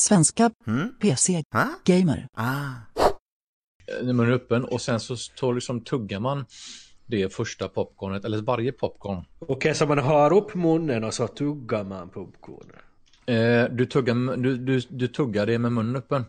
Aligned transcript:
Svenska. 0.00 0.50
Mm. 0.66 0.94
PC. 1.00 1.42
Ah. 1.50 1.66
Gamer. 1.84 2.26
Ah. 2.34 2.70
när 4.02 4.12
man 4.12 4.26
är 4.26 4.32
öppen 4.32 4.64
och 4.64 4.80
sen 4.80 5.00
så 5.00 5.16
tar 5.16 5.54
liksom 5.54 5.80
tuggar 5.80 6.20
man 6.20 6.44
det 7.06 7.34
första 7.34 7.68
popcornet 7.68 8.24
eller 8.24 8.42
varje 8.42 8.72
popcorn. 8.72 9.24
Okej, 9.38 9.74
så 9.74 9.86
man 9.86 9.98
har 9.98 10.32
upp 10.32 10.54
munnen 10.54 11.04
och 11.04 11.14
så 11.14 11.26
tuggar 11.26 11.84
man 11.84 12.08
popcorn. 12.08 12.72
Eh, 13.26 13.64
du, 13.70 13.86
tuggar, 13.86 14.36
du, 14.36 14.56
du, 14.56 14.80
du 14.88 15.08
tuggar 15.08 15.46
det 15.46 15.58
med 15.58 15.72
munnen 15.72 15.96
öppen. 15.96 16.22
Ett 16.22 16.28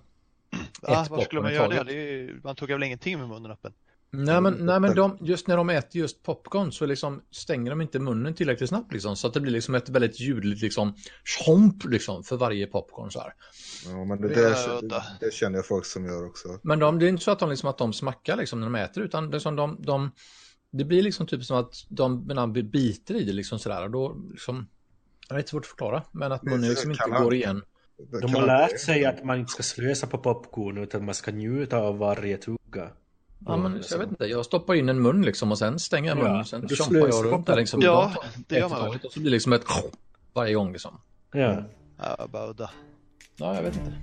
Varför 0.81 1.03
skulle 1.03 1.21
popcorn 1.21 1.43
man 1.43 1.53
göra 1.53 1.83
det? 1.83 1.83
det 1.83 1.93
är 1.93 2.39
man 2.43 2.55
tuggar 2.55 2.75
väl 2.75 2.83
ingenting 2.83 3.19
med 3.19 3.29
munnen 3.29 3.51
öppen? 3.51 3.73
Nej 4.13 4.41
men, 4.41 4.53
nej, 4.65 4.79
men 4.79 4.95
de, 4.95 5.17
just 5.21 5.47
när 5.47 5.57
de 5.57 5.69
äter 5.69 6.01
just 6.01 6.23
popcorn 6.23 6.71
så 6.71 6.85
liksom 6.85 7.21
stänger 7.31 7.69
de 7.69 7.81
inte 7.81 7.99
munnen 7.99 8.33
tillräckligt 8.33 8.69
snabbt 8.69 8.93
liksom. 8.93 9.15
Så 9.15 9.27
att 9.27 9.33
det 9.33 9.39
blir 9.39 9.51
liksom 9.51 9.75
ett 9.75 9.89
väldigt 9.89 10.19
ljudligt 10.19 10.61
liksom 10.61 10.93
chomp 11.45 11.85
liksom 11.85 12.23
för 12.23 12.37
varje 12.37 12.67
popcorn 12.67 13.11
så 13.11 13.19
här. 13.19 13.33
Ja, 13.85 14.05
men 14.05 14.21
det, 14.21 14.27
Det 14.27 14.55
det, 14.81 15.03
det 15.19 15.33
känner 15.33 15.57
jag 15.57 15.67
folk 15.67 15.85
som 15.85 16.05
gör 16.05 16.25
också. 16.25 16.59
Men 16.61 16.79
de, 16.79 16.99
det 16.99 17.05
är 17.05 17.09
inte 17.09 17.23
så 17.23 17.31
att 17.31 17.39
de, 17.39 17.49
liksom, 17.49 17.69
att 17.69 17.77
de 17.77 17.93
smackar 17.93 18.37
liksom 18.37 18.59
när 18.59 18.67
de 18.67 18.75
äter 18.75 19.03
utan 19.03 19.29
det, 19.31 19.37
är 19.37 19.39
som 19.39 19.55
de, 19.55 19.77
de, 19.81 20.11
det 20.71 20.85
blir 20.85 21.03
liksom 21.03 21.27
typ 21.27 21.43
som 21.43 21.57
att 21.57 21.73
de 21.89 22.27
de 22.27 22.53
biter 22.53 23.15
i 23.15 23.23
det 23.23 23.33
liksom 23.33 23.59
sådär 23.59 23.83
och 23.83 23.91
då 23.91 24.17
liksom 24.31 24.67
jag 25.29 25.35
vet 25.35 25.43
inte 25.43 25.49
svårt 25.49 25.63
att 25.63 25.67
förklara 25.67 26.03
men 26.11 26.31
att 26.31 26.43
munnen 26.43 26.69
liksom 26.69 26.91
inte 26.91 27.03
han- 27.09 27.23
går 27.23 27.33
igen. 27.33 27.61
De 28.21 28.35
har 28.35 28.45
lärt 28.45 28.79
sig 28.79 29.05
att 29.05 29.23
man 29.23 29.39
inte 29.39 29.51
ska 29.51 29.63
slösa 29.63 30.07
på 30.07 30.17
popcorn 30.17 30.77
utan 30.77 31.05
man 31.05 31.15
ska 31.15 31.31
njuta 31.31 31.77
av 31.77 31.97
varje 31.97 32.37
tugga. 32.37 32.91
Ja, 33.45 33.57
men 33.57 33.83
jag 33.91 33.97
vet 33.97 34.09
inte, 34.09 34.25
jag 34.25 34.45
stoppar 34.45 34.73
in 34.73 34.89
en 34.89 35.01
mun 35.01 35.21
liksom 35.21 35.51
och 35.51 35.57
sen 35.57 35.79
stänger 35.79 36.09
jag 36.09 36.17
Ja, 36.17 36.23
munnen 36.23 36.45
sen 36.45 36.61
du 36.67 36.75
chompar 36.75 37.07
jag 37.07 37.25
runt 37.25 37.47
där 37.47 37.55
liksom. 37.55 37.81
Ja, 37.81 38.11
det 38.47 38.55
gör 38.55 38.69
man 38.69 38.81
väl. 38.81 38.99
Och 39.03 39.11
så 39.11 39.19
blir 39.19 39.29
det 39.29 39.35
liksom 39.35 39.53
ett 39.53 39.63
varje 40.33 40.53
gång 40.53 40.71
liksom. 40.71 40.99
Ja. 41.33 41.63
Ja, 41.97 42.27
bara 42.31 42.49
udda. 42.49 42.69
Ja, 43.37 43.55
jag 43.55 43.63
vet 43.63 43.75
inte. 43.75 43.93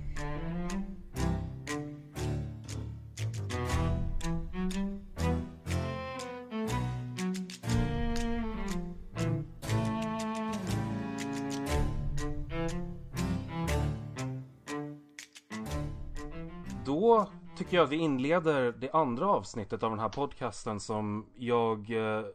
Tycker 17.69 17.77
jag 17.77 17.87
vi 17.87 17.95
inleder 17.95 18.71
det 18.71 18.91
andra 18.91 19.27
avsnittet 19.27 19.83
av 19.83 19.89
den 19.89 19.99
här 19.99 20.09
podcasten 20.09 20.79
som 20.79 21.25
jag 21.37 21.91
eh, 21.91 22.25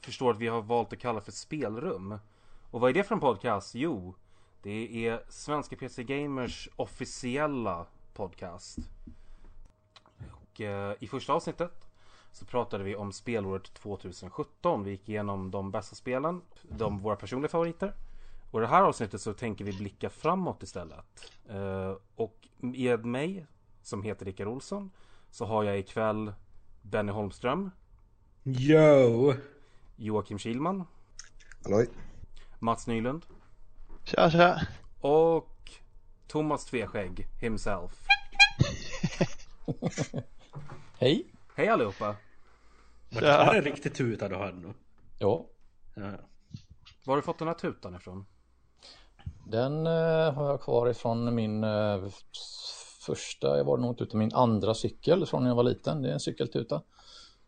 förstår 0.00 0.30
att 0.30 0.38
vi 0.38 0.48
har 0.48 0.62
valt 0.62 0.92
att 0.92 0.98
kalla 0.98 1.20
för 1.20 1.32
spelrum. 1.32 2.18
Och 2.70 2.80
vad 2.80 2.90
är 2.90 2.94
det 2.94 3.02
för 3.02 3.14
en 3.14 3.20
podcast? 3.20 3.74
Jo, 3.74 4.14
det 4.62 5.06
är 5.06 5.22
Svenska 5.28 5.76
PC 5.76 6.04
Gamers 6.04 6.68
officiella 6.76 7.86
podcast. 8.14 8.78
Och 10.30 10.60
eh, 10.60 10.94
i 11.00 11.06
första 11.06 11.32
avsnittet 11.32 11.88
så 12.32 12.44
pratade 12.44 12.84
vi 12.84 12.96
om 12.96 13.12
spelåret 13.12 13.74
2017. 13.74 14.84
Vi 14.84 14.90
gick 14.90 15.08
igenom 15.08 15.50
de 15.50 15.70
bästa 15.70 15.96
spelen, 15.96 16.42
de 16.62 16.98
våra 16.98 17.16
personliga 17.16 17.48
favoriter. 17.48 17.94
Och 18.50 18.60
i 18.60 18.62
det 18.62 18.68
här 18.68 18.82
avsnittet 18.82 19.20
så 19.20 19.32
tänker 19.32 19.64
vi 19.64 19.72
blicka 19.72 20.10
framåt 20.10 20.62
istället. 20.62 21.32
Eh, 21.48 21.94
och 22.14 22.48
med 22.56 23.04
mig, 23.04 23.46
som 23.82 24.02
heter 24.02 24.24
Rickard 24.24 24.48
Olsson, 24.48 24.90
så 25.30 25.44
har 25.44 25.64
jag 25.64 25.78
ikväll 25.78 26.32
Benny 26.82 27.12
Holmström, 27.12 27.70
Yo! 28.42 29.34
Joakim 29.96 30.38
Kilman, 30.38 30.84
Halloj. 31.64 31.88
Mats 32.58 32.86
Nylund 32.86 33.26
Tja, 34.04 34.30
tja. 34.30 34.60
och 35.00 35.70
Thomas 36.26 36.64
Tveskägg 36.64 37.26
himself. 37.40 38.06
Hej. 40.98 41.26
Hej 41.56 41.68
allihopa! 41.68 42.16
Men 43.08 43.22
det 43.22 43.32
här 43.32 43.54
är 43.54 43.62
riktigt 43.62 43.94
tuta 43.94 44.28
du 44.28 44.34
har 44.34 44.52
nu. 44.52 44.74
Ja, 45.18 45.46
Ja. 45.94 46.02
Var 47.04 47.12
har 47.12 47.16
du 47.16 47.22
fått 47.22 47.38
den 47.38 47.48
här 47.48 47.54
tutan 47.54 47.94
ifrån? 47.94 48.26
den 49.46 49.86
eh, 49.86 50.32
har 50.34 50.46
jag 50.50 50.60
kvar 50.60 50.88
ifrån 50.88 51.34
min 51.34 51.64
eh, 51.64 52.04
första, 53.00 53.56
jag 53.56 53.64
var 53.64 53.76
nog 53.76 53.90
inte 53.90 54.04
ute 54.04 54.16
min 54.16 54.34
andra 54.34 54.74
cykel 54.74 55.26
från 55.26 55.42
när 55.42 55.50
jag 55.50 55.54
var 55.56 55.62
liten. 55.62 56.02
Det 56.02 56.08
är 56.08 56.12
en 56.12 56.20
cykeltuta. 56.20 56.82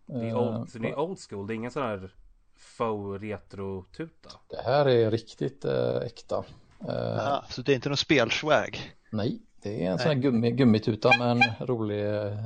Det 0.06 0.14
är 0.14 0.24
Eh, 0.28 0.38
old, 0.38 0.70
så 0.70 0.78
det 0.78 0.88
är 0.88 0.98
old 0.98 1.18
school, 1.28 1.46
det 1.46 1.52
är 1.52 1.56
ingen 1.56 1.70
sån 1.70 1.82
här 1.82 2.14
faux 2.56 3.22
retro 3.22 3.84
tuta. 3.96 4.30
Det 4.48 4.62
här 4.64 4.86
är 4.88 5.10
riktigt 5.10 5.64
eh, 5.64 5.96
äkta. 5.96 6.44
Eh, 6.88 6.94
Ja, 6.94 7.44
så 7.50 7.62
det 7.62 7.72
är 7.72 7.74
inte 7.74 7.88
någon 7.88 7.96
spelswag? 7.96 8.78
Nej, 9.12 9.42
det 9.62 9.86
är 9.86 9.90
en 9.90 9.98
sån 9.98 10.08
här 10.08 10.14
gummi, 10.14 10.50
gummituta 10.50 11.10
med 11.18 11.30
en 11.30 11.66
rolig 11.66 12.06
eh, 12.06 12.38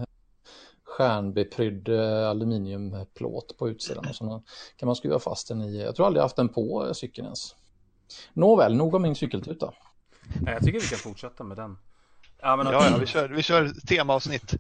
stjärnbeprydd 0.84 1.88
aluminiumplåt 2.30 3.56
på 3.58 3.68
utsidan 3.68 4.06
och 4.08 4.14
så 4.14 4.42
kan 4.76 4.86
man 4.86 4.96
skruva 4.96 5.18
fast 5.18 5.48
den 5.48 5.62
i. 5.62 5.82
Jag 5.82 5.96
tror 5.96 6.06
aldrig 6.06 6.18
jag 6.18 6.24
haft 6.24 6.36
den 6.36 6.48
på 6.48 6.94
cykeln 6.94 7.24
ens. 7.26 7.54
Nåväl, 8.32 8.76
nog 8.76 8.94
om 8.94 9.02
min 9.02 9.14
cykeltuta. 9.14 9.72
Nej, 10.42 10.54
jag 10.54 10.62
tycker 10.62 10.80
vi 10.80 10.86
kan 10.86 10.98
fortsätta 10.98 11.44
med 11.44 11.56
den. 11.56 11.78
Ja, 12.46 12.56
men 12.56 12.66
Ja, 12.66 12.88
ja, 12.90 12.96
vi 12.96 13.06
kör, 13.06 13.28
vi 13.28 13.42
kör 13.42 13.68
temaavsnitt. 13.86 14.54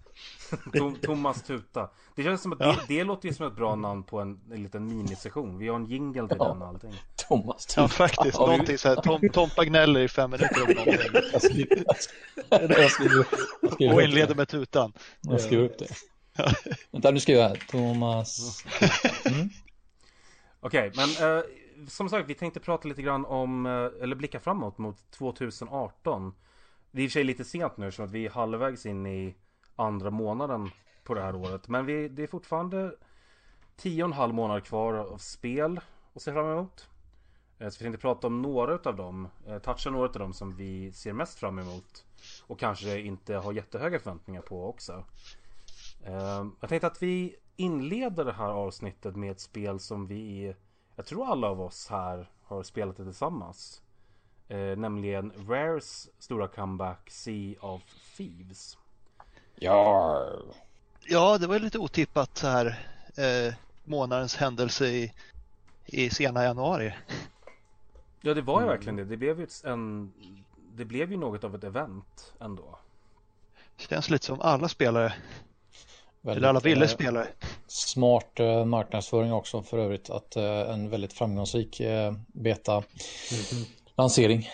Tom, 0.72 0.96
Thomas 1.02 1.42
Tuta. 1.42 1.90
Det 2.16 2.22
känns 2.22 2.42
som 2.42 2.52
att 2.52 2.60
Ja. 2.60 2.66
det, 2.88 2.94
det 2.98 3.04
låter 3.04 3.28
ju 3.28 3.34
som 3.34 3.46
ett 3.46 3.54
bra 3.56 3.74
namn 3.74 4.02
på 4.02 4.20
en, 4.20 4.40
en 4.52 4.62
liten 4.62 4.86
minisession. 4.86 5.58
Vi 5.58 5.68
har 5.68 5.76
en 5.76 5.86
jingle 5.86 6.28
till 6.28 6.36
Ja. 6.40 6.48
den 6.48 6.62
och 6.62 6.68
allting. 6.68 6.92
Thomas 7.28 7.66
Ja, 7.76 7.82
tuta. 7.82 7.88
faktiskt. 7.88 8.36
Ja, 8.38 8.46
vi- 8.46 8.50
Någonting 8.52 8.78
så 8.78 8.88
här. 8.88 8.96
Tom, 8.96 9.28
Tompa 9.32 9.64
gnäller 9.64 10.00
i 10.00 10.08
fem 10.08 10.30
minuter 10.30 10.62
om 10.62 10.72
någonting. 10.74 11.10
Jag 11.32 11.42
skriver, 11.42 11.84
jag 11.86 11.96
skriver, 12.00 12.80
jag 12.80 12.90
skriver 12.90 13.26
Och 13.62 13.72
upp 13.72 13.80
inleder 13.80 14.26
det. 14.26 14.34
med 14.34 14.48
tutan. 14.48 14.92
Jag 15.20 15.40
skriver 15.40 15.64
upp 15.64 15.78
det. 15.78 15.88
Vänta, 16.92 17.10
nu 17.10 17.20
skriver 17.20 17.40
jag 17.42 17.48
här. 17.48 17.62
Thomas. 17.70 18.64
Mm. 19.24 19.48
Okej, 20.60 20.92
men 20.96 21.36
eh, 21.38 21.42
som 21.88 22.08
sagt, 22.08 22.28
vi 22.30 22.34
tänkte 22.34 22.60
prata 22.60 22.88
lite 22.88 23.02
grann 23.02 23.24
om, 23.24 23.66
eh, 23.66 23.72
eller 24.02 24.16
blicka 24.16 24.40
framåt 24.40 24.78
mot 24.78 25.10
2018. 25.18 26.34
Det 26.90 27.00
är 27.00 27.04
i 27.04 27.06
och 27.06 27.10
för 27.10 27.12
sig 27.12 27.24
lite 27.24 27.44
sent 27.44 27.76
nu, 27.76 27.92
så 27.92 28.02
att 28.02 28.10
vi 28.10 28.26
är 28.26 28.30
halvvägs 28.30 28.86
in 28.86 29.06
i 29.06 29.34
andra 29.76 30.10
månaden 30.10 30.70
på 31.04 31.14
det 31.14 31.22
här 31.22 31.34
året. 31.34 31.68
Men 31.68 31.86
vi, 31.86 32.08
det 32.08 32.22
är 32.22 32.26
fortfarande 32.26 32.94
tio 33.76 34.02
och 34.02 34.08
en 34.08 34.12
halv 34.12 34.34
månad 34.34 34.64
kvar 34.64 34.94
av 34.94 35.18
spel 35.18 35.80
att 36.14 36.22
se 36.22 36.32
fram 36.32 36.46
emot. 36.46 36.88
Eh, 37.58 37.68
så 37.68 37.78
vi 37.78 37.84
tänkte 37.84 38.00
prata 38.00 38.26
om 38.26 38.42
några 38.42 38.78
av 38.84 38.96
dem, 38.96 39.28
eh, 39.46 39.58
toucha 39.58 39.90
några 39.90 40.08
av 40.08 40.12
dem 40.12 40.32
som 40.32 40.56
vi 40.56 40.92
ser 40.92 41.12
mest 41.12 41.38
fram 41.38 41.58
emot. 41.58 42.04
Och 42.46 42.58
kanske 42.58 43.00
inte 43.00 43.34
har 43.34 43.52
jättehöga 43.52 43.98
förväntningar 43.98 44.42
på 44.42 44.68
också. 44.68 45.04
Eh, 46.04 46.46
jag 46.60 46.68
tänkte 46.68 46.86
att 46.86 47.02
vi 47.02 47.36
inleder 47.56 48.24
det 48.24 48.32
här 48.32 48.48
avsnittet 48.48 49.16
med 49.16 49.30
ett 49.30 49.40
spel 49.40 49.80
som 49.80 50.06
vi, 50.06 50.54
jag 50.96 51.06
tror 51.06 51.26
alla 51.26 51.48
av 51.48 51.60
oss 51.60 51.88
här 51.90 52.30
har 52.42 52.62
spelat 52.62 52.96
det 52.96 53.04
tillsammans. 53.04 53.82
Eh, 54.48 54.58
nämligen 54.58 55.32
Rares 55.48 56.08
stora 56.18 56.48
comeback 56.48 57.10
Sea 57.10 57.54
of 57.60 57.82
Thieves. 58.16 58.78
Ja. 59.54 60.22
Ja, 61.08 61.38
det 61.38 61.46
var 61.46 61.54
ju 61.54 61.60
lite 61.60 61.78
otippat 61.78 62.36
så 62.36 62.46
här 62.46 62.66
eh, 63.16 63.54
månadens 63.84 64.36
händelse 64.36 64.86
i, 64.86 65.12
i 65.86 66.10
sena 66.10 66.44
januari. 66.44 66.94
Ja 68.20 68.34
det 68.34 68.42
var 68.42 68.60
ju 68.60 68.66
verkligen 68.66 68.96
det. 68.96 69.04
Det 69.04 69.16
blev 69.16 69.40
ju 69.40 69.46
en, 69.64 70.12
det 70.74 70.84
blev 70.84 71.10
ju 71.10 71.16
något 71.16 71.44
av 71.44 71.54
ett 71.54 71.64
event 71.64 72.32
ändå. 72.40 72.78
Känns 73.76 74.10
lite 74.10 74.26
som 74.26 74.40
alla 74.40 74.68
spelare, 74.68 75.14
Väldigt, 76.20 76.36
eller 76.36 76.48
alla 76.48 76.60
ville 76.60 76.84
eh, 76.84 76.88
spelare. 76.88 77.26
Smart 77.66 78.40
eh, 78.40 78.64
marknadsföring 78.64 79.32
också 79.32 79.62
för 79.62 79.78
övrigt. 79.78 80.10
Att 80.10 80.36
eh, 80.36 80.44
en 80.44 80.90
väldigt 80.90 81.12
framgångsrik 81.12 81.80
eh, 81.80 82.14
beta-lansering. 83.96 84.48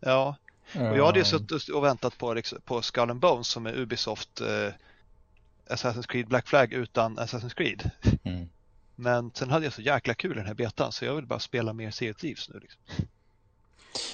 Ja, 0.00 0.36
och 0.74 0.96
jag 0.98 1.06
hade 1.06 1.18
ju 1.18 1.22
Eh, 1.22 1.26
suttit 1.26 1.68
och 1.68 1.84
väntat 1.84 2.18
på, 2.18 2.34
liksom, 2.34 2.58
på 2.64 2.82
Skull 2.82 3.10
and 3.10 3.20
Bones 3.20 3.46
som 3.48 3.66
är 3.66 3.74
Ubisoft 3.78 4.40
eh, 4.40 4.72
Assassin's 5.68 6.06
Creed 6.06 6.28
Black 6.28 6.48
Flag 6.48 6.72
utan 6.72 7.18
Assassin's 7.18 7.54
Creed. 7.54 7.90
Mm. 8.24 8.48
Men 8.96 9.30
sen 9.34 9.50
hade 9.50 9.66
jag 9.66 9.72
så 9.72 9.82
jäkla 9.82 10.14
kul 10.14 10.32
i 10.32 10.34
den 10.34 10.46
här 10.46 10.54
betan 10.54 10.92
så 10.92 11.04
jag 11.04 11.14
vill 11.14 11.26
bara 11.26 11.38
spela 11.38 11.72
mer 11.72 11.90
Sea 11.90 12.10
of 12.10 12.16
Thieves 12.16 12.48
nu. 12.48 12.58
Liksom. 12.60 12.80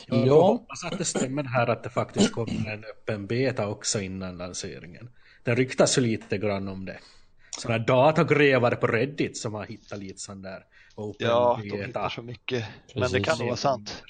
Jag 0.07 0.27
Ja. 0.27 0.43
hoppas 0.43 0.85
att 0.85 0.99
det 0.99 1.05
stämmer 1.05 1.45
här 1.45 1.67
att 1.67 1.83
det 1.83 1.91
faktiskt 1.91 2.33
kommer 2.33 2.71
en 2.73 2.85
öppen 2.85 3.27
beta 3.27 3.67
också 3.69 4.01
innan 4.01 4.37
lanseringen. 4.37 5.11
Det 5.45 5.55
ryktas 5.55 5.99
ju 5.99 6.03
lite 6.03 6.39
grann 6.39 6.69
om 6.69 6.85
det. 6.85 6.99
Sådana 7.59 7.85
datagrävare 7.85 8.77
på 8.77 8.87
Reddit 8.87 9.39
som 9.39 9.55
har 9.55 9.67
hittat 9.67 9.99
lite 9.99 10.19
sån 10.19 10.43
där 10.43 10.63
open 10.95 11.27
Ja, 11.27 11.59
de 11.63 11.69
beta. 11.71 11.87
hittar 11.87 12.09
så 12.09 12.23
mycket. 12.23 12.65
Men 12.95 13.03
det 13.03 13.09
Precis. 13.09 13.27
kan 13.27 13.39
nog 13.39 13.47
vara 13.47 13.57
sant. 13.57 14.03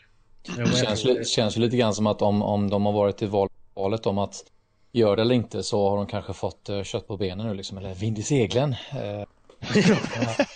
Ja, 0.43 0.65
Det 0.65 0.97
känns, 0.97 1.31
känns 1.31 1.57
ju 1.57 1.61
lite 1.61 1.77
grann 1.77 1.95
som 1.95 2.07
att 2.07 2.23
om, 2.23 2.43
om 2.43 2.71
de 2.71 2.87
har 2.87 2.93
varit 2.93 3.23
i 3.23 3.27
val, 3.27 3.49
valet 3.75 4.07
om 4.07 4.19
att 4.19 4.45
göra 4.93 5.17
det 5.17 5.23
eller 5.23 5.35
inte 5.35 5.63
så 5.63 5.89
har 5.89 5.97
de 5.97 6.07
kanske 6.07 6.33
fått 6.33 6.71
uh, 6.71 6.83
kött 6.83 7.07
på 7.09 7.17
benen 7.17 7.47
nu 7.47 7.55
liksom, 7.55 7.79
eller 7.79 7.95
vind 7.95 8.19
i 8.19 8.23
seglen. 8.23 8.71
Uh, 8.73 9.25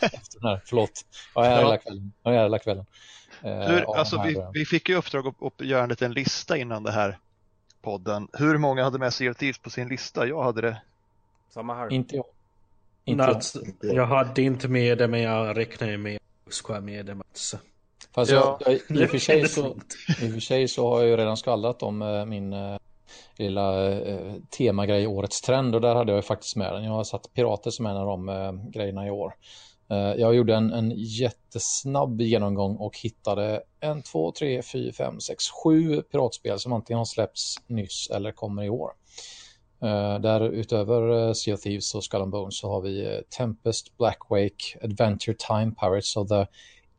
efter 0.03 0.41
den 0.41 0.49
här, 0.51 0.63
förlåt, 0.65 0.91
jag 1.35 1.47
är 1.47 1.51
här 1.51 1.63
hela 1.63 1.79
kvällen. 1.79 2.13
Jag 2.23 2.35
är 2.35 2.37
här 2.37 2.45
hela 2.45 2.59
kvällen. 2.59 2.87
Eh, 3.43 3.59
Hur, 3.59 3.83
av 3.83 3.95
alltså, 3.95 4.23
vi, 4.23 4.37
eh, 4.37 4.51
vi 4.53 4.65
fick 4.65 4.89
ju 4.89 4.95
uppdrag 4.95 5.27
att, 5.27 5.43
att 5.43 5.67
göra 5.67 5.83
en 5.83 5.89
liten 5.89 6.13
lista 6.13 6.57
innan 6.57 6.83
det 6.83 6.93
här 6.93 7.19
podden. 7.83 8.29
Hur 8.33 8.59
många 8.59 8.85
hade 8.85 8.99
med 8.99 9.09
of 9.09 9.37
Thieves 9.37 9.59
på 9.59 9.71
sin 9.71 9.89
lista? 9.89 10.27
Jag 10.27 10.43
hade 10.43 10.61
det. 10.61 10.83
Samma 11.51 11.75
här. 11.75 11.93
Inte 11.93 12.17
jag. 12.17 12.25
Inte 13.05 13.23
jag. 13.23 13.35
Nats, 13.35 13.57
jag 13.81 14.07
hade 14.07 14.43
inte 14.43 14.69
med 14.69 14.99
det 14.99 15.09
men 15.09 15.21
jag 15.21 15.57
räknar 15.57 15.89
ju 15.89 15.99
med 15.99 16.17
att 16.17 16.23
jag 16.45 16.55
ska 16.55 16.73
ha 16.73 16.81
med 16.81 17.07
det 17.07 17.15
Mats. 17.15 17.55
Fast 18.15 18.33
Ja. 18.33 18.59
jag, 18.67 18.81
jag, 18.89 19.03
i, 19.03 19.07
och 19.07 19.11
för 19.11 19.19
sig 19.19 19.49
så, 19.49 19.67
I 20.23 20.29
och 20.29 20.33
för 20.33 20.41
sig 20.41 20.69
så 20.69 20.91
har 20.91 21.01
jag 21.01 21.09
ju 21.09 21.17
redan 21.17 21.37
skvallrat 21.37 21.83
om 21.83 22.03
eh, 22.03 22.25
min 22.25 22.53
eh, 22.53 22.77
lilla 23.39 23.93
eh, 23.93 24.35
temagrej 24.59 25.07
Årets 25.07 25.41
trend 25.41 25.75
och 25.75 25.81
där 25.81 25.95
hade 25.95 26.13
jag 26.13 26.19
ju 26.19 26.23
faktiskt 26.23 26.57
med 26.57 26.73
den. 26.73 26.85
Jag 26.85 26.93
har 26.93 27.05
satt 27.05 27.35
pirater 27.35 27.71
som 27.71 27.87
en 27.87 27.97
av 27.97 28.07
de 28.07 28.29
eh, 28.29 28.53
grejerna 28.71 29.07
i 29.07 29.11
år. 29.11 29.35
Eh, 29.91 29.97
jag 29.99 30.35
gjorde 30.35 30.55
en, 30.55 30.73
en 30.73 30.93
jättesnabb 30.97 32.21
genomgång 32.21 32.77
och 32.77 32.99
hittade 32.99 33.63
en, 33.81 34.03
två, 34.03 34.33
tre, 34.33 34.63
fyra, 34.63 34.93
fem, 34.93 35.21
sex, 35.21 35.45
sju 35.65 36.03
piratspel 36.03 36.59
som 36.59 36.73
antingen 36.73 36.99
har 36.99 37.05
släppts 37.05 37.55
nyss 37.67 38.11
eller 38.11 38.33
kommer 38.33 38.63
i 38.63 38.71
år. 38.71 38.91
Eh, 39.83 40.21
där 40.21 40.41
utöver 40.49 41.11
uh, 41.11 41.33
Sea 41.33 41.55
of 41.55 41.61
Thieves 41.61 41.95
och 41.95 42.05
Skull 42.05 42.23
and 42.23 42.31
Bones 42.33 42.59
så 42.59 42.71
har 42.71 42.81
vi 42.81 43.07
eh, 43.07 43.21
Tempest, 43.39 43.97
Blackwake, 43.97 44.79
Adventure 44.83 45.37
Time, 45.39 45.73
Pirates 45.81 46.17
of 46.17 46.29
the 46.29 46.47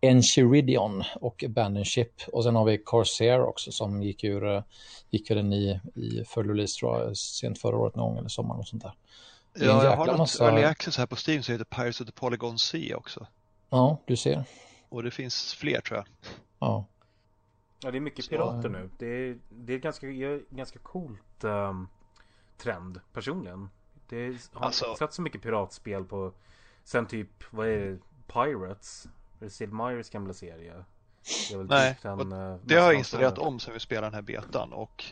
Enchiridion 0.03 1.03
och 1.15 1.43
Abandon 1.43 1.85
Ship. 1.85 2.13
Och 2.31 2.43
sen 2.43 2.55
har 2.55 2.65
vi 2.65 2.77
Corsair 2.77 3.41
också 3.41 3.71
som 3.71 4.03
gick 4.03 4.23
ur, 4.23 4.45
eh, 4.55 4.63
gick 5.09 5.31
väl 5.31 5.37
in 5.37 5.53
i, 5.53 5.79
i 5.95 6.23
full 6.25 6.47
release 6.49 6.79
tror 6.79 6.99
jag, 6.99 7.17
sent 7.17 7.59
förra 7.59 7.77
året 7.77 7.95
någon 7.95 8.09
gång 8.09 8.17
eller 8.17 8.29
sommaren 8.29 8.59
och 8.59 8.67
sånt 8.67 8.83
där. 8.83 8.93
Ja, 9.53 9.83
jag 9.83 9.95
har 9.97 10.05
något 10.05 10.17
massa- 10.17 10.45
early 10.49 10.63
access 10.63 10.97
här 10.97 11.05
på 11.05 11.15
Steam 11.27 11.43
som 11.43 11.51
heter 11.51 11.65
Pirates 11.65 12.01
of 12.01 12.07
the 12.07 12.13
Polygon 12.13 12.59
Sea 12.59 12.97
också. 12.97 13.27
Ja, 13.69 14.01
du 14.05 14.15
ser. 14.17 14.43
Och 14.89 15.03
det 15.03 15.11
finns 15.11 15.53
fler 15.53 15.81
tror 15.81 15.97
jag. 15.97 16.05
Ja. 16.59 16.85
Ja, 17.83 17.91
det 17.91 17.97
är 17.97 17.99
mycket 17.99 18.25
Så- 18.25 18.29
pirater 18.29 18.69
nu. 18.69 18.89
Det 18.99 19.05
är, 19.05 19.37
det 19.49 19.73
är 19.73 19.77
ganska, 19.77 20.07
ganska 20.49 20.79
coolt 20.79 21.43
ehm, 21.43 21.87
trend 22.57 22.99
personligen. 23.13 23.69
Det 24.09 24.37
har 24.53 24.65
Alltså- 24.65 24.95
sett 24.95 25.13
så 25.13 25.21
mycket 25.21 25.41
piratspel 25.41 26.03
på 26.03 26.31
sen 26.83 27.05
typ, 27.07 27.29
vad 27.51 27.67
är 27.67 27.77
det, 27.77 27.97
Pirates? 28.33 29.07
Är 29.43 29.45
det 29.45 29.51
Sid 29.53 29.69
Meier's 29.69 30.11
gamla 30.11 30.33
serie? 30.33 30.73
Det 31.49 31.53
är 31.53 31.57
väl 31.57 31.67
Nej, 31.67 31.93
typ 31.93 32.01
den, 32.03 32.31
eh, 32.31 32.55
Det 32.65 32.75
har 32.75 32.83
jag 32.83 32.93
installerat 32.93 33.37
om 33.37 33.59
sen 33.59 33.73
vi 33.73 33.79
spelade 33.79 34.07
den 34.07 34.13
här 34.13 34.21
betan 34.21 34.73
och 34.73 35.05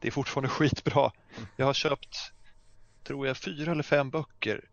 det 0.00 0.08
är 0.08 0.12
fortfarande 0.12 0.48
skitbra. 0.54 1.12
Jag 1.56 1.66
har 1.66 1.74
köpt, 1.74 2.16
tror 3.06 3.26
jag, 3.26 3.36
fyra 3.36 3.72
eller 3.72 3.82
fem 3.82 4.10
böcker 4.10 4.64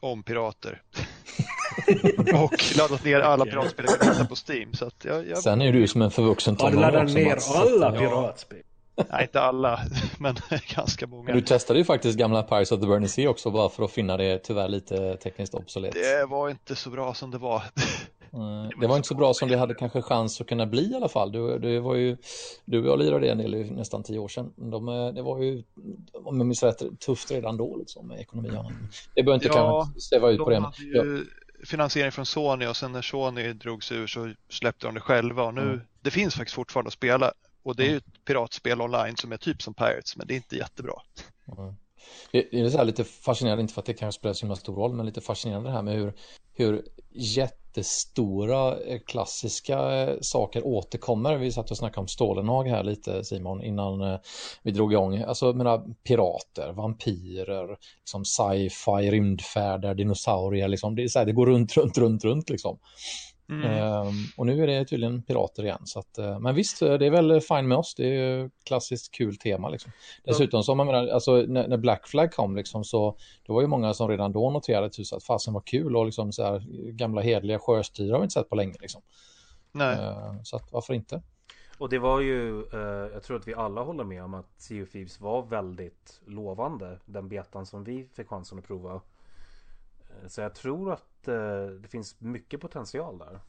om 0.00 0.22
pirater. 0.22 0.82
och 2.34 2.76
laddat 2.78 3.04
ner 3.04 3.20
alla 3.20 3.44
piratspel 3.44 3.86
jag 3.88 4.16
kan 4.16 4.26
på 4.26 4.36
Steam. 4.48 4.74
Så 4.74 4.86
att 4.86 5.04
jag, 5.04 5.28
jag, 5.28 5.38
Sen 5.38 5.62
är 5.62 5.72
du 5.72 5.88
som 5.88 6.02
en 6.02 6.10
förvuxen 6.10 6.56
Har 6.60 6.70
du 6.70 6.76
tonåring 6.76 6.94
laddat 6.94 7.14
ner 7.14 7.34
Mats. 7.34 7.54
alla 7.54 7.92
piratspel? 7.92 8.62
nej, 9.10 9.22
inte 9.22 9.40
alla, 9.40 9.80
men 10.18 10.36
ganska 10.74 11.06
många. 11.06 11.32
Du 11.32 11.40
testade 11.40 11.78
ju 11.78 11.84
faktiskt 11.84 12.18
gamla 12.18 12.42
Pirates 12.42 12.72
of 12.72 12.80
the 12.80 12.86
Burning 12.86 13.08
Sea 13.08 13.30
också 13.30 13.50
bara 13.50 13.68
för 13.68 13.84
att 13.84 13.90
finna 13.90 14.16
det 14.16 14.38
tyvärr 14.38 14.68
lite 14.68 15.16
tekniskt 15.16 15.54
obsolet. 15.54 15.92
Det 15.92 16.26
var 16.26 16.50
inte 16.50 16.76
så 16.76 16.90
bra 16.90 17.14
som 17.14 17.30
det 17.30 17.38
var. 17.38 17.62
Det 18.80 18.86
var 18.86 18.96
inte 18.96 19.08
så 19.08 19.14
bra 19.14 19.34
som 19.34 19.48
det 19.48 19.56
hade 19.56 19.74
kanske 19.74 20.02
chans 20.02 20.40
att 20.40 20.46
kunna 20.46 20.66
bli 20.66 20.90
i 20.90 20.94
alla 20.94 21.08
fall. 21.08 21.32
Du, 21.32 21.58
det 21.58 21.80
var 21.80 21.94
ju, 21.94 22.16
du 22.64 22.78
och 22.80 22.86
jag 22.86 22.98
lirade 22.98 23.30
en 23.30 23.38
del 23.38 23.72
nästan 23.72 24.02
tio 24.02 24.18
år 24.18 24.28
sedan. 24.28 24.52
De, 24.56 24.88
eh, 24.88 25.08
det 25.08 25.22
var 25.22 25.42
ju, 25.42 25.62
om 26.12 26.36
jag 26.38 26.46
minns 26.46 26.62
rätt, 26.62 27.00
tufft 27.00 27.30
redan 27.30 27.56
då 27.56 27.76
liksom 27.76 28.08
med 28.08 28.20
ekonomi 28.20 28.48
och. 28.50 28.72
Det 29.14 29.22
behöver 29.22 29.34
inte 29.44 29.58
Ja, 29.58 29.82
kanske 29.84 30.00
sväva 30.00 30.30
ut 30.30 30.38
på 30.38 30.50
det. 30.50 30.56
De 30.56 30.64
hade 30.64 30.76
Ja, 30.78 31.04
ju 31.04 31.24
finansiering 31.66 32.12
från 32.12 32.26
Sony 32.26 32.66
och 32.66 32.76
sen 32.76 32.92
när 32.92 33.02
Sony 33.02 33.52
drogs 33.52 33.92
ur 33.92 34.06
så 34.06 34.32
släppte 34.48 34.86
de 34.86 34.94
det 34.94 35.00
själva 35.00 35.42
och 35.44 35.54
nu, 35.54 35.62
Mm. 35.62 35.80
det 36.00 36.10
finns 36.10 36.34
faktiskt 36.34 36.54
fortfarande 36.54 36.88
att 36.88 36.92
spela. 36.94 37.32
Och 37.62 37.76
det 37.76 37.86
är 37.86 37.90
ju 37.90 37.96
ett 37.96 38.24
piratspel 38.24 38.80
online 38.80 39.16
som 39.16 39.32
är 39.32 39.36
typ 39.36 39.62
som 39.62 39.74
Pirates, 39.74 40.16
men 40.16 40.26
det 40.26 40.34
är 40.34 40.36
inte 40.36 40.56
jättebra. 40.56 40.94
Ja. 41.46 41.74
Det 42.32 42.60
är 42.60 42.68
så 42.68 42.78
här 42.78 42.84
lite 42.84 43.04
fascinerande, 43.04 43.60
inte 43.62 43.74
för 43.74 43.80
att 43.80 43.86
det 43.86 43.94
kanske 43.94 44.18
spelar 44.20 44.32
så 44.34 44.46
himla 44.46 44.56
stor 44.56 44.74
roll, 44.76 44.92
men 44.92 45.06
lite 45.06 45.20
fascinerande 45.20 45.68
det 45.68 45.74
här 45.74 45.82
med 45.82 45.94
hur, 45.94 46.12
hur 46.52 46.82
jättestora 47.76 48.80
eh, 48.80 48.98
klassiska 49.06 50.02
eh, 50.02 50.16
saker 50.20 50.66
återkommer. 50.66 51.36
Vi 51.36 51.52
satt 51.52 51.70
och 51.70 51.76
snackade 51.76 52.00
om 52.00 52.08
Stålenhag 52.08 52.68
här 52.68 52.82
lite 52.82 53.24
Simon 53.24 53.62
innan 53.62 54.00
eh, 54.00 54.18
vi 54.62 54.70
drog 54.70 54.92
igång. 54.92 55.22
Alltså 55.22 55.52
menar 55.52 55.84
pirater, 56.04 56.72
vampyrer, 56.72 57.76
liksom 58.00 58.24
sci-fi, 58.24 59.10
rymdfärder, 59.10 59.94
dinosaurier, 59.94 60.68
liksom. 60.68 60.96
det, 60.96 61.02
är 61.02 61.08
så 61.08 61.18
här, 61.18 61.26
det 61.26 61.32
går 61.32 61.46
runt, 61.46 61.76
runt, 61.76 61.98
runt, 61.98 62.24
runt 62.24 62.50
liksom. 62.50 62.78
Ehm, 63.50 64.12
och 64.36 64.46
nu 64.46 64.62
är 64.62 64.66
det 64.66 64.84
tydligen 64.84 65.22
pirater 65.22 65.62
igen. 65.64 65.80
Så 65.84 65.98
att, 65.98 66.18
eh, 66.18 66.38
men 66.38 66.54
visst, 66.54 66.82
eh, 66.82 66.94
det 66.94 67.06
är 67.06 67.10
väl 67.10 67.40
fine 67.40 67.68
med 67.68 67.78
oss. 67.78 67.94
Det 67.94 68.04
är 68.04 68.12
ju 68.12 68.50
klassiskt 68.64 69.14
kul 69.14 69.36
tema. 69.36 69.68
Liksom. 69.68 69.92
Dessutom 70.24 70.62
så, 70.62 70.74
man 70.74 70.86
menar, 70.86 71.08
alltså, 71.08 71.32
när, 71.36 71.68
när 71.68 71.76
Black 71.76 72.06
Flag 72.06 72.32
kom 72.32 72.56
liksom, 72.56 72.84
så 72.84 73.16
det 73.46 73.52
var 73.52 73.60
ju 73.60 73.66
många 73.66 73.94
som 73.94 74.08
redan 74.08 74.32
då 74.32 74.50
noterade 74.50 74.90
typ, 74.90 75.12
att 75.12 75.24
fasen 75.24 75.54
var 75.54 75.60
kul 75.60 75.96
och 75.96 76.06
liksom, 76.06 76.32
så 76.32 76.44
här, 76.44 76.62
gamla 76.90 77.20
hedliga 77.20 77.58
sjöstrider 77.58 78.12
har 78.12 78.20
vi 78.20 78.24
inte 78.24 78.32
sett 78.32 78.48
på 78.48 78.56
länge. 78.56 78.74
Liksom. 78.80 79.02
Nej, 79.72 79.96
Eh, 79.96 80.34
så 80.42 80.56
att, 80.56 80.72
varför 80.72 80.94
inte? 80.94 81.22
Och 81.78 81.88
det 81.88 81.98
var 81.98 82.20
ju, 82.20 82.60
eh, 82.60 83.12
jag 83.12 83.22
tror 83.22 83.36
att 83.36 83.48
vi 83.48 83.54
alla 83.54 83.82
håller 83.82 84.04
med 84.04 84.24
om 84.24 84.34
att 84.34 84.46
Sea 84.56 84.82
of 84.82 84.90
Thieves 84.90 85.20
var 85.20 85.42
väldigt 85.42 86.20
lovande. 86.26 86.98
Den 87.04 87.28
betan 87.28 87.66
som 87.66 87.84
vi 87.84 88.08
fick 88.16 88.28
chansen 88.28 88.58
att 88.58 88.66
prova. 88.66 89.00
Eh, 90.22 90.28
Så 90.28 90.40
jag 90.40 90.54
tror 90.54 90.92
att 90.92 91.28
eh, 91.28 91.66
det 91.82 91.88
finns 91.88 92.20
mycket 92.20 92.60
potential 92.60 93.18
där. 93.18 93.40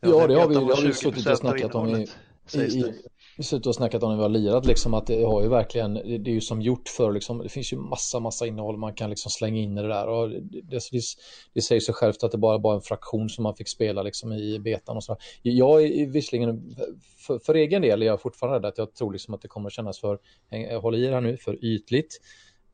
Ja, 0.00 0.26
det 0.26 0.34
har 0.34 0.48
vi, 0.48 0.54
det 0.54 0.60
har 0.60 0.82
vi 0.82 0.88
20% 0.88 0.92
suttit 0.92 1.26
och 1.26 1.38
snackat 1.38 1.74
om 1.74 1.88
i, 1.88 2.06
i, 2.58 2.94
vi 3.36 3.42
suttit 3.42 3.66
och 3.66 3.74
snackat 3.74 4.02
om 4.02 4.10
när 4.10 4.16
vi 4.16 4.22
har 4.22 4.28
lirat 4.28 4.66
liksom 4.66 4.94
att 4.94 5.06
det 5.06 5.24
har 5.24 5.42
ju 5.42 5.48
verkligen, 5.48 5.94
det 5.94 6.18
det 6.18 6.30
är 6.30 6.34
ju 6.34 6.40
som 6.40 6.62
gjort 6.62 6.88
för 6.88 7.12
liksom, 7.12 7.38
det 7.38 7.48
finns 7.48 7.72
ju 7.72 7.76
massa, 7.76 8.20
massa 8.20 8.46
innehåll 8.46 8.76
man 8.76 8.94
kan 8.94 9.10
liksom 9.10 9.30
slänga 9.30 9.60
in 9.60 9.78
i 9.78 9.82
det 9.82 9.88
där 9.88 10.06
och 10.06 10.28
det, 10.28 10.40
det, 10.40 10.78
det, 10.92 11.02
det 11.54 11.62
säger 11.62 11.80
sig 11.80 11.94
självt 11.94 12.22
att 12.24 12.32
det 12.32 12.38
bara 12.38 12.58
var 12.58 12.74
en 12.74 12.80
fraktion 12.80 13.28
som 13.28 13.42
man 13.42 13.54
fick 13.56 13.68
spela 13.68 14.02
liksom 14.02 14.32
i 14.32 14.58
betan 14.58 14.96
och 14.96 15.04
så. 15.04 15.16
Jag 15.42 15.82
är 15.82 16.06
visserligen, 16.06 16.76
för, 17.26 17.38
för 17.38 17.54
egen 17.54 17.82
del 17.82 18.02
är 18.02 18.06
jag 18.06 18.20
fortfarande 18.20 18.58
rädd 18.58 18.64
att 18.64 18.78
jag 18.78 18.94
tror 18.94 19.12
liksom 19.12 19.34
att 19.34 19.42
det 19.42 19.48
kommer 19.48 19.66
att 19.66 19.72
kännas 19.72 20.00
för, 20.00 20.18
håller 20.80 20.98
i 20.98 21.06
det 21.06 21.14
här 21.14 21.20
nu, 21.20 21.36
för 21.36 21.64
ytligt. 21.64 22.20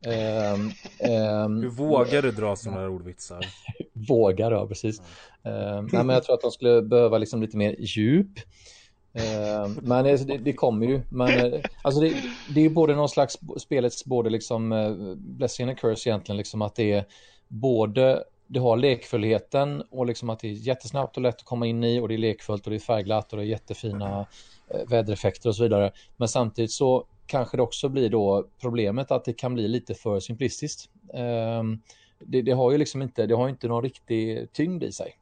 Ehm, 0.05 0.71
ehm, 0.99 1.61
Hur 1.61 1.69
vågar 1.69 2.21
du 2.21 2.31
dra 2.31 2.55
sådana 2.55 2.81
här 2.81 2.89
ordvitsar? 2.89 3.45
Vågar, 3.93 4.51
ja 4.51 4.67
precis. 4.67 4.99
Eh, 5.43 5.81
nej, 5.81 6.03
men 6.03 6.09
jag 6.09 6.23
tror 6.23 6.35
att 6.35 6.41
de 6.41 6.51
skulle 6.51 6.81
behöva 6.81 7.17
liksom 7.17 7.41
lite 7.41 7.57
mer 7.57 7.75
djup. 7.79 8.39
Eh, 9.13 9.67
men 9.81 10.03
det, 10.03 10.37
det, 10.37 10.53
kommer 10.53 10.85
ju. 10.85 11.01
Men, 11.09 11.53
eh, 11.53 11.61
alltså 11.81 12.01
det, 12.01 12.13
det 12.53 12.59
är 12.59 12.63
ju 12.63 12.69
både 12.69 12.95
någon 12.95 13.09
slags 13.09 13.37
spelets 13.57 14.05
både 14.05 14.29
liksom 14.29 14.71
eh, 14.71 15.15
blessing 15.15 15.69
and 15.69 15.77
curse 15.77 16.09
egentligen 16.09 16.37
liksom 16.37 16.61
att 16.61 16.75
det 16.75 16.91
är 16.91 17.05
både 17.47 18.23
det 18.47 18.59
har 18.59 18.77
lekfullheten 18.77 19.83
och 19.91 20.05
liksom 20.05 20.29
att 20.29 20.39
det 20.39 20.47
är 20.47 20.51
jättesnabbt 20.51 21.17
och 21.17 21.23
lätt 21.23 21.35
att 21.35 21.45
komma 21.45 21.67
in 21.67 21.83
i 21.83 21.99
och 21.99 22.07
det 22.07 22.15
är 22.15 22.17
lekfullt 22.17 22.65
och 22.65 22.71
det 22.71 22.77
är 22.77 22.79
färgglatt 22.79 23.33
och 23.33 23.37
det 23.37 23.43
är 23.43 23.47
jättefina 23.47 24.25
eh, 24.67 24.89
vädereffekter 24.89 25.49
och 25.49 25.55
så 25.55 25.63
vidare. 25.63 25.91
Men 26.17 26.27
samtidigt 26.27 26.71
så 26.71 27.05
kanske 27.29 27.57
det 27.57 27.63
också 27.63 27.89
blir 27.89 28.09
då 28.09 28.45
problemet 28.61 29.11
att 29.11 29.25
det 29.25 29.33
kan 29.33 29.53
bli 29.53 29.67
lite 29.67 29.93
för 29.93 30.19
simplistiskt. 30.19 30.89
Ehm, 31.13 31.79
det, 32.19 32.41
det 32.41 32.51
har 32.51 32.71
ju 32.71 32.77
liksom 32.77 33.01
inte, 33.01 33.25
det 33.25 33.35
har 33.35 33.49
inte 33.49 33.67
någon 33.67 33.83
riktig 33.83 34.51
tyngd 34.53 34.83
i 34.83 34.91
sig. 34.91 35.15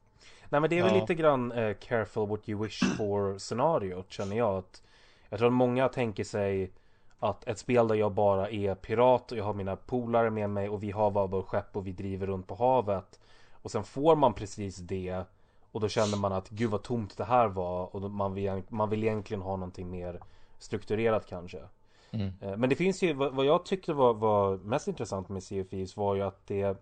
Nej 0.49 0.61
men 0.61 0.69
det 0.69 0.77
är 0.79 0.83
väl 0.83 0.95
Ja. 0.95 1.01
lite 1.01 1.13
grann 1.13 1.51
eh, 1.51 1.73
careful 1.73 2.27
what 2.27 2.49
you 2.49 2.63
wish 2.63 2.83
for 2.97 3.37
scenariot 3.37 4.11
känner 4.11 4.37
jag. 4.37 4.57
Att, 4.57 4.83
jag 5.29 5.39
tror 5.39 5.47
att 5.47 5.53
många 5.53 5.89
tänker 5.89 6.23
sig 6.23 6.71
att 7.19 7.47
ett 7.47 7.59
spel 7.59 7.87
där 7.87 7.95
jag 7.95 8.11
bara 8.11 8.49
är 8.49 8.75
pirat 8.75 9.31
och 9.31 9.37
jag 9.37 9.43
har 9.43 9.53
mina 9.53 9.75
polare 9.75 10.29
med 10.29 10.49
mig 10.49 10.69
och 10.69 10.83
vi 10.83 10.91
har 10.91 11.11
var 11.11 11.27
vår 11.27 11.41
skepp 11.41 11.75
och 11.77 11.87
vi 11.87 11.91
driver 11.91 12.27
runt 12.27 12.47
på 12.47 12.55
havet. 12.55 13.19
Och 13.51 13.71
sen 13.71 13.83
får 13.83 14.15
man 14.15 14.33
precis 14.33 14.77
det 14.77 15.23
och 15.71 15.81
då 15.81 15.87
känner 15.87 16.17
man 16.17 16.33
att 16.33 16.49
gud 16.49 16.69
vad 16.69 16.83
tomt 16.83 17.17
det 17.17 17.25
här 17.25 17.47
var 17.47 17.95
och 17.95 18.11
man 18.11 18.33
vill, 18.33 18.61
man 18.69 18.89
vill 18.89 19.03
egentligen 19.03 19.41
ha 19.41 19.55
någonting 19.55 19.89
mer 19.89 20.19
strukturerat 20.59 21.25
kanske. 21.25 21.59
Mm. 22.11 22.33
Eh, 22.41 22.57
Men 22.57 22.69
det 22.69 22.75
finns 22.75 23.01
ju, 23.03 23.13
vad 23.13 23.45
jag 23.45 23.65
tyckte 23.65 23.93
var, 23.93 24.13
var 24.13 24.57
mest 24.57 24.87
intressant 24.87 25.29
med 25.29 25.43
Sea 25.43 25.61
of 25.63 25.69
Thieves 25.69 25.97
var 25.97 26.15
ju 26.15 26.21
att 26.21 26.47
det 26.47 26.77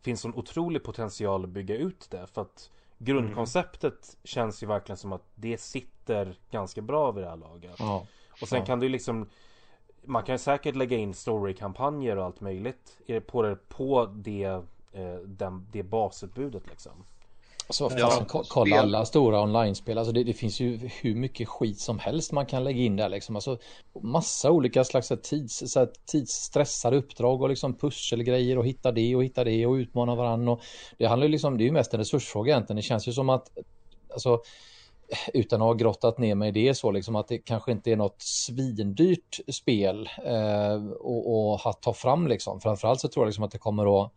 finns 0.00 0.24
en 0.24 0.34
otrolig 0.34 0.82
potential 0.84 1.44
att 1.44 1.50
bygga 1.50 1.76
ut 1.76 2.06
det. 2.10 2.26
För 2.26 2.42
att 2.42 2.70
grundkonceptet 2.98 4.16
känns 4.24 4.62
ju 4.62 4.66
verkligen 4.66 4.96
som 4.96 5.12
att 5.12 5.24
det 5.34 5.58
sitter 5.58 6.34
ganska 6.50 6.80
bra 6.82 7.10
vid 7.12 7.24
det 7.24 7.28
här 7.30 7.36
laget. 7.36 7.76
Ja. 7.78 8.06
Och 8.42 8.48
sen 8.48 8.58
Ja. 8.58 8.64
kan 8.66 8.80
du 8.80 8.88
liksom 8.88 9.26
Man 10.04 10.22
kan 10.22 10.38
säkert 10.38 10.74
lägga 10.76 10.96
in 10.96 11.14
story-kampanjer 11.14 12.16
och 12.16 12.24
allt 12.24 12.40
möjligt 12.40 12.98
på 13.26 13.42
det, 13.42 13.56
på 13.68 14.06
det, 14.06 14.44
eh, 14.92 15.14
den, 15.24 15.66
det 15.72 15.82
basutbudet 15.82 16.68
liksom. 16.68 17.04
Alltså, 17.68 17.90
Ja, 17.98 18.24
ko- 18.28 18.42
kolla 18.48 18.66
spel. 18.76 18.78
alla 18.78 19.04
stora 19.04 19.42
online-spel. 19.42 19.98
Alltså, 19.98 20.12
det, 20.12 20.24
det 20.24 20.32
finns 20.32 20.60
ju 20.60 20.76
hur 21.00 21.14
mycket 21.14 21.48
skit 21.48 21.80
som 21.80 21.98
helst 21.98 22.32
man 22.32 22.46
kan 22.46 22.64
lägga 22.64 22.80
in 22.80 22.96
där. 22.96 23.08
Liksom. 23.08 23.36
Alltså, 23.36 23.58
massa 24.02 24.50
olika 24.50 24.84
slags 24.84 25.12
tids, 25.22 25.62
så 25.66 25.78
här, 25.78 25.88
tidsstressade 26.06 26.96
uppdrag 26.96 27.42
och 27.42 27.48
liksom 27.48 27.74
pusselgrejer 27.74 28.58
och 28.58 28.66
hitta 28.66 28.92
det 28.92 29.16
och 29.16 29.24
hitta 29.24 29.44
det 29.44 29.66
och 29.66 29.72
utmana 29.72 30.14
varandra. 30.14 30.52
Och 30.52 30.60
det 30.98 31.06
handlar 31.06 31.28
liksom, 31.28 31.58
det 31.58 31.64
är 31.64 31.66
ju 31.66 31.72
mest 31.72 31.94
en 31.94 31.98
resursfråga 32.00 32.52
egentligen. 32.52 32.76
Det 32.76 32.82
känns 32.82 33.08
ju 33.08 33.12
som 33.12 33.28
att 33.28 33.48
alltså, 34.12 34.40
utan 35.34 35.62
att 35.62 35.66
ha 35.66 35.74
grottat 35.74 36.18
ner 36.18 36.34
mig 36.34 36.48
i 36.48 36.52
det 36.52 36.74
så 36.74 36.90
liksom 36.90 37.16
att 37.16 37.28
det 37.28 37.38
kanske 37.38 37.72
inte 37.72 37.92
är 37.92 37.96
något 37.96 38.22
svindyrt 38.22 39.40
spel 39.54 40.08
eh, 40.24 40.84
och, 41.00 41.54
och 41.54 41.80
ta 41.80 41.92
fram 41.92 42.26
liksom. 42.26 42.60
Framförallt 42.60 43.00
så 43.00 43.08
tror 43.08 43.24
jag 43.24 43.28
liksom 43.28 43.44
att 43.44 43.50
det 43.50 43.58
kommer 43.58 44.04
att 44.04 44.12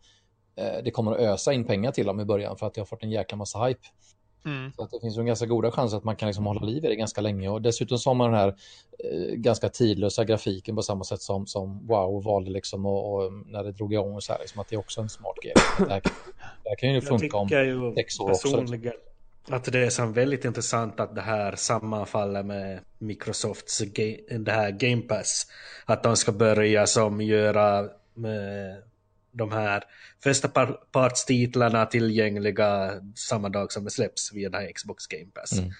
det 0.54 0.90
kommer 0.90 1.12
att 1.12 1.20
ösa 1.20 1.52
in 1.52 1.64
pengar 1.64 1.92
till 1.92 2.06
dem 2.06 2.20
i 2.20 2.24
början 2.24 2.56
för 2.56 2.66
att 2.66 2.74
det 2.74 2.80
har 2.80 2.86
fått 2.86 3.02
en 3.02 3.10
jäkla 3.10 3.36
massa 3.36 3.64
hype. 3.64 3.86
Mm. 4.44 4.72
Så 4.76 4.82
att 4.82 4.90
det 4.90 5.00
finns 5.00 5.18
en 5.18 5.26
ganska 5.26 5.46
goda 5.46 5.70
chanser 5.70 5.96
att 5.96 6.04
man 6.04 6.16
kan 6.16 6.26
liksom 6.26 6.46
hålla 6.46 6.60
liv 6.60 6.84
i 6.84 6.88
det 6.88 6.96
ganska 6.96 7.20
länge 7.20 7.48
och 7.48 7.62
dessutom 7.62 7.98
så 7.98 8.10
har 8.10 8.14
man 8.14 8.30
den 8.30 8.40
här 8.40 8.48
eh, 8.98 9.34
ganska 9.34 9.68
tidlösa 9.68 10.24
grafiken 10.24 10.76
på 10.76 10.82
samma 10.82 11.04
sätt 11.04 11.20
som, 11.20 11.46
som 11.46 11.86
WoW 11.86 12.22
valde 12.24 12.50
liksom 12.50 12.86
och, 12.86 13.14
och 13.14 13.32
när 13.32 13.64
det 13.64 13.72
drog 13.72 13.92
igång 13.92 14.14
och 14.14 14.22
så 14.22 14.32
här 14.32 14.40
liksom 14.40 14.60
att 14.60 14.68
det 14.68 14.74
är 14.74 14.78
också 14.78 15.00
en 15.00 15.08
smart 15.08 15.36
grej. 15.42 15.54
Det 15.78 15.92
här, 15.92 16.00
det 16.62 16.68
här 16.68 16.76
kan 16.76 16.94
ju 16.94 17.00
funka 17.00 17.36
om 17.36 17.48
sex 17.96 18.20
år 18.20 18.30
också. 18.30 18.64
Att 19.48 19.64
det 19.64 19.78
är 19.78 19.90
så 19.90 20.06
väldigt 20.06 20.44
intressant 20.44 21.00
att 21.00 21.14
det 21.14 21.20
här 21.20 21.56
sammanfaller 21.56 22.42
med 22.42 22.80
Microsofts 22.98 23.82
det 24.38 24.52
här 24.52 24.70
Game 24.70 25.02
Pass. 25.02 25.46
Att 25.84 26.02
de 26.02 26.16
ska 26.16 26.32
börja 26.32 26.86
som 26.86 27.20
göra 27.20 27.88
med 28.14 28.82
de 29.32 29.52
här 29.52 29.84
första 30.22 30.48
partstitlarna 30.92 31.86
tillgängliga 31.86 32.92
samma 33.14 33.48
dag 33.48 33.72
som 33.72 33.84
det 33.84 33.90
släpps 33.90 34.32
via 34.32 34.50
det 34.50 34.58
här 34.58 34.72
Xbox 34.72 35.06
Game 35.06 35.30
Pass. 35.34 35.52
Mm. 35.52 35.70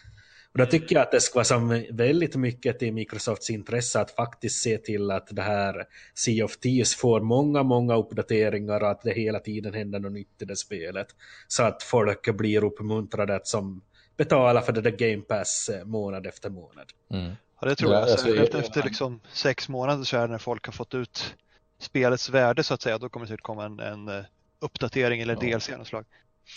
Och 0.52 0.59
då 0.59 0.66
tycker 0.66 0.94
jag 0.94 1.02
att 1.02 1.11
det 1.11 1.21
ska 1.21 1.35
vara 1.35 1.44
som 1.44 1.85
väldigt 1.90 2.37
mycket 2.37 2.82
i 2.82 2.92
Microsofts 2.92 3.50
intresse 3.50 4.00
att 4.00 4.11
faktiskt 4.11 4.62
se 4.62 4.78
till 4.78 5.11
att 5.11 5.28
det 5.30 5.42
här 5.42 5.85
Sea 6.14 6.44
of 6.44 6.56
Thieves 6.56 6.94
får 6.94 7.21
många, 7.21 7.62
många 7.62 7.97
uppdateringar 7.97 8.80
och 8.80 8.90
att 8.90 9.02
det 9.02 9.12
hela 9.12 9.38
tiden 9.38 9.75
händer 9.75 9.99
något 9.99 10.12
nytt 10.12 10.42
i 10.42 10.44
det 10.44 10.56
spelet. 10.56 11.06
Så 11.49 11.62
att 11.62 11.82
folk 11.82 12.37
blir 12.37 12.64
uppmuntrade 12.64 13.37
att 13.37 13.47
som 13.47 13.82
betala 14.16 14.62
för 14.62 14.73
det 14.73 14.80
där 14.80 14.90
Game 14.90 15.23
Pass 15.23 15.68
eh, 15.68 15.85
månad 15.85 16.26
efter 16.26 16.50
månad. 16.50 16.92
Mm. 17.11 17.32
Ja, 17.61 17.68
det 17.68 17.76
tror 17.76 17.92
jag. 17.92 18.09
Ja, 18.09 18.12
alltså, 18.12 18.37
efter, 18.37 18.59
efter 18.59 18.82
liksom 18.82 19.21
sex 19.32 19.68
månader 19.68 20.04
så 20.04 20.16
är 20.16 20.21
det 20.21 20.32
när 20.32 20.38
folk 20.38 20.66
har 20.66 20.73
fått 20.73 20.94
ut 20.94 21.35
spelets 21.82 22.30
värde 22.30 22.62
så 22.62 22.74
att 22.74 22.82
säga, 22.82 22.98
då 22.98 23.08
kommer 23.08 23.26
det 23.26 23.36
komma 23.36 23.64
en, 23.64 23.80
en 23.80 24.08
eh, 24.08 24.24
uppdatering 24.60 25.20
eller 25.20 25.38
ja. 25.40 25.58
DLC 25.58 25.70
av 25.70 25.84
slag. 25.84 26.04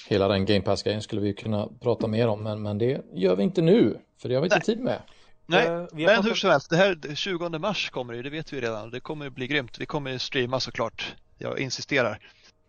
Hela 0.08 0.28
den 0.28 0.46
Game 0.46 0.62
Pass-grejen 0.62 1.02
skulle 1.02 1.22
vi 1.22 1.34
kunna 1.34 1.70
prata 1.80 2.08
mer 2.08 2.28
om, 2.28 2.44
men, 2.44 2.62
men 2.62 2.78
det 2.78 3.02
gör 3.14 3.36
vi 3.36 3.44
inte 3.44 3.62
nu, 3.62 4.00
för 4.22 4.30
det 4.30 4.36
har 4.36 4.42
vi 4.42 4.46
inte 4.46 4.56
Nej. 4.56 4.66
tid 4.66 4.80
med. 4.80 5.02
Nej, 5.46 5.70
uh, 5.70 5.88
men 5.92 6.06
pratat... 6.06 6.26
hur 6.26 6.34
som 6.34 6.50
helst, 6.50 6.70
det 6.70 6.78
här 6.78 7.16
20 7.16 7.50
mars 7.60 7.90
kommer 7.90 8.14
det, 8.14 8.22
det 8.22 8.30
vet 8.30 8.54
vi 8.54 8.62
redan. 8.62 8.90
Det 8.90 9.00
kommer 9.00 9.30
bli 9.30 9.48
grymt. 9.48 9.80
Vi 9.80 9.86
kommer 9.86 10.18
streama 10.18 10.60
såklart. 10.60 11.16
Jag 11.38 11.60
insisterar. 11.60 12.20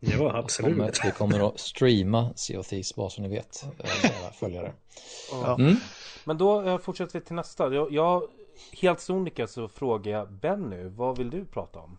Ja, 0.01 0.37
absolut. 0.37 0.73
Vi 0.73 0.77
kommer, 0.77 0.93
vi 1.05 1.11
kommer 1.11 1.49
att 1.49 1.61
streama 1.61 2.33
Sea 2.37 2.61
of 2.61 2.67
Thieves, 2.67 2.95
bara 2.95 3.11
så 3.11 3.23
ni 3.23 3.29
vet, 3.29 3.65
era 4.03 4.33
följare. 4.33 4.73
Ja. 5.31 5.55
Mm. 5.55 5.77
Men 6.25 6.39
då 6.39 6.79
fortsätter 6.79 7.19
vi 7.19 7.25
till 7.25 7.35
nästa. 7.35 7.75
Jag, 7.75 7.93
jag, 7.93 8.23
helt 8.73 9.01
sonika 9.01 9.47
så 9.47 9.69
frågar 9.69 10.13
jag 10.13 10.33
Benny, 10.33 10.85
vad 10.85 11.19
vill 11.19 11.31
du 11.31 11.45
prata 11.45 11.79
om? 11.79 11.99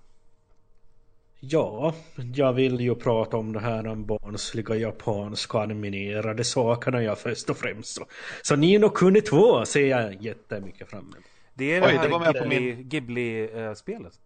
Ja, 1.40 1.94
jag 2.34 2.54
vill 2.54 2.80
ju 2.80 2.96
prata 2.96 3.38
om 3.38 3.54
det 3.54 3.60
här 3.60 3.88
om 3.88 4.06
barnsliga 4.06 4.76
japanska 4.76 5.60
animerade 5.60 6.44
sakerna 6.44 7.04
jag 7.04 7.20
först 7.20 7.50
och 7.50 7.58
främst. 7.58 7.96
Så, 7.96 8.06
så 8.42 8.56
Nino 8.56 8.90
Kuni 8.90 9.22
2 9.22 9.66
ser 9.66 9.86
jag 9.86 10.24
jättemycket 10.24 10.90
fram 10.90 11.00
emot. 11.00 11.18
Det 11.54 11.76
är 11.76 11.82
det 11.82 11.88
Oj, 11.88 11.94
här 11.94 12.04
det 12.04 12.10
var 12.10 12.20
med 12.20 12.34
Ghibli, 12.34 12.42
på 12.42 12.50
min... 12.50 12.90
Ghibli-spelet. 12.90 14.20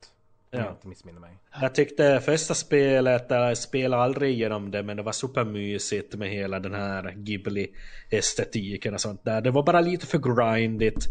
Ja. 0.52 0.60
Jag 0.60 0.72
inte 0.72 0.88
missminner 0.88 1.20
mig. 1.20 1.38
Jag 1.62 1.76
tyckte 1.76 2.22
första 2.26 2.54
spelet, 2.54 3.26
jag 3.30 3.58
spelade 3.58 4.04
aldrig 4.04 4.34
igenom 4.34 4.72
det 4.72 4.84
men 4.84 4.98
det 4.98 5.04
var 5.04 5.12
supermysigt 5.12 6.16
med 6.16 6.30
hela 6.30 6.60
den 6.60 6.74
här 6.74 7.14
Ghibli-estetiken 7.16 8.94
och 8.94 9.02
sånt 9.02 9.24
där. 9.24 9.42
Det 9.42 9.52
var 9.52 9.64
bara 9.64 9.82
lite 9.82 10.06
för 10.06 10.18
grindigt. 10.18 11.08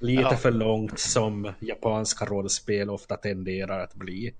Lite 0.00 0.22
ja. 0.22 0.36
för 0.36 0.50
långt 0.50 0.98
som 0.98 1.52
japanska 1.60 2.24
rollspel 2.24 2.90
ofta 2.90 3.16
tenderar 3.16 3.80
att 3.80 3.94
bli. 3.94 4.34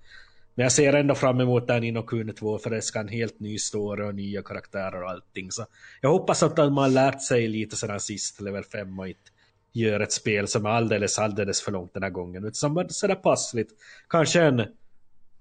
Men 0.56 0.62
jag 0.62 0.72
ser 0.72 0.92
ändå 0.92 1.14
fram 1.14 1.40
emot 1.40 1.66
den 1.66 1.80
Nino 1.80 2.02
Kuni 2.02 2.32
2 2.32 2.58
för 2.58 2.70
det 2.70 2.82
ska 2.82 3.00
en 3.00 3.08
helt 3.08 3.40
ny 3.40 3.58
story 3.58 4.04
och 4.08 4.14
nya 4.14 4.42
karaktärer 4.42 5.02
och 5.02 5.10
allting. 5.10 5.50
Så 5.50 5.66
jag 6.00 6.10
hoppas 6.10 6.42
att 6.42 6.56
man 6.56 6.78
har 6.78 6.88
lärt 6.88 7.22
sig 7.22 7.48
lite 7.48 7.76
sedan 7.76 8.00
sist, 8.00 8.40
level 8.40 8.64
5 8.64 8.98
och 8.98 9.08
inte 9.08 9.30
gör 9.72 10.00
ett 10.00 10.12
spel 10.12 10.48
som 10.48 10.66
är 10.66 10.70
alldeles, 10.70 11.18
alldeles 11.18 11.62
för 11.62 11.72
långt 11.72 11.94
den 11.94 12.02
här 12.02 12.10
gången. 12.10 12.44
Utan 12.44 12.54
som 12.54 12.76
är 12.76 12.88
sådär 12.88 13.14
passligt. 13.14 13.68
Kanske 14.08 14.42
en, 14.42 14.62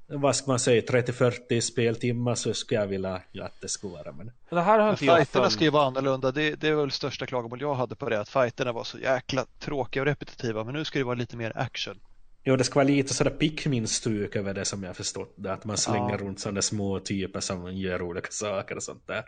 vad 0.08 0.36
ska 0.36 0.52
man 0.52 0.60
säga, 0.60 0.82
30-40 0.82 1.62
speltimmar 1.62 2.36
så 2.36 2.54
skulle 2.54 2.80
jag 2.80 2.88
vilja 2.88 3.22
att 3.42 3.62
det 3.62 3.70
ska 3.70 3.88
vara. 3.88 4.12
Men... 4.12 4.32
Det 4.50 4.62
här 4.62 4.80
har 4.80 4.90
inte 4.90 5.00
fighterna 5.00 5.50
ska 5.50 5.64
ju 5.64 5.70
vara 5.70 5.86
annorlunda. 5.86 6.32
Det, 6.32 6.56
det 6.56 6.68
är 6.68 6.76
väl 6.76 6.92
största 6.92 7.26
klagomål 7.26 7.62
jag 7.62 7.76
hade 7.76 7.96
på 7.96 8.10
det. 8.10 8.20
Att 8.20 8.30
fighterna 8.30 8.72
var 8.72 8.84
så 8.84 8.98
jäkla 8.98 9.46
tråkiga 9.60 10.02
och 10.04 10.08
repetitiva. 10.08 10.64
Men 10.64 10.74
nu 10.74 10.86
ska 10.86 11.00
det 11.00 11.06
vara 11.06 11.16
lite 11.16 11.38
mer 11.38 11.58
action. 11.58 12.00
Jo, 12.48 12.56
det 12.56 12.64
ska 12.64 12.80
vara 12.80 12.88
lite 12.88 13.14
sådär 13.14 13.32
Pikmin-stuk 13.32 14.36
över 14.36 14.54
det 14.54 14.66
som 14.66 14.84
jag 14.84 14.96
förstått 14.96 15.34
det. 15.36 15.54
Att 15.54 15.66
man 15.66 15.78
slänger 15.78 16.12
ja. 16.12 16.18
runt 16.18 16.40
sådana 16.40 16.62
små 16.62 17.00
typer 17.00 17.40
som 17.40 17.74
gör 17.74 18.02
olika 18.02 18.32
saker 18.32 18.76
och 18.76 18.84
sånt 18.84 19.08
där. 19.08 19.26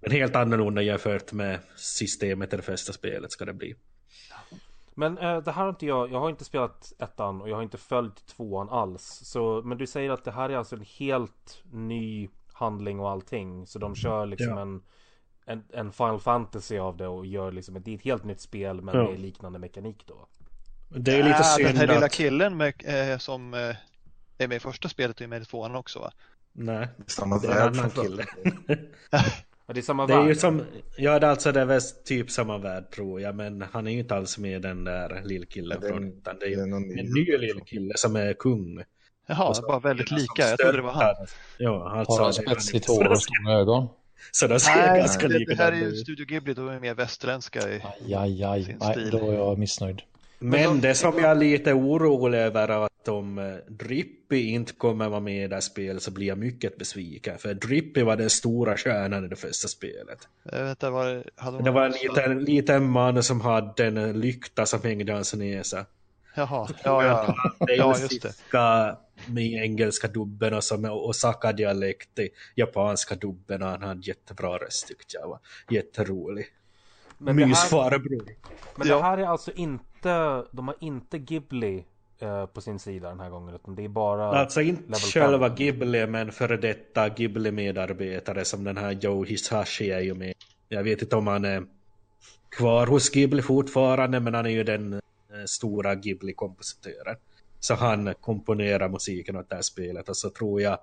Men 0.00 0.10
helt 0.10 0.36
annorlunda 0.36 0.82
jämfört 0.82 1.32
med 1.32 1.58
systemet 1.76 2.52
i 2.52 2.56
det 2.56 2.62
första 2.62 2.92
spelet 2.92 3.32
ska 3.32 3.44
det 3.44 3.52
bli. 3.52 3.74
Men 4.94 5.18
äh, 5.18 5.38
det 5.38 5.52
här 5.52 5.62
har 5.62 5.68
inte 5.68 5.86
jag, 5.86 6.12
jag 6.12 6.20
har 6.20 6.30
inte 6.30 6.44
spelat 6.44 6.92
ettan 6.98 7.42
och 7.42 7.48
jag 7.48 7.56
har 7.56 7.62
inte 7.62 7.78
följt 7.78 8.26
tvåan 8.26 8.68
alls. 8.68 9.20
Så, 9.24 9.62
men 9.64 9.78
du 9.78 9.86
säger 9.86 10.10
att 10.10 10.24
det 10.24 10.32
här 10.32 10.50
är 10.50 10.56
alltså 10.56 10.76
en 10.76 10.84
helt 10.98 11.62
ny 11.72 12.28
handling 12.52 13.00
och 13.00 13.10
allting. 13.10 13.66
Så 13.66 13.78
de 13.78 13.94
kör 13.94 14.26
liksom 14.26 14.48
ja. 14.48 14.60
en, 14.60 14.82
en, 15.46 15.64
en 15.72 15.92
Final 15.92 16.20
Fantasy 16.20 16.78
av 16.78 16.96
det 16.96 17.08
och 17.08 17.26
gör 17.26 17.52
liksom 17.52 17.76
ett, 17.76 17.84
det 17.84 17.90
är 17.90 17.94
ett 17.94 18.04
helt 18.04 18.24
nytt 18.24 18.40
spel 18.40 18.82
men 18.82 18.94
ja. 18.94 19.10
med 19.10 19.20
liknande 19.20 19.58
mekanik 19.58 20.06
då. 20.06 20.28
Det 20.94 21.12
är 21.12 21.22
lite 21.22 21.36
äh, 21.36 21.42
synd 21.42 21.68
Den 21.68 21.76
här 21.76 21.88
att... 21.88 21.94
lilla 21.94 22.08
killen 22.08 22.56
med, 22.56 22.74
eh, 23.12 23.18
som 23.18 23.54
eh, 23.54 23.76
är 24.38 24.48
med 24.48 24.56
i 24.56 24.60
första 24.60 24.88
spelet 24.88 25.16
och 25.16 25.22
är 25.22 25.28
med 25.28 25.42
i 25.42 25.44
tvåan 25.44 25.74
också 25.74 25.98
va? 25.98 26.12
Nej, 26.52 26.88
samma 27.06 27.38
det 27.38 27.48
är 27.48 27.68
en 27.68 27.78
annan 27.78 27.90
kille. 27.90 28.24
ja, 29.66 29.74
det 29.74 29.80
är 29.80 29.82
samma 29.82 30.06
det 30.06 30.14
är 30.14 30.28
Ju 30.28 30.34
som, 30.34 30.62
ja, 30.96 31.18
det 31.18 31.26
är 31.26 31.30
alltså 31.30 31.52
det 31.52 31.60
är 31.60 31.64
väl 31.64 31.80
typ 32.04 32.30
samma 32.30 32.58
värld 32.58 32.90
tror 32.90 33.20
jag, 33.20 33.34
men 33.34 33.64
han 33.72 33.86
är 33.86 33.90
ju 33.90 33.98
inte 33.98 34.14
alls 34.14 34.38
med 34.38 34.62
den 34.62 34.84
där 34.84 35.22
lillkillen 35.24 35.78
ja, 35.82 35.88
från, 35.88 36.04
utan 36.04 36.38
det 36.38 36.46
är 36.46 36.50
ju 36.50 36.60
en 36.60 36.82
ny 36.88 37.38
lillkille 37.38 37.94
som 37.96 38.16
är 38.16 38.32
kung. 38.32 38.82
Jaha, 39.26 39.54
bara 39.68 39.78
väldigt 39.78 40.10
lika, 40.10 40.48
jag 40.48 40.58
trodde 40.58 40.76
det 40.76 40.82
var 40.82 40.92
han. 40.92 41.26
Ja, 41.58 41.98
alltså, 41.98 42.12
Har 42.12 42.24
han 42.24 42.32
spetsigt 42.32 42.86
hår 42.86 43.08
och 43.08 43.22
stora 43.22 43.52
ögon? 43.52 43.88
Så 44.30 44.46
de 44.46 44.60
ser 44.60 44.76
Nej, 44.76 45.00
ganska 45.00 45.28
det, 45.28 45.44
det 45.44 45.54
här 45.54 45.72
är 45.72 45.76
ju 45.76 45.96
Studio 45.96 46.26
Ghibli, 46.26 46.54
de 46.54 46.68
är 46.68 46.80
mer 46.80 46.94
västerländska 46.94 47.68
i 47.70 47.82
aj, 48.00 48.14
aj, 48.14 48.44
aj. 48.44 48.64
sin 48.64 48.80
stil. 48.80 49.10
Då 49.10 49.30
är 49.30 49.34
jag 49.34 49.58
missnöjd. 49.58 50.02
Men 50.42 50.80
det 50.80 50.94
som 50.94 51.18
jag 51.18 51.30
är 51.30 51.34
lite 51.34 51.72
orolig 51.72 52.38
över 52.38 52.68
är 52.68 52.84
att 52.84 53.08
om 53.08 53.38
eh, 53.38 53.54
Drippy 53.68 54.48
inte 54.48 54.72
kommer 54.72 55.08
vara 55.08 55.20
med 55.20 55.44
i 55.44 55.48
det 55.48 55.56
här 55.56 55.60
spelet 55.60 56.02
så 56.02 56.10
blir 56.10 56.26
jag 56.26 56.38
mycket 56.38 56.78
besviken. 56.78 57.38
För 57.38 57.54
Drippy 57.54 58.02
var 58.02 58.16
den 58.16 58.30
stora 58.30 58.76
stjärnan 58.76 59.24
i 59.24 59.28
det 59.28 59.36
första 59.36 59.68
spelet. 59.68 60.28
Jag 60.52 60.64
vet 60.64 60.82
var, 60.82 61.24
hade 61.36 61.62
det 61.62 61.70
var 61.70 61.86
en 61.86 61.92
liten, 61.92 62.44
liten 62.44 62.90
man 62.90 63.22
som 63.22 63.40
hade 63.40 63.86
en 63.86 64.20
lykta 64.20 64.66
som 64.66 64.82
hängde 64.82 65.12
hans 65.12 65.34
näsa. 65.34 65.86
Jaha, 66.34 66.68
ja, 66.84 67.04
ja. 67.04 67.36
ja 67.58 67.96
just 68.00 68.22
det. 68.22 68.96
Med 69.26 69.64
engelska 69.64 70.08
dubben 70.08 70.54
och, 70.54 70.64
som, 70.64 70.84
Osaka-dialekt 70.84 72.18
i 72.18 72.28
japanska 72.54 73.14
dubben 73.14 73.62
och 73.62 73.68
han 73.68 73.82
hade 73.82 74.00
jättebra 74.00 74.58
röst 74.58 74.88
tyckte 74.88 75.16
jag 75.16 75.28
var 75.28 75.38
jätterolig. 75.70 76.46
Men 77.18 77.36
Mysfarbror. 77.36 78.24
Men 78.76 78.88
det 78.88 79.02
här 79.02 79.18
är 79.18 79.26
alltså 79.26 79.52
inte, 79.52 79.84
de 80.50 80.68
har 80.68 80.76
inte 80.80 81.18
Ghibli 81.18 81.84
eh, 82.18 82.46
på 82.46 82.60
sin 82.60 82.78
sida 82.78 83.08
den 83.08 83.20
här 83.20 83.30
gången 83.30 83.54
utan 83.54 83.74
det 83.74 83.84
är 83.84 83.88
bara 83.88 84.38
Alltså 84.38 84.60
inte 84.60 84.92
själva 84.92 85.48
fem. 85.48 85.56
Ghibli 85.56 86.06
men 86.06 86.32
före 86.32 86.56
detta 86.56 87.08
Ghibli-medarbetare 87.08 88.44
som 88.44 88.64
den 88.64 88.76
här 88.76 88.92
Joe 88.92 89.24
Hisashi 89.24 89.90
är 89.90 90.00
ju 90.00 90.14
med. 90.14 90.34
Jag 90.68 90.82
vet 90.82 91.02
inte 91.02 91.16
om 91.16 91.26
han 91.26 91.44
är 91.44 91.64
kvar 92.48 92.86
hos 92.86 93.10
Ghibli 93.10 93.42
fortfarande 93.42 94.20
men 94.20 94.34
han 94.34 94.46
är 94.46 94.50
ju 94.50 94.64
den 94.64 94.92
eh, 94.92 95.00
stora 95.46 95.94
Ghibli-kompositören. 95.94 97.16
Så 97.60 97.74
han 97.74 98.14
komponerar 98.20 98.88
musiken 98.88 99.36
åt 99.36 99.48
det 99.48 99.54
här 99.54 99.62
spelet 99.62 100.08
och 100.08 100.16
så 100.16 100.30
tror 100.30 100.60
jag 100.60 100.78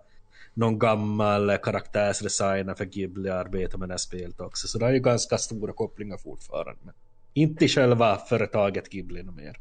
någon 0.54 0.80
gammal 0.80 1.58
karaktärsdesigner 1.58 2.74
för 2.74 2.86
Ghibli 2.86 3.30
arbetar 3.30 3.78
med 3.78 3.90
det 3.90 3.94
här 3.94 3.98
spelet 3.98 4.40
också. 4.40 4.68
Så 4.68 4.80
det 4.80 4.86
är 4.86 4.92
ju 4.94 5.00
ganska 5.00 5.38
stora 5.38 5.74
kopplingar 5.74 6.18
fortfarande. 6.18 6.94
Inte 7.34 7.68
själva 7.68 8.18
företaget 8.18 8.90
Ghibli 8.90 9.24
något 9.24 9.36
mer. 9.36 9.58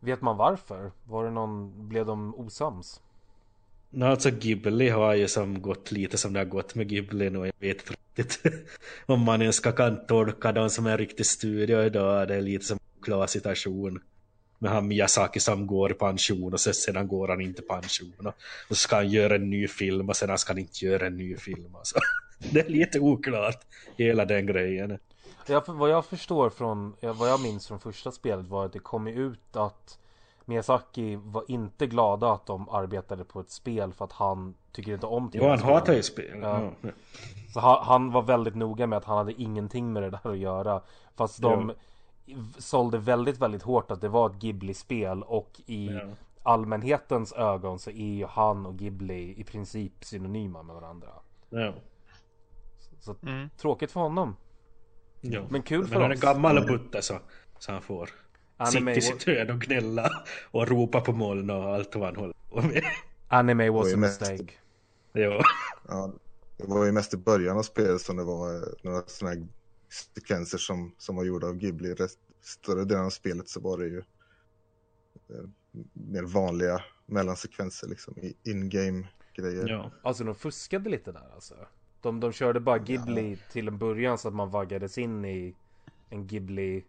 Vet 0.00 0.20
man 0.20 0.36
varför? 0.36 0.92
Var 1.04 1.24
det 1.24 1.30
någon, 1.30 1.88
blev 1.88 2.06
de 2.06 2.34
osams? 2.34 3.00
No, 3.90 4.04
alltså 4.04 4.30
Ghibli 4.30 4.88
har 4.88 5.14
ju 5.14 5.28
som 5.28 5.62
gått 5.62 5.92
lite 5.92 6.18
som 6.18 6.32
det 6.32 6.40
har 6.40 6.44
gått 6.44 6.74
med 6.74 6.88
Ghibli 6.88 7.30
nu. 7.30 7.38
Jag 7.38 7.52
vet 7.58 7.76
inte 7.76 7.94
riktigt 8.16 8.42
om 9.06 9.20
man 9.20 9.42
ens 9.42 9.56
ska 9.56 9.72
kan 9.72 10.06
tolka 10.06 10.52
dem 10.52 10.70
som 10.70 10.86
en 10.86 10.98
riktig 10.98 11.26
studio 11.26 11.82
idag. 11.82 12.28
Det 12.28 12.34
är 12.34 12.40
lite 12.40 12.64
som 12.64 12.78
en 12.96 13.02
klar 13.02 13.26
situation 13.26 14.00
med 14.58 14.70
han 14.70 14.88
Miyazaki 14.88 15.40
som 15.40 15.66
går 15.66 15.90
i 15.90 15.94
pension 15.94 16.52
och 16.52 16.60
sedan 16.60 17.08
går 17.08 17.28
han 17.28 17.40
inte 17.40 17.62
i 17.62 17.64
pension. 17.64 18.26
Och 18.68 18.76
så 18.76 18.82
ska 18.82 18.96
han 18.96 19.08
göra 19.08 19.34
en 19.34 19.50
ny 19.50 19.68
film 19.68 20.08
och 20.08 20.16
sen 20.16 20.38
ska 20.38 20.52
han 20.52 20.58
inte 20.58 20.84
göra 20.84 21.06
en 21.06 21.16
ny 21.16 21.36
film. 21.36 21.74
Alltså. 21.74 21.98
Det 22.52 22.60
är 22.60 22.68
lite 22.68 23.00
oklart, 23.00 23.64
hela 23.96 24.24
den 24.24 24.46
grejen. 24.46 24.98
Jag, 25.46 25.62
vad 25.68 25.90
jag 25.90 26.04
förstår 26.04 26.50
från, 26.50 26.96
vad 27.00 27.28
jag 27.28 27.42
minns 27.42 27.68
från 27.68 27.80
första 27.80 28.12
spelet 28.12 28.46
var 28.48 28.64
att 28.66 28.72
det 28.72 28.78
kom 28.78 29.06
ut 29.06 29.56
att 29.56 29.98
Miyazaki 30.44 31.16
var 31.16 31.44
inte 31.48 31.86
glada 31.86 32.32
att 32.32 32.46
de 32.46 32.68
arbetade 32.68 33.24
på 33.24 33.40
ett 33.40 33.50
spel 33.50 33.92
för 33.92 34.04
att 34.04 34.12
han 34.12 34.54
tycker 34.72 34.94
inte 34.94 35.06
om 35.06 35.30
Jo, 35.32 35.48
han 35.48 35.58
hatar 35.58 35.92
ju 35.94 36.02
spel. 36.02 36.38
Ja. 36.42 36.70
Så 37.54 37.60
han, 37.60 37.84
han 37.84 38.12
var 38.12 38.22
väldigt 38.22 38.54
noga 38.54 38.86
med 38.86 38.96
att 38.96 39.04
han 39.04 39.16
hade 39.18 39.42
ingenting 39.42 39.92
med 39.92 40.02
det 40.02 40.10
där 40.10 40.30
att 40.30 40.38
göra. 40.38 40.82
Fast 41.16 41.42
de 41.42 41.72
sålde 42.58 42.98
väldigt, 42.98 43.38
väldigt 43.38 43.62
hårt 43.62 43.90
att 43.90 44.00
det 44.00 44.08
var 44.08 44.26
ett 44.30 44.36
Ghibli-spel 44.36 45.22
och 45.22 45.60
i 45.66 45.86
Ja. 45.86 46.00
allmänhetens 46.42 47.32
ögon 47.32 47.78
så 47.78 47.90
är 47.90 47.94
ju 48.14 48.26
han 48.26 48.66
och 48.66 48.76
Ghibli 48.78 49.34
i 49.40 49.44
princip 49.44 50.04
synonyma 50.04 50.62
med 50.62 50.74
varandra. 50.74 51.08
Ja. 51.50 51.72
Så 53.00 53.14
Mm. 53.22 53.50
tråkigt 53.58 53.92
för 53.92 54.00
honom. 54.00 54.36
Ja. 55.20 55.46
Men 55.50 55.62
kul 55.62 55.86
för 55.86 55.92
Men 55.92 56.02
han 56.02 56.10
är 56.10 56.14
oss. 56.14 56.20
gammal 56.20 56.66
butte 56.66 57.02
så, 57.02 57.20
så 57.58 57.72
han 57.72 57.82
får 57.82 58.10
Anime, 58.56 58.94
sitta 58.94 59.14
i 59.14 59.18
sitt 59.18 59.26
hörn 59.26 59.50
och 59.50 59.60
gnälla 59.60 60.10
och 60.50 60.68
ropa 60.68 61.00
på 61.00 61.12
moln 61.12 61.50
och 61.50 61.74
allt 61.74 61.94
vad 61.96 62.04
han 62.04 62.16
håller 62.16 62.34
på 62.50 62.62
med. 62.62 62.82
anime 63.28 63.70
was 63.70 63.94
a 63.94 63.96
mistake. 63.96 64.52
Jo. 65.14 65.32
Ja, 65.88 66.12
det 66.56 66.66
var 66.66 66.84
ju 66.84 66.92
mest 66.92 67.14
i 67.14 67.16
början 67.16 67.58
av 67.58 67.62
spelet 67.62 68.00
som 68.00 68.16
det 68.16 68.24
var 68.24 68.54
eh, 68.54 68.62
några 68.82 69.02
sådana 69.06 69.36
här 69.36 69.46
sekvenser 70.14 70.58
som, 70.58 70.94
som 70.98 71.16
var 71.16 71.24
gjorda 71.24 71.46
av 71.46 71.56
Ghibli. 71.56 71.94
Rest, 71.94 72.18
större 72.42 72.84
delen 72.84 73.04
av 73.04 73.10
spelet 73.10 73.48
så 73.48 73.60
var 73.60 73.78
det 73.78 73.86
ju 73.86 73.98
eh, 73.98 75.44
mer 75.92 76.22
vanliga 76.22 76.84
mellansekvenser 77.06 77.88
liksom 77.88 78.18
i 78.18 78.36
in-game 78.44 79.08
grejer. 79.36 79.68
Ja. 79.68 79.90
Alltså 80.02 80.24
de 80.24 80.34
fuskade 80.34 80.90
lite 80.90 81.12
där 81.12 81.30
alltså. 81.34 81.54
De, 82.02 82.20
de 82.20 82.32
körde 82.32 82.60
bara 82.60 82.78
Ghibli 82.78 83.38
till 83.52 83.68
en 83.68 83.78
början 83.78 84.18
så 84.18 84.28
att 84.28 84.34
man 84.34 84.50
vaggades 84.50 84.98
in 84.98 85.24
i 85.24 85.54
en 86.10 86.26
Ghibli 86.26 86.84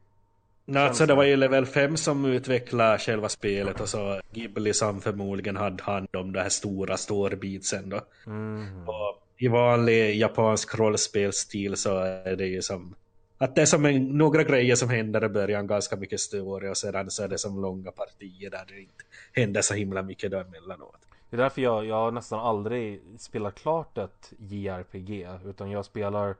Nej, 0.66 0.84
alltså 0.84 1.06
det 1.06 1.16
var 1.16 1.24
ju 1.24 1.36
level 1.36 1.66
5 1.66 1.98
som 1.98 2.26
utvecklade 2.26 2.98
själva 2.98 3.30
spelet 3.30 3.82
och 3.82 3.90
så 3.90 4.22
Ghibli 4.32 4.74
som 4.74 5.02
förmodligen 5.02 5.58
hade 5.58 5.84
hand 5.84 6.16
om 6.16 6.32
det 6.32 6.42
här 6.42 6.50
stora 6.50 6.98
storybeatsen 6.98 7.90
då. 7.90 8.02
mm. 8.26 8.90
Och 8.90 9.24
I 9.38 9.48
vanlig 9.48 10.16
japansk 10.16 10.80
rollspelsstil 10.80 11.76
så 11.76 11.98
är 11.98 12.36
det 12.36 12.46
ju 12.46 12.62
som 12.62 12.96
att 13.38 13.56
det 13.56 13.62
är 13.62 13.66
som 13.66 13.86
en, 13.86 14.18
några 14.18 14.44
grejer 14.44 14.76
som 14.76 14.90
händer 14.90 15.26
i 15.26 15.30
början, 15.30 15.68
ganska 15.68 15.96
mycket 15.96 16.20
story 16.20 16.70
och 16.70 16.78
sedan 16.78 17.12
så 17.12 17.24
är 17.24 17.28
det 17.28 17.38
som 17.38 17.62
långa 17.62 17.92
partier 17.92 18.50
där 18.50 18.66
det 18.68 18.80
inte 18.80 19.04
händer 19.34 19.62
så 19.62 19.74
himla 19.74 20.02
mycket 20.02 20.32
då 20.32 20.38
emellanåt. 20.38 21.08
Det 21.32 21.38
är 21.38 21.42
därför 21.42 21.62
jag, 21.62 21.86
jag 21.86 22.14
nästan 22.14 22.40
aldrig 22.40 23.02
spelar 23.18 23.52
klart 23.52 23.98
ett 23.98 24.34
JRPG 24.40 25.28
Utan 25.46 25.72
jag 25.72 25.86
spelar 25.86 26.36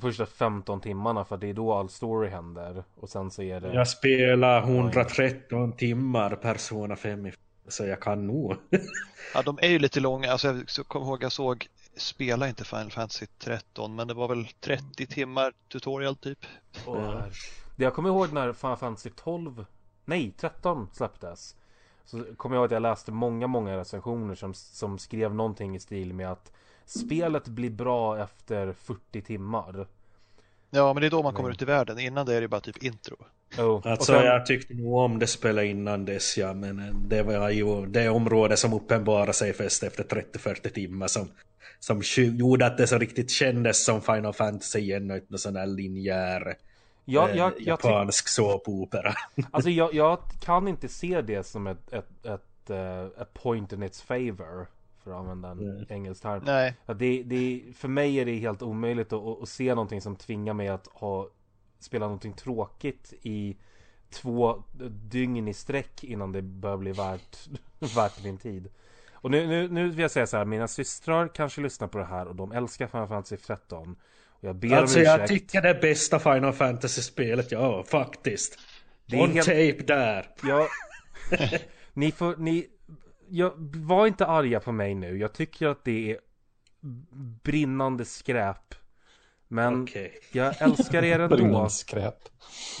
första 0.00 0.26
15 0.26 0.80
timmarna 0.80 1.24
för 1.24 1.36
det 1.36 1.46
är 1.48 1.54
då 1.54 1.72
all 1.74 1.88
story 1.88 2.28
händer 2.28 2.84
Och 3.00 3.08
sen 3.08 3.30
så 3.30 3.42
är 3.42 3.60
det 3.60 3.74
Jag 3.74 3.88
spelar 3.88 4.62
113 4.62 5.72
timmar 5.72 6.34
Persona 6.36 6.96
5 6.96 7.26
i- 7.26 7.32
så 7.68 7.86
jag 7.86 8.00
kan 8.00 8.26
nog. 8.26 8.56
Ja, 9.34 9.42
de 9.42 9.58
är 9.62 9.68
ju 9.68 9.78
lite 9.78 10.00
långa. 10.00 10.32
Alltså, 10.32 10.46
jag 10.76 10.88
kommer 10.88 11.06
ihåg 11.06 11.22
jag 11.22 11.32
såg, 11.32 11.66
spela 11.96 12.48
inte 12.48 12.64
Final 12.64 12.90
Fantasy 12.90 13.26
13, 13.38 13.94
men 13.94 14.08
det 14.08 14.14
var 14.14 14.28
väl 14.28 14.46
30 14.60 15.06
timmar 15.06 15.52
tutorial 15.72 16.16
typ. 16.16 16.38
Det 17.76 17.84
jag 17.84 17.94
kommer 17.94 18.08
ihåg 18.08 18.32
när 18.32 18.52
Final 18.52 18.76
Fantasy 18.76 19.10
12 19.10 19.64
Nej 20.04 20.32
13 20.36 20.88
släpptes 20.92 21.56
Så 22.04 22.24
kommer 22.36 22.56
jag 22.56 22.60
ihåg 22.60 22.66
att 22.66 22.72
jag 22.72 22.82
läste 22.82 23.12
många 23.12 23.46
många 23.46 23.76
recensioner 23.76 24.34
som, 24.34 24.54
som 24.54 24.98
skrev 24.98 25.34
någonting 25.34 25.76
i 25.76 25.80
stil 25.80 26.14
med 26.14 26.32
att 26.32 26.52
Spelet 26.84 27.48
blir 27.48 27.70
bra 27.70 28.18
efter 28.22 28.72
40 28.72 29.20
timmar 29.22 29.86
Ja, 30.70 30.92
men 30.94 31.00
det 31.00 31.06
är 31.06 31.10
då 31.10 31.22
man 31.22 31.32
kommer 31.34 31.48
Mm. 31.48 31.52
ut 31.54 31.62
i 31.62 31.64
världen. 31.64 31.98
Innan 31.98 32.26
det 32.26 32.34
är 32.34 32.40
det 32.40 32.48
bara 32.48 32.60
typ 32.60 32.82
intro. 32.82 33.16
oh. 33.58 33.80
Alltså 33.84 34.12
sen, 34.12 34.24
jag 34.26 34.46
tyckte 34.46 34.74
nog 34.74 34.94
om 34.96 35.18
det 35.18 35.26
spelet 35.26 35.64
innan 35.64 36.04
dess 36.04 36.38
ja, 36.38 36.54
men 36.54 36.78
eh, 36.78 36.94
det 37.08 37.22
var 37.22 37.50
ju 37.50 37.86
det 37.86 38.08
område 38.08 38.56
som 38.56 38.72
uppenbarade 38.72 39.32
sig 39.32 39.52
först 39.52 39.82
efter 39.82 40.04
30-40 40.04 40.68
timmar 40.68 41.06
som, 41.06 41.28
som 41.80 42.02
gjorde 42.16 42.66
att 42.66 42.78
det 42.78 42.86
så 42.86 42.98
riktigt 42.98 43.30
kändes 43.30 43.84
som 43.84 44.02
Final 44.02 44.32
Fantasy 44.32 44.78
igen 44.78 45.10
och 45.10 45.16
inte 45.16 45.26
någon 45.32 45.38
sån 45.38 45.54
där 45.54 45.66
linjär 45.66 46.54
jag, 47.04 47.30
eh, 47.30 47.36
jag, 47.36 47.52
jag, 47.52 47.58
tyck- 47.58 47.66
japansk 47.68 48.28
såpopera. 48.28 49.14
Alltså 49.50 49.70
jag, 49.70 49.94
jag 49.94 50.18
kan 50.40 50.68
inte 50.68 50.88
se 50.88 51.22
det 51.22 51.46
som 51.46 51.66
ett, 51.66 51.92
ett, 51.92 52.26
ett, 52.26 52.70
eh, 52.70 53.04
ett 53.22 53.34
point 53.34 53.72
in 53.72 53.82
its 53.82 54.02
favor 54.02 54.66
För 55.04 55.10
att 55.10 55.16
använda 55.16 55.48
en 55.48 55.58
Mm. 55.60 55.84
engelsk 55.88 56.22
term 56.22 56.42
Nej, 56.46 56.74
det, 56.86 57.22
det, 57.22 57.62
för 57.76 57.88
mig 57.88 58.16
är 58.20 58.24
det 58.24 58.34
helt 58.36 58.62
omöjligt 58.62 59.12
att, 59.12 59.22
att, 59.22 59.42
att 59.42 59.48
se 59.48 59.74
någonting 59.74 60.00
som 60.00 60.16
tvingar 60.16 60.54
mig 60.54 60.68
att 60.68 60.86
ha 60.86 61.28
spela 61.78 62.06
någonting 62.06 62.32
tråkigt 62.32 63.12
i 63.22 63.56
två 64.10 64.62
dygn 64.90 65.48
i 65.48 65.54
sträck 65.54 66.04
innan 66.04 66.32
det 66.32 66.42
börjar 66.42 66.76
bli 66.76 66.92
värt, 66.92 67.36
värt 67.96 68.24
min 68.24 68.38
tid. 68.38 68.68
Och 69.12 69.30
nu, 69.30 69.46
nu, 69.46 69.68
nu 69.68 69.88
vill 69.88 69.98
jag 69.98 70.10
säga 70.10 70.26
så 70.26 70.36
här, 70.36 70.44
mina 70.44 70.68
systrar 70.68 71.28
kanske 71.28 71.60
lyssnar 71.60 71.88
på 71.88 71.98
det 71.98 72.04
här 72.04 72.26
och 72.26 72.36
de 72.36 72.52
älskar 72.52 72.86
Final 72.86 73.08
Fantasy 73.08 73.36
13. 73.36 73.96
Jag 74.44 74.56
ber 74.56 74.76
Alltså 74.76 74.98
om 74.98 75.04
jag 75.04 75.26
tycker 75.26 75.62
det 75.62 75.74
bästa 75.74 76.18
Final 76.18 76.52
Fantasy-spelet, 76.52 77.52
ja 77.52 77.84
faktiskt. 77.84 78.58
Det 79.06 79.16
är 79.16 79.22
On 79.22 79.30
helt- 79.32 79.46
tape 79.46 79.82
där. 79.86 80.26
Jag, 80.42 80.66
ni 81.92 82.12
får, 82.12 82.36
ni, 82.36 82.66
jag, 83.28 83.52
var 83.76 84.06
inte 84.06 84.26
arga 84.26 84.60
på 84.60 84.72
mig 84.72 84.94
nu. 84.94 85.18
Jag 85.18 85.32
tycker 85.32 85.66
att 85.66 85.84
det 85.84 86.10
är 86.10 86.18
brinnande 87.42 88.04
skräp. 88.04 88.74
Men 89.52 89.82
Okej. 89.82 90.12
jag 90.32 90.62
älskar 90.62 91.04
er 91.04 91.18
ändå. 91.18 91.68
Skräp. 91.68 92.14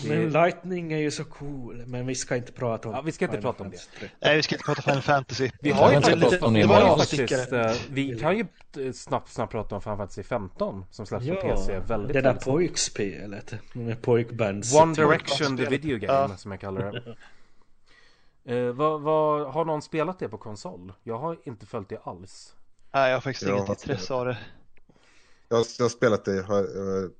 Det- 0.02 0.08
Men 0.08 0.30
Lightning 0.30 0.92
är 0.92 0.98
ju 0.98 1.10
så 1.10 1.24
cool, 1.24 1.82
men 1.86 2.06
vi 2.06 2.14
ska 2.14 2.36
inte 2.36 2.52
prata 2.52 2.88
om 2.88 2.94
Ja, 2.94 3.00
vi 3.00 3.12
ska 3.12 3.24
inte 3.24 3.40
prata 3.40 3.64
om 3.64 3.70
det. 3.70 3.76
Fantasy 3.76 3.98
13. 4.00 4.18
nej, 4.22 4.36
vi 4.36 4.42
ska 4.42 4.54
inte 4.54 4.64
prata 4.64 4.82
Final 4.82 5.02
Fantasy. 5.02 5.50
Vi 5.60 5.70
har 5.70 5.90
ju 5.90 5.96
inte 5.96 6.38
om 6.40 6.52
det. 6.54 6.60
ju 6.60 6.66
Ja, 6.66 6.96
faktiskt 6.98 7.52
eh, 7.52 7.72
vi 7.90 8.18
kan 8.18 8.36
ju 8.36 8.46
eh, 8.86 8.92
snabbt, 8.92 9.28
snabbt 9.32 9.52
prata 9.52 9.74
om 9.74 9.82
Final 9.82 9.96
Fantasy 9.96 10.22
15 10.22 10.84
som 10.90 11.06
släpps 11.06 11.26
på 11.28 11.34
PC 11.34 11.78
väldigt, 11.78 12.12
det 12.12 12.20
där 12.20 12.34
pojkspelet 12.34 13.54
med 13.72 14.02
pojkbands. 14.02 14.74
One 14.74 14.94
Direction 14.94 15.56
the 15.56 15.64
video 15.66 15.98
game 15.98 16.12
Ja. 16.12 16.36
som 16.36 16.50
jag 16.50 16.60
kallar 16.60 16.92
det. 16.92 17.16
Eh, 18.56 18.72
vad, 18.72 19.00
vad, 19.00 19.52
har 19.52 19.64
någon 19.64 19.82
spelat 19.82 20.18
det 20.18 20.28
på 20.28 20.38
konsol? 20.38 20.92
Jag 21.02 21.18
har 21.18 21.36
inte 21.44 21.66
följt 21.66 21.88
det 21.88 21.98
alls. 22.04 22.54
Nej, 22.94 23.08
jag 23.10 23.16
har 23.16 23.20
faktiskt 23.20 23.48
Ja, 23.50 23.56
inget 23.56 23.68
intresse 23.68 24.14
av 24.14 24.26
det. 24.26 24.36
Jag, 25.52 25.56
har- 25.58 25.66
jag 25.78 25.84
har 25.84 25.90
spelat 25.90 26.24
det, 26.24 26.42
har, 26.42 26.56
jag, 26.56 27.10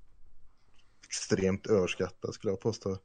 extremt 1.06 1.66
överskattat 1.66 2.34
skulle 2.34 2.52
jag 2.52 2.60
påstå. 2.60 2.98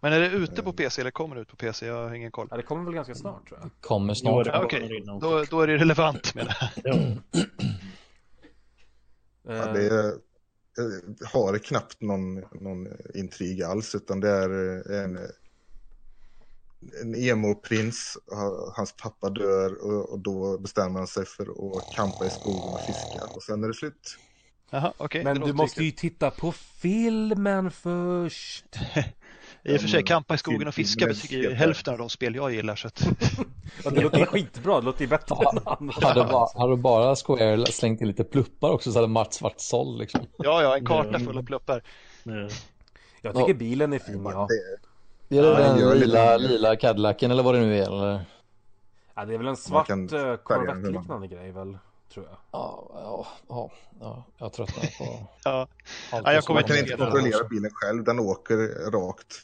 Men 0.00 0.12
är 0.12 0.20
det 0.20 0.28
ute 0.30 0.62
på 0.62 0.72
PC 0.72 1.00
eller 1.00 1.10
kommer 1.10 1.34
det 1.36 1.42
ut 1.42 1.48
på 1.48 1.56
PC? 1.56 1.86
Jag 1.86 2.08
har 2.08 2.14
ingen 2.14 2.30
koll. 2.30 2.48
Ja, 2.50 2.56
det 2.56 2.62
kommer 2.62 2.84
väl 2.84 2.94
ganska 2.94 3.14
snart 3.14 3.48
tror 3.48 3.60
jag. 3.60 3.70
Kommer 3.80 4.12
Jo, 4.12 4.14
snart. 4.14 4.44
det 4.44 4.50
Ja, 4.50 4.68
kommer 4.68 4.96
inom 4.96 5.20
då, 5.20 5.44
då 5.44 5.60
är 5.60 5.66
det 5.66 5.76
relevant 5.76 6.34
med 6.34 6.46
det. 6.46 6.82
Ja. 9.46 9.52
Eh, 9.52 9.72
det 9.72 9.86
är, 9.86 10.12
jag 11.20 11.28
har 11.28 11.58
knappt 11.58 12.00
någon, 12.00 12.34
någon 12.34 12.88
intrig 13.14 13.62
alls 13.62 13.94
utan 13.94 14.20
det 14.20 14.28
är 14.30 14.50
en, 14.92 15.18
en 17.02 17.14
emo-prins, 17.14 18.16
hans 18.76 18.96
pappa 18.96 19.30
dör 19.30 19.84
och, 19.84 20.12
och 20.12 20.18
då 20.18 20.58
bestämmer 20.58 20.98
han 20.98 21.06
sig 21.06 21.24
för 21.24 21.76
att 21.78 21.88
kampa 21.90 22.26
i 22.26 22.30
skogen 22.30 22.74
och 22.74 22.80
fiska 22.80 23.24
och 23.34 23.42
sen 23.42 23.64
är 23.64 23.68
det 23.68 23.74
slut. 23.74 24.18
Jaha, 24.74 24.92
okej. 24.96 25.24
Men 25.24 25.40
du 25.40 25.52
måste 25.52 25.76
kul. 25.76 25.84
ju 25.84 25.90
titta 25.90 26.30
på 26.30 26.52
filmen 26.52 27.70
först. 27.70 28.64
I 29.62 29.76
och 29.76 29.80
för 29.80 29.88
sig, 29.88 30.00
Ja, 30.00 30.06
kampa 30.06 30.34
i 30.34 30.38
skogen 30.38 30.68
och 30.68 30.74
fiska 30.74 31.06
men 31.06 31.14
betyder 31.14 31.42
ju 31.42 31.48
det- 31.48 31.54
hälften 31.54 31.92
av 31.92 31.98
de 31.98 32.08
spel 32.08 32.34
jag 32.34 32.52
gillar. 32.54 32.76
Så 32.76 32.86
att... 32.86 33.02
Ja, 33.84 33.90
det 33.90 34.00
låter 34.00 34.18
ju 34.18 34.26
skitbra, 34.26 34.80
det 34.80 34.86
låter 34.86 35.00
ju 35.00 35.06
bättre 35.06 35.36
än 35.36 35.58
andra. 35.64 36.08
Hade, 36.08 36.24
bara, 36.24 36.48
hade 36.60 36.76
bara 36.76 37.16
Square 37.16 37.66
slängt 37.66 38.00
in 38.00 38.06
lite 38.08 38.24
pluppar 38.24 38.70
också 38.70 38.92
så 38.92 38.98
hade 38.98 39.08
Mats 39.08 39.42
varit 39.42 39.60
såld 39.60 39.98
liksom. 39.98 40.20
Ja, 40.38 40.62
ja, 40.62 40.76
en 40.76 40.86
karta 40.86 41.08
Ja. 41.12 41.18
full 41.18 41.38
av 41.38 41.42
pluppar. 41.42 41.82
Ja. 42.22 42.48
Jag 43.22 43.34
tycker 43.36 43.54
bilen 43.54 43.92
är 43.92 43.98
fin 43.98 44.24
ja. 44.24 44.48
Det, 45.28 45.36
Är 45.38 45.42
det 45.42 45.48
Ja, 45.48 45.58
den 45.74 45.98
lila, 45.98 46.36
lila 46.36 46.76
Cadillacen 46.76 47.30
eller 47.30 47.42
vad 47.42 47.54
det 47.54 47.60
nu 47.60 47.78
är? 47.78 47.82
Eller? 47.86 48.24
ja. 49.14 49.24
Det 49.24 49.34
är 49.34 49.38
väl 49.38 49.46
en 49.46 49.56
svart 49.56 49.86
kan 49.86 50.02
eh, 50.08 50.36
Corvette-liknande 50.36 51.26
grej 51.26 51.52
väl? 51.52 51.78
Tror 52.14 52.26
jag. 52.26 52.36
Ja, 52.50 52.90
ja, 52.94 53.26
ja, 53.48 53.70
ja, 54.00 54.24
jag 54.38 54.52
tröttnar 54.52 54.98
på 54.98 55.28
Ja. 55.44 55.68
Ja, 56.12 56.32
jag 56.32 56.44
kommer 56.44 56.60
man 56.68 56.70
inte 56.78 56.90
det 56.90 56.96
kontrollera 56.96 57.44
bilen 57.48 57.70
själv, 57.74 58.04
den 58.04 58.18
åker 58.18 58.56
rakt 58.90 59.34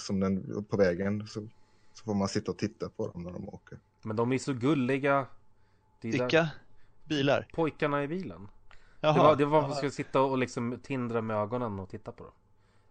som 0.00 0.20
den 0.20 0.64
på 0.64 0.76
vägen. 0.76 1.26
Så, 1.26 1.48
så 1.92 2.04
får 2.04 2.14
man 2.14 2.28
sitta 2.28 2.50
och 2.50 2.58
titta 2.58 2.88
på 2.88 3.08
dem 3.08 3.22
när 3.22 3.30
de 3.32 3.48
åker. 3.48 3.78
Men 4.02 4.16
de 4.16 4.32
är 4.32 4.38
så 4.38 4.52
gulliga. 4.52 5.26
Vilka 6.00 6.48
bilar? 7.04 7.46
Pojkarna 7.54 8.02
i 8.04 8.08
bilen. 8.08 8.48
Jaha. 9.00 9.12
Det 9.14 9.18
var, 9.20 9.36
det 9.36 9.44
var 9.44 9.62
att 9.62 9.70
vi 9.70 9.74
skulle 9.74 9.90
sitta 9.90 10.20
och 10.20 10.38
liksom 10.38 10.78
tindra 10.82 11.20
med 11.20 11.36
ögonen 11.36 11.78
och 11.80 11.88
titta 11.90 12.12
på 12.12 12.24
dem. 12.24 12.32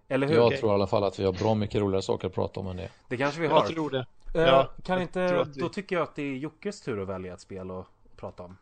Eller 0.08 0.28
hur? 0.28 0.36
Jag 0.36 0.58
tror 0.58 0.72
i 0.72 0.74
alla 0.74 0.88
fall 0.88 1.04
att 1.04 1.20
vi 1.20 1.24
har 1.24 1.34
bra 1.34 1.56
mycket 1.56 1.82
roligare 1.82 2.02
saker 2.02 2.28
att 2.28 2.34
prata 2.34 2.60
om 2.60 2.68
än 2.68 2.78
det. 2.78 2.90
Det 3.08 3.18
kanske 3.18 3.42
vi 3.42 3.48
Jag 3.48 3.54
har. 3.54 3.68
tror 3.68 3.90
det. 3.90 4.06
Eh, 4.36 4.42
ja, 4.42 4.72
kan 4.84 4.96
jag 4.96 5.02
inte, 5.04 5.28
tror 5.28 5.42
att 5.42 5.58
vi- 5.58 5.62
då 5.62 5.70
tycker 5.70 5.96
jag 5.96 6.04
att 6.04 6.16
det 6.16 6.22
är 6.22 6.36
Jockes 6.38 6.82
tur 6.82 7.02
att 7.02 7.08
välja 7.08 7.34
ett 7.34 7.42
spel 7.42 7.72
och 7.72 7.86
prata 8.16 8.44
om. 8.44 8.58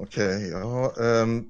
Okej, 0.00 0.48
ja. 0.48 0.92
ehm, 1.04 1.46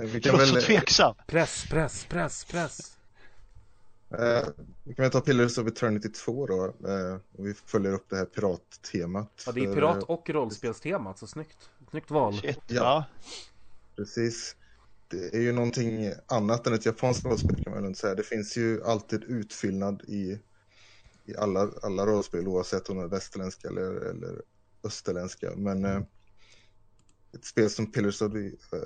vi 0.12 0.20
kan 0.20 0.36
väl, 0.38 0.46
så 0.46 0.60
tveksam. 0.60 1.14
Press, 1.26 1.66
press, 1.70 2.04
press, 2.04 2.44
press. 2.44 2.98
eh, 4.18 4.48
vi 4.84 4.94
kan 4.94 5.02
väl 5.02 5.10
ta 5.12 5.20
Pillars 5.20 5.58
of 5.58 5.66
Eternity 5.66 6.08
2 6.08 6.46
då. 6.46 6.64
Eh, 6.64 7.14
och 7.38 7.46
vi 7.46 7.54
följer 7.54 7.92
upp 7.92 8.06
det 8.10 8.16
här 8.16 8.24
pirattemat. 8.24 9.42
Ja, 9.46 9.52
det 9.52 9.60
är 9.64 9.74
pirat 9.74 9.96
eh, 9.96 10.02
och 10.02 10.30
rollspelstemat, 10.30 11.18
så 11.18 11.26
snyggt. 11.26 11.70
Snyggt 11.90 12.10
val. 12.10 12.34
Shit, 12.40 12.58
Ja. 12.66 12.74
ja. 12.74 13.04
Precis. 13.96 14.56
Det 15.08 15.34
är 15.34 15.40
ju 15.40 15.52
någonting 15.52 16.12
annat 16.26 16.66
än 16.66 16.74
ett 16.74 16.86
japanskt 16.86 17.24
rollspel 17.24 17.56
kan 17.64 17.72
man 17.72 17.82
väl 17.82 17.88
inte 17.88 18.00
säga. 18.00 18.14
Det 18.14 18.22
finns 18.22 18.56
ju 18.56 18.84
alltid 18.84 19.24
utfyllnad 19.24 20.02
i, 20.08 20.38
i 21.24 21.36
alla, 21.38 21.70
alla 21.82 22.06
rollspel 22.06 22.48
oavsett 22.48 22.88
om 22.88 22.96
de 22.96 23.04
är 23.04 23.08
västerländska 23.08 23.68
eller, 23.68 23.92
eller 24.10 24.42
österländska. 24.84 25.50
Men 25.56 25.84
eh, 25.84 26.00
ett 27.34 27.44
spel 27.44 27.70
som 27.70 27.92
Pillars 27.92 28.22
of, 28.22 28.34
eh, 28.34 28.80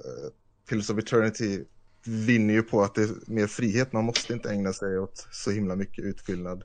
Pillars 0.69 0.91
of 0.91 0.99
Eternity 0.99 1.65
vinner 2.05 2.55
ju 2.55 2.63
på 2.63 2.83
att 2.83 2.95
det 2.95 3.03
är 3.03 3.11
mer 3.27 3.47
frihet. 3.47 3.93
Man 3.93 4.05
måste 4.05 4.33
inte 4.33 4.51
ägna 4.51 4.73
sig 4.73 4.99
åt 4.99 5.29
så 5.31 5.51
himla 5.51 5.77
mycket 5.77 6.05
utfyllnad. 6.05 6.65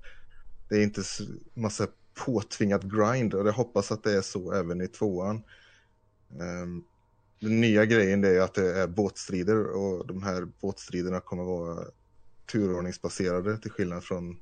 Det 0.69 0.75
är 0.75 0.83
inte 0.83 1.03
så 1.03 1.23
massa 1.53 1.87
påtvingat 2.25 2.83
grind 2.83 3.33
och 3.33 3.47
jag 3.47 3.53
hoppas 3.53 3.91
att 3.91 4.03
det 4.03 4.13
är 4.13 4.21
så 4.21 4.53
även 4.53 4.81
i 4.81 4.87
tvåan. 4.87 5.43
Ehm, 6.41 6.83
den 7.39 7.61
nya 7.61 7.85
grejen 7.85 8.23
är 8.23 8.39
att 8.39 8.53
det 8.53 8.73
är 8.73 8.87
båtstrider 8.87 9.65
och 9.65 10.07
de 10.07 10.23
här 10.23 10.47
båtstriderna 10.61 11.19
kommer 11.19 11.43
vara 11.43 11.85
turordningsbaserade 12.51 13.57
till 13.57 13.71
skillnad 13.71 14.03
från 14.03 14.39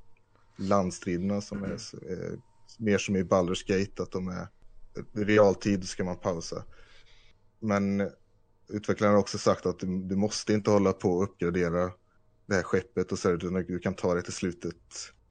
landstriderna 0.57 1.41
som 1.41 1.63
är 1.63 1.71
eh, 2.11 2.39
mer 2.77 2.97
som 2.97 3.15
i 3.15 3.23
Baldur's 3.23 3.67
Gate 3.67 4.03
att 4.03 4.11
de 4.11 4.27
är 4.27 4.47
realtid 5.13 5.87
ska 5.87 6.03
man 6.03 6.17
pausa. 6.17 6.63
Men 7.65 8.12
utvecklaren 8.69 9.13
har 9.13 9.21
också 9.21 9.38
sagt 9.38 9.65
att 9.65 9.80
du, 9.80 10.04
du 10.04 10.15
måste 10.15 10.54
inte 10.54 10.71
hålla 10.71 10.93
på 10.93 11.10
och 11.10 11.23
uppgradera 11.23 11.91
det 12.45 12.56
här 12.56 12.63
skeppet 12.63 13.12
och 13.12 13.19
så 13.19 13.30
är 13.30 13.38
det, 13.38 13.63
du 13.63 13.80
kan 13.80 13.93
ta 13.93 14.13
det 14.13 14.21
till 14.21 14.34
slutet 14.34 14.75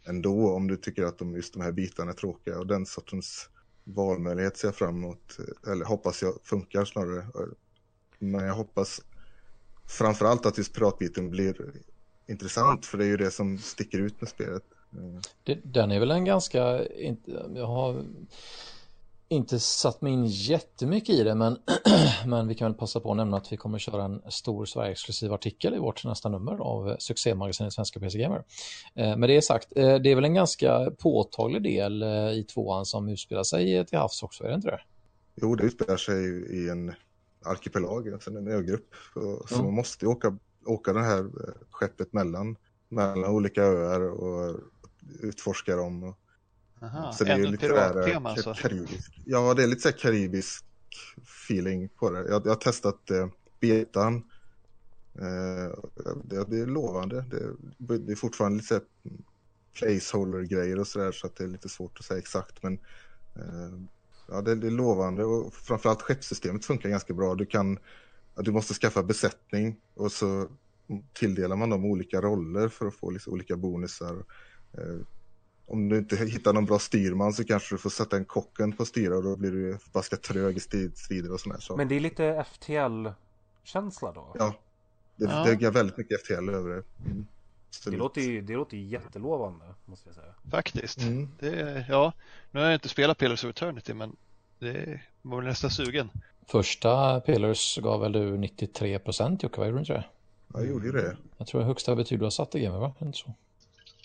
ändå 0.07 0.51
om 0.51 0.69
du 0.69 0.77
tycker 0.77 1.05
att 1.05 1.19
de, 1.19 1.35
just 1.35 1.55
de 1.55 1.63
här 1.63 1.73
bitarna 1.73 2.11
är 2.11 2.15
tråkiga 2.15 2.59
och 2.59 2.67
den 2.67 2.87
sortens 2.87 3.49
valmöjlighet 3.85 4.57
ser 4.57 4.69
jag 4.69 4.75
fram 4.75 4.97
emot, 4.97 5.37
eller 5.67 5.85
hoppas 5.85 6.23
jag 6.23 6.35
funkar 6.45 6.85
snarare. 6.85 7.27
Men 8.19 8.45
jag 8.45 8.55
hoppas 8.55 9.01
framförallt 9.89 10.47
att 10.47 10.59
just 10.59 10.75
piratbiten 10.75 11.31
blir 11.31 11.73
intressant 12.29 12.87
för 12.87 12.99
det 12.99 13.05
är 13.05 13.09
ju 13.09 13.17
det 13.17 13.31
som 13.31 13.59
sticker 13.59 13.99
ut 13.99 14.21
med 14.21 14.29
spelet. 14.29 14.63
Den 15.63 15.91
är 15.91 16.01
väl 16.01 16.11
en 16.11 16.25
ganska, 16.25 16.59
jag 17.55 17.67
har 17.67 18.05
inte 19.29 19.59
satt 19.59 20.03
mig 20.03 20.13
in 20.13 20.27
jättemycket 20.27 21.15
i 21.15 21.25
det 21.25 21.35
men, 21.35 21.59
men 22.27 22.49
vi 22.49 22.55
kan 22.55 22.71
väl 22.71 22.79
passa 22.79 23.01
på 23.01 23.11
att 23.11 23.17
nämna 23.17 23.37
att 23.37 23.53
vi 23.53 23.57
kommer 23.57 23.79
köra 23.79 24.05
en 24.05 24.23
stor 24.29 24.65
Sverige-exklusiv 24.65 25.33
artikel 25.33 25.75
i 25.75 25.79
vårt 25.79 26.05
nästa 26.05 26.29
nummer 26.29 26.53
av 26.53 26.97
succémagasinet 26.99 27.73
Svenska 27.73 28.01
PC 28.01 28.19
Gamer. 28.19 28.45
Eh, 28.95 29.17
med 29.17 29.29
det 29.29 29.43
sagt, 29.43 29.69
eh, 29.77 29.95
det 29.95 30.11
är 30.11 30.15
väl 30.15 30.25
en 30.25 30.35
ganska 30.35 30.91
påtaglig 30.99 31.63
del 31.63 32.03
eh, 32.03 32.09
i 32.09 32.47
tvåan 32.55 32.87
som 32.87 33.09
utspelar 33.09 33.43
sig 33.43 33.87
till 33.87 33.99
havs 33.99 34.23
också, 34.23 34.45
är 34.45 34.49
det 34.49 34.55
inte 34.55 34.69
det? 34.69 34.81
Jo, 35.35 35.55
det 35.55 35.65
utspelar 35.65 35.97
sig 35.97 36.25
i 36.57 36.71
en 36.71 36.93
arkipelag, 37.45 38.13
alltså 38.13 38.31
en 38.31 38.49
ögrupp. 38.49 38.95
Så 39.49 39.55
Mm. 39.55 39.65
man 39.65 39.75
måste 39.75 40.07
åka, 40.07 40.39
åka 40.67 40.93
det 40.93 41.03
här 41.03 41.19
eh, 41.19 41.55
skeppet 41.71 42.13
mellan, 42.13 42.57
mellan 42.89 43.25
olika 43.25 43.63
öar 43.63 44.01
och 44.01 44.61
utforska 45.21 45.77
dem. 45.77 46.03
Och, 46.03 46.15
Aha, 46.85 47.13
så 47.13 47.25
det 47.25 47.31
är 47.31 47.39
ju 47.39 47.47
lite 47.47 47.67
pirattema 47.67 48.31
eh, 48.31 48.35
alltså. 48.35 48.55
karibisk. 48.55 49.21
Ja, 49.25 49.55
det 49.55 49.63
är 49.63 49.67
lite 49.67 49.83
så 49.83 49.93
karibisk 49.93 50.65
feeling 51.47 51.89
på 51.89 52.11
det. 52.11 52.19
Jag, 52.19 52.43
jag 52.45 52.51
har 52.51 52.57
testat 52.57 53.11
eh, 53.11 53.29
betan. 53.61 54.15
Eh, 55.15 55.79
det, 56.25 56.45
det 56.45 56.61
är 56.61 56.67
lovande. 56.67 57.25
Det, 57.79 57.99
det 57.99 58.13
är 58.13 58.17
fortfarande 58.17 58.59
lite 58.59 58.81
placeholder-grejer 59.79 60.79
och 60.79 60.87
sådär 60.87 61.13
så 61.13 61.27
att 61.27 61.37
det 61.37 61.45
är 61.45 61.49
lite 61.49 61.69
svårt 61.69 61.99
att 61.99 62.05
säga 62.05 62.19
exakt. 62.19 62.63
Men 62.63 62.79
eh, 63.37 63.79
ja, 64.29 64.43
det, 64.43 64.55
det 64.55 64.67
är 64.67 64.71
lovande 64.71 65.25
och 65.25 65.55
framförallt 65.55 66.03
skeppssystemet 66.03 66.65
funkar 66.65 66.89
ganska 66.89 67.15
bra. 67.15 67.35
Du 67.35 67.47
kan, 67.47 67.79
du 68.35 68.53
måste 68.53 68.75
skaffa 68.75 69.03
besättning 69.03 69.77
och 69.95 70.13
så 70.13 70.49
tilldelar 71.13 71.57
man 71.57 71.71
dem 71.71 71.85
olika 71.85 72.21
roller 72.21 72.69
för 72.69 72.87
att 72.87 72.95
få 72.95 73.11
liksom 73.11 73.33
olika 73.33 73.57
bonusar. 73.57 74.25
Om 75.67 75.89
du 75.89 75.99
inte 75.99 76.17
hittar 76.17 76.53
någon 76.53 76.65
bra 76.65 76.79
styrman 76.79 77.33
så 77.33 77.45
kanske 77.45 77.75
du 77.75 77.79
får 77.79 77.91
sätta 77.91 78.17
en 78.17 78.25
kocken 78.25 78.73
på 78.73 78.85
styra 78.85 79.17
och 79.17 79.23
då 79.23 79.37
blir 79.37 79.51
du 79.51 79.79
ganska 79.93 80.17
trög 80.17 80.57
i 80.57 80.61
strid- 80.61 80.97
strider 80.97 81.33
och 81.33 81.41
sådär. 81.41 81.59
Så. 81.61 81.77
Men 81.77 81.89
det 81.89 81.95
är 81.97 82.01
lite 82.01 82.45
FTL-känsla 82.53 84.13
då? 84.13 84.33
Ja, 84.39 84.55
det, 85.17 85.25
Ja. 85.25 85.45
det 85.59 85.67
är 85.67 85.71
väldigt 85.71 85.97
mycket 85.97 86.21
FTL 86.21 86.49
över 86.49 86.71
det. 86.71 86.83
Mm. 87.07 87.27
Det 87.85 87.91
låter, 87.97 88.21
ju, 88.21 88.41
det 88.43 88.53
låter 88.53 88.77
ju 88.77 88.83
jättelovande, 88.85 89.65
måste 89.85 90.09
jag 90.09 90.15
säga. 90.17 90.35
Faktiskt. 90.51 90.99
Mm. 91.03 91.29
Det, 91.39 91.87
ja, 91.89 92.13
nu 92.51 92.61
har 92.61 92.67
jag 92.67 92.75
inte 92.77 92.89
spelat 92.89 93.19
Pillars 93.19 93.45
of 93.45 93.51
Eternity 93.51 93.95
men 93.95 94.17
det 94.59 95.01
var 95.23 95.37
väl 95.37 95.47
nästan 95.47 95.71
sugen. 95.71 96.11
Första 96.47 97.21
Pillars 97.21 97.79
gav 97.83 98.01
väl 98.01 98.13
du 98.13 98.37
93 98.39 98.99
procent 98.99 99.43
Jocke, 99.43 99.59
vad 99.61 99.67
gjorde 99.69 99.77
du 99.79 99.81
inte 99.81 99.93
det? 99.93 100.05
Jag 100.55 100.67
gjorde 100.69 100.87
ju 100.87 100.93
det. 100.93 101.17
Jag 101.37 101.47
tror 101.47 101.61
det 101.61 101.67
högsta 101.67 101.97
betyg 101.97 102.19
du 102.19 102.25
har 102.25 102.31
satt 102.31 102.55
i 102.55 102.61
gamet, 102.61 102.81
va? 102.81 102.95
Inte 103.01 103.19
så? 103.19 103.35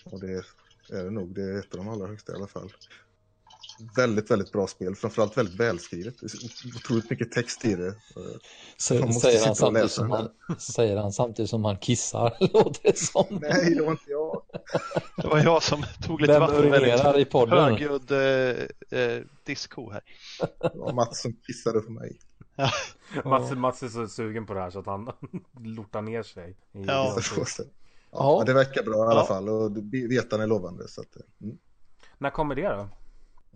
Och 0.03 0.19
det 0.19 0.43
är 0.91 1.03
det 1.03 1.11
nog. 1.11 1.35
Det 1.35 1.41
är 1.41 1.59
ett 1.59 1.75
av 1.75 1.77
de 1.77 1.89
allra 1.89 2.07
högsta 2.07 2.31
i 2.31 2.35
alla 2.35 2.47
fall. 2.47 2.71
Väldigt, 3.95 4.31
väldigt 4.31 4.51
bra 4.51 4.67
spel. 4.67 4.95
Framförallt 4.95 5.37
väldigt 5.37 5.59
välskrivet. 5.59 6.15
Så 6.17 6.47
otroligt 6.75 7.09
mycket 7.09 7.31
text 7.31 7.65
i 7.65 7.75
det. 7.75 7.93
Måste 9.05 9.19
säger, 9.19 9.45
han 9.45 9.55
samtidigt 9.55 9.91
som 9.91 10.11
han, 10.11 10.29
säger 10.57 10.97
han 10.97 11.11
samtidigt 11.11 11.49
som 11.49 11.65
han 11.65 11.77
kissar, 11.77 12.37
låter 12.53 12.83
det 12.83 12.97
som. 12.97 13.25
Nej, 13.41 13.75
det 13.75 13.81
var 13.83 13.91
inte 13.91 14.11
jag. 14.11 14.41
Det 15.17 15.27
var 15.27 15.39
jag 15.39 15.63
som 15.63 15.83
tog 16.03 16.21
lite 16.21 16.33
Vem 16.33 16.41
vatten 16.41 16.57
urinerar 16.57 17.19
i 17.19 17.25
podden? 17.25 17.59
högljudd 17.59 18.11
eh, 18.11 18.99
eh, 18.99 19.21
disco 19.45 19.91
här. 19.91 20.01
Det 20.61 20.77
var 20.79 20.93
Mats 20.93 21.21
som 21.21 21.33
kissade 21.47 21.81
för 21.81 21.91
mig. 21.91 22.19
Mats, 23.25 23.51
Mats 23.51 23.83
är 23.83 23.87
så 23.87 24.07
sugen 24.07 24.45
på 24.45 24.53
det 24.53 24.59
här 24.59 24.69
så 24.69 24.79
att 24.79 24.85
han 24.85 25.11
lortar 25.59 26.01
ner 26.01 26.23
sig. 26.23 26.49
I 26.51 26.55
Ja. 26.87 27.17
Ja. 28.11 28.43
Det 28.45 28.53
verkar 28.53 28.83
bra 28.83 28.97
i 28.97 29.07
alla 29.07 29.15
Ja. 29.19 29.25
fall 29.25 29.49
och 29.49 29.71
det- 29.71 30.07
vetan 30.07 30.41
är 30.41 30.47
lovande. 30.47 30.87
Så 30.87 31.01
att, 31.01 31.17
mm, 31.41 31.57
När 32.17 32.29
kommer 32.29 32.55
det 32.55 32.69
då? 32.69 32.87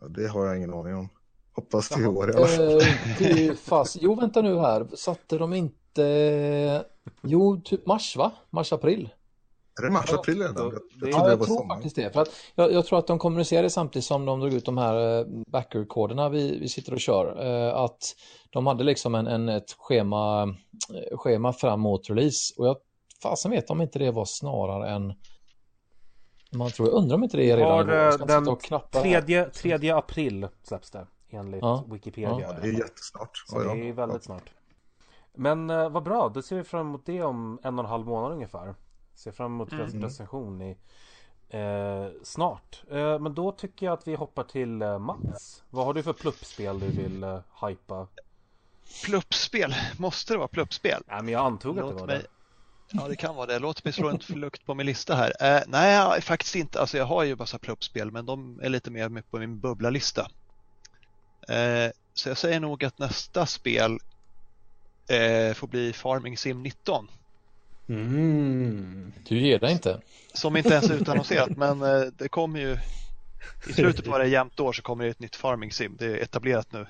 ja, 0.02 0.08
det 0.08 0.28
har 0.28 0.46
jag 0.46 0.58
ingen 0.58 0.74
aning 0.74 0.96
om. 0.96 1.10
Hoppas 1.56 1.89
till 1.89 2.04
i 2.04 2.08
år 2.08 2.32
i 2.32 2.34
alla 2.36 2.48
fall. 2.48 2.62
Eh, 2.72 2.78
det 3.20 3.48
är 3.48 3.54
fast. 3.56 3.98
Jo, 4.02 4.16
vänta 4.16 4.42
nu 4.42 4.58
här. 4.60 4.88
Satte 4.96 5.38
de 5.38 5.54
inte... 5.54 6.86
Jo, 7.22 7.62
typ 7.66 7.86
mars 7.86 8.16
va? 8.18 8.32
Mars-april. 8.50 9.10
Är 9.80 9.86
det 9.86 9.92
mars, 9.92 10.13
april 10.13 10.38
redan? 10.39 10.56
då- 10.56 10.63
Jag, 10.63 10.72
det- 10.74 11.10
jag 11.10 11.20
Ja, 11.20 11.24
det 11.24 11.30
jag 11.30 11.38
var 11.38 11.46
tror 11.46 11.58
sommar. 11.58 11.76
faktiskt 11.76 11.96
det. 11.96 12.13
För 12.13 12.22
att 12.22 12.30
jag, 12.56 12.72
jag 12.74 12.86
tror 12.86 13.00
att 13.00 13.08
de 13.08 13.20
kommunicerade 13.20 13.70
samtidigt 13.70 14.06
som 14.06 14.26
de 14.26 14.39
drog 14.39 14.54
ut 14.54 14.66
de 14.66 14.78
här 14.78 15.20
eh, 15.20 15.26
backer-koderna 15.48 16.30
vi, 16.30 16.60
vi 16.60 16.70
sitter 16.70 16.94
och 16.94 17.00
kör. 17.00 17.46
eh, 17.46 17.76
Att 17.76 18.16
de 18.50 18.68
hade 18.68 18.84
liksom 18.84 19.16
en, 19.16 19.28
en, 19.28 19.50
ett 19.50 19.72
schema, 19.78 20.44
eh, 20.94 21.18
schema 21.18 21.54
fram 21.54 21.80
mot 21.80 22.10
release. 22.10 22.54
Och 22.58 22.68
jag 22.68 22.78
fasen 23.24 23.52
vet 23.52 23.70
om 23.70 23.82
inte 23.82 24.00
det 24.00 24.12
var 24.12 24.26
snarare 24.26 24.90
än... 24.90 25.14
Man 26.56 26.72
tror, 26.72 26.88
jag 26.88 26.96
undrar 26.98 27.16
om 27.16 27.24
inte 27.24 27.38
det 27.38 27.52
är 27.52 27.58
redan 27.58 27.72
Har, 27.90 28.20
eh, 28.22 28.26
den 28.28 28.48
och 28.48 28.62
knappa 28.62 28.98
här. 28.98 29.04
Tredje, 29.04 29.50
tredje 29.50 29.96
april 29.96 30.48
släpps 30.64 30.92
det 30.92 31.08
enligt 31.30 31.62
Ja. 31.62 31.84
Wikipedia. 31.88 32.40
Ja, 32.40 32.54
Det 32.62 32.68
är 32.68 32.74
jättesnart. 32.74 33.38
Så 33.48 33.60
det 33.60 33.66
Ja, 33.66 33.76
är 33.76 33.94
väldigt 33.94 34.24
snart. 34.24 34.44
Men 35.36 35.70
eh, 35.70 35.90
vad 35.90 36.04
bra, 36.04 36.30
då 36.30 36.42
ser 36.42 36.56
vi 36.56 36.64
fram 36.64 36.88
emot 36.88 37.06
det 37.06 37.24
om 37.24 37.60
en 37.64 37.80
och 37.80 37.86
en 37.86 37.90
halv 37.92 38.06
månad 38.06 38.32
ungefär. 38.32 38.76
Ser 39.16 39.32
fram 39.32 39.54
emot 39.54 39.72
Mm. 39.72 40.02
recension 40.04 40.62
i 40.62 40.78
eh, 41.50 42.06
snart. 42.24 42.84
Eh, 42.92 43.20
men 43.20 43.34
då 43.34 43.52
tycker 43.52 43.86
jag 43.86 43.94
att 43.94 44.08
vi 44.08 44.16
hoppar 44.16 44.44
till 44.44 44.82
eh, 44.82 45.00
Mats. 45.00 45.64
Vad 45.70 45.86
har 45.86 45.94
du 45.94 46.04
för 46.04 46.14
pluppspel 46.14 46.80
du 46.80 46.88
vill 46.88 47.24
eh, 47.24 47.40
hypa? 47.68 48.08
Pluppspel, 49.06 49.74
måste 49.98 50.34
det 50.34 50.38
vara 50.38 50.48
pluppspel? 50.48 51.04
Nej 51.08 51.24
men 51.24 51.34
jag 51.34 51.46
antog 51.46 51.80
att 51.80 51.86
det 51.86 51.92
Låt 51.92 52.00
var 52.00 52.08
mig... 52.08 52.18
det. 52.20 52.28
Ja 52.93 53.08
det 53.08 53.15
kan 53.15 53.36
vara 53.36 53.45
det. 53.45 53.60
Låt 53.60 53.84
mig 53.84 53.93
slå 53.93 54.10
en 54.10 54.19
flukt 54.19 54.65
på 54.65 54.73
min 54.73 54.86
lista 54.86 55.15
här. 55.15 55.34
Eh, 55.39 55.62
nej, 55.67 56.21
faktiskt 56.21 56.56
inte. 56.56 56.79
Alltså 56.82 56.97
jag 56.97 57.06
har 57.06 57.23
ju 57.23 57.36
massa 57.36 57.60
pluppspel 57.60 58.12
men 58.12 58.25
de 58.25 58.60
är 58.63 58.69
lite 58.69 58.91
mer 58.91 59.10
med 59.10 59.32
på 59.32 59.39
min 59.39 59.60
bubblalista. 59.60 60.21
Eh, 61.49 61.91
så 62.13 62.29
jag 62.29 62.38
säger 62.38 62.60
nog 62.60 62.84
att 62.84 62.99
nästa 62.99 63.45
spel 63.45 63.99
eh, 65.08 65.53
får 65.53 65.67
bli 65.67 65.93
Farming 65.93 66.38
Sim 66.38 66.63
19. 66.63 67.08
Mm. 67.89 69.13
Du 69.27 69.39
ger 69.39 69.60
dig 69.60 69.71
inte. 69.71 70.01
Som 70.34 70.58
inte 70.58 70.69
ens 70.69 70.89
är 70.89 70.95
utannonserat 70.95 71.49
men 71.58 71.82
eh, 71.82 72.01
det 72.17 72.29
kommer 72.29 72.60
ju 72.60 72.77
i 73.67 73.73
slutet 73.73 74.06
på 74.06 74.17
det 74.17 74.27
jämnt 74.27 74.60
år 74.60 74.73
så 74.73 74.82
kommer 74.82 75.03
det 75.03 75.10
ett 75.10 75.19
nytt 75.19 75.36
Farming 75.36 75.71
Sim. 75.71 75.95
Det 75.99 76.06
är 76.06 76.17
etablerat 76.17 76.71
nu. 76.71 76.86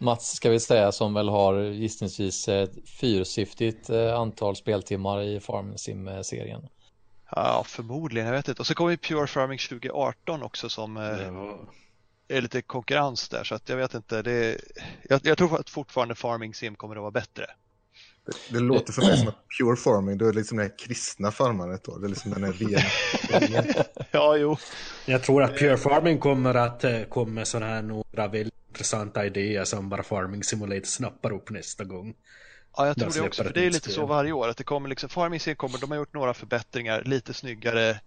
Mats 0.00 0.32
ska 0.32 0.50
vi 0.50 0.60
säga 0.60 0.92
som 0.92 1.14
väl 1.14 1.28
har 1.28 1.54
gissningsvis 1.60 2.48
ett 2.48 2.72
fyrsiffrigt 3.00 3.90
eh, 3.90 4.14
antal 4.14 4.56
speltimmar 4.56 5.22
i 5.22 5.40
Farm 5.40 5.78
Sim-serien. 5.78 6.62
Ja, 7.30 7.64
förmodligen. 7.66 8.26
Jag 8.26 8.34
vet 8.34 8.48
inte. 8.48 8.62
Och 8.62 8.66
så 8.66 8.74
kommer 8.74 8.90
ju 8.90 8.96
Pure 8.96 9.26
Farming 9.26 9.58
2018 9.58 10.42
också 10.42 10.68
som 10.68 10.96
eh, 10.96 11.02
Ja. 11.02 11.58
är 12.28 12.40
lite 12.40 12.62
konkurrens 12.62 13.28
där 13.28 13.44
så 13.44 13.54
att 13.54 13.68
jag 13.68 13.76
vet 13.76 13.94
inte. 13.94 14.22
Det 14.22 14.32
är, 14.32 14.60
jag, 15.08 15.20
jag 15.24 15.38
tror 15.38 15.60
att 15.60 15.70
fortfarande 15.70 16.14
Farming 16.14 16.54
Sim 16.54 16.74
kommer 16.74 16.96
att 16.96 17.00
vara 17.02 17.10
bättre. 17.10 17.46
Det, 18.26 18.54
det 18.58 18.60
låter 18.60 18.92
för 18.92 19.02
mig 19.02 19.16
som 19.18 19.28
att 19.28 19.44
pure 19.58 19.76
farming, 19.76 20.18
då 20.18 20.24
är 20.26 20.32
det 20.32 20.38
liksom 20.38 20.58
det 20.58 20.68
kristna 20.86 21.30
farmandet 21.30 21.84
då. 21.84 21.98
Det 21.98 22.06
är 22.06 22.08
liksom 22.08 22.30
den 22.30 22.44
här 22.44 22.52
rena. 22.52 23.84
ja, 24.10 24.36
jo. 24.36 24.56
Jag 25.06 25.22
tror 25.22 25.42
att 25.42 25.58
pure 25.58 25.76
farming 25.76 26.18
kommer 26.18 26.54
att 26.54 26.84
eh, 26.84 27.02
komma 27.02 27.44
sådana 27.44 27.72
här 27.74 27.82
några 27.82 28.28
väldigt 28.28 28.59
intressanta 28.80 29.26
idéer 29.26 29.64
som 29.64 29.88
bara 29.88 30.02
farming 30.02 30.44
simulator 30.44 30.86
snappar 30.86 31.32
upp 31.32 31.50
nästa 31.50 31.84
gång. 31.84 32.14
Ja, 32.76 32.86
jag 32.86 32.96
tror 32.96 33.10
det 33.14 33.20
också, 33.20 33.44
för 33.44 33.52
det 33.52 33.66
är 33.66 33.70
lite 33.70 33.90
så 33.90 34.06
varje 34.06 34.32
år 34.32 34.48
att 34.48 34.56
det 34.56 34.64
kommer 34.64 34.88
liksom, 34.88 35.08
Farming 35.08 35.40
Sim 35.40 35.56
kommer, 35.56 35.78
de 35.78 35.90
har 35.90 35.98
gjort 35.98 36.14
några 36.14 36.34
förbättringar, 36.34 37.02
lite 37.04 37.34
snyggare, 37.34 38.00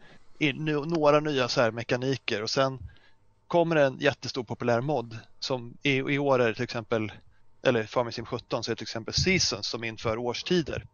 några 0.86 1.20
nya 1.20 1.48
så 1.48 1.62
här 1.62 1.72
mekaniker 1.72 2.44
och 2.44 2.50
sen 2.50 2.80
kommer 3.48 3.76
en 3.76 3.98
jättestor 4.00 4.44
populär 4.44 4.82
mod 4.82 5.18
som 5.40 5.78
i, 5.84 5.96
i 5.96 6.20
år 6.20 6.42
är 6.42 6.54
till 6.54 6.64
exempel, 6.64 7.12
eller 7.64 7.84
Farming 7.84 8.14
Sim 8.14 8.26
17 8.26 8.64
så 8.64 8.72
är 8.72 8.76
det 8.76 8.78
till 8.78 8.84
exempel 8.84 9.14
Seasons 9.14 9.68
som 9.68 9.84
inför 9.84 10.18
årstider. 10.18 10.86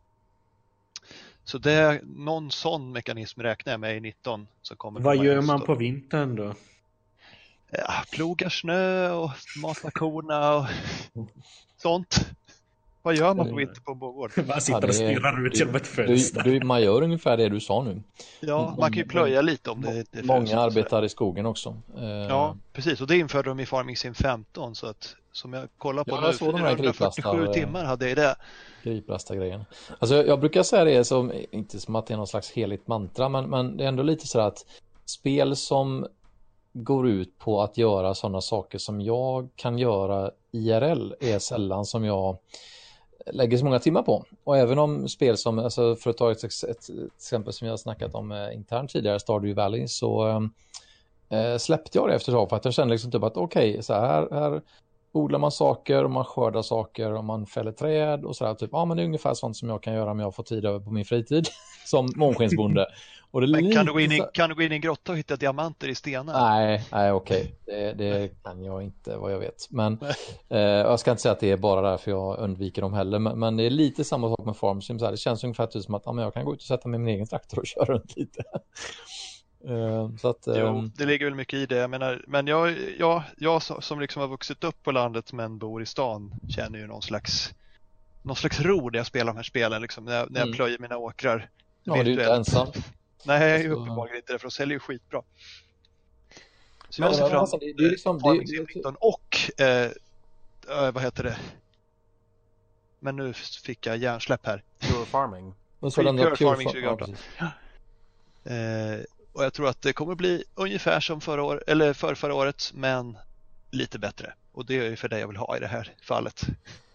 Så 1.43 1.57
det 1.57 1.71
är 1.71 2.01
någon 2.03 2.51
sån 2.51 2.91
mekanism 2.91 3.41
räknar 3.41 3.73
jag 3.73 3.79
med 3.79 3.97
i 3.97 3.99
19 3.99 4.47
som 4.61 4.77
kommer. 4.77 4.99
Vad 4.99 5.25
gör 5.25 5.41
man 5.41 5.61
på 5.61 5.75
vintern 5.75 6.35
då? 6.35 6.53
Ja, 7.71 7.93
plogar 8.11 8.49
snö 8.49 9.11
och 9.11 9.31
matar 9.61 9.91
korna 9.91 10.55
och 10.55 10.65
sånt. 11.81 12.29
Vad 13.01 13.15
gör 13.15 13.33
man 13.33 13.49
på 13.49 13.55
vinter 13.55 13.81
på 13.81 13.91
en 13.91 13.99
bondgård? 13.99 14.31
Man 14.47 14.61
sitter 14.61 14.87
och 14.87 14.95
stirrar 14.95 15.47
ut 15.47 15.59
genom 15.59 15.75
ett 15.75 15.87
fönster. 15.87 16.43
Du, 16.43 16.59
du, 16.59 16.65
man 16.65 16.81
gör 16.81 17.01
ungefär 17.01 17.37
det 17.37 17.49
du 17.49 17.59
sa 17.59 17.83
nu. 17.83 18.03
Ja, 18.39 18.75
man 18.79 18.91
kan 18.91 18.97
ju 18.97 19.07
plöja 19.07 19.41
lite 19.41 19.69
om 19.69 19.81
det 19.81 20.19
är 20.19 20.23
Många 20.23 20.59
arbetar 20.59 21.05
i 21.05 21.09
skogen 21.09 21.45
också. 21.45 21.81
Ja, 22.29 22.57
precis. 22.73 23.01
Och 23.01 23.07
det 23.07 23.17
införde 23.17 23.49
de 23.49 23.59
i 23.59 23.65
Farming 23.65 23.97
Sim 23.97 24.13
15 24.13 24.75
så 24.75 24.87
att 24.87 25.15
som 25.31 25.53
jag 25.53 25.67
kollar 25.77 26.03
på 26.03 26.15
ja, 26.15 26.21
nu, 26.21 26.27
jag 26.27 26.35
såg 26.35 26.53
de 26.53 26.61
här 26.61 26.75
447 26.75 27.53
timmar 27.53 27.83
hade 27.83 28.05
jag 28.05 28.11
i 28.11 28.15
det. 28.15 28.35
Griplasta 28.83 29.35
grejen. 29.35 29.65
Alltså 29.99 30.15
jag, 30.15 30.27
jag, 30.27 30.39
brukar 30.39 30.63
säga 30.63 30.83
det 30.83 31.03
som, 31.03 31.31
inte 31.51 31.79
som 31.79 31.95
att 31.95 32.07
det 32.07 32.13
är 32.13 32.17
någon 32.17 32.27
slags 32.27 32.51
heligt 32.51 32.87
mantra, 32.87 33.29
men, 33.29 33.49
men 33.49 33.77
det 33.77 33.83
är 33.83 33.87
ändå 33.87 34.03
lite 34.03 34.27
så 34.27 34.39
att 34.39 34.65
spel 35.05 35.55
som 35.55 36.07
går 36.83 37.07
ut 37.07 37.39
på 37.39 37.61
att 37.61 37.77
göra 37.77 38.13
sådana 38.13 38.41
saker 38.41 38.77
som 38.77 39.01
jag 39.01 39.49
kan 39.55 39.77
göra 39.77 40.31
IRL 40.51 41.13
är 41.19 41.39
sällan 41.39 41.85
som 41.85 42.05
jag 42.05 42.37
lägger 43.25 43.57
så 43.57 43.65
många 43.65 43.79
timmar 43.79 44.01
på. 44.01 44.25
Och 44.43 44.57
även 44.57 44.79
om 44.79 45.07
spel 45.07 45.37
som, 45.37 45.59
alltså 45.59 45.95
för 45.95 46.09
att 46.09 46.17
ta 46.17 46.31
ett, 46.31 46.43
ett, 46.43 46.63
ett 46.63 46.89
exempel 47.15 47.53
som 47.53 47.67
jag 47.67 47.71
har 47.71 47.77
snackat 47.77 48.15
om 48.15 48.31
eh, 48.31 48.55
internt 48.55 48.91
tidigare, 48.91 49.19
Stardew 49.19 49.61
Valley, 49.61 49.87
så 49.87 50.27
eh, 50.27 51.39
eh, 51.39 51.57
släppte 51.57 51.97
jag 51.97 52.09
det 52.09 52.15
efter 52.15 52.31
ett 52.31 52.35
tag 52.35 52.49
för 52.49 52.55
att 52.55 52.65
jag 52.65 52.73
kände 52.73 52.91
liksom 52.91 53.11
typ 53.11 53.23
att 53.23 53.37
okej, 53.37 53.69
okay, 53.69 53.81
så 53.81 53.93
här, 53.93 54.27
här 54.31 54.61
odlar 55.11 55.39
man 55.39 55.51
saker 55.51 56.03
och 56.03 56.11
man 56.11 56.25
skördar 56.25 56.61
saker 56.61 57.13
och 57.13 57.25
man 57.25 57.45
fäller 57.45 57.71
träd 57.71 58.25
och 58.25 58.35
så 58.35 58.45
där. 58.45 58.53
Typ, 58.53 58.69
ja, 58.73 58.85
men 58.85 58.97
det 58.97 59.03
är 59.03 59.05
ungefär 59.05 59.33
sånt 59.33 59.57
som 59.57 59.69
jag 59.69 59.83
kan 59.83 59.93
göra 59.93 60.11
om 60.11 60.19
jag 60.19 60.35
får 60.35 60.43
tid 60.43 60.65
över 60.65 60.79
på 60.79 60.91
min 60.91 61.05
fritid 61.05 61.47
som 61.85 62.09
månskensbonde. 62.15 62.87
Men 63.31 63.71
kan, 63.71 63.85
du 63.85 63.93
gå 63.93 63.99
in 63.99 64.11
i, 64.11 64.21
kan 64.33 64.49
du 64.49 64.55
gå 64.55 64.61
in 64.61 64.71
i 64.71 64.75
en 64.75 64.81
grotta 64.81 65.11
och 65.11 65.17
hitta 65.17 65.35
diamanter 65.35 65.87
i 65.87 65.95
stenar? 65.95 66.33
Nej, 66.33 66.83
nej 66.91 67.11
okej. 67.11 67.55
Det, 67.65 67.93
det, 67.93 68.43
kan 68.43 68.63
jag 68.63 68.83
inte 68.83 69.17
vad 69.17 69.33
jag 69.33 69.39
vet. 69.39 69.67
Men 69.69 69.97
eh, 70.49 70.59
jag 70.59 70.99
ska 70.99 71.11
inte 71.11 71.21
säga 71.21 71.31
att 71.31 71.39
det 71.39 71.51
är 71.51 71.57
bara 71.57 71.91
därför 71.91 72.11
jag 72.11 72.39
undviker 72.39 72.81
dem 72.81 72.93
heller. 72.93 73.19
Men, 73.19 73.39
men 73.39 73.57
det 73.57 73.63
är 73.63 73.69
lite 73.69 74.03
samma 74.03 74.29
sak 74.29 74.45
med 74.45 74.57
farmsim. 74.57 74.97
Det 74.97 75.17
känns 75.17 75.43
ungefär 75.43 75.67
typ 75.67 75.83
som 75.83 75.95
att 75.95 76.01
ja, 76.05 76.11
men 76.11 76.23
jag 76.23 76.33
kan 76.33 76.45
gå 76.45 76.53
ut 76.53 76.59
och 76.59 76.65
sätta 76.65 76.89
mig 76.89 76.97
i 76.97 76.99
min 76.99 77.15
egen 77.15 77.27
traktor 77.27 77.59
och 77.59 77.67
köra 77.67 77.85
runt 77.85 78.17
lite. 78.17 78.43
Uh, 79.69 80.15
så 80.17 80.29
att, 80.29 80.43
jo, 80.45 80.53
um... 80.53 80.91
det 80.95 81.05
ligger 81.05 81.25
väl 81.25 81.35
mycket 81.35 81.59
i 81.59 81.65
det. 81.65 81.75
Jag 81.75 81.89
menar, 81.89 82.23
men 82.27 82.47
jag, 82.47 82.75
jag, 82.99 83.23
jag 83.37 83.61
som 83.61 83.99
liksom 83.99 84.21
har 84.21 84.29
vuxit 84.29 84.63
upp 84.63 84.83
på 84.83 84.91
landet 84.91 85.33
men 85.33 85.57
bor 85.57 85.81
i 85.81 85.85
stan 85.85 86.33
känner 86.49 86.79
ju 86.79 86.87
någon 86.87 87.01
slags, 87.01 87.53
någon 88.21 88.35
slags 88.35 88.59
ro 88.59 88.89
när 88.89 88.99
jag 88.99 89.05
spelar 89.05 89.25
de 89.25 89.35
här 89.35 89.43
spelen. 89.43 89.81
Liksom, 89.81 90.05
när, 90.05 90.15
jag, 90.15 90.31
när 90.31 90.39
jag 90.39 90.47
mm. 90.47 90.55
plöjer 90.55 90.79
mina 90.79 90.97
åkrar. 90.97 91.49
Ja, 91.83 91.93
du 91.93 91.99
är 91.99 92.09
inte 92.09 92.33
ensam. 92.33 92.67
Nej, 93.23 93.49
jag 93.49 93.61
är 93.61 93.69
uppenbarligen 93.69 94.17
inte 94.17 94.33
det 94.33 94.39
för 94.39 94.47
de 94.47 94.51
säljer 94.51 94.75
ju 94.75 94.79
skitbra. 94.79 95.21
Så 96.89 97.01
jag 97.01 97.15
ser 97.15 97.29
fram 97.29 97.37
emot 97.37 97.59
det, 97.59 97.65
är 97.85 97.89
liksom, 97.89 98.17
det, 98.17 98.95
och 98.99 99.61
eh, 99.65 99.91
vad 100.93 101.03
heter 101.03 101.23
det? 101.23 101.37
Men 102.99 103.15
nu 103.15 103.33
fick 103.33 103.85
jag 103.85 103.97
hjärnsläpp 103.97 104.45
här. 104.45 104.63
Pure 104.79 105.05
Farming. 105.05 105.53
Pure 105.79 106.35
Farming 106.35 106.67
2018. 106.67 107.15
Eh, 108.43 108.99
och 109.33 109.43
jag 109.43 109.53
tror 109.53 109.67
att 109.67 109.81
det 109.81 109.93
kommer 109.93 110.15
bli 110.15 110.43
ungefär 110.55 110.99
som 110.99 111.21
förra 111.21 111.43
år, 111.43 111.63
eller 111.67 111.93
för 111.93 112.15
förra 112.15 112.33
året, 112.33 112.71
men 112.73 113.17
lite 113.71 113.99
bättre. 113.99 114.33
Och 114.51 114.65
det 114.65 114.87
är 114.87 114.95
för 114.95 115.09
det 115.09 115.19
jag 115.19 115.27
vill 115.27 115.37
ha 115.37 115.57
i 115.57 115.59
det 115.59 115.67
här 115.67 115.93
fallet. 116.01 116.41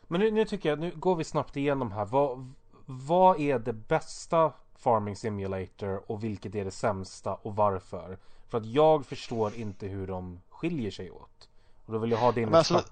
Men 0.08 0.20
nu, 0.20 0.30
nu 0.30 0.44
tycker 0.44 0.68
jag, 0.68 0.78
nu 0.78 0.92
går 0.96 1.16
vi 1.16 1.24
snabbt 1.24 1.56
igenom 1.56 1.92
här. 1.92 2.04
Vad, 2.04 2.52
vad 2.87 3.40
är 3.40 3.58
det 3.58 3.72
bästa 3.72 4.52
Farming 4.78 5.16
Simulator 5.16 6.10
och 6.10 6.24
vilket 6.24 6.54
är 6.54 6.64
det 6.64 6.70
sämsta 6.70 7.34
och 7.34 7.56
varför? 7.56 8.18
För 8.48 8.58
att 8.58 8.66
jag 8.66 9.06
förstår 9.06 9.54
inte 9.54 9.87
hur 9.87 10.06
de 10.06 10.40
skiljer 10.50 10.90
sig 10.90 11.10
åt. 11.10 11.48
Och 11.87 11.92
då 11.92 11.98
vill 11.98 12.10
jag 12.10 12.18
ha 12.18 12.32
din 12.32 12.54
alltså, 12.54 12.84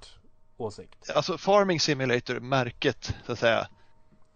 åsikt. 0.56 1.10
Alltså 1.14 1.38
Farming 1.38 1.80
Simulator, 1.80 2.40
märket 2.40 3.14
så 3.26 3.32
att 3.32 3.38
säga, 3.38 3.68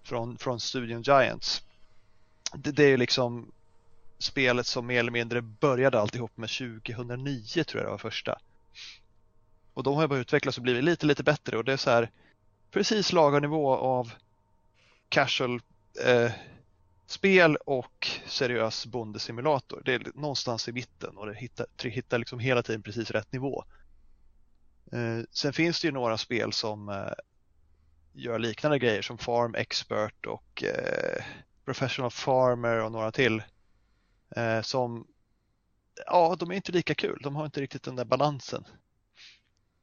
från, 0.03 0.39
från 0.39 0.61
Studion 0.61 1.03
Giants. 1.03 1.63
Det, 2.55 2.71
det 2.71 2.85
är 2.85 2.97
liksom 2.97 3.53
spelet 4.19 4.67
som 4.67 4.87
mer 4.87 5.01
eller 5.01 5.13
mindre 5.13 5.43
började 5.43 6.01
alltihop 6.01 6.37
med 6.37 6.49
2009 6.49 7.65
tror 7.65 7.83
jag 7.83 7.87
det 7.87 7.91
var 7.91 7.99
första. 7.99 8.39
Och 9.75 9.83
de 9.83 9.95
har 9.95 10.03
ju 10.03 10.09
bara 10.09 10.19
utvecklats 10.19 10.59
och 10.59 10.63
blivit 10.63 10.85
lite, 10.85 11.07
lite 11.07 11.23
bättre 11.23 11.57
och 11.57 11.65
det 11.65 11.73
är 11.73 11.77
så 11.77 11.91
här 11.91 12.11
precis 12.71 13.13
lagom 13.13 13.43
nivå 13.43 13.77
av 13.77 14.13
casual 15.09 15.61
eh, 16.05 16.31
spel 17.07 17.57
och 17.57 18.09
seriös 18.27 18.87
bondesimulator. 18.87 19.83
Det 19.85 19.95
är 19.95 20.03
någonstans 20.15 20.69
i 20.69 20.73
mitten 20.73 21.17
och 21.17 21.27
det 21.27 21.35
hittar, 21.35 21.67
hittar 21.83 22.19
liksom 22.19 22.39
hela 22.39 22.63
tiden 22.63 22.83
precis 22.83 23.11
rätt 23.11 23.33
nivå. 23.33 23.65
Eh, 24.93 25.25
sen 25.31 25.53
finns 25.53 25.81
det 25.81 25.89
ju 25.89 25.93
några 25.93 26.19
spel 26.19 26.53
som 26.53 26.89
eh, 26.89 27.13
gör 28.13 28.39
liknande 28.39 28.79
grejer 28.79 29.03
som 29.03 29.19
Farm 29.19 29.55
Expert 29.55 30.27
och 30.27 30.65
eh, 30.65 31.25
Professional 31.65 32.11
Farmer 32.11 32.85
och 32.85 32.93
några 32.93 33.13
till 33.13 33.43
eh, 34.37 34.61
som, 34.63 35.07
ja, 36.07 36.37
de 36.39 36.51
är 36.51 36.55
inte 36.55 36.73
lika 36.73 36.95
kul. 36.95 37.19
De 37.23 37.37
har 37.37 37.45
inte 37.45 37.61
riktigt 37.61 37.83
den 37.83 37.97
där 37.97 38.05
balansen. 38.05 38.65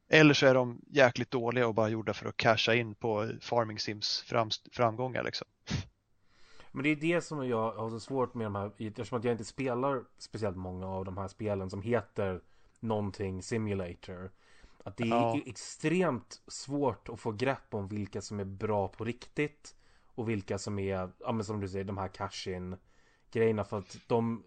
Eller 0.09 0.33
så 0.33 0.45
är 0.45 0.53
de 0.53 0.81
jäkligt 0.87 1.31
dåliga 1.31 1.67
och 1.67 1.75
bara 1.75 1.89
gjorda 1.89 2.13
för 2.13 2.25
att 2.29 2.37
casha 2.37 2.73
in 2.73 2.95
på 2.95 3.31
Farming 3.41 3.79
Sims 3.79 4.25
framgångar 4.71 5.23
liksom. 5.23 5.47
Men 6.75 6.83
det 6.83 6.89
är 6.89 6.95
det 6.95 7.21
som 7.21 7.47
jag 7.47 7.71
har 7.71 7.89
så 7.89 7.99
svårt 7.99 8.33
med 8.33 8.45
de 8.45 8.55
här, 8.55 8.71
eftersom 8.77 9.17
att 9.17 9.23
jag 9.23 9.33
inte 9.33 9.45
spelar 9.45 10.03
speciellt 10.17 10.57
många 10.57 10.87
av 10.87 11.05
de 11.05 11.17
här 11.17 11.27
spelen 11.27 11.69
som 11.69 11.81
heter 11.81 12.41
någonting 12.79 13.43
simulator. 13.43 14.31
Att 14.83 14.97
det 14.97 15.03
är 15.03 15.07
ja. 15.07 15.39
extremt 15.45 16.41
svårt 16.47 17.09
att 17.09 17.19
få 17.19 17.31
grepp 17.31 17.73
om 17.73 17.87
vilka 17.87 18.21
som 18.21 18.39
är 18.39 18.45
bra 18.45 18.87
på 18.87 19.03
riktigt 19.03 19.75
och 20.15 20.29
vilka 20.29 20.57
som 20.57 20.79
är, 20.79 21.09
ja 21.19 21.31
men 21.31 21.45
som 21.45 21.59
du 21.59 21.69
säger, 21.69 21.85
de 21.85 21.97
här 21.97 22.07
cash-in 22.07 22.75
grejerna 23.31 23.63
för 23.63 23.77
att 23.77 23.97
de 24.07 24.43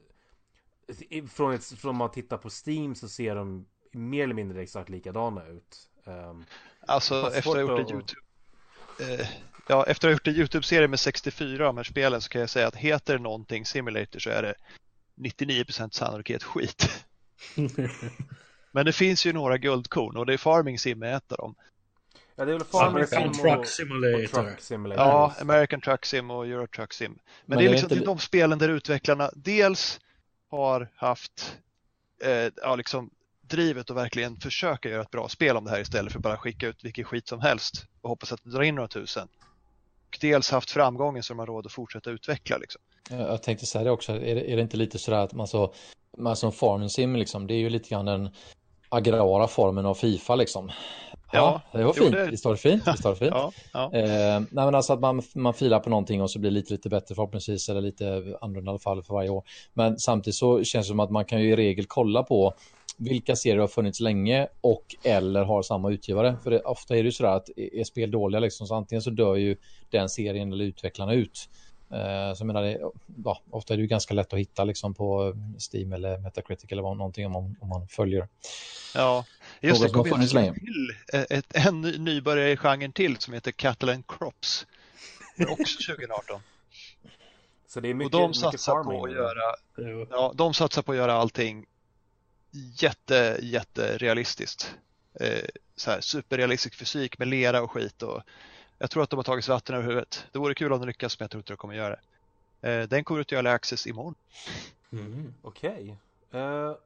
från, 1.30 1.54
ett, 1.54 1.64
från 1.64 1.96
man 1.96 2.10
tittar 2.10 2.38
på 2.38 2.48
Steam 2.66 2.94
så 2.94 3.08
ser 3.08 3.34
de 3.34 3.66
mer 3.92 4.24
eller 4.24 4.34
mindre 4.34 4.62
exakt 4.62 4.88
likadana 4.88 5.46
ut. 5.46 5.90
Um, 6.04 6.44
alltså 6.80 7.14
efter 7.14 7.38
att 7.38 7.44
ha 7.44 7.60
gjort 7.60 7.90
en 7.90 7.94
YouTube 7.94 8.20
eh, 9.00 9.28
Ja, 9.68 9.84
efter 9.86 10.08
att 10.08 10.10
ha 10.10 10.12
gjort 10.12 10.26
en 10.26 10.34
YouTube-serie 10.34 10.88
med 10.88 11.00
64 11.00 11.68
av 11.68 11.74
de 11.74 11.76
här 11.76 11.84
spelen 11.84 12.20
så 12.20 12.28
kan 12.28 12.40
jag 12.40 12.50
säga 12.50 12.66
att 12.66 12.76
heter 12.76 13.18
någonting 13.18 13.66
Simulator 13.66 14.18
så 14.18 14.30
är 14.30 14.42
det 14.42 14.54
99% 15.16 15.90
sannolikhet 15.90 16.42
skit. 16.42 17.04
Men 18.72 18.86
det 18.86 18.92
finns 18.92 19.26
ju 19.26 19.32
några 19.32 19.58
guldkorn 19.58 20.16
och 20.16 20.26
det 20.26 20.32
är 20.32 20.38
Farming 20.38 20.78
Sim 20.78 21.02
är 21.02 21.16
ett 21.16 21.32
av 21.32 21.38
dem. 21.38 21.54
Ja, 22.36 22.44
det 22.44 22.52
är 22.52 22.58
väl 22.58 22.66
Farming 22.66 23.06
Sim 23.06 23.28
och, 23.28 23.34
Truck 23.34 23.66
Simulator. 23.66 24.24
Och 24.24 24.30
Truck 24.30 24.60
Simulator. 24.60 25.04
Ja, 25.04 25.34
American 25.40 25.80
Truck 25.80 26.06
Sim 26.06 26.30
och 26.30 26.46
Euro 26.46 26.66
Truck 26.66 26.92
Sim. 26.92 27.12
Men, 27.12 27.20
Men 27.44 27.58
det 27.58 27.64
är 27.64 27.70
liksom 27.70 27.92
inte... 27.92 28.04
de 28.04 28.18
spelen 28.18 28.58
där 28.58 28.68
utvecklarna 28.68 29.30
dels 29.34 30.00
har 30.50 30.88
haft 30.96 31.56
eh, 32.24 32.52
ja, 32.56 32.76
liksom 32.76 33.10
drivet 33.40 33.90
och 33.90 33.96
verkligen 33.96 34.36
försöka 34.36 34.88
göra 34.88 35.02
ett 35.02 35.10
bra 35.10 35.28
spel 35.28 35.56
om 35.56 35.64
det 35.64 35.70
här 35.70 35.80
istället 35.80 36.12
för 36.12 36.18
att 36.18 36.22
bara 36.22 36.36
skicka 36.36 36.66
ut 36.68 36.84
vilken 36.84 37.04
skit 37.04 37.28
som 37.28 37.40
helst 37.40 37.86
och 38.00 38.08
hoppas 38.08 38.32
att 38.32 38.44
det 38.44 38.50
drar 38.50 38.62
in 38.62 38.74
några 38.74 38.88
tusen. 38.88 39.28
Och 40.08 40.18
dels 40.20 40.50
haft 40.50 40.70
framgången 40.70 41.22
så 41.22 41.32
de 41.32 41.38
har 41.38 41.46
råd 41.46 41.66
att 41.66 41.72
fortsätta 41.72 42.10
utveckla. 42.10 42.56
Liksom. 42.56 42.80
Jag 43.10 43.42
tänkte 43.42 43.66
säga 43.66 43.84
det 43.84 43.90
också, 43.90 44.12
är 44.12 44.34
det, 44.34 44.52
är 44.52 44.56
det 44.56 44.62
inte 44.62 44.76
lite 44.76 44.98
sådär 44.98 45.18
att 45.18 45.32
man 45.32 45.46
så, 45.46 45.74
man 46.18 46.36
som 46.36 46.52
farming 46.52 46.90
sim 46.90 47.16
liksom, 47.16 47.46
det 47.46 47.54
är 47.54 47.58
ju 47.58 47.70
lite 47.70 47.88
grann 47.88 48.04
den 48.04 48.28
agrara 48.88 49.48
formen 49.48 49.86
av 49.86 49.94
Fifa 49.94 50.34
liksom. 50.34 50.70
Ja, 51.32 51.62
ja 51.72 51.78
det 51.78 51.84
var 51.84 51.92
fint. 51.92 52.12
Det... 52.12 52.30
Visst 52.30 52.44
var 52.44 52.52
det 52.52 52.58
fint? 52.58 52.88
Visst 52.88 53.04
var 53.04 53.10
det 53.10 53.16
fint? 53.16 53.30
ja, 53.34 53.52
ja. 53.72 53.92
Eh, 53.92 54.40
nej, 54.40 54.64
men 54.64 54.74
alltså 54.74 54.92
att 54.92 55.00
man, 55.00 55.22
man 55.34 55.54
filar 55.54 55.80
på 55.80 55.90
någonting 55.90 56.22
och 56.22 56.30
så 56.30 56.38
blir 56.38 56.50
det 56.50 56.54
lite, 56.54 56.72
lite 56.72 56.88
bättre 56.88 57.14
förhoppningsvis 57.14 57.68
eller 57.68 57.80
lite 57.80 58.36
annorlunda 58.40 58.70
i 58.70 58.72
alla 58.72 58.78
fall 58.78 59.02
för 59.02 59.14
varje 59.14 59.30
år. 59.30 59.44
Men 59.74 59.98
samtidigt 59.98 60.36
så 60.36 60.64
känns 60.64 60.86
det 60.86 60.88
som 60.88 61.00
att 61.00 61.10
man 61.10 61.24
kan 61.24 61.40
ju 61.40 61.52
i 61.52 61.56
regel 61.56 61.84
kolla 61.88 62.22
på 62.22 62.54
vilka 62.96 63.36
serier 63.36 63.58
har 63.58 63.68
funnits 63.68 64.00
länge 64.00 64.48
och 64.60 64.96
eller 65.02 65.44
har 65.44 65.62
samma 65.62 65.90
utgivare. 65.90 66.36
För 66.42 66.50
det, 66.50 66.60
ofta 66.60 66.96
är 66.96 67.02
det 67.02 67.06
ju 67.06 67.12
sådär 67.12 67.30
att 67.30 67.48
är 67.56 67.84
spel 67.84 68.10
dåliga 68.10 68.40
liksom, 68.40 68.66
så 68.66 68.74
antingen 68.74 69.02
så 69.02 69.10
dör 69.10 69.36
ju 69.36 69.56
den 69.90 70.08
serien 70.08 70.52
eller 70.52 70.64
utvecklarna 70.64 71.14
ut. 71.14 71.48
Uh, 71.92 72.34
så 72.34 72.40
jag 72.40 72.46
menar, 72.46 72.62
det, 72.62 72.80
ja, 73.24 73.40
ofta 73.50 73.74
är 73.74 73.76
det 73.76 73.80
ju 73.80 73.86
ganska 73.86 74.14
lätt 74.14 74.32
att 74.32 74.38
hitta 74.38 74.64
liksom 74.64 74.94
på 74.94 75.34
Steam 75.72 75.92
eller 75.92 76.18
Metacritic 76.18 76.72
eller 76.72 76.82
någonting 76.82 77.26
om 77.26 77.32
man, 77.32 77.56
om 77.60 77.68
man 77.68 77.88
följer. 77.88 78.28
Ja, 78.94 79.24
just 79.60 79.82
det. 79.82 79.88
Kom 79.88 80.22
in 80.22 80.28
till 80.28 80.92
ett, 81.30 81.46
en 81.54 81.80
nybörjare 81.80 82.50
i 82.50 82.56
genren 82.56 82.92
till 82.92 83.16
som 83.16 83.34
heter 83.34 83.52
Catalan 83.52 84.02
Crops. 84.08 84.66
Också 85.48 85.92
2018. 85.92 86.40
Så 87.68 87.80
det 87.80 87.90
är 87.90 87.94
mycket, 87.94 88.14
och 88.14 88.20
de 88.20 88.34
satsar 88.34 88.84
på 88.84 89.04
att 89.04 89.12
göra, 89.12 90.06
ja, 90.10 90.32
de 90.36 90.54
satsar 90.54 90.82
på 90.82 90.92
att 90.92 90.98
göra 90.98 91.12
allting 91.12 91.66
jätte, 92.56 93.38
jätte 93.42 93.98
realistiskt. 93.98 94.74
Eh, 95.20 95.44
så 95.76 95.90
här, 95.90 96.00
superrealistisk 96.00 96.74
fysik 96.74 97.18
med 97.18 97.28
lera 97.28 97.62
och 97.62 97.70
skit 97.70 98.02
och 98.02 98.22
jag 98.78 98.90
tror 98.90 99.02
att 99.02 99.10
de 99.10 99.16
har 99.16 99.24
tagit 99.24 99.44
sig 99.44 99.52
vatten 99.52 99.74
över 99.74 99.86
huvudet. 99.86 100.26
Det 100.32 100.38
vore 100.38 100.54
kul 100.54 100.72
om 100.72 100.80
de 100.80 100.86
lyckas 100.86 101.18
men 101.18 101.24
jag 101.24 101.30
tror 101.30 101.40
inte 101.40 101.52
de 101.52 101.56
kommer 101.56 101.74
göra 101.74 101.96
det. 102.60 102.70
Eh, 102.70 102.88
den 102.88 103.04
kommer 103.04 103.20
ut 103.20 103.32
i 103.32 103.34
Early 103.34 103.50
Access 103.50 103.86
imorgon. 103.86 104.14
Mm, 104.92 105.34
Okej. 105.42 105.96
Okay. 106.30 106.40
Uh, 106.40 106.70
eh, 106.70 106.76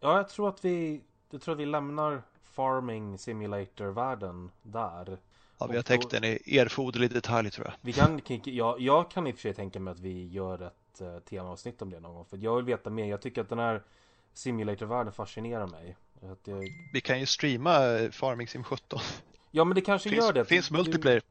ja, 0.00 0.16
jag 0.16 0.28
tror 0.28 0.48
att 0.48 0.64
vi 0.64 1.00
jag 1.30 1.42
tror 1.42 1.54
att 1.54 1.60
vi 1.60 1.66
lämnar 1.66 2.22
Farming 2.42 3.18
Simulator-världen 3.18 4.50
där. 4.62 5.18
Ja, 5.58 5.66
vi 5.66 5.76
har 5.76 5.82
täckt 5.82 6.10
den 6.10 6.24
i 6.24 6.58
erforderlig 6.58 7.10
detalj 7.12 7.50
tror 7.50 7.66
jag. 7.66 7.74
Vi 7.80 7.92
kan, 7.92 8.20
jag, 8.44 8.80
jag 8.80 9.10
kan 9.10 9.26
i 9.26 9.30
och 9.30 9.34
för 9.34 9.42
sig 9.42 9.54
tänka 9.54 9.80
mig 9.80 9.92
att 9.92 10.00
vi 10.00 10.28
gör 10.28 10.62
ett 10.62 11.00
uh, 11.00 11.18
temaavsnitt 11.18 11.82
om 11.82 11.90
det 11.90 12.00
någon 12.00 12.14
gång. 12.14 12.24
För 12.24 12.36
jag 12.36 12.56
vill 12.56 12.64
veta 12.64 12.90
mer. 12.90 13.06
Jag 13.06 13.20
tycker 13.20 13.40
att 13.40 13.48
den 13.48 13.58
här 13.58 13.82
simulator-världen 14.34 15.12
fascinerar 15.12 15.66
mig. 15.66 15.96
Att 16.22 16.46
jag... 16.46 16.68
Vi 16.92 17.00
kan 17.00 17.20
ju 17.20 17.26
streama 17.26 17.98
eh, 17.98 18.10
Farming 18.10 18.48
Sim 18.48 18.64
17. 18.64 19.00
Ja, 19.50 19.64
men 19.64 19.74
det 19.74 19.80
kanske 19.80 20.08
finns, 20.08 20.24
gör 20.24 20.32
det. 20.32 20.44
finns 20.44 20.70
multiplayer. 20.70 21.22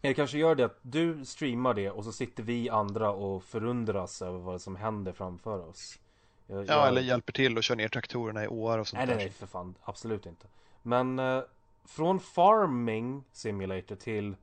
Det 0.00 0.14
kanske 0.14 0.38
gör 0.38 0.54
det 0.54 0.64
att 0.64 0.78
du 0.82 1.24
streamar 1.24 1.74
det 1.74 1.90
och 1.90 2.04
så 2.04 2.12
sitter 2.12 2.42
vi 2.42 2.70
andra 2.70 3.10
och 3.10 3.44
förundras 3.44 4.22
över 4.22 4.38
vad 4.38 4.62
som 4.62 4.76
händer 4.76 5.12
framför 5.12 5.68
oss. 5.68 5.98
Jag, 6.46 6.58
ja, 6.58 6.64
jag... 6.66 6.88
eller 6.88 7.00
hjälper 7.00 7.32
till 7.32 7.56
och 7.56 7.64
kör 7.64 7.76
ner 7.76 7.88
traktorerna 7.88 8.44
i 8.44 8.48
åar 8.48 8.78
och 8.78 8.88
sånt 8.88 8.98
Nej, 8.98 9.06
nej, 9.06 9.16
nej, 9.16 9.30
för 9.30 9.46
fan. 9.46 9.74
Absolut 9.82 10.26
inte. 10.26 10.46
Men 10.82 11.18
eh, 11.18 11.42
från 11.84 12.20
Farming 12.20 13.24
Simulator 13.32 13.96
till 13.96 14.36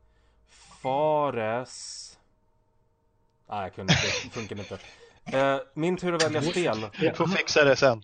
Fares... 0.82 2.20
Nej, 3.50 3.62
jag 3.62 3.76
kunde 3.76 3.94
inte. 3.94 4.08
Det 4.24 4.30
funkar 4.30 4.60
inte. 4.60 4.80
Eh, 5.34 5.60
min 5.74 5.98
tur 5.98 6.14
att 6.14 6.24
välja 6.24 6.42
spel. 6.42 6.90
Vi 7.00 7.12
får 7.12 7.28
fixa 7.28 7.64
det 7.64 7.76
sen. 7.76 8.04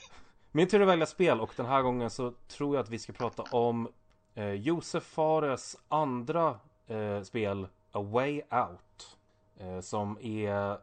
min 0.52 0.68
tur 0.68 0.82
att 0.82 0.88
välja 0.88 1.06
spel 1.06 1.40
och 1.40 1.52
den 1.56 1.66
här 1.66 1.82
gången 1.82 2.10
så 2.10 2.32
tror 2.48 2.76
jag 2.76 2.82
att 2.82 2.90
vi 2.90 2.98
ska 2.98 3.12
prata 3.12 3.42
om 3.42 3.88
eh, 4.34 4.52
Josef 4.52 5.02
Fares 5.02 5.76
andra 5.88 6.58
eh, 6.86 7.22
spel 7.22 7.66
A 7.92 8.02
Way 8.02 8.42
Out. 8.50 9.18
Eh, 9.56 9.80
som 9.80 10.18
är... 10.20 10.78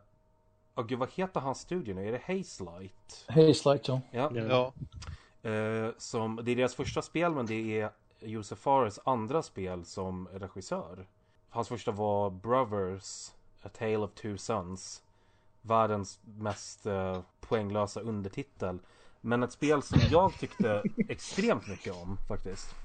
Oh, 0.76 0.86
gud, 0.86 1.00
vad 1.00 1.10
heter 1.12 1.40
hans 1.40 1.60
studio 1.60 1.96
nu? 1.96 2.08
Är 2.08 2.12
det 2.12 2.22
Hazelight? 2.26 3.26
Hazelight, 3.28 3.88
ja. 3.88 4.02
Ja. 4.12 4.32
ja. 4.34 4.74
Eh, 5.50 5.90
som, 5.98 6.40
det 6.44 6.52
är 6.52 6.56
deras 6.56 6.76
första 6.76 7.02
spel 7.02 7.32
men 7.32 7.46
det 7.46 7.80
är 7.80 7.92
Josef 8.20 8.60
Fares 8.60 9.00
andra 9.04 9.42
spel 9.42 9.86
som 9.86 10.28
regissör. 10.28 11.08
Hans 11.50 11.68
första 11.68 11.92
var 11.92 12.30
Brothers, 12.30 13.32
A 13.64 13.70
Tale 13.78 13.98
of 13.98 14.12
Two 14.12 14.38
Sons. 14.38 15.04
Världens 15.62 16.20
mest 16.24 16.86
eh, 16.86 17.22
poänglösa 17.42 18.02
undertitel. 18.02 18.80
Men 19.22 19.44
ett 19.44 19.52
spel 19.52 19.82
som 19.82 20.00
jag 20.12 20.34
tyckte 20.34 20.84
extremt 21.10 21.68
mycket 21.68 21.94
om 21.94 22.18
faktiskt. 22.28 22.76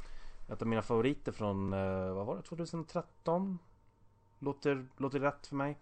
Ett 0.53 0.63
av 0.63 0.69
mina 0.69 0.83
favoriter 0.83 1.33
från, 1.33 1.73
eh, 1.73 2.15
vad 2.15 2.27
var 2.27 2.37
det, 2.37 2.43
2013? 2.43 3.59
Låter, 4.39 4.87
låter 4.97 5.21
rätt 5.21 5.47
för 5.47 5.57
mig. 5.57 5.79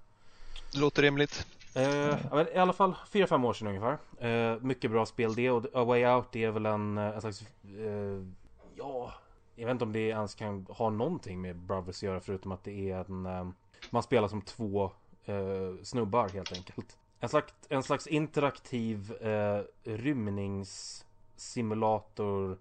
Låter 0.75 1.03
rimligt. 1.03 1.47
Eh, 1.75 2.47
I 2.55 2.59
alla 2.59 2.73
fall 2.73 2.95
4-5 3.11 3.47
år 3.47 3.53
sedan 3.53 3.69
ungefär. 3.69 3.99
Eh, 4.19 4.61
mycket 4.61 4.91
bra 4.91 5.07
spel 5.07 5.35
det 5.35 5.51
och 5.51 5.65
A 5.75 5.85
Way 5.85 6.07
Out 6.07 6.37
är 6.37 6.51
väl 6.51 6.67
en, 6.67 6.99
eh, 6.99 7.05
en 7.05 7.21
slags, 7.21 7.43
eh, 7.65 8.27
ja, 8.75 9.13
jag 9.55 9.67
vet 9.67 9.73
inte 9.73 9.85
om 9.85 9.93
det 9.93 10.09
ens 10.09 10.35
kan 10.35 10.67
ha 10.69 10.91
någonting 10.91 11.41
med 11.41 11.57
Brothers 11.57 11.97
att 11.97 12.03
göra 12.03 12.21
förutom 12.21 12.53
att 12.53 12.65
det 12.65 12.91
är 12.91 13.05
en, 13.11 13.27
eh, 13.27 13.49
man 13.91 14.03
spelar 14.03 14.29
som 14.29 14.43
två 14.43 14.93
eh, 15.25 15.73
snubbar 15.83 16.29
helt 16.29 16.53
enkelt. 16.53 16.99
En 17.21 17.29
slags, 17.29 17.55
en 17.69 17.83
slags 17.83 18.07
interaktiv 18.07 19.13
eh, 19.13 19.63
rymningssimulator 19.85 22.59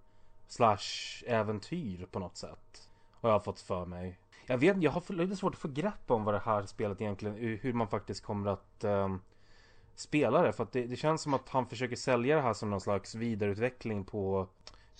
slash 0.48 1.24
äventyr 1.28 2.06
på 2.12 2.20
något 2.20 2.38
sätt. 2.38 2.90
Har 3.12 3.30
jag 3.30 3.44
fått 3.44 3.60
för 3.60 3.86
mig. 3.86 4.20
Jag 4.46 4.58
vet 4.58 4.84
jag 4.84 4.92
har 4.92 5.14
lite 5.14 5.36
svårt 5.36 5.54
att 5.54 5.60
få 5.60 5.68
grepp 5.68 6.12
om 6.12 6.24
vad 6.24 6.34
det 6.34 6.42
här 6.46 6.66
spelet 6.66 7.02
egentligen, 7.02 7.36
hur 7.62 7.74
man 7.74 7.88
faktiskt 7.88 8.24
kommer 8.24 8.52
att 8.52 8.84
eh, 8.84 9.16
spela 9.96 10.42
det. 10.42 10.54
För 10.54 10.64
att 10.64 10.72
det, 10.72 10.86
det, 10.86 10.96
känns 10.96 11.22
som 11.22 11.34
att 11.34 11.50
han 11.50 11.68
försöker 11.68 11.96
sälja 11.96 12.36
det 12.36 12.42
här 12.42 12.54
som 12.54 12.70
någon 12.70 12.82
slags 12.82 13.16
vidareutveckling 13.16 14.04
på 14.04 14.48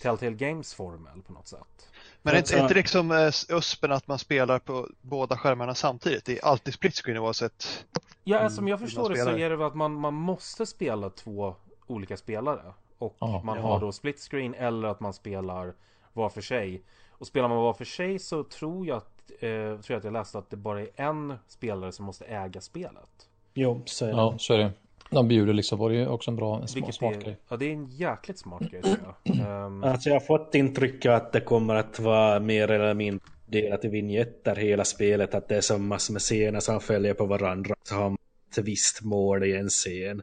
Telltale 0.02 0.32
Games 0.32 0.74
formel 0.74 1.22
på 1.26 1.32
något 1.32 1.48
sätt. 1.48 1.88
Men 2.22 2.34
är 2.34 2.38
inte, 2.38 2.58
inte 2.58 2.74
liksom 2.74 3.10
eh, 3.10 3.56
USPen 3.58 3.92
att 3.92 4.08
man 4.08 4.18
spelar 4.18 4.58
på 4.58 4.88
båda 5.00 5.36
skärmarna 5.36 5.74
samtidigt? 5.74 6.24
Det 6.24 6.38
är 6.38 6.44
alltid 6.44 6.74
split 6.74 6.94
screen 6.94 7.18
oavsett. 7.18 7.86
Ja, 8.24 8.50
som 8.50 8.68
jag 8.68 8.80
förstår 8.80 9.10
det 9.10 9.16
så 9.16 9.30
är 9.30 9.50
det 9.50 9.56
väl 9.56 9.66
att 9.66 9.74
man, 9.74 9.92
man 9.92 10.14
måste 10.14 10.66
spela 10.66 11.10
två 11.10 11.54
olika 11.86 12.16
spelare. 12.16 12.74
Och 12.98 13.16
oh, 13.18 13.44
man 13.44 13.56
ja. 13.56 13.62
har 13.62 13.80
då 13.80 13.92
split 13.92 14.20
screen 14.20 14.54
eller 14.54 14.88
att 14.88 15.00
man 15.00 15.12
spelar 15.12 15.74
var 16.12 16.28
för 16.28 16.40
sig. 16.40 16.82
Och 17.10 17.26
spelar 17.26 17.48
man 17.48 17.58
var 17.58 17.72
för 17.72 17.84
sig 17.84 18.18
så 18.18 18.44
tror 18.44 18.86
jag 18.86 18.96
att, 18.96 19.30
eh, 19.30 19.38
tror 19.40 19.84
jag 19.86 19.96
att 19.96 20.04
jag 20.04 20.12
läste 20.12 20.38
att 20.38 20.50
det 20.50 20.56
bara 20.56 20.80
är 20.80 20.88
en 20.96 21.34
spelare 21.48 21.92
som 21.92 22.04
måste 22.04 22.24
äga 22.24 22.60
spelet. 22.60 23.28
Jo, 23.54 23.82
så 23.84 24.04
är 24.04 24.08
det. 24.08 24.16
Ja, 24.16 24.34
så 24.38 24.54
är 24.54 24.58
det. 24.58 24.72
De 25.12 25.28
bjuder 25.28 25.52
liksom 25.52 25.78
på 25.78 25.88
det 25.88 25.96
är 25.96 26.08
också 26.08 26.30
en 26.30 26.36
bra 26.36 26.60
en 26.60 26.68
smart, 26.68 26.94
smart 26.94 27.24
grej. 27.24 27.36
Ja, 27.48 27.56
det 27.56 27.64
är 27.66 27.72
en 27.72 27.86
jäkligt 27.86 28.38
smart 28.38 28.62
grej 28.70 28.82
tror 28.82 28.96
jag. 29.24 29.66
Um... 29.66 29.84
Alltså 29.84 30.08
jag 30.08 30.14
har 30.14 30.20
fått 30.20 30.54
intryck 30.54 31.06
att 31.06 31.32
det 31.32 31.40
kommer 31.40 31.74
att 31.74 31.98
vara 31.98 32.40
mer 32.40 32.70
eller 32.70 32.94
mindre 32.94 33.26
delat 33.46 33.84
i 33.84 33.88
vinjetter 33.88 34.56
hela 34.56 34.84
spelet. 34.84 35.34
Att 35.34 35.48
det 35.48 35.56
är 35.56 35.60
som 35.60 35.86
massor 35.86 36.12
med 36.12 36.22
scener 36.22 36.60
som 36.60 36.80
följer 36.80 37.14
på 37.14 37.26
varandra. 37.26 37.74
Så 37.82 37.94
har 37.94 38.08
man 38.08 38.18
ett 38.50 38.58
visst 38.58 39.02
mål 39.02 39.44
i 39.44 39.56
en 39.56 39.68
scen. 39.68 40.22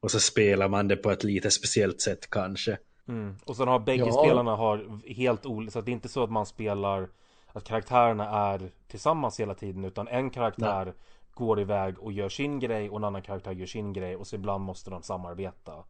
Och 0.00 0.10
så 0.10 0.20
spelar 0.20 0.68
man 0.68 0.88
det 0.88 0.96
på 0.96 1.10
ett 1.10 1.24
lite 1.24 1.50
speciellt 1.50 2.00
sätt 2.00 2.30
kanske. 2.30 2.78
Mm. 3.08 3.36
Och 3.44 3.56
sen 3.56 3.68
har 3.68 3.78
bägge 3.78 4.04
ja. 4.06 4.24
spelarna 4.24 4.56
har 4.56 5.00
helt 5.14 5.46
olika, 5.46 5.70
så 5.70 5.80
det 5.80 5.90
är 5.90 5.92
inte 5.92 6.08
så 6.08 6.24
att 6.24 6.30
man 6.30 6.46
spelar 6.46 7.08
att 7.52 7.64
karaktärerna 7.64 8.52
är 8.52 8.70
tillsammans 8.88 9.40
hela 9.40 9.54
tiden 9.54 9.84
utan 9.84 10.08
en 10.08 10.30
karaktär 10.30 10.84
Nej. 10.84 10.94
Går 11.40 11.60
iväg 11.60 11.98
och 11.98 12.12
gör 12.12 12.28
sin 12.28 12.58
grej 12.58 12.90
och 12.90 12.96
en 12.96 13.04
annan 13.04 13.22
karaktär 13.22 13.52
gör 13.52 13.66
sin 13.66 13.92
grej 13.92 14.16
och 14.16 14.26
så 14.26 14.36
ibland 14.36 14.64
måste 14.64 14.90
de 14.90 15.02
samarbeta. 15.02 15.84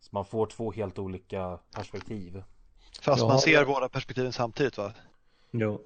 Så 0.00 0.08
man 0.12 0.24
får 0.24 0.46
två 0.46 0.72
helt 0.72 0.98
olika 0.98 1.58
perspektiv. 1.74 2.42
Fast 3.00 3.22
ja. 3.22 3.28
man 3.28 3.38
ser 3.38 3.64
båda 3.64 3.88
perspektiven 3.88 4.32
samtidigt 4.32 4.78
va? 4.78 4.92
Jo. 5.50 5.80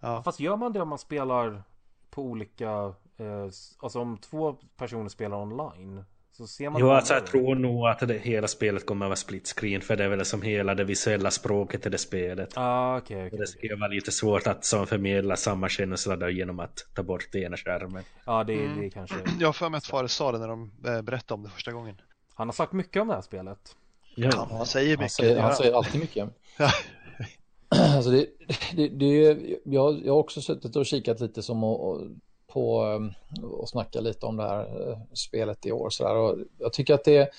Ja. 0.00 0.22
Fast 0.22 0.40
gör 0.40 0.56
man 0.56 0.72
det 0.72 0.80
om 0.80 0.88
man 0.88 0.98
spelar 0.98 1.62
på 2.10 2.22
olika, 2.22 2.94
eh, 3.16 3.44
alltså 3.78 4.00
om 4.00 4.18
två 4.18 4.56
personer 4.76 5.08
spelar 5.08 5.36
online 5.36 6.04
så 6.40 6.46
ser 6.46 6.70
man 6.70 6.80
jo, 6.80 6.90
alltså 6.90 7.14
jag 7.14 7.26
tror 7.26 7.54
nog 7.54 7.86
att 7.86 7.98
det, 7.98 8.18
hela 8.18 8.48
spelet 8.48 8.86
kommer 8.86 9.06
att 9.06 9.08
vara 9.08 9.16
split 9.16 9.48
screen 9.56 9.80
för 9.80 9.96
det 9.96 10.04
är 10.04 10.08
väl 10.08 10.24
som 10.24 10.42
hela 10.42 10.74
det 10.74 10.84
visuella 10.84 11.30
språket 11.30 11.86
i 11.86 11.88
det 11.88 11.98
spelet. 11.98 12.52
Ah, 12.56 12.98
okay, 12.98 13.26
okay, 13.26 13.38
det 13.38 13.46
ska 13.46 13.76
vara 13.76 13.88
lite 13.88 14.12
svårt 14.12 14.46
att 14.46 14.64
som 14.64 14.86
förmedla 14.86 15.36
samma 15.36 15.68
känsla 15.68 16.30
genom 16.30 16.60
att 16.60 16.86
ta 16.94 17.02
bort 17.02 17.34
ena 17.34 17.56
skärmen. 17.56 18.04
Ja, 18.24 18.44
det, 18.44 18.54
mm. 18.54 18.80
det 18.80 18.90
kanske... 18.90 19.16
Jag 19.40 19.48
har 19.48 19.52
för 19.52 19.68
mig 19.68 19.78
att 19.78 19.86
Fares 19.86 20.12
sa 20.12 20.32
det 20.32 20.38
när 20.38 20.48
de 20.48 20.70
eh, 20.86 21.02
berättade 21.02 21.34
om 21.34 21.42
det 21.42 21.50
första 21.50 21.72
gången. 21.72 22.00
Han 22.34 22.48
har 22.48 22.52
sagt 22.52 22.72
mycket 22.72 23.02
om 23.02 23.08
det 23.08 23.14
här 23.14 23.22
spelet. 23.22 23.76
Ja, 24.14 24.48
han 24.50 24.66
säger 24.66 24.90
mycket. 24.90 25.00
Han 25.00 25.08
säger, 25.10 25.40
han 25.40 25.54
säger 25.54 25.72
alltid 25.72 26.00
mycket. 26.00 26.28
alltså 27.96 28.10
det, 28.10 28.26
det, 28.76 28.88
det, 28.88 29.38
jag, 29.64 30.06
jag 30.06 30.12
har 30.12 30.20
också 30.20 30.40
suttit 30.40 30.76
och 30.76 30.86
kikat 30.86 31.20
lite 31.20 31.42
som 31.42 31.64
och, 31.64 32.02
på 32.52 32.84
um, 32.84 33.12
och 33.42 33.68
snacka 33.68 34.00
lite 34.00 34.26
om 34.26 34.36
det 34.36 34.42
här 34.42 34.90
eh, 34.90 34.98
spelet 35.12 35.66
i 35.66 35.72
år. 35.72 35.90
Så 35.90 36.04
där. 36.04 36.16
Och 36.16 36.36
jag 36.58 36.72
tycker 36.72 36.94
att 36.94 37.04
det 37.04 37.30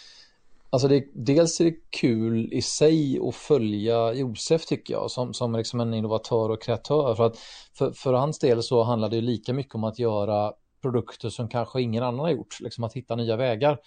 Alltså 0.73 0.87
det, 0.87 1.05
dels 1.13 1.61
är 1.61 1.65
det 1.65 1.75
kul 1.89 2.53
i 2.53 2.61
sig 2.61 3.19
att 3.27 3.35
följa 3.35 4.13
Josef 4.13 4.65
tycker 4.65 4.93
jag 4.93 5.11
som, 5.11 5.33
som 5.33 5.55
liksom 5.55 5.79
en 5.79 5.93
innovatör 5.93 6.49
och 6.49 6.61
kreatör. 6.61 7.15
För, 7.15 7.25
att 7.25 7.37
för, 7.73 7.91
för 7.91 8.13
hans 8.13 8.39
del 8.39 8.63
så 8.63 8.83
handlar 8.83 9.09
det 9.09 9.21
lika 9.21 9.53
mycket 9.53 9.75
om 9.75 9.83
att 9.83 9.99
göra 9.99 10.53
produkter 10.81 11.29
som 11.29 11.47
kanske 11.47 11.81
ingen 11.81 12.03
annan 12.03 12.19
har 12.19 12.29
gjort, 12.29 12.59
liksom 12.59 12.83
att 12.83 12.93
hitta 12.93 13.15
nya 13.15 13.35
vägar. 13.35 13.77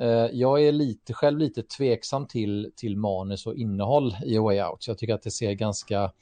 Eh, 0.00 0.26
jag 0.32 0.62
är 0.62 0.72
lite, 0.72 1.12
själv 1.12 1.38
lite 1.38 1.62
tveksam 1.62 2.26
till, 2.26 2.72
till 2.76 2.96
manus 2.96 3.46
och 3.46 3.56
innehåll 3.56 4.16
i 4.24 4.38
A 4.38 4.42
Way 4.42 4.62
Out. 4.62 4.86
Jag 4.86 4.98
tycker 4.98 5.14
att 5.14 5.22
det 5.22 5.30
ser 5.30 5.52
ganska 5.52 6.12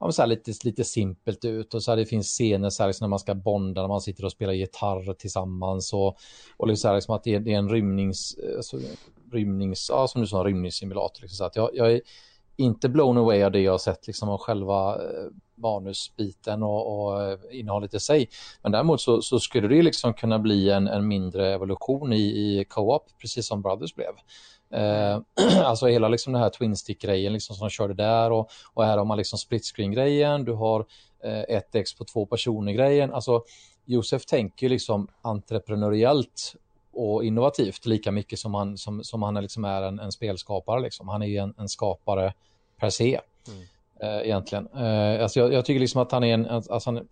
ja, 0.00 0.12
så 0.12 0.22
här 0.22 0.26
lite, 0.26 0.52
lite 0.64 0.84
simpelt 0.84 1.44
ut 1.44 1.74
och 1.74 1.82
så 1.82 1.90
här, 1.90 1.96
det 1.96 2.06
finns 2.06 2.26
scener 2.28 2.70
så 2.70 2.82
här, 2.82 2.88
liksom, 2.88 3.04
när 3.04 3.10
man 3.10 3.18
ska 3.18 3.34
bonda, 3.34 3.80
när 3.80 3.88
man 3.88 4.00
sitter 4.00 4.24
och 4.24 4.32
spelar 4.32 4.52
gitarr 4.52 5.14
tillsammans 5.14 5.92
och, 5.92 6.16
och 6.56 6.68
liksom, 6.68 6.80
så 6.80 6.88
här, 6.88 6.94
liksom 6.94 7.14
att 7.14 7.24
det 7.24 7.34
är, 7.34 7.40
det 7.40 7.52
är 7.52 7.58
en 7.58 7.68
rymnings, 7.68 8.36
alltså, 8.56 8.78
rymnings, 9.32 9.86
ja 9.88 10.08
som 10.08 10.20
du 10.20 10.26
sa, 10.26 10.44
rymningssimulator. 10.44 11.22
Liksom, 11.22 11.36
så 11.36 11.44
att 11.44 11.56
jag, 11.56 11.70
jag 11.74 11.92
är 11.92 12.00
inte 12.56 12.88
blown 12.88 13.18
away 13.18 13.42
av 13.42 13.52
det 13.52 13.60
jag 13.60 13.72
har 13.72 13.78
sett 13.78 14.06
liksom 14.06 14.28
av 14.28 14.38
själva 14.38 14.94
eh, 14.94 15.30
manusbiten 15.54 16.62
och, 16.62 17.08
och 17.08 17.22
eh, 17.22 17.38
innehållet 17.50 17.94
i 17.94 18.00
sig. 18.00 18.28
Men 18.62 18.72
däremot 18.72 19.00
så, 19.00 19.22
så 19.22 19.40
skulle 19.40 19.68
det 19.68 19.82
liksom 19.82 20.14
kunna 20.14 20.38
bli 20.38 20.70
en, 20.70 20.88
en 20.88 21.08
mindre 21.08 21.54
evolution 21.54 22.12
i, 22.12 22.22
i 22.22 22.64
co-op, 22.68 23.04
precis 23.20 23.46
som 23.46 23.62
Brothers 23.62 23.94
blev. 23.94 24.12
Eh, 24.70 25.20
alltså 25.64 25.86
hela 25.86 26.08
liksom 26.08 26.32
den 26.32 26.42
här 26.42 26.50
twin 26.50 26.76
stick-grejen 26.76 27.32
liksom 27.32 27.56
som 27.56 27.66
de 27.66 27.70
körde 27.70 27.94
där 27.94 28.30
och, 28.32 28.50
och 28.74 28.84
här 28.84 28.98
har 28.98 29.04
man 29.04 29.18
liksom 29.18 29.38
split 29.38 29.64
screen-grejen, 29.64 30.44
du 30.44 30.52
har 30.52 30.86
eh, 31.24 31.56
ett 31.56 31.74
ex 31.74 31.94
på 31.94 32.04
två 32.04 32.26
personer-grejen. 32.26 33.12
Alltså 33.12 33.42
Josef 33.84 34.26
tänker 34.26 34.68
liksom 34.68 35.08
entreprenöriellt 35.22 36.54
och 36.92 37.24
innovativt 37.24 37.86
lika 37.86 38.12
mycket 38.12 38.38
som 38.38 38.54
han, 38.54 38.78
som, 38.78 39.04
som 39.04 39.22
han 39.22 39.34
liksom 39.34 39.64
är 39.64 39.82
en, 39.82 39.98
en 39.98 40.12
spelskapare. 40.12 40.80
Liksom. 40.80 41.08
Han 41.08 41.22
är 41.22 41.42
en, 41.42 41.54
en 41.58 41.68
skapare 41.68 42.34
per 42.80 42.90
se. 42.90 43.20
Mm. 43.48 43.62
Eh, 44.00 44.26
egentligen. 44.26 44.68
Alltså 45.22 45.40
jag, 45.40 45.52
jag, 45.52 45.64
tycker 45.64 45.80
liksom 45.80 46.02
att 46.02 46.12
han 46.12 46.24
är 46.24 46.34
en, 46.34 46.46
alltså 46.46 46.90
han, 46.90 47.08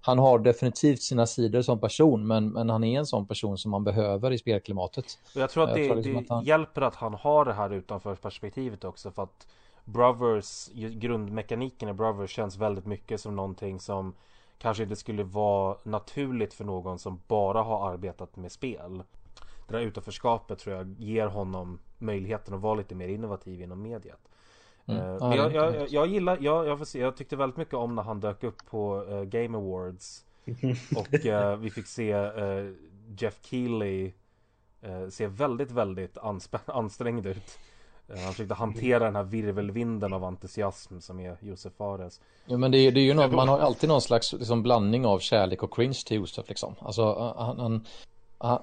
han 0.00 0.18
har 0.18 0.38
definitivt 0.38 1.02
sina 1.02 1.26
sidor 1.26 1.62
som 1.62 1.80
person, 1.80 2.26
men, 2.26 2.48
men 2.48 2.70
han 2.70 2.84
är 2.84 2.98
en 2.98 3.06
sån 3.06 3.26
person 3.26 3.58
som 3.58 3.70
man 3.70 3.84
behöver 3.84 4.30
i 4.30 4.38
spelklimatet. 4.38 5.18
Jag 5.34 5.50
tror 5.50 5.64
att 5.64 5.74
det, 5.74 5.80
jag 5.80 5.88
tror 5.88 5.96
liksom 5.96 6.12
det 6.14 6.20
att 6.20 6.28
han... 6.28 6.44
hjälper 6.44 6.80
att 6.82 6.94
han 6.94 7.14
har 7.14 7.44
det 7.44 7.52
här 7.52 7.70
utanför 7.70 8.14
perspektivet 8.14 8.84
också, 8.84 9.10
för 9.10 9.22
att 9.22 9.46
Brothers, 9.84 10.68
grundmekaniken 10.74 11.88
i 11.88 11.92
Brothers 11.92 12.30
känns 12.30 12.56
väldigt 12.56 12.86
mycket 12.86 13.20
som 13.20 13.36
någonting 13.36 13.80
som 13.80 14.14
kanske 14.58 14.82
inte 14.82 14.96
skulle 14.96 15.22
vara 15.24 15.76
naturligt 15.82 16.54
för 16.54 16.64
någon 16.64 16.98
som 16.98 17.20
bara 17.28 17.62
har 17.62 17.92
arbetat 17.92 18.36
med 18.36 18.52
spel. 18.52 19.02
Det 19.66 19.74
där 19.74 19.80
utanförskapet 19.80 20.58
tror 20.58 20.76
jag 20.76 20.94
ger 20.98 21.26
honom 21.26 21.78
möjligheten 21.98 22.54
att 22.54 22.60
vara 22.60 22.74
lite 22.74 22.94
mer 22.94 23.08
innovativ 23.08 23.62
inom 23.62 23.82
mediet. 23.82 24.28
Mm. 24.88 25.02
Uh, 25.02 25.22
ah, 25.22 25.36
jag, 25.36 25.54
jag, 25.54 25.88
jag, 25.88 26.06
gillar, 26.06 26.38
jag, 26.40 26.66
jag, 26.66 26.78
får 26.78 26.84
se, 26.84 26.98
jag 26.98 27.16
tyckte 27.16 27.36
väldigt 27.36 27.56
mycket 27.56 27.74
om 27.74 27.94
när 27.94 28.02
han 28.02 28.20
dök 28.20 28.44
upp 28.44 28.66
på 28.70 29.04
uh, 29.10 29.22
Game 29.22 29.58
Awards. 29.58 30.24
och 30.96 31.24
uh, 31.24 31.56
vi 31.56 31.70
fick 31.70 31.86
se 31.86 32.30
Jeff 33.18 33.38
Keely 33.42 34.12
se 35.10 35.26
väldigt, 35.26 35.70
väldigt 35.70 36.18
ansträngd 36.66 37.26
ut. 37.26 37.58
Han 38.08 38.32
försökte 38.32 38.54
hantera 38.54 39.04
den 39.04 39.16
här 39.16 39.22
virvelvinden 39.22 40.12
av 40.12 40.24
entusiasm 40.24 41.00
som 41.00 41.20
är 41.20 41.36
Josef 41.40 41.72
Fares. 41.72 42.20
Ja 42.46 42.56
men 42.56 42.70
det, 42.70 42.90
det 42.90 43.00
är 43.00 43.04
ju 43.04 43.14
något, 43.14 43.32
man 43.32 43.48
har 43.48 43.58
alltid 43.58 43.88
någon 43.88 44.00
slags 44.00 44.32
liksom, 44.32 44.62
blandning 44.62 45.06
av 45.06 45.18
kärlek 45.18 45.62
och 45.62 45.74
cringe 45.74 46.02
till 46.06 46.16
Josef 46.16 46.48
liksom. 46.48 46.74
Alltså 46.78 47.34
han, 47.38 47.58
han, 47.58 47.86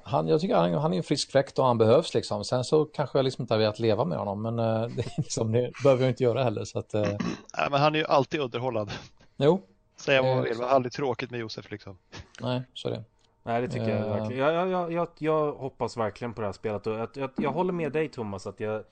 han, 0.03 0.27
jag 0.27 0.41
tycker 0.41 0.55
han, 0.55 0.73
han 0.73 0.93
är 0.93 0.97
en 0.97 1.03
frisk 1.03 1.31
fläkt 1.31 1.59
och 1.59 1.65
han 1.65 1.77
behövs 1.77 2.13
liksom. 2.13 2.43
Sen 2.43 2.63
så 2.63 2.85
kanske 2.85 3.17
jag 3.17 3.23
liksom 3.23 3.41
inte 3.41 3.53
har 3.53 3.59
velat 3.59 3.79
leva 3.79 4.05
med 4.05 4.17
honom, 4.17 4.41
men 4.41 4.59
uh, 4.59 4.87
det, 4.95 5.17
liksom, 5.17 5.51
det 5.51 5.71
behöver 5.83 6.03
jag 6.03 6.11
inte 6.11 6.23
göra 6.23 6.43
heller. 6.43 6.65
Så 6.65 6.79
att, 6.79 6.95
uh... 6.95 7.01
Nej, 7.57 7.67
men 7.71 7.81
han 7.81 7.95
är 7.95 7.99
ju 7.99 8.05
alltid 8.05 8.39
underhållande. 8.39 8.93
Jo. 9.37 9.61
Säga 9.95 10.21
vad 10.21 10.35
man 10.35 10.43
vill, 10.43 10.57
men 10.57 10.69
aldrig 10.69 10.93
tråkigt 10.93 11.31
med 11.31 11.39
Josef 11.39 11.71
liksom. 11.71 11.97
Nej, 12.41 12.61
så 12.73 12.87
är 12.87 12.91
det. 12.91 13.03
Nej, 13.43 13.61
det 13.61 13.67
tycker 13.67 13.85
uh... 13.85 13.99
jag 13.99 14.09
verkligen. 14.09 14.43
Jag, 14.43 14.53
jag, 14.53 14.69
jag, 14.69 14.91
jag, 14.91 15.07
jag 15.17 15.51
hoppas 15.51 15.97
verkligen 15.97 16.33
på 16.33 16.41
det 16.41 16.47
här 16.47 16.53
spelet 16.53 16.87
och 16.87 16.93
jag, 16.93 17.09
jag, 17.13 17.29
jag 17.35 17.51
håller 17.51 17.73
med 17.73 17.91
dig 17.91 18.09
Thomas 18.09 18.47
att 18.47 18.59
jag 18.59 18.83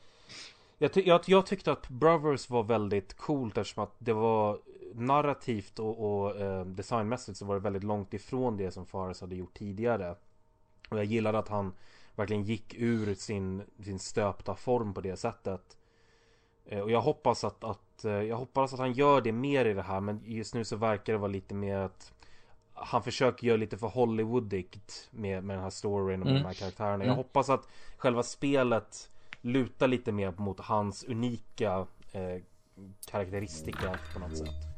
jag, 0.77 0.93
ty 0.93 1.01
jag, 1.05 1.21
jag, 1.25 1.45
tyckte 1.45 1.71
att 1.71 1.89
Brothers 1.89 2.49
var 2.49 2.63
väldigt 2.63 3.13
coolt 3.13 3.57
eftersom 3.57 3.83
att 3.83 3.95
det 3.99 4.13
var 4.13 4.59
narrativt 4.93 5.79
och, 5.79 6.23
och 6.23 6.41
eh, 6.41 6.65
designmässigt 6.65 7.37
så 7.37 7.45
var 7.45 7.55
det 7.55 7.61
väldigt 7.61 7.83
långt 7.83 8.13
ifrån 8.13 8.57
det 8.57 8.71
som 8.71 8.85
Fares 8.85 9.21
hade 9.21 9.35
gjort 9.35 9.53
tidigare. 9.53 10.15
Och 10.93 10.99
jag 10.99 11.05
gillade 11.05 11.39
att 11.39 11.47
han 11.47 11.73
verkligen 12.15 12.43
gick 12.43 12.73
ur 12.77 13.15
sin, 13.15 13.63
sin 13.83 13.99
stöpta 13.99 14.55
form 14.55 14.93
på 14.93 15.01
det 15.01 15.15
sättet. 15.15 15.77
Eh, 16.65 16.79
och 16.79 16.91
jag 16.91 17.01
hoppas 17.01 17.43
att, 17.43 17.63
att, 17.63 18.05
eh, 18.05 18.11
jag 18.11 18.37
hoppas 18.37 18.73
att 18.73 18.79
han 18.79 18.93
gör 18.93 19.21
det 19.21 19.31
mer 19.31 19.65
i 19.65 19.73
det 19.73 19.81
här 19.81 19.99
men 19.99 20.21
just 20.25 20.53
nu 20.53 20.65
så 20.65 20.75
verkar 20.75 21.13
det 21.13 21.19
vara 21.19 21.31
lite 21.31 21.55
mer 21.55 21.77
att 21.77 22.13
han 22.73 23.03
försöker 23.03 23.47
göra 23.47 23.57
lite 23.57 23.77
för 23.77 23.87
Hollywoodigt 23.87 25.09
med, 25.11 25.43
med 25.43 25.55
den 25.55 25.63
här 25.63 25.69
storyn 25.69 26.21
och 26.21 26.25
med 26.25 26.31
mm. 26.31 26.43
de 26.43 26.47
här 26.47 26.53
karaktärerna. 26.53 27.03
Jag 27.03 27.13
mm. 27.13 27.17
hoppas 27.17 27.49
att 27.49 27.67
själva 27.97 28.23
spelet 28.23 29.09
lutar 29.41 29.87
lite 29.87 30.11
mer 30.11 30.33
mot 30.37 30.59
hans 30.59 31.03
unika 31.03 31.87
eh, 32.11 32.41
karaktäristika 33.05 33.99
på 34.13 34.19
något 34.19 34.37
sätt. 34.37 34.73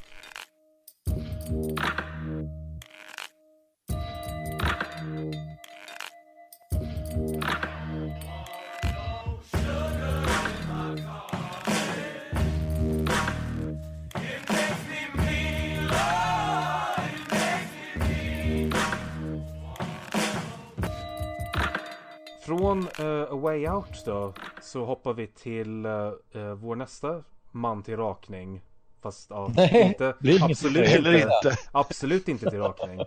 Från 22.46 22.88
uh, 23.00 23.22
A 23.32 23.36
Way 23.36 23.68
Out 23.68 24.06
då 24.06 24.34
så 24.62 24.86
hoppar 24.86 25.14
vi 25.14 25.28
till 25.28 25.86
uh, 25.86 26.14
uh, 26.36 26.54
vår 26.54 26.76
nästa 26.76 27.24
man 27.52 27.84
till 27.84 27.98
rakning. 27.98 28.62
Fast 29.02 29.30
ja, 29.30 29.52
inte, 29.72 30.14
absolut, 30.42 30.90
inte, 30.90 31.10
inte. 31.10 31.58
absolut 31.72 32.28
inte 32.28 32.50
till 32.50 32.60
rakning. 32.60 33.00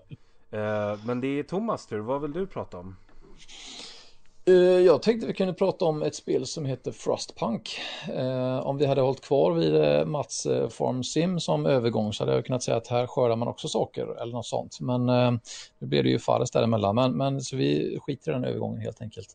men 1.04 1.20
det 1.20 1.26
är 1.28 1.42
Thomas 1.42 1.86
tur, 1.86 1.98
vad 1.98 2.22
vill 2.22 2.32
du 2.32 2.46
prata 2.46 2.78
om? 2.78 2.96
Eh, 4.48 4.54
jag 4.54 5.02
tänkte 5.02 5.26
vi 5.26 5.32
kunde 5.32 5.54
prata 5.54 5.84
om 5.84 6.02
ett 6.02 6.14
spel 6.14 6.46
som 6.46 6.64
heter 6.64 6.92
Frostpunk. 6.92 7.78
Eh, 8.14 8.58
om 8.58 8.78
vi 8.78 8.86
hade 8.86 9.00
hållit 9.00 9.20
kvar 9.20 9.52
vid 9.52 9.74
eh, 9.74 10.04
Mats 10.04 10.46
Farm 10.70 11.04
Sim 11.04 11.40
som 11.40 11.66
övergång 11.66 12.12
så 12.12 12.24
hade 12.24 12.34
jag 12.34 12.46
kunnat 12.46 12.62
säga 12.62 12.76
att 12.76 12.86
här 12.86 13.06
skördar 13.06 13.36
man 13.36 13.48
också 13.48 13.68
saker 13.68 14.22
eller 14.22 14.32
något 14.32 14.46
sånt. 14.46 14.80
Men 14.80 15.06
nu 15.78 15.86
blev 15.86 16.04
det 16.04 16.10
ju 16.10 16.18
Fares 16.18 16.50
däremellan. 16.50 16.94
Men, 16.94 17.16
men 17.16 17.40
så 17.40 17.56
vi 17.56 17.98
skiter 18.00 18.30
i 18.30 18.34
den 18.34 18.44
övergången 18.44 18.80
helt 18.80 19.02
enkelt. 19.02 19.28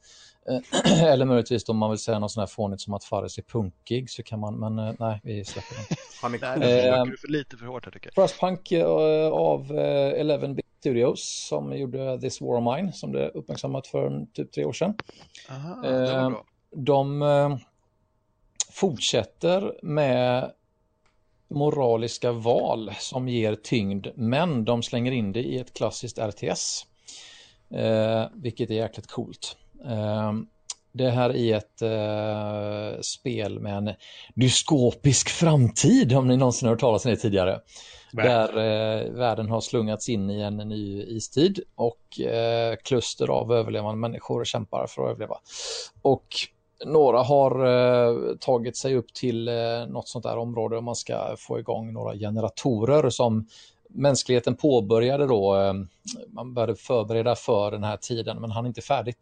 eller 1.02 1.26
möjligtvis 1.26 1.70
om 1.70 1.78
man 1.78 1.90
vill 1.90 2.00
säga 2.00 2.20
något 2.20 2.32
sånt 2.32 2.50
här 2.50 2.56
fånigt 2.56 2.82
som 2.82 2.94
att 2.94 3.04
Fares 3.04 3.38
är 3.38 3.42
punkig 3.42 4.10
så 4.10 4.24
kan 4.24 4.40
man, 4.40 4.60
men 4.60 4.96
nej, 5.00 5.20
vi 5.24 5.46
släpper 5.46 5.76
den. 5.76 5.98
Han 6.22 6.34
är 6.64 7.06
cool. 7.06 7.18
för 7.18 7.28
lite 7.28 7.58
för 7.58 7.66
hårt 7.66 7.86
här 7.86 7.92
tycker 7.92 8.08
jag. 8.08 8.14
Frostpunk 8.14 8.72
av 9.32 9.72
Eleven 9.72 10.60
Studios 10.84 11.46
som 11.50 11.78
gjorde 11.78 12.20
This 12.20 12.42
War 12.42 12.58
of 12.58 12.76
Mine 12.76 12.92
som 12.92 13.12
det 13.12 13.30
uppmärksammat 13.30 13.88
för 13.88 14.26
typ 14.34 14.52
tre 14.52 14.66
år 14.66 14.74
sedan. 14.74 14.94
Aha, 15.50 15.86
eh, 15.86 16.32
de 16.76 17.22
eh, 17.22 17.58
fortsätter 18.72 19.80
med 19.84 20.52
moraliska 21.48 22.32
val 22.32 22.92
som 23.00 23.28
ger 23.28 23.56
tyngd 23.56 24.08
men 24.16 24.66
de 24.66 24.84
slänger 24.84 25.12
in 25.12 25.32
det 25.32 25.44
i 25.44 25.60
ett 25.60 25.74
klassiskt 25.74 26.20
RTS. 26.20 26.86
Eh, 27.72 28.26
vilket 28.34 28.70
är 28.70 28.76
jäkligt 28.76 29.08
coolt. 29.08 29.58
Eh, 29.86 30.34
det 30.92 31.10
här 31.10 31.36
är 31.36 31.58
ett 31.58 31.82
eh, 31.82 33.02
spel 33.02 33.60
med 33.60 33.78
en 33.78 33.94
dyskopisk 34.36 35.30
framtid 35.30 36.14
om 36.14 36.28
ni 36.28 36.38
någonsin 36.38 36.68
har 36.68 36.74
hört 36.74 36.80
talas 36.80 37.06
om 37.06 37.12
det 37.12 37.18
tidigare. 37.18 37.60
Där 38.12 38.58
eh, 38.58 39.12
världen 39.12 39.50
har 39.50 39.62
slungats 39.62 40.10
in 40.10 40.30
i 40.30 40.42
en 40.42 40.58
ny 40.58 41.04
istid 41.04 41.60
och 41.76 42.20
eh, 42.20 42.76
kluster 42.84 43.28
av 43.28 43.54
överlevande 43.54 43.98
människor 43.98 44.46
kämpar 44.46 44.88
för 44.88 45.04
att 45.04 45.10
överleva. 45.10 45.38
Och 46.02 46.28
några 46.86 47.24
har 47.24 47.66
eh, 47.66 48.36
tagit 48.40 48.78
sig 48.78 48.96
upp 48.96 49.14
till 49.14 49.48
eh, 49.48 49.54
något 49.88 50.08
sånt 50.08 50.24
där 50.24 50.38
område 50.38 50.78
och 50.78 50.84
man 50.84 50.96
ska 50.96 51.36
få 51.38 51.60
igång 51.60 51.94
några 51.94 52.16
generatorer 52.16 53.10
som 53.10 53.48
mänskligheten 53.90 54.56
påbörjade 54.56 55.28
då. 55.28 55.56
Eh, 55.56 55.74
man 56.28 56.54
började 56.54 56.76
förbereda 56.76 57.36
för 57.36 57.72
den 57.72 57.84
här 57.84 57.98
tiden 57.98 58.42
men 58.42 58.52
han 58.52 58.66
är 58.66 58.68
inte 58.68 58.82
färdigt. 58.82 59.20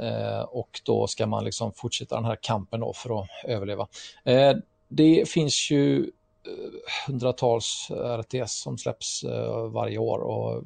Eh, 0.00 0.42
och 0.42 0.80
då 0.84 1.06
ska 1.06 1.26
man 1.26 1.44
liksom 1.44 1.72
fortsätta 1.72 2.14
den 2.14 2.24
här 2.24 2.38
kampen 2.42 2.80
då 2.80 2.92
för 2.92 3.20
att 3.20 3.28
överleva. 3.44 3.88
Eh, 4.24 4.56
det 4.88 5.28
finns 5.28 5.70
ju 5.70 5.98
eh, 6.00 7.06
hundratals 7.06 7.90
RTS 8.18 8.62
som 8.62 8.78
släpps 8.78 9.24
eh, 9.24 9.66
varje 9.66 9.98
år 9.98 10.18
och 10.18 10.62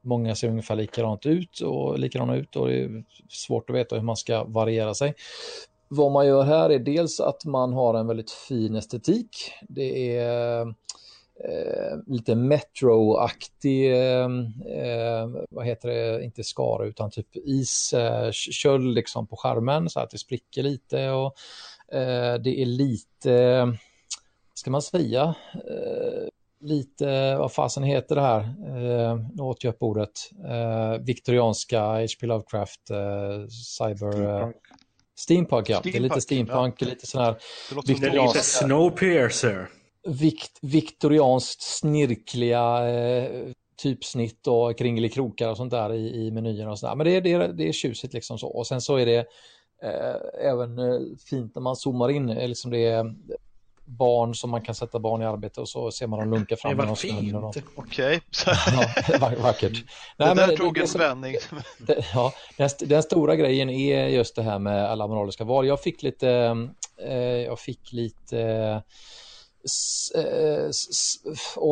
många 0.00 0.34
ser 0.34 0.48
ungefär 0.48 0.76
likadant 0.76 1.26
ut 1.26 1.60
och 1.60 1.98
likadana 1.98 2.36
ut 2.36 2.56
och 2.56 2.68
det 2.68 2.82
är 2.82 3.04
svårt 3.28 3.70
att 3.70 3.76
veta 3.76 3.96
hur 3.96 4.02
man 4.02 4.16
ska 4.16 4.44
variera 4.44 4.94
sig. 4.94 5.14
Vad 5.88 6.12
man 6.12 6.26
gör 6.26 6.42
här 6.42 6.70
är 6.70 6.78
dels 6.78 7.20
att 7.20 7.44
man 7.44 7.72
har 7.72 7.94
en 7.94 8.06
väldigt 8.06 8.30
fin 8.30 8.74
estetik. 8.74 9.52
Det 9.68 10.16
är 10.16 10.74
eh, 11.44 11.98
lite 12.06 12.34
Metro-aktig, 12.34 13.92
eh, 13.92 14.28
eh, 14.76 15.28
vad 15.50 15.66
heter 15.66 15.88
det, 15.88 16.24
inte 16.24 16.44
skara 16.44 16.86
utan 16.86 17.10
typ 17.10 17.36
isköld 17.36 18.86
eh, 18.86 18.94
liksom 18.94 19.26
på 19.26 19.36
skärmen 19.36 19.90
så 19.90 20.00
att 20.00 20.10
det 20.10 20.18
spricker 20.18 20.62
lite 20.62 21.10
och 21.10 21.34
eh, 21.94 22.34
det 22.34 22.62
är 22.62 22.66
lite 22.66 23.68
ska 24.62 24.70
man 24.70 24.82
säga, 24.82 25.34
eh, 25.54 26.28
lite, 26.60 27.36
vad 27.36 27.52
fasen 27.52 27.82
heter 27.82 28.14
det 28.14 28.20
här, 28.20 28.40
eh, 28.40 29.16
nu 29.34 29.42
åt 29.42 29.64
jag 29.64 29.74
upp 29.74 29.82
ordet, 29.82 30.30
eh, 30.48 31.04
viktorianska 31.04 31.80
H.P. 31.80 32.26
Lovecraft, 32.26 32.90
eh, 32.90 33.46
cyber... 33.48 34.12
Steampunk. 34.12 34.56
Steampunk, 35.18 35.68
ja. 35.68 35.80
det 35.84 35.96
är 35.96 36.00
lite 36.00 36.20
steampunk, 36.20 36.74
ja. 36.78 36.86
lite 36.86 37.06
sån 37.06 37.22
här... 37.22 37.32
Det 37.68 37.74
låter 37.74 37.88
viktorianska... 37.88 38.38
lite 38.38 38.48
Snowpiercer. 38.48 39.68
Vikt, 40.04 40.58
viktorianskt 40.62 41.62
snirkliga 41.62 42.90
eh, 42.90 43.52
typsnitt 43.82 44.46
och 44.46 44.78
kringelikrokar 44.78 45.48
och 45.48 45.56
sånt 45.56 45.70
där 45.70 45.92
i, 45.92 46.26
i 46.26 46.30
menyerna 46.30 46.70
och 46.70 46.78
sådär. 46.78 46.94
Men 46.94 47.06
det, 47.06 47.20
det, 47.20 47.52
det 47.52 47.68
är 47.68 47.72
tjusigt 47.72 48.14
liksom 48.14 48.38
så. 48.38 48.48
Och 48.48 48.66
sen 48.66 48.80
så 48.80 48.96
är 48.96 49.06
det 49.06 49.18
eh, 49.82 50.50
även 50.50 50.78
eh, 50.78 51.00
fint 51.30 51.54
när 51.54 51.62
man 51.62 51.76
zoomar 51.76 52.10
in, 52.10 52.28
eh, 52.28 52.48
liksom 52.48 52.70
det 52.70 52.86
är 52.86 53.14
barn 53.84 54.34
som 54.34 54.50
man 54.50 54.62
kan 54.62 54.74
sätta 54.74 54.98
barn 54.98 55.22
i 55.22 55.24
arbete 55.24 55.60
och 55.60 55.68
så 55.68 55.90
ser 55.90 56.06
man 56.06 56.18
dem 56.18 56.30
lunka 56.30 56.56
fram. 56.56 56.76
Det 56.76 56.86
var 56.86 56.94
fint. 56.94 57.34
Okej. 57.34 57.56
Okay. 57.74 58.20
ja, 59.20 59.32
vackert. 59.42 59.84
Nej, 60.16 60.34
det 60.34 60.46
där 60.46 60.56
tog 60.56 60.78
en 60.78 60.86
vändning. 60.98 61.34
ja, 62.14 62.32
den, 62.56 62.68
den, 62.78 63.02
stora 63.02 63.36
grejen 63.36 63.70
är 63.70 64.08
just 64.08 64.36
det 64.36 64.42
här 64.42 64.58
med 64.58 64.90
alla 64.90 65.06
moraliska 65.06 65.44
val. 65.44 65.66
Jag 65.66 65.80
fick 65.80 66.02
lite, 66.02 66.56
eh, 67.02 67.16
jag 67.22 67.58
fick 67.58 67.92
lite 67.92 68.82
och 69.64 70.18
eh, 70.18 70.70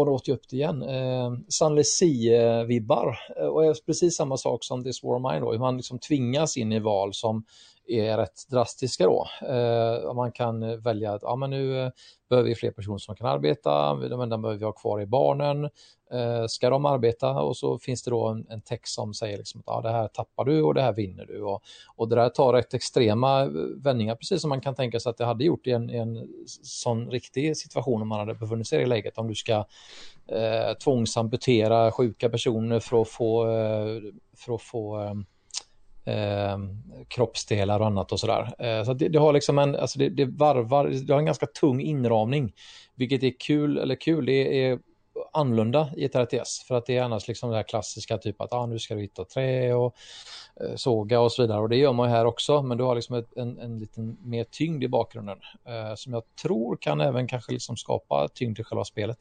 då 0.05 0.13
åt 0.13 0.29
jag 0.29 0.35
upp 0.35 0.49
det 0.51 0.57
igen, 0.57 0.83
eh, 0.83 1.33
Sanlesi-vibbar. 1.49 3.17
Eh, 3.37 3.47
och 3.47 3.77
precis 3.87 4.17
samma 4.17 4.37
sak 4.37 4.65
som 4.65 4.85
This 4.85 5.03
War 5.03 5.17
of 5.17 5.33
Mine 5.33 5.41
då, 5.41 5.53
hur 5.53 5.59
man 5.59 5.77
liksom 5.77 5.99
tvingas 5.99 6.57
in 6.57 6.73
i 6.73 6.79
val 6.79 7.15
som 7.15 7.45
är 7.91 8.17
rätt 8.17 8.49
drastiska 8.51 9.07
då. 9.07 9.27
Eh, 9.49 10.15
man 10.15 10.33
kan 10.33 10.81
välja 10.81 11.13
att 11.13 11.23
ja, 11.23 11.37
men 11.37 11.51
nu 11.51 11.81
eh, 11.81 11.91
behöver 12.31 12.49
vi 12.49 12.55
fler 12.55 12.71
personer 12.71 12.99
som 12.99 13.17
kan 13.17 13.27
arbeta, 13.27 13.95
de 13.95 14.29
den 14.29 14.43
behöver 14.43 14.59
vi 14.59 14.65
ha 14.65 14.73
kvar 14.73 15.01
i 15.01 15.07
barnen. 15.07 15.65
Eh, 16.13 16.47
ska 16.49 16.71
de 16.71 16.87
arbeta? 16.87 17.31
Och 17.31 17.57
så 17.57 17.79
finns 17.79 18.03
det 18.03 18.11
då 18.11 18.29
en, 18.29 18.47
en 18.51 18.61
text 18.61 18.95
som 18.95 19.15
säger 19.15 19.39
liksom 19.39 19.61
att 19.61 19.65
ja, 19.67 19.81
det 19.81 19.91
här 19.91 20.09
tappar 20.09 20.45
du 20.45 20.63
och 20.63 20.75
det 20.75 20.83
här 20.83 20.93
vinner 20.93 21.27
du. 21.27 21.43
Och, 21.43 21.63
och 21.97 22.09
det 22.09 22.17
där 22.17 22.29
tar 22.29 22.53
rätt 22.53 22.75
extrema 22.75 23.43
eh, 23.43 23.49
vändningar, 23.77 24.15
precis 24.15 24.41
som 24.41 24.49
man 24.49 24.61
kan 24.61 24.75
tänka 24.75 25.01
sig 25.01 25.11
att 25.11 25.17
det 25.17 25.25
hade 25.25 25.45
gjort 25.45 25.67
i 25.67 25.71
en, 25.71 25.91
i 25.91 25.97
en 25.97 26.29
sån 26.63 27.11
riktig 27.11 27.57
situation 27.57 28.03
om 28.03 28.09
man 28.09 28.19
hade 28.19 28.35
befunnit 28.35 28.69
sig 28.69 28.83
i 28.83 28.87
läget. 28.87 29.19
Om 29.19 29.29
du 29.29 29.35
ska 29.35 29.65
eh, 30.27 30.75
tvångsamputera 30.85 31.93
sjuka 31.93 32.29
personer 32.29 32.81
för 32.81 33.03
att 33.03 33.09
få, 33.09 33.51
eh, 33.51 34.01
för 34.37 34.55
att 34.55 34.63
få 34.63 35.03
eh, 35.03 35.15
eh, 36.05 36.59
kroppsdelar 37.09 37.81
och 37.81 37.87
annat 37.87 38.13
och 38.13 38.21
sådär. 38.21 38.55
Eh, 38.59 38.85
så 38.85 38.95
det, 38.95 39.09
det, 39.09 39.19
har 39.19 39.33
liksom 39.33 39.59
en, 39.59 39.77
alltså 39.77 39.99
det, 39.99 40.09
det, 40.09 40.25
varvar, 40.25 40.87
det 40.87 41.13
har 41.13 41.21
en 41.21 41.27
ganska 41.27 41.47
tung 41.47 41.81
inramning, 41.81 42.53
vilket 42.95 43.23
är 43.23 43.33
kul, 43.41 43.79
eller 43.79 43.95
kul, 43.95 44.27
det 44.27 44.65
är 44.65 44.79
annorlunda 45.33 45.91
i 45.97 46.05
ett 46.05 46.15
RTS. 46.15 46.65
För 46.69 46.75
att 46.75 46.87
det 46.87 46.97
är 46.97 47.03
annars 47.03 47.29
liksom 47.29 47.51
det 47.51 47.57
här 47.57 47.63
klassiska 47.63 48.19
typ 48.19 48.41
att 48.41 48.53
ah, 48.53 48.67
nu 48.67 48.79
ska 48.79 48.95
du 48.95 49.01
hitta 49.01 49.25
trä 49.25 49.75
och 49.75 49.97
eh, 50.61 50.75
såga 50.77 51.21
och 51.21 51.33
så 51.33 51.43
vidare. 51.43 51.61
Och 51.61 51.69
det 51.69 51.77
gör 51.77 51.93
man 51.93 52.09
ju 52.09 52.17
här 52.17 52.25
också. 52.25 52.63
Men 52.63 52.79
du 52.79 52.85
har 52.85 52.95
liksom 52.95 53.17
ett, 53.17 53.37
en, 53.37 53.59
en 53.59 53.79
liten 53.79 54.17
mer 54.23 54.45
tyngd 54.45 54.85
i 54.85 54.89
bakgrunden. 54.89 55.39
Eh, 55.69 55.95
som 55.95 56.13
jag 56.13 56.23
tror 56.43 56.77
kan 56.77 57.01
även 57.01 57.29
kanske 57.29 57.53
liksom 57.53 57.77
skapa 57.77 58.29
tyngd 58.35 58.59
i 58.59 58.65
själva 58.65 58.85
spelet. 58.85 59.19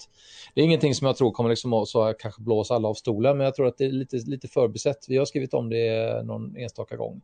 Det 0.54 0.62
är 0.62 0.66
ingenting 0.66 0.96
som 0.96 1.08
jag 1.08 1.18
tror 1.18 1.32
kommer 1.32 1.50
liksom 1.50 1.86
så 1.86 2.14
kanske 2.20 2.42
blåsa 2.42 2.76
alla 2.76 2.88
av 2.88 2.94
stolen. 2.94 3.38
Men 3.38 3.46
jag 3.46 3.56
tror 3.56 3.68
att 3.68 3.78
det 3.78 3.86
är 3.86 3.92
lite, 3.92 4.18
lite 4.18 4.48
förbisett. 4.48 5.06
Vi 5.08 5.18
har 5.18 5.26
skrivit 5.26 5.54
om 5.54 5.70
det 5.70 6.26
någon 6.26 6.58
enstaka 6.58 6.96
gång. 6.96 7.22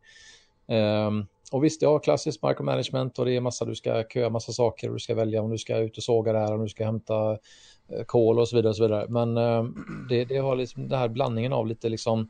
Um, 0.68 1.28
och 1.52 1.64
visst, 1.64 1.82
ja, 1.82 2.00
klassiskt 2.00 2.44
micromanagement 2.44 3.20
och 3.20 3.26
det 3.26 3.36
är 3.36 3.42
massa, 3.42 3.66
du 3.66 3.76
ska 3.76 4.04
köa 4.04 4.30
massa 4.30 4.52
saker 4.52 4.88
och 4.88 4.94
du 4.94 5.00
ska 5.00 5.16
välja 5.16 5.42
om 5.42 5.52
du 5.52 5.58
ska 5.58 5.78
ut 5.78 5.98
och 5.98 6.04
såga 6.04 6.34
det 6.34 6.40
här, 6.40 6.54
om 6.54 6.64
du 6.64 6.70
ska 6.70 6.86
hämta 6.86 7.32
eh, 7.88 8.04
kol 8.06 8.40
och 8.40 8.48
så 8.48 8.56
vidare. 8.56 8.70
Och 8.70 8.76
så 8.76 8.84
vidare. 8.84 9.06
Men 9.10 9.38
ehm, 9.38 9.76
det, 10.10 10.26
det, 10.26 10.38
har 10.38 10.56
liksom 10.56 10.90
den 10.90 11.00
här 11.00 11.08
blandningen 11.08 11.54
av 11.54 11.68
lite 11.68 11.90
liksom 11.90 12.30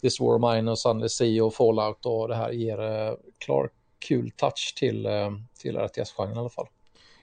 This 0.00 0.20
War 0.20 0.34
of 0.34 0.54
Mine 0.54 0.70
och 0.70 0.78
Sunless 0.78 1.16
Sea 1.16 1.44
och 1.44 1.54
Fallout 1.54 2.06
och 2.06 2.28
det 2.28 2.34
här 2.34 2.50
ger 2.50 2.80
eh, 2.80 3.14
klar 3.38 3.70
kul 3.98 4.30
touch 4.30 4.74
till, 4.76 5.06
ehm, 5.06 5.42
till 5.58 5.78
RTS-genren 5.78 6.36
i 6.36 6.38
alla 6.38 6.48
fall. 6.48 6.68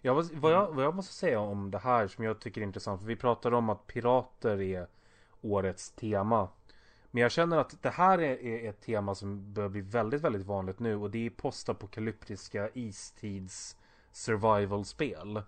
Ja, 0.01 0.13
vad, 0.13 0.31
vad, 0.31 0.51
jag, 0.51 0.75
vad 0.75 0.85
jag 0.85 0.95
måste 0.95 1.13
säga 1.13 1.39
om 1.39 1.71
det 1.71 1.77
här 1.77 2.07
som 2.07 2.23
jag 2.23 2.41
tycker 2.41 2.61
är 2.61 2.65
intressant, 2.65 3.01
för 3.01 3.07
vi 3.07 3.15
pratade 3.15 3.55
om 3.55 3.69
att 3.69 3.87
pirater 3.87 4.61
är 4.61 4.87
årets 5.41 5.91
tema. 5.91 6.47
Men 7.11 7.23
jag 7.23 7.31
känner 7.31 7.57
att 7.57 7.81
det 7.81 7.89
här 7.89 8.21
är, 8.21 8.69
ett 8.69 8.81
tema 8.81 9.15
som 9.15 9.53
börjar 9.53 9.69
bli 9.69 9.81
väldigt, 9.81 10.21
väldigt 10.21 10.45
vanligt 10.45 10.79
nu 10.79 10.95
och 10.95 11.11
det 11.11 11.25
är 11.25 11.29
postapokalyptiska 11.29 12.69
istids 12.73 13.77
survival-spel. 14.11 15.41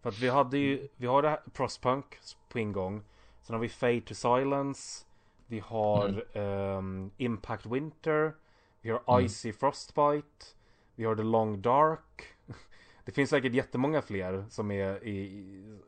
För 0.00 0.08
att 0.08 0.18
vi 0.18 0.28
hade 0.28 0.58
ju, 0.58 0.88
vi 0.96 1.06
har 1.06 1.22
det 1.22 1.28
här 1.28 1.40
Prospunk 1.52 2.18
på 2.48 2.58
ingång. 2.58 3.02
Sen 3.42 3.54
har 3.54 3.60
vi 3.60 3.68
Fade 3.68 4.00
to 4.00 4.14
Silence. 4.14 5.06
Vi 5.46 5.60
har 5.60 6.22
mm. 6.34 6.78
um, 6.78 7.10
Impact 7.16 7.66
Winter. 7.66 8.34
Vi 8.80 8.90
har 8.90 9.02
mm. 9.08 9.26
Icy 9.26 9.52
Frostbite. 9.52 10.46
Vi 10.94 11.04
har 11.04 11.16
The 11.16 11.22
Long 11.22 11.62
Dark. 11.62 12.22
Det 13.04 13.12
finns 13.12 13.30
säkert 13.30 13.52
jättemånga 13.52 14.02
fler 14.02 14.44
som 14.50 14.70
är 14.70 15.04
i, 15.04 15.78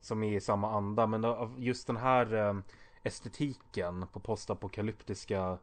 som 0.00 0.22
är 0.22 0.36
i 0.36 0.40
samma 0.40 0.70
anda. 0.70 1.06
Men 1.06 1.26
just 1.58 1.86
den 1.86 1.96
här 1.96 2.34
um, 2.34 2.62
estetiken 3.02 4.06
på 4.12 4.20
postapokalyptiska 4.20 5.58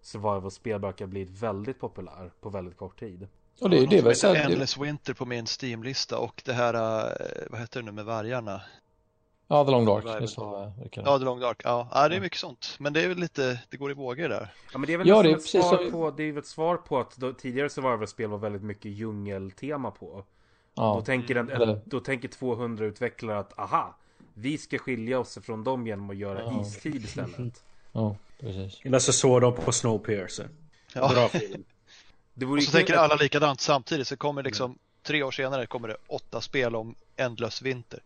survival-spel 0.00 0.80
verkar 0.80 1.06
bli 1.06 1.24
väldigt 1.24 1.80
populär 1.80 2.32
på 2.40 2.48
väldigt 2.48 2.76
kort 2.76 3.00
tid. 3.00 3.28
Och 3.60 3.70
det, 3.70 3.86
det 3.86 3.98
är 3.98 4.02
väl 4.02 4.36
Endless 4.36 4.78
Winter 4.78 5.14
på 5.14 5.26
min 5.26 5.46
Steam-lista 5.46 6.18
och 6.18 6.42
det 6.44 6.52
här, 6.52 6.74
eh, 6.74 7.46
vad 7.50 7.60
heter 7.60 7.80
det 7.80 7.86
nu 7.86 7.92
med 7.92 8.04
vargarna? 8.04 8.62
Ja, 9.48 9.64
The 9.64 9.70
Long 9.70 9.84
Dark. 9.84 10.04
Det 10.04 10.28
så, 10.28 10.72
ja, 10.92 11.18
The 11.18 11.24
Long 11.24 11.40
Dark. 11.40 11.60
Ja. 11.64 11.88
ja, 11.92 12.08
det 12.08 12.16
är 12.16 12.20
mycket 12.20 12.38
sånt. 12.38 12.76
Men 12.78 12.92
det 12.92 13.02
är 13.02 13.08
väl 13.08 13.18
lite, 13.18 13.60
det 13.70 13.76
går 13.76 13.90
i 13.90 13.94
vågor 13.94 14.28
där. 14.28 14.54
Ja, 14.72 14.78
men 14.78 14.86
det 14.86 14.92
är 14.92 14.98
väl 14.98 15.08
ja, 15.08 15.22
det 15.22 15.30
är 15.30 15.36
ett, 15.36 15.42
svar 15.42 15.90
på, 15.90 16.10
det 16.10 16.22
är 16.22 16.38
ett 16.38 16.46
svar 16.46 16.76
på 16.76 16.98
att 16.98 17.16
då, 17.16 17.32
tidigare 17.32 17.68
survival-spel 17.68 18.30
var 18.30 18.38
väldigt 18.38 18.62
mycket 18.62 18.90
djungeltema 18.90 19.90
på. 19.90 20.24
Ja. 20.74 20.94
Då, 20.94 21.00
tänker 21.00 21.36
en, 21.36 21.50
en, 21.50 21.80
då 21.84 22.00
tänker 22.00 22.28
200 22.28 22.84
utvecklare 22.84 23.38
att 23.38 23.58
aha, 23.58 23.96
vi 24.34 24.58
ska 24.58 24.78
skilja 24.78 25.18
oss 25.18 25.38
från 25.42 25.64
dem 25.64 25.86
genom 25.86 26.10
att 26.10 26.16
göra 26.16 26.40
ja. 26.40 26.62
istid 26.62 27.04
istället. 27.04 27.62
Ja, 27.96 28.16
precis. 28.40 28.80
Eller 28.84 28.98
så 28.98 29.12
såg 29.12 29.40
de 29.40 29.54
på 29.54 29.72
Snowpiercer. 29.72 30.48
Ja. 30.94 31.08
Bra 31.08 31.28
film. 31.28 31.64
Det 32.34 32.46
och 32.46 32.62
så 32.62 32.70
tänker 32.70 32.94
alla 32.94 33.14
likadant 33.14 33.60
samtidigt 33.60 34.06
så 34.06 34.16
kommer 34.16 34.42
liksom 34.42 34.64
mm. 34.64 34.78
tre 35.02 35.22
år 35.22 35.30
senare 35.30 35.66
kommer 35.66 35.88
det 35.88 35.96
åtta 36.06 36.40
spel 36.40 36.76
om 36.76 36.94
ändlös 37.16 37.62
vinter. 37.62 38.00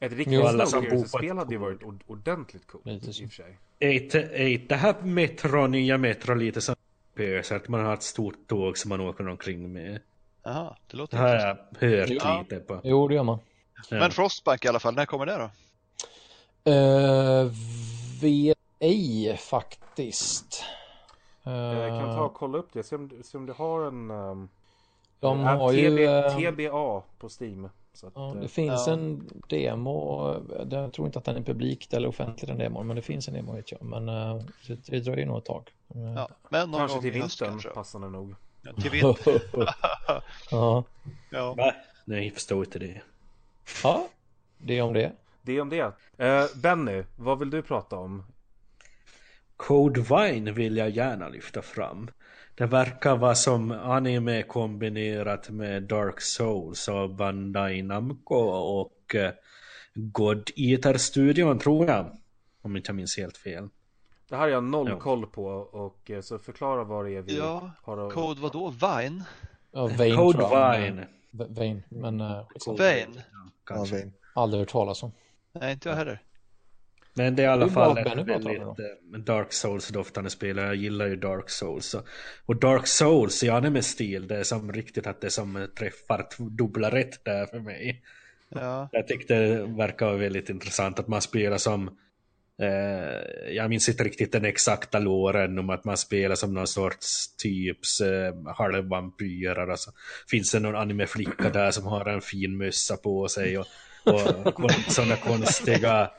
Ett 0.00 0.12
riktigt 0.12 0.40
Snowpiercer-spel 0.68 1.38
hade 1.38 1.52
ju 1.52 1.58
varit 1.58 1.80
ordentligt 2.06 2.66
coolt 2.66 2.86
i 2.86 2.98
och 2.98 3.14
för 3.14 3.28
sig. 3.28 3.58
Är 3.78 4.68
det 4.68 4.74
här 4.74 5.02
Metro, 5.02 5.66
nya 5.66 5.98
Metro 5.98 6.34
lite 6.34 6.60
som 6.60 6.74
Snowpiercer? 7.14 7.56
Att 7.56 7.68
man 7.68 7.84
har 7.84 7.94
ett 7.94 8.02
stort 8.02 8.46
tåg 8.46 8.78
som 8.78 8.88
man 8.88 9.00
åker 9.00 9.28
omkring 9.28 9.72
med? 9.72 10.00
Jaha, 10.42 10.76
det 10.90 10.96
låter 10.96 11.16
Det 11.16 11.22
har 11.22 11.34
jag 11.34 11.56
hört 11.88 12.50
lite 12.50 12.60
på. 12.60 12.80
Jo, 12.84 13.08
det 13.08 13.14
gör 13.14 13.22
man. 13.22 13.38
Men 13.90 14.10
Frostbank 14.10 14.64
i 14.64 14.68
alla 14.68 14.80
fall, 14.80 14.94
när 14.94 15.06
kommer 15.06 15.26
det 15.26 15.36
då? 15.36 15.50
Uh, 16.72 17.52
vet 18.20 18.58
ej 18.78 19.36
faktiskt. 19.36 20.64
Jag 21.42 22.00
kan 22.00 22.14
ta 22.16 22.24
och 22.24 22.34
kolla 22.34 22.58
upp 22.58 22.68
det, 22.72 22.82
se 22.82 22.96
om, 22.96 23.10
se 23.24 23.38
om 23.38 23.46
du 23.46 23.52
har 23.52 23.86
en... 23.86 24.10
Um, 24.10 24.48
de 25.20 25.40
har 25.40 25.72
TB, 25.72 25.78
ju... 25.78 26.06
Ehm, 26.06 26.54
TBA 26.54 27.02
på 27.18 27.28
Steam. 27.40 27.64
Att, 28.02 28.12
ja, 28.14 28.36
det 28.40 28.48
finns 28.48 28.86
ja. 28.86 28.92
en 28.92 29.28
demo, 29.48 30.34
jag 30.70 30.92
tror 30.92 31.06
inte 31.06 31.18
att 31.18 31.24
den 31.24 31.36
är 31.36 31.42
publik 31.42 31.92
eller 31.92 32.08
offentlig 32.08 32.48
den 32.48 32.58
demon, 32.58 32.86
men 32.86 32.96
det 32.96 33.02
finns 33.02 33.28
en 33.28 33.34
demo 33.34 33.54
vet 33.54 33.72
jag. 33.72 33.82
Men 33.82 34.08
uh, 34.08 34.42
det, 34.66 34.86
det 34.86 35.00
dröjer 35.00 35.26
nog 35.26 35.38
ett 35.38 35.44
tag. 35.44 35.70
Ja, 36.16 36.28
men 36.48 36.72
kanske 36.72 37.00
till 37.00 37.12
vintern 37.12 37.48
kanske. 37.48 37.68
passande 37.68 38.08
nog. 38.08 38.34
Ja, 38.62 38.72
till 38.72 38.90
vintern. 38.90 39.40
ja. 40.50 40.84
ja. 41.30 41.72
Nej, 42.04 42.30
förstår 42.30 42.64
inte 42.64 42.78
det. 42.78 43.02
Ja, 43.82 44.08
det 44.58 44.78
är 44.78 44.82
om 44.82 44.92
det. 44.92 45.12
Det 45.42 45.56
är 45.56 45.60
om 45.60 45.68
det. 45.68 45.84
Uh, 46.22 46.60
Benny, 46.62 47.04
vad 47.16 47.38
vill 47.38 47.50
du 47.50 47.62
prata 47.62 47.96
om? 47.96 48.24
Code 49.56 50.00
Vine 50.00 50.52
vill 50.52 50.76
jag 50.76 50.90
gärna 50.90 51.28
lyfta 51.28 51.62
fram. 51.62 52.10
Det 52.54 52.66
verkar 52.66 53.16
vara 53.16 53.34
som 53.34 53.70
anime 53.70 54.42
kombinerat 54.42 55.50
med 55.50 55.82
Dark 55.82 56.20
Souls 56.20 56.88
och 56.88 57.14
Bandai 57.14 57.82
Namco 57.82 58.34
och 58.34 59.14
uh, 59.14 59.30
God 59.94 60.50
Eater-studion 60.56 61.58
tror 61.58 61.86
jag. 61.86 62.16
Om 62.62 62.76
inte 62.76 62.88
jag 62.88 62.96
minns 62.96 63.16
helt 63.16 63.36
fel. 63.36 63.68
Det 64.28 64.34
här 64.34 64.42
har 64.42 64.48
jag 64.48 64.64
noll 64.64 64.88
ja. 64.88 64.98
koll 64.98 65.26
på 65.26 65.46
och 65.72 66.10
uh, 66.10 66.20
så 66.20 66.38
förklara 66.38 66.84
vad 66.84 67.04
det 67.04 67.16
är 67.16 67.22
vi 67.22 67.38
ja, 67.38 67.70
har 67.82 68.06
att... 68.06 68.14
Code 68.14 68.40
vadå? 68.40 68.70
Vine? 68.70 69.24
Ja, 69.72 69.88
Code 70.16 70.78
Vine. 70.78 71.06
Vane, 71.30 71.82
men... 71.88 72.20
Uh, 72.20 72.46
Vane? 72.66 73.24
Ja, 73.68 73.76
Vane. 73.76 74.12
Aldrig 74.34 74.60
hört 74.60 74.68
talas 74.68 75.02
om. 75.02 75.12
Nej, 75.52 75.72
inte 75.72 75.88
jag 75.88 75.96
heller. 75.96 76.22
Men 77.14 77.36
det 77.36 77.42
är 77.42 77.44
i 77.44 77.48
alla 77.48 77.68
fall 77.68 77.98
ett 77.98 78.06
väldigt 78.06 78.58
eh, 78.58 79.18
Dark 79.18 79.52
Souls-doftande 79.52 80.30
spel. 80.30 80.56
Jag 80.56 80.74
gillar 80.74 81.06
ju 81.06 81.16
Dark 81.16 81.50
Souls. 81.50 81.96
Och 82.46 82.56
Dark 82.56 82.86
Souls 82.86 83.44
i 83.44 83.50
anime-stil, 83.50 84.28
det 84.28 84.36
är 84.36 84.42
som 84.42 84.72
riktigt 84.72 85.06
att 85.06 85.20
det 85.20 85.30
som 85.30 85.68
träffar 85.78 86.26
dubbla 86.50 86.90
rätt 86.90 87.24
där 87.24 87.46
för 87.46 87.60
mig. 87.60 88.02
Ja. 88.48 88.88
Jag 88.92 89.08
tyckte 89.08 89.34
det 89.34 89.64
verkar 89.66 90.12
väldigt 90.12 90.50
intressant 90.50 90.98
att 90.98 91.08
man 91.08 91.22
spelar 91.22 91.58
som 91.58 91.98
eh, 92.58 93.52
jag 93.54 93.68
minns 93.70 93.88
inte 93.88 94.04
riktigt 94.04 94.32
den 94.32 94.44
exakta 94.44 94.98
låren 94.98 95.58
om 95.58 95.70
att 95.70 95.84
man 95.84 95.96
spelar 95.96 96.34
som 96.34 96.54
någon 96.54 96.66
sorts 96.66 97.36
typs 97.36 98.00
eh, 98.00 98.34
halvvampyrer. 98.56 99.70
Alltså, 99.70 99.90
finns 100.30 100.52
det 100.52 100.60
någon 100.60 100.76
animeflicka 100.76 101.50
där 101.50 101.70
som 101.70 101.86
har 101.86 102.06
en 102.06 102.20
fin 102.20 102.56
mössa 102.56 102.96
på 102.96 103.28
sig 103.28 103.58
och, 103.58 103.66
och 104.04 104.70
sådana 104.88 105.16
konstiga 105.16 106.10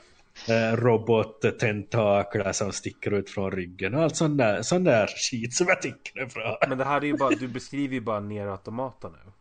eh, 0.48 0.76
robottentakler 0.76 2.52
som 2.52 2.72
sticker 2.72 3.10
ut 3.14 3.30
från 3.30 3.50
ryggen 3.52 3.94
och 3.94 4.02
allt 4.02 4.16
sånt 4.16 4.38
där, 4.38 4.62
sån 4.62 4.84
där 4.84 5.06
skit 5.06 5.54
som 5.54 5.66
jag 5.68 5.82
tycker 5.82 6.20
är 6.20 6.26
bra. 6.26 6.58
Men 6.68 6.78
det 6.78 6.84
här 6.84 7.00
är 7.00 7.06
ju 7.06 7.16
bara, 7.16 7.30
du 7.30 7.48
beskriver 7.48 7.94
ju 7.94 8.00
bara 8.00 8.20
ner 8.20 8.46
automata 8.46 9.08
nu. 9.08 9.32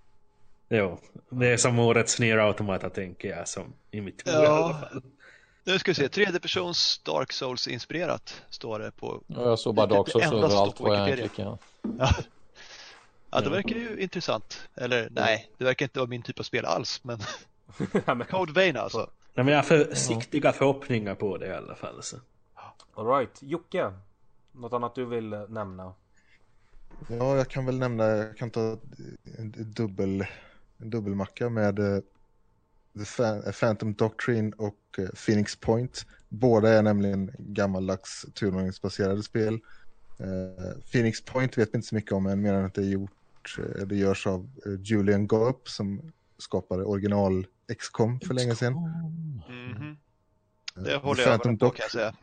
Jo, 0.78 1.00
det 1.30 1.48
är 1.48 1.58
som 1.58 1.80
årets 1.80 2.20
Nier 2.20 2.38
Automata 2.38 2.90
tänker 2.90 3.30
jag 3.30 3.48
som 3.48 3.74
i 3.92 4.02
mitt 4.02 4.28
huvud 4.28 4.40
Ja. 4.40 4.44
i 4.44 4.48
alla 4.48 4.74
fall. 4.74 5.02
Nu 5.70 5.80
ska 5.80 5.92
vi 5.92 5.96
se, 5.96 6.10
tredje 6.10 6.40
persons 6.40 7.02
Dark 7.06 7.32
Souls 7.34 7.68
inspirerat 7.68 8.42
står 8.50 8.80
det 8.80 8.92
på. 8.92 9.22
Ja, 9.28 9.42
jag 9.42 9.60
såg 9.60 9.76
bara 9.76 9.88
Det- 9.88 9.96
Dark 9.96 10.10
Souls 10.10 10.26
överallt 10.26 10.76
på 10.78 10.84
på 10.84 10.94
en 10.94 11.06
Wikipedia. 11.06 11.28
klick. 11.30 11.46
Ja. 11.46 11.58
Ja. 13.32 13.42
det 13.42 13.50
verkar 13.50 13.76
ju 13.76 14.00
intressant. 14.02 14.68
Eller 14.76 15.08
nej, 15.12 15.52
det 15.58 15.64
verkar 15.66 15.86
inte 15.86 16.00
vara 16.00 16.10
min 16.10 16.22
typ 16.22 16.40
av 16.40 16.44
spel 16.44 16.66
alls, 16.66 17.04
men 17.04 17.20
Code 18.30 18.52
Vein 18.54 18.78
alltså. 18.78 19.10
Nej, 19.34 19.46
men 19.46 19.48
jag 19.48 19.56
har 19.58 19.64
försiktiga 19.64 20.52
förhoppningar 20.52 21.16
på 21.16 21.38
det 21.38 21.48
i 21.48 21.54
alla 21.54 21.76
fall. 21.76 22.04
Så. 22.04 22.18
Alright, 22.96 23.38
Jocke. 23.42 23.94
Något 24.52 24.74
annat 24.74 24.96
du 24.96 25.06
vill 25.06 25.34
eh, 25.34 25.40
nämna? 25.50 25.94
Ja, 27.10 27.36
jag 27.38 27.48
kan 27.48 27.66
väl 27.66 27.80
nämna, 27.80 28.04
jag 28.08 28.38
kan 28.38 28.50
ta 28.50 28.78
en 29.38 29.54
dubbel, 29.58 30.26
en 30.78 30.90
dubbelmacka 30.90 31.50
med 31.50 31.80
eh, 31.80 32.00
The 33.44 33.52
Phantom 33.60 33.94
Doctrine 33.94 34.52
och 34.58 34.76
eh, 34.98 35.10
Phoenix 35.26 35.56
Point. 35.56 36.06
Båda 36.30 36.70
är 36.70 36.82
nämligen 36.82 37.32
gammaldags 37.40 38.26
turordningsbaserade 38.34 39.24
spel. 39.24 39.60
Eh, 40.20 40.82
Phoenix 40.92 41.26
Point 41.26 41.58
vet 41.58 41.70
vi 41.74 41.76
inte 41.76 41.88
så 41.88 41.96
mycket 41.96 42.12
om 42.12 42.26
än, 42.26 42.42
mer 42.42 42.54
än 42.54 42.66
att 42.66 42.74
det 42.74 42.82
är 42.82 42.90
gjort, 42.90 43.58
eh, 43.60 43.86
det 43.88 43.96
görs 43.96 44.28
av 44.28 44.50
Julian 44.84 45.28
Gopp 45.28 45.70
som 45.70 46.12
skapade 46.38 46.84
original 46.84 47.48
XCOM 47.78 48.20
för 48.20 48.34
länge 48.34 48.56
sedan. 48.56 48.74
Mhm. 48.74 49.98
Eh, 50.78 50.84
Det 50.84 50.96
håller 50.96 51.24
jag 51.24 51.46
med 51.46 51.60
på 51.60 51.70
kan 51.70 51.84
jag 51.84 51.92
säga. 51.92 52.16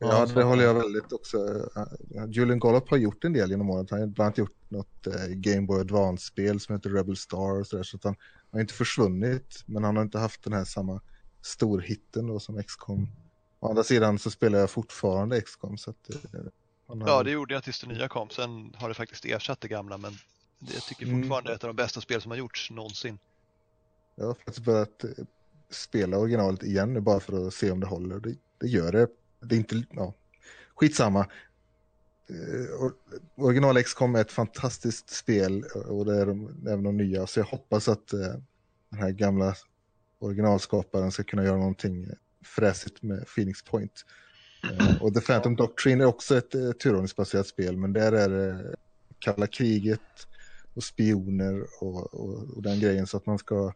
Ja, 0.00 0.26
det 0.26 0.42
håller 0.42 0.64
jag 0.64 0.74
väldigt 0.74 1.12
också. 1.12 1.68
Julian 2.28 2.58
Gollop 2.58 2.90
har 2.90 2.96
gjort 2.96 3.24
en 3.24 3.32
del 3.32 3.50
genom 3.50 3.70
året. 3.70 3.90
Han 3.90 4.00
har 4.00 4.06
bland 4.06 4.26
annat 4.26 4.38
gjort 4.38 4.56
något 4.68 5.06
Game 5.28 5.66
Boy 5.66 5.80
Advance-spel 5.80 6.60
som 6.60 6.74
heter 6.74 6.90
Rebel 6.90 7.16
Star 7.16 7.60
och 7.60 7.66
sådär. 7.66 7.82
Så 7.82 7.96
att 7.96 8.04
han 8.04 8.14
har 8.52 8.60
inte 8.60 8.74
försvunnit, 8.74 9.62
men 9.66 9.84
han 9.84 9.96
har 9.96 10.02
inte 10.02 10.18
haft 10.18 10.44
den 10.44 10.52
här 10.52 10.64
samma 10.64 11.00
storhitten 11.42 12.26
då 12.26 12.40
som 12.40 12.62
XCOM. 12.62 13.08
Å 13.60 13.68
andra 13.68 13.84
sidan 13.84 14.18
så 14.18 14.30
spelar 14.30 14.58
jag 14.58 14.70
fortfarande 14.70 15.40
XCOM 15.40 15.78
så 15.78 15.90
att... 15.90 16.10
Han 16.88 17.02
har... 17.02 17.08
Ja, 17.08 17.22
det 17.22 17.30
gjorde 17.30 17.54
jag 17.54 17.64
tills 17.64 17.80
det 17.80 17.86
nya 17.86 18.08
kom. 18.08 18.30
Sen 18.30 18.74
har 18.76 18.88
det 18.88 18.94
faktiskt 18.94 19.24
ersatt 19.24 19.60
det 19.60 19.68
gamla, 19.68 19.98
men 19.98 20.12
jag 20.58 20.82
tycker 20.82 21.06
Mm. 21.06 21.22
fortfarande 21.22 21.50
det 21.50 21.52
är 21.52 21.56
ett 21.56 21.64
av 21.64 21.68
de 21.68 21.76
bästa 21.76 22.00
spel 22.00 22.20
som 22.22 22.30
har 22.30 22.38
gjorts 22.38 22.70
någonsin. 22.70 23.18
Jag 24.14 24.26
har 24.26 24.34
faktiskt 24.34 24.58
börjat 24.58 25.04
eh, 25.04 25.10
spela 25.70 26.18
originalet 26.18 26.62
igen 26.62 26.92
nu 26.92 27.00
bara 27.00 27.20
för 27.20 27.46
att 27.46 27.54
se 27.54 27.70
om 27.70 27.80
det 27.80 27.86
håller. 27.86 28.20
Det, 28.20 28.34
det 28.58 28.66
gör 28.68 28.92
det. 28.92 29.08
Det 29.40 29.54
är 29.54 29.58
inte, 29.58 29.82
ja, 29.90 30.14
skitsamma. 30.74 31.20
Eh, 32.28 32.80
or- 32.80 32.94
Original 33.36 33.82
XCOM 33.82 34.14
är 34.14 34.20
ett 34.20 34.32
fantastiskt 34.32 35.10
spel 35.10 35.64
och 35.64 36.04
det 36.04 36.20
är 36.20 36.26
de, 36.26 36.66
även 36.68 36.82
de 36.82 36.96
nya. 36.96 37.26
Så 37.26 37.40
jag 37.40 37.44
hoppas 37.46 37.88
att 37.88 38.12
eh, 38.12 38.20
den 38.90 38.98
här 39.00 39.10
gamla 39.10 39.54
originalskaparen 40.18 41.12
ska 41.12 41.22
kunna 41.24 41.44
göra 41.44 41.56
någonting 41.56 42.04
eh, 42.04 42.10
fräsigt 42.44 43.02
med 43.02 43.24
Phoenix 43.34 43.62
Point. 43.64 43.92
Eh, 44.72 45.02
och 45.02 45.14
The 45.14 45.20
Phantom 45.20 45.56
Doctrine 45.56 46.04
är 46.04 46.06
också 46.08 46.38
ett 46.38 46.54
eh, 46.54 46.70
turordningsbaserat 46.72 47.46
spel, 47.46 47.76
men 47.76 47.92
där 47.92 48.12
är 48.12 48.28
det 48.28 48.74
kalla 49.18 49.46
kriget 49.46 50.00
och 50.74 50.84
spioner 50.84 51.66
och, 51.80 52.14
och, 52.14 52.56
och 52.56 52.62
den 52.62 52.80
grejen 52.80 53.06
så 53.06 53.16
att 53.16 53.26
man 53.26 53.38
ska 53.38 53.72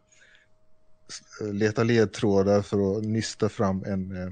s- 1.09 1.51
leta 1.53 1.83
ledtrådar 1.83 2.61
för 2.61 2.97
att 2.97 3.03
nysta 3.03 3.49
fram 3.49 3.83
en 3.83 4.17
eh, 4.17 4.29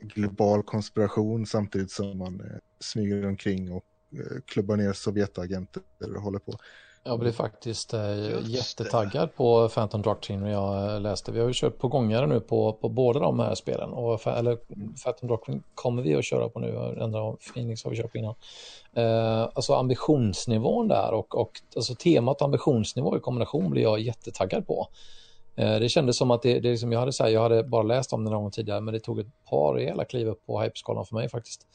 global 0.00 0.62
konspiration 0.62 1.46
samtidigt 1.46 1.90
som 1.90 2.18
man 2.18 2.40
eh, 2.40 2.56
smyger 2.80 3.26
omkring 3.26 3.72
och 3.72 3.84
eh, 4.12 4.40
klubbar 4.46 4.76
ner 4.76 4.92
Sovjetagenter 4.92 5.82
och 6.16 6.22
håller 6.22 6.38
på. 6.38 6.58
Jag 7.06 7.18
blev 7.18 7.32
faktiskt 7.32 7.94
eh, 7.94 8.18
Just 8.18 8.46
det. 8.46 8.52
jättetaggad 8.52 9.34
på 9.34 9.68
Phantom 9.68 10.02
Doctrine 10.02 10.42
när 10.42 10.50
jag 10.52 10.94
eh, 10.94 11.00
läste. 11.00 11.32
Vi 11.32 11.40
har 11.40 11.46
ju 11.46 11.52
kört 11.54 11.78
på 11.78 11.88
gångare 11.88 12.26
nu 12.26 12.40
på, 12.40 12.72
på 12.72 12.88
båda 12.88 13.20
de 13.20 13.40
här 13.40 13.54
spelen. 13.54 13.90
Och, 13.90 14.26
eller 14.26 14.58
Phantom 15.04 15.28
Doctrine 15.28 15.62
kommer 15.74 16.02
vi 16.02 16.14
att 16.14 16.24
köra 16.24 16.48
på 16.48 16.60
nu. 16.60 16.76
Av 17.16 17.38
Phoenix 17.54 17.84
har 17.84 17.90
vi 17.90 17.96
kört 17.96 18.12
på 18.12 18.18
innan. 18.18 18.34
Eh, 18.96 19.48
alltså 19.54 19.74
ambitionsnivån 19.74 20.88
där 20.88 21.12
och, 21.12 21.38
och 21.40 21.50
alltså 21.76 21.94
temat 21.94 22.42
ambitionsnivå 22.42 23.16
i 23.16 23.20
kombination 23.20 23.70
blir 23.70 23.82
jag 23.82 24.00
jättetaggad 24.00 24.66
på. 24.66 24.88
Eh, 25.56 25.78
det 25.80 25.88
kändes 25.88 26.16
som 26.16 26.30
att 26.30 26.42
det, 26.42 26.60
det 26.60 26.70
liksom, 26.70 26.92
jag, 26.92 27.00
hade, 27.00 27.12
så 27.12 27.24
här, 27.24 27.30
jag 27.30 27.42
hade 27.42 27.64
bara 27.64 27.82
läst 27.82 28.12
om 28.12 28.24
det 28.24 28.30
någon 28.30 28.42
gång 28.42 28.50
tidigare 28.50 28.80
men 28.80 28.94
det 28.94 29.00
tog 29.00 29.18
ett 29.18 29.44
par 29.50 29.74
rejäla 29.74 30.04
kliv 30.04 30.28
upp 30.28 30.46
på 30.46 30.60
hypeskalan 30.60 31.06
för 31.06 31.14
mig 31.14 31.28
faktiskt. 31.28 31.66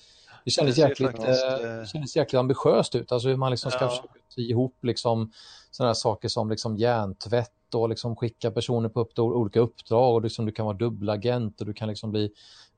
Det 0.45 0.51
kändes, 0.51 0.75
Det 0.75 0.81
jäkligt, 0.81 1.11
faktiskt, 1.11 1.43
eh, 1.45 1.77
eh, 1.79 1.85
kändes 1.85 2.15
jäkligt 2.15 2.39
ambitiöst 2.39 2.95
ut, 2.95 3.11
alltså 3.11 3.27
hur 3.29 3.35
man 3.37 3.51
liksom 3.51 3.71
ska 3.71 3.83
Ja. 3.85 3.89
försöka 3.89 4.07
sy 4.29 4.41
ihop 4.49 4.75
liksom 4.81 5.31
sådana 5.71 5.95
saker 5.95 6.27
som 6.27 6.49
liksom 6.49 6.77
hjärntvätt 6.77 7.73
och 7.75 7.89
liksom 7.89 8.15
skicka 8.15 8.51
personer 8.51 8.89
på 8.89 8.99
upp, 8.99 9.19
olika 9.19 9.59
uppdrag 9.59 10.15
och 10.15 10.21
liksom 10.21 10.45
du 10.45 10.51
kan 10.51 10.65
vara 10.65 10.77
dubbelagent 10.77 11.61
och 11.61 11.67
du 11.67 11.73
kan 11.73 11.87
liksom 11.89 12.11
bli, 12.11 12.23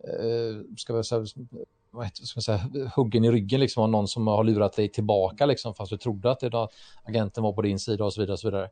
eh, 0.04 0.76
ska 0.78 0.94
jag 0.96 1.06
säga, 1.06 1.26
vad 1.92 2.06
heter, 2.06 2.24
ska 2.24 2.42
säga, 2.42 2.60
huggen 2.96 3.24
i 3.26 3.32
ryggen 3.32 3.60
liksom 3.60 3.84
av 3.84 3.90
någon 3.90 4.08
som 4.08 4.28
har 4.28 4.44
lurat 4.44 4.74
dig 4.76 4.90
tillbaka 4.92 5.46
liksom 5.46 5.76
fast 5.76 5.90
du 5.90 5.98
trodde 5.98 6.32
att 6.32 6.40
det 6.40 6.50
var, 6.50 6.70
agenten 7.04 7.44
var 7.44 7.54
på 7.54 7.62
din 7.62 7.80
sida 7.80 8.06
och 8.06 8.14
så 8.14 8.22
vidare 8.22 8.34
och 8.34 8.40
så 8.40 8.48
vidare. 8.48 8.70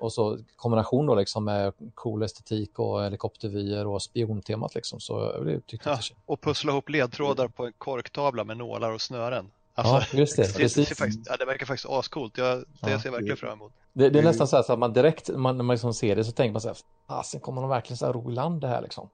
Och 0.00 0.12
så 0.12 0.38
kombination 0.56 1.06
då 1.06 1.14
liksom 1.14 1.44
med 1.44 1.72
cool 1.94 2.22
estetik 2.22 2.78
och 2.78 3.04
helikoptervyer 3.04 3.86
och 3.86 4.02
spiontemat 4.02 4.74
liksom 4.74 5.00
så 5.00 5.42
jag 5.46 5.66
tyckte 5.66 5.88
Ja, 5.88 5.94
att 5.94 6.00
det 6.02 6.14
och 6.26 6.40
pussla 6.40 6.72
ihop 6.72 6.88
ledtrådar 6.88 7.48
på 7.48 7.66
en 7.66 7.72
korktavla 7.78 8.44
med 8.44 8.56
nålar 8.56 8.90
och 8.92 9.00
snören. 9.00 9.50
Ja, 9.74 9.96
Alltså, 9.96 10.16
just 10.16 10.36
det. 10.36 10.42
det, 10.56 10.74
det, 10.74 10.94
faktiskt, 10.94 11.20
ja, 11.26 11.36
det 11.36 11.44
verkar 11.44 11.66
faktiskt 11.66 11.90
ascoolt. 11.90 12.38
Jag, 12.38 12.58
det 12.58 12.64
Ja. 12.80 13.00
ser 13.00 13.06
jag 13.08 13.12
verkligen 13.12 13.36
fram 13.36 13.52
emot. 13.52 13.72
Det, 13.92 14.10
det 14.10 14.18
är 14.18 14.22
nästan 14.22 14.48
så, 14.48 14.56
här 14.56 14.62
så 14.62 14.72
att 14.72 14.78
man 14.78 14.92
direkt, 14.92 15.28
man, 15.28 15.56
när 15.56 15.64
man 15.64 15.74
liksom 15.74 15.94
ser 15.94 16.16
det 16.16 16.24
så 16.24 16.32
tänker 16.32 16.52
man 16.52 16.60
så 16.60 16.68
här, 16.68 16.76
fasen 17.08 17.40
kommer 17.40 17.60
de 17.60 17.70
verkligen 17.70 17.96
så 17.98 18.06
här 18.06 18.12
ro 18.12 18.30
i 18.30 18.34
land 18.34 18.60
det 18.60 18.68
här 18.68 18.82
liksom? 18.82 19.08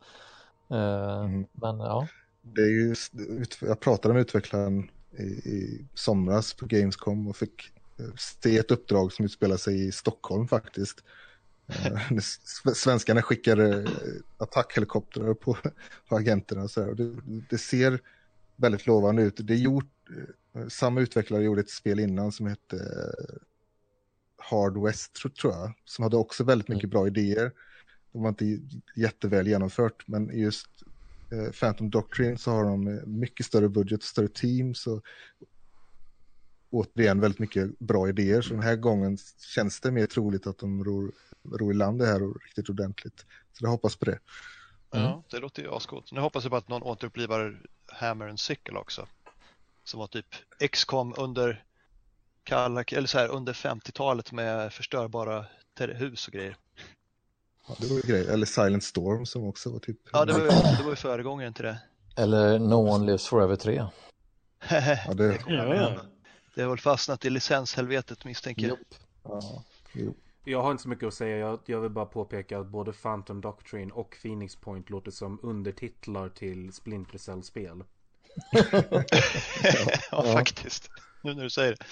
Eh, 0.70 0.76
Mm. 1.20 1.46
Men 1.52 1.80
ja, 1.80 2.06
Det 2.42 2.60
är 2.60 2.66
ju, 2.70 2.94
jag 3.60 3.80
pratade 3.80 4.14
med 4.14 4.20
utvecklaren 4.20 4.90
i, 5.18 5.22
i 5.22 5.86
somras 5.94 6.54
på 6.54 6.66
Gamescom 6.66 7.28
och 7.28 7.36
fick 7.36 7.70
se 8.16 8.58
ett 8.58 8.70
uppdrag 8.70 9.12
som 9.12 9.24
utspelar 9.24 9.56
sig 9.56 9.86
i 9.86 9.92
Stockholm 9.92 10.48
faktiskt. 10.48 11.04
Eh, 11.68 12.18
Svenskarna 12.74 13.22
skickar 13.22 13.58
eh, 13.58 13.90
attackhelikoptrar 14.36 15.34
på, 15.34 15.56
på 16.08 16.16
agenterna 16.16 16.62
och 16.62 16.70
så. 16.70 16.88
Och 16.88 16.96
det, 16.96 17.16
det 17.50 17.58
ser 17.58 18.00
väldigt 18.56 18.86
lovande 18.86 19.22
ut. 19.22 19.34
Det 19.38 19.54
är 19.54 19.58
gjort, 19.58 19.92
eh, 20.54 20.68
samma 20.68 21.00
utvecklare 21.00 21.42
gjorde 21.42 21.60
ett 21.60 21.70
spel 21.70 22.00
innan 22.00 22.32
som 22.32 22.46
hette 22.46 22.76
Hard 24.36 24.82
West 24.82 25.12
tror, 25.40 25.52
jag, 25.52 25.72
som 25.84 26.02
hade 26.02 26.16
också 26.16 26.44
väldigt 26.44 26.68
mycket 26.68 26.90
bra 26.90 27.06
idéer. 27.06 27.52
De 28.12 28.22
var 28.22 28.28
inte 28.28 28.60
jätteväl 28.96 29.48
genomfört, 29.48 30.08
men 30.08 30.38
just 30.38 30.68
Phantom 31.60 31.90
Doctrine 31.90 32.38
så 32.38 32.50
har 32.50 32.64
de 32.64 33.00
mycket 33.06 33.46
större 33.46 33.68
budget, 33.68 34.02
större 34.02 34.28
teams 34.28 34.86
och 34.86 35.02
återigen 36.76 37.20
väldigt 37.20 37.38
mycket 37.40 37.78
bra 37.78 38.08
idéer. 38.08 38.42
Så 38.42 38.54
den 38.54 38.62
här 38.62 38.76
gången 38.76 39.18
känns 39.54 39.80
det 39.80 39.90
mer 39.90 40.06
troligt 40.06 40.46
att 40.46 40.58
de 40.58 40.84
ror, 40.84 41.12
ror 41.58 41.72
i 41.72 41.76
land 41.76 41.98
det 41.98 42.06
här 42.06 42.22
och 42.22 42.36
riktigt 42.44 42.68
ordentligt. 42.68 43.26
Så 43.52 43.64
jag 43.64 43.70
hoppas 43.70 43.96
på 43.96 44.04
det. 44.04 44.18
Mm. 44.94 45.06
Ja, 45.06 45.22
det 45.30 45.38
låter 45.38 45.62
ju 45.62 45.70
ascoolt. 45.74 46.12
Nu 46.12 46.20
hoppas 46.20 46.44
jag 46.44 46.50
bara 46.50 46.58
att 46.58 46.68
någon 46.68 46.82
återupplivar 46.82 47.62
Hammer 47.92 48.28
and 48.28 48.40
Sickle 48.40 48.78
också. 48.78 49.06
Som 49.84 50.00
var 50.00 50.06
typ 50.06 50.26
XCOM 50.72 51.14
under 51.18 51.64
kalla, 52.44 52.82
eller 52.82 53.06
så 53.06 53.18
här, 53.18 53.28
under 53.28 53.52
50-talet 53.52 54.32
med 54.32 54.72
förstörbara 54.72 55.44
hus 55.78 56.26
och 56.26 56.32
grejer. 56.32 56.56
Ja, 57.68 57.74
det 57.80 57.86
var 57.86 57.96
ju 57.96 58.02
grejer. 58.02 58.28
Eller 58.32 58.46
Silent 58.46 58.84
Storm 58.84 59.26
som 59.26 59.44
också 59.44 59.70
var 59.70 59.78
typ... 59.78 59.98
Ja, 60.12 60.24
det 60.24 60.32
var 60.32 60.40
ju, 60.40 60.46
det 60.46 60.82
var 60.82 60.90
ju 60.90 60.96
föregångaren 60.96 61.52
till 61.54 61.64
det. 61.64 61.78
eller 62.16 62.58
No 62.58 62.74
One 62.74 63.06
Lives 63.06 63.26
Forever 63.26 63.56
3. 63.56 63.74
Ja, 65.06 65.14
det- 65.14 65.38
Ja, 65.46 65.68
med. 65.68 66.00
Det 66.56 66.62
har 66.62 66.68
väl 66.68 66.78
fastnat 66.78 67.24
i 67.24 67.30
licenshelvetet 67.30 68.24
misstänker 68.24 68.68
jag. 68.68 68.78
Ja, 69.22 69.62
jo. 69.92 70.14
Jag 70.44 70.62
har 70.62 70.70
inte 70.70 70.82
så 70.82 70.88
mycket 70.88 71.06
att 71.08 71.14
säga. 71.14 71.36
Jag, 71.36 71.58
jag 71.66 71.80
vill 71.80 71.90
bara 71.90 72.06
påpeka 72.06 72.58
att 72.58 72.66
både 72.66 72.92
Phantom 72.92 73.40
Doctrine 73.40 73.92
och 73.92 74.16
Phoenix 74.22 74.56
Point 74.56 74.90
låter 74.90 75.10
som 75.10 75.40
undertitlar 75.42 76.28
till 76.28 76.72
Splinter 76.72 77.18
Cell-spel. 77.18 77.84
ja, 80.10 80.22
faktiskt. 80.22 80.90
Nu 81.22 81.34
när 81.34 81.42
du 81.42 81.50
säger 81.50 81.76
det. 81.76 81.84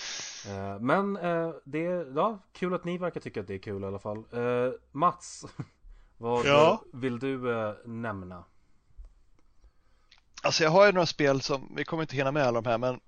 Eh, 0.53 0.81
Men 0.81 1.17
eh, 1.17 1.51
det 1.65 1.87
är 1.87 2.13
ja, 2.17 2.39
kul 2.53 2.75
att 2.75 2.85
ni 2.85 2.99
verkar 2.99 3.21
tycka 3.21 3.41
att 3.41 3.47
det 3.47 3.55
är 3.55 3.59
kul 3.59 3.83
i 3.83 3.87
alla 3.87 3.99
fall. 3.99 4.19
Eh, 4.19 4.73
Mats, 4.93 5.45
Vad 6.19 6.47
Ja. 6.47 6.83
vill 6.93 7.19
du 7.19 7.39
nämna? 7.85 8.45
Alltså 10.43 10.65
jag 10.65 10.71
har 10.71 10.87
ju 10.87 10.93
några 10.93 11.07
spel 11.07 11.41
som, 11.41 11.73
vi 11.77 11.85
kommer 11.85 12.03
inte 12.03 12.17
hinna 12.17 12.33
med 12.33 12.43
alla 12.47 12.61
de 12.61 12.69
här 12.71 12.79
men 12.79 13.01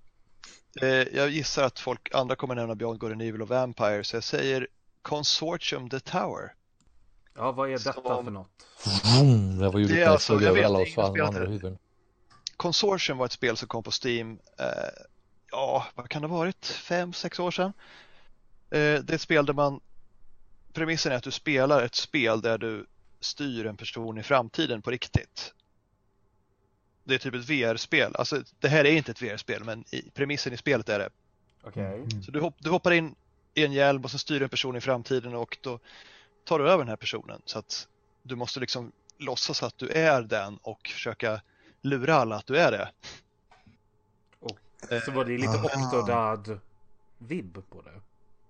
jag 1.13 1.31
gissar 1.31 1.63
att 1.65 1.79
folk, 1.81 2.15
andra 2.15 2.37
kommer 2.37 2.55
nämna 2.55 2.75
Beyond 2.75 2.99
Good 2.99 3.13
and 3.13 3.23
Evil 3.23 3.43
och 3.43 3.49
Vampire 3.49 4.05
så 4.05 4.17
jag 4.17 4.25
säger 4.25 4.67
Consortium 5.03 5.91
The 5.91 6.01
Tower. 6.01 6.55
Ja, 7.35 7.53
vad 7.53 7.69
är 7.69 7.73
detta 7.73 7.93
Som- 7.93 8.25
för 8.25 8.31
något? 8.31 8.51
Vroom, 9.05 9.59
det 9.59 9.69
var 9.69 9.79
ju 9.79 9.87
Det 9.87 9.93
är 9.93 9.97
lite 9.99 10.11
alltså- 10.11 10.33
jag 10.33 10.43
över 10.43 10.55
vet 10.55 10.67
alla 10.67 10.79
oss 10.79 10.99
andra 10.99 11.41
huvuden. 11.47 11.79
Consortium 12.57 13.19
var 13.19 13.27
ett 13.27 13.33
spel 13.33 13.57
som 13.57 13.69
kom 13.69 13.83
på 13.83 13.91
Steam, 14.05 14.39
eh, 14.59 14.67
ja 15.51 15.87
vad 15.95 16.09
kan 16.09 16.23
det 16.23 16.29
ha 16.29 16.37
varit, 16.37 16.67
fem, 16.67 17.13
sex 17.13 17.39
år 17.39 17.51
sedan. 17.51 17.73
Eh, 18.71 18.79
det 18.79 19.11
är 19.11 19.15
ett 19.15 19.21
spel 19.21 19.47
där 19.47 19.53
man, 19.55 19.81
premissen 20.73 21.13
är 21.13 21.17
att 21.17 21.23
du 21.23 21.31
spelar 21.31 21.83
ett 21.83 21.95
spel 21.95 22.41
där 22.41 22.59
du 22.59 22.87
styr 23.21 23.67
en 23.67 23.77
person 23.77 24.19
i 24.19 24.23
framtiden 24.23 24.83
på 24.83 24.91
riktigt. 24.91 25.53
Det 27.07 27.15
är 27.15 27.19
typ 27.19 27.35
ett 27.35 27.51
VR-spel, 27.51 28.17
alltså 28.17 28.43
det 28.61 28.69
här 28.69 28.85
är 28.85 28.93
inte 28.93 29.11
ett 29.11 29.23
VR-spel 29.23 29.65
men 29.65 29.85
i, 29.91 30.03
premissen 30.15 30.53
i 30.53 30.57
spelet 30.57 30.89
är 30.89 30.99
det. 30.99 31.09
Okej. 31.63 32.07
Så 32.25 32.31
du, 32.31 32.41
hopp, 32.41 32.55
du 32.59 32.71
hoppar 32.71 32.91
in 32.91 33.15
i 33.55 33.65
en 33.65 33.73
hjälm 33.73 34.05
och 34.05 34.11
så 34.11 34.19
styr 34.19 34.39
du 34.39 34.45
en 34.45 34.49
person 34.51 34.77
i 34.77 34.81
framtiden 34.81 35.35
och 35.35 35.59
då 35.61 35.79
tar 36.45 36.59
du 36.59 36.65
över 36.69 36.79
den 36.79 36.89
här 36.89 36.97
personen 36.97 37.43
så 37.45 37.59
att 37.59 37.89
du 38.23 38.37
måste 38.37 38.61
liksom 38.61 38.93
låtsas 39.19 39.63
att 39.63 39.79
du 39.79 39.89
är 39.89 40.23
den 40.23 40.57
och 40.63 40.89
försöka 40.95 41.41
lura 41.83 42.15
alla 42.15 42.37
att 42.37 42.47
du 42.47 42.59
är 42.59 42.71
det. 42.73 42.91
Och- 44.41 44.59
Eh, 44.91 45.01
Så 45.03 45.11
var 45.11 45.25
det 45.25 45.39
lite 45.39 45.49
Ah. 45.49 45.65
Octodad-vibb 45.65 47.55
på 47.71 47.83
det? 47.83 48.01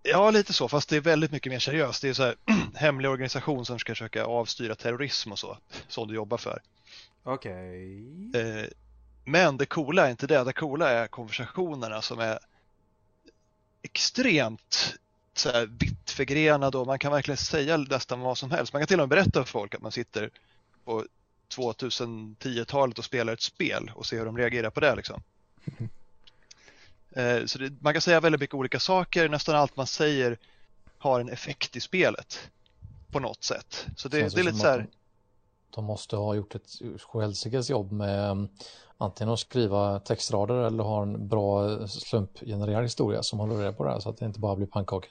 Ja, 0.03 0.31
lite 0.31 0.53
så, 0.53 0.69
fast 0.69 0.89
det 0.89 0.97
är 0.97 1.01
väldigt 1.01 1.31
mycket 1.33 1.53
mer 1.53 1.59
seriöst. 1.59 2.03
Det 2.03 2.09
är 2.09 2.13
så 2.15 2.23
här 2.23 2.35
hemlig 2.75 3.11
organisation 3.11 3.67
som 3.67 3.79
ska 3.79 3.93
försöka 3.93 4.25
avstyra 4.25 4.75
terrorism 4.75 5.33
och 5.33 5.39
så, 5.39 5.59
som 5.89 6.09
du 6.09 6.15
jobbar 6.15 6.37
för. 6.39 6.61
Okej. 7.23 7.99
Eh, 8.35 8.65
Men 9.25 9.57
det 9.57 9.67
coola 9.67 10.07
är 10.07 10.11
inte 10.11 10.27
det, 10.27 10.45
det 10.45 10.53
coola 10.53 10.91
är 10.91 11.07
konversationerna 11.07 12.03
som 12.03 12.19
är 12.19 12.39
extremt 13.83 14.95
så 15.35 15.51
här, 15.53 15.67
vitt 15.67 16.11
förgrenade 16.11 16.79
och 16.79 16.87
man 16.87 16.99
kan 16.99 17.13
verkligen 17.13 17.37
säga 17.39 17.77
nästan 17.77 18.21
vad 18.21 18.39
som 18.39 18.51
helst. 18.51 18.73
Man 18.73 18.81
kan 18.83 18.87
till 18.87 19.01
och 19.01 19.09
med 19.09 19.19
berätta 19.19 19.45
för 19.45 19.51
folk 19.51 19.75
att 19.75 19.83
man 19.83 19.93
sitter 19.93 20.31
på 20.85 21.05
2010-talet 21.55 22.99
och 22.99 23.05
spelar 23.05 23.33
ett 23.33 23.43
spel 23.43 23.91
och 23.95 24.07
se 24.07 24.19
hur 24.19 24.25
de 24.25 24.39
reagerar 24.39 24.71
på 24.71 24.81
det. 24.81 24.95
Liksom. 24.97 25.23
Eh, 27.11 27.45
Så 27.45 27.59
det, 27.59 27.73
man 27.81 27.93
kan 27.93 28.03
säga 28.03 28.21
väldigt 28.21 28.41
mycket 28.41 28.55
olika 28.55 28.81
saker, 28.81 29.29
nästan 29.29 29.57
allt 29.57 29.77
man 29.77 29.87
säger 29.87 30.39
har 30.99 31.21
en 31.21 31.29
effekt 31.29 31.77
i 31.77 31.81
spelet 31.81 32.51
på 33.11 33.21
något 33.21 33.45
sätt. 33.45 33.87
Så 33.97 34.09
det, 34.09 34.19
det 34.35 34.41
är 34.41 34.45
lite 34.45 34.59
så 34.59 34.67
här, 34.69 34.87
de, 35.71 35.85
måste 35.85 36.17
ha 36.17 36.35
gjort 36.35 36.55
ett 36.55 36.71
sjuhelsikes 37.01 37.71
jobb 37.71 37.93
med 37.93 38.31
mm, 38.31 38.49
antingen 38.99 39.33
att 39.33 39.39
skriva 39.39 40.01
textrader 40.01 40.55
eller 40.55 40.85
ha 40.85 41.03
en 41.03 41.29
bra 41.29 41.87
slumpgenererad 41.89 42.83
historia 42.83 43.23
som 43.23 43.39
håller 43.39 43.57
reda 43.57 43.73
på 43.73 43.85
det 43.85 43.91
här 43.91 44.01
så 44.01 44.11
att 44.11 44.19
det 44.19 44.27
inte 44.27 44.41
bara 44.41 44.57
blir 44.57 44.67
pannkaka. 44.67 45.09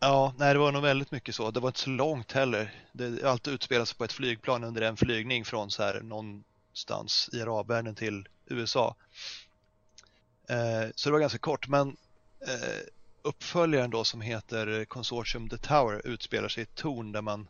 Ja, 0.00 0.34
nej 0.38 0.52
det 0.52 0.58
var 0.58 0.72
nog 0.72 0.82
väldigt 0.82 1.10
mycket 1.10 1.34
så. 1.34 1.50
Det 1.50 1.60
var 1.60 1.68
inte 1.68 1.80
så 1.80 1.90
långt 1.90 2.32
heller. 2.32 2.74
Det 2.92 3.24
alltid 3.24 3.54
utspelas 3.54 3.92
på 3.92 4.04
ett 4.04 4.12
flygplan 4.12 4.64
under 4.64 4.82
en 4.82 4.96
flygning 4.96 5.44
från 5.44 5.70
så 5.70 5.82
här 5.82 6.00
någonstans 6.00 7.30
i 7.32 7.42
arabvärlden 7.42 7.94
till 7.94 8.28
USA. 8.46 8.96
Eh, 10.48 10.90
så 10.94 11.08
det 11.08 11.12
var 11.12 11.20
ganska 11.20 11.38
kort, 11.38 11.68
men 11.68 11.96
eh, 12.40 12.80
uppföljaren 13.22 13.90
då 13.90 14.04
som 14.04 14.20
heter 14.20 14.84
Consortium 14.84 15.48
The 15.48 15.58
Tower 15.58 16.06
utspelar 16.06 16.48
sig 16.48 16.60
i 16.60 16.62
ett 16.62 16.74
torn 16.74 17.12
där 17.12 17.22
man, 17.22 17.48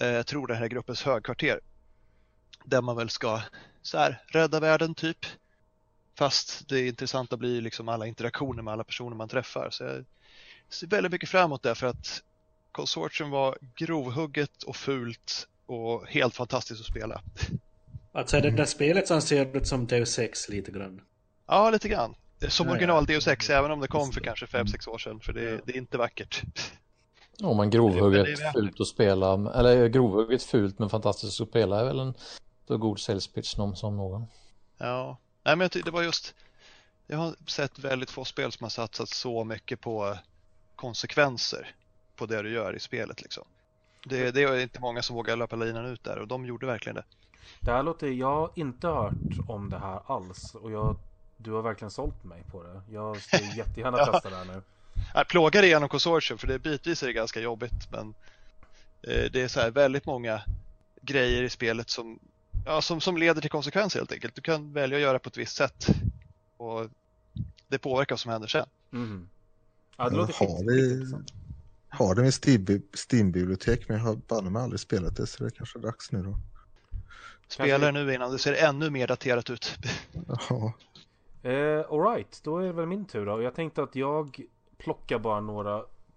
jag 0.00 0.26
tror 0.26 0.46
det 0.46 0.54
här 0.54 0.64
är 0.64 0.68
gruppens 0.68 1.02
högkvarter, 1.02 1.60
där 2.64 2.82
man 2.82 2.96
väl 2.96 3.10
ska 3.10 3.40
så 3.82 3.98
här 3.98 4.22
rädda 4.26 4.60
världen 4.60 4.94
typ. 4.94 5.26
Fast 6.18 6.68
det 6.68 6.86
intressanta 6.88 7.36
blir 7.36 7.60
liksom 7.60 7.88
alla 7.88 8.06
interaktioner 8.06 8.62
med 8.62 8.72
alla 8.72 8.84
personer 8.84 9.16
man 9.16 9.28
träffar. 9.28 9.70
Så 9.70 9.84
jag 9.84 10.04
ser 10.68 10.86
väldigt 10.86 11.12
mycket 11.12 11.28
fram 11.28 11.44
emot 11.44 11.62
det 11.62 11.74
för 11.74 11.86
att 11.86 12.22
Consortium 12.72 13.30
var 13.30 13.58
grovhugget 13.76 14.62
och 14.62 14.76
fult 14.76 15.48
och 15.66 16.06
helt 16.06 16.34
fantastiskt 16.34 16.80
att 16.80 16.86
spela. 16.86 17.22
Alltså 18.12 18.36
är 18.36 18.40
det 18.40 18.50
där 18.50 18.64
spelet 18.64 19.08
som 19.08 19.22
ser 19.22 19.56
ut 19.56 19.66
som 19.66 19.86
Deus 19.86 20.18
Ex 20.18 20.48
lite 20.48 20.70
grann? 20.70 21.00
Ja, 21.46 21.70
lite 21.70 21.88
grann. 21.88 22.14
Som 22.48 22.66
Ja, 22.66 22.70
ja. 22.70 22.76
original 22.76 23.06
Deus 23.06 23.26
Ex, 23.28 23.50
även 23.50 23.70
om 23.70 23.80
det 23.80 23.88
kom 23.88 24.12
för 24.12 24.20
kanske 24.20 24.46
5-6 24.46 24.88
år 24.88 24.98
sedan, 24.98 25.20
för 25.20 25.32
det, 25.32 25.42
Ja. 25.42 25.58
det 25.66 25.72
är 25.72 25.76
inte 25.76 25.98
vackert. 25.98 26.42
Om 27.42 27.56
man 27.56 27.66
Men 27.66 27.70
grovhugget 27.70 28.52
fult 28.52 28.80
att 28.80 28.86
spela, 28.86 29.32
eller 29.54 29.88
grovhugget 29.88 30.42
fult 30.42 30.78
men 30.78 30.90
fantastiskt 30.90 31.40
att 31.40 31.48
spela 31.48 31.80
är 31.80 31.84
väl 31.84 31.98
en 31.98 32.14
så 32.68 32.76
god 32.78 33.00
sales 33.00 33.26
pitch 33.26 33.54
som, 33.54 33.76
som 33.76 33.96
någon. 33.96 34.24
Ja, 34.78 35.18
nej 35.44 35.56
men 35.56 35.68
det 35.84 35.90
var 35.90 36.02
just, 36.02 36.34
jag 37.06 37.18
har 37.18 37.34
sett 37.46 37.78
väldigt 37.78 38.10
få 38.10 38.24
spel 38.24 38.52
som 38.52 38.64
har 38.64 38.70
satsat 38.70 39.08
så 39.08 39.44
mycket 39.44 39.80
på 39.80 40.18
konsekvenser 40.76 41.74
på 42.16 42.26
det 42.26 42.42
du 42.42 42.52
gör 42.52 42.76
i 42.76 42.80
spelet 42.80 43.22
liksom. 43.22 43.44
Det, 44.06 44.30
det 44.30 44.42
är 44.42 44.60
inte 44.60 44.80
många 44.80 45.02
som 45.02 45.16
vågar 45.16 45.36
löpa 45.36 45.56
linan 45.56 45.86
ut 45.86 46.04
där 46.04 46.18
och 46.18 46.28
de 46.28 46.46
gjorde 46.46 46.66
verkligen 46.66 46.96
det. 46.96 47.04
Det 47.60 47.70
här 47.70 47.82
låter, 47.82 48.06
jag 48.06 48.34
har 48.36 48.50
inte 48.54 48.86
hört 48.88 49.38
om 49.46 49.70
det 49.70 49.78
här 49.78 50.00
alls 50.06 50.54
och 50.54 50.72
jag, 50.72 50.96
du 51.36 51.52
har 51.52 51.62
verkligen 51.62 51.90
sålt 51.90 52.24
mig 52.24 52.42
på 52.50 52.62
det. 52.62 52.82
Jag 52.90 53.16
ska 53.22 53.38
jättegärna 53.56 53.98
Ja. 54.06 54.12
testa 54.12 54.30
det 54.30 54.36
här 54.36 54.44
nu. 54.44 54.62
Jag 55.14 55.28
plågar 55.28 55.62
igenom 55.62 55.88
konsortium 55.88 56.38
för 56.38 56.46
det 56.46 56.58
bitvis 56.58 57.02
är 57.02 57.06
det 57.06 57.12
ganska 57.12 57.40
jobbigt 57.40 57.90
men 57.90 58.14
eh, 59.02 59.30
det 59.32 59.40
är 59.42 59.48
så 59.48 59.60
här 59.60 59.70
väldigt 59.70 60.06
många 60.06 60.42
grejer 61.02 61.42
i 61.42 61.50
spelet 61.50 61.90
som, 61.90 62.18
ja, 62.66 62.82
som, 62.82 63.00
som 63.00 63.16
leder 63.16 63.40
till 63.40 63.50
konsekvenser 63.50 63.98
helt 64.00 64.12
enkelt. 64.12 64.34
Du 64.34 64.42
kan 64.42 64.72
välja 64.72 64.96
att 64.96 65.02
göra 65.02 65.18
på 65.18 65.28
ett 65.28 65.36
visst 65.36 65.56
sätt 65.56 65.86
och 66.56 66.88
det 67.68 67.78
påverkar 67.78 68.12
vad 68.14 68.20
som 68.20 68.30
händer 68.32 68.48
sen. 68.48 68.66
Mhm. 68.90 69.28
Ja, 69.96 70.08
det 70.08 70.16
låter 70.16 70.34
har 70.34 70.64
vi-. 70.64 71.14
Har 71.88 72.14
det 72.14 72.22
med 72.22 72.30
Steam- 72.30 72.82
Steam-bibliotek 73.10 73.88
men 73.88 73.98
jag 73.98 74.04
har 74.04 74.14
banne 74.14 74.50
mig 74.50 74.62
aldrig 74.62 74.80
spelat 74.80 75.16
det 75.16 75.26
så 75.26 75.42
det 75.44 75.48
är 75.48 75.50
kanske 75.50 75.78
är 75.78 75.82
dags 75.82 76.12
nu 76.12 76.22
då. 76.22 76.38
Spela 77.48 77.90
nu 77.90 78.14
innan 78.14 78.32
det 78.32 78.38
ser 78.38 78.54
ännu 78.54 78.90
mer 78.90 79.06
daterat 79.06 79.50
ut. 79.50 79.78
Ja, 80.48 80.72
Eh, 81.42 81.80
Alright, 81.90 82.40
då 82.44 82.58
är 82.58 82.66
det 82.66 82.72
väl 82.72 82.86
min 82.86 83.04
tur 83.04 83.26
då. 83.26 83.42
Jag 83.42 83.54
tänkte 83.54 83.82
att 83.82 83.96
jag 83.96 84.40
Plocka 84.78 85.18
bara 85.18 85.40
några, 85.40 85.76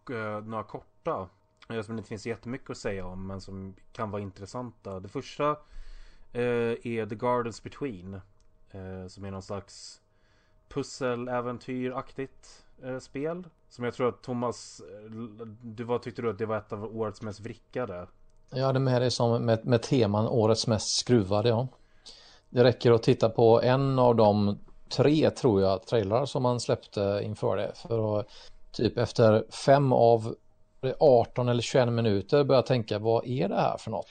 eh, 0.09 0.43
några 0.45 0.63
korta. 0.63 1.29
Eh, 1.69 1.81
som 1.81 1.95
det 1.95 1.99
inte 1.99 2.09
finns 2.09 2.25
jättemycket 2.25 2.69
att 2.69 2.77
säga 2.77 3.05
om 3.05 3.27
men 3.27 3.41
som 3.41 3.75
kan 3.91 4.11
vara 4.11 4.21
intressanta. 4.21 4.99
Det 4.99 5.09
första 5.09 5.49
eh, 6.33 6.41
är 6.83 7.09
The 7.09 7.15
Gardens 7.15 7.63
Between. 7.63 8.21
Eh, 8.71 9.07
som 9.07 9.25
är 9.25 9.31
någon 9.31 9.41
slags 9.41 10.01
pusseläventyraktigt 10.69 12.65
eh, 12.83 12.99
spel. 12.99 13.43
Som 13.69 13.85
jag 13.85 13.93
tror 13.93 14.09
att 14.09 14.21
Thomas, 14.21 14.81
eh, 14.81 15.11
du 15.61 15.83
var, 15.83 15.99
tyckte 15.99 16.21
du 16.21 16.29
att 16.29 16.37
det 16.37 16.45
var 16.45 16.57
ett 16.57 16.73
av 16.73 16.97
årets 16.97 17.21
mest 17.21 17.39
vrickade? 17.39 18.07
Jag 18.49 18.65
hade 18.65 18.79
med 18.79 19.01
det 19.01 19.11
som 19.11 19.45
med, 19.45 19.65
med 19.65 19.81
teman 19.81 20.27
årets 20.27 20.67
mest 20.67 20.99
skruvade, 20.99 21.49
ja. 21.49 21.67
Det 22.49 22.63
räcker 22.63 22.91
att 22.91 23.03
titta 23.03 23.29
på 23.29 23.61
en 23.61 23.99
av 23.99 24.15
de 24.15 24.59
tre, 24.89 25.29
tror 25.29 25.61
jag, 25.61 25.85
trailrar 25.85 26.25
som 26.25 26.43
man 26.43 26.59
släppte 26.59 27.21
inför 27.23 27.57
det. 27.57 27.71
För 27.75 28.19
att 28.19 28.25
typ 28.71 28.97
efter 28.97 29.45
fem 29.65 29.93
av 29.93 30.35
18 30.99 31.49
eller 31.49 31.61
21 31.61 31.87
minuter 31.93 32.43
börja 32.43 32.61
tänka, 32.61 32.99
vad 32.99 33.25
är 33.27 33.47
det 33.49 33.55
här 33.55 33.77
för 33.77 33.91
något? 33.91 34.07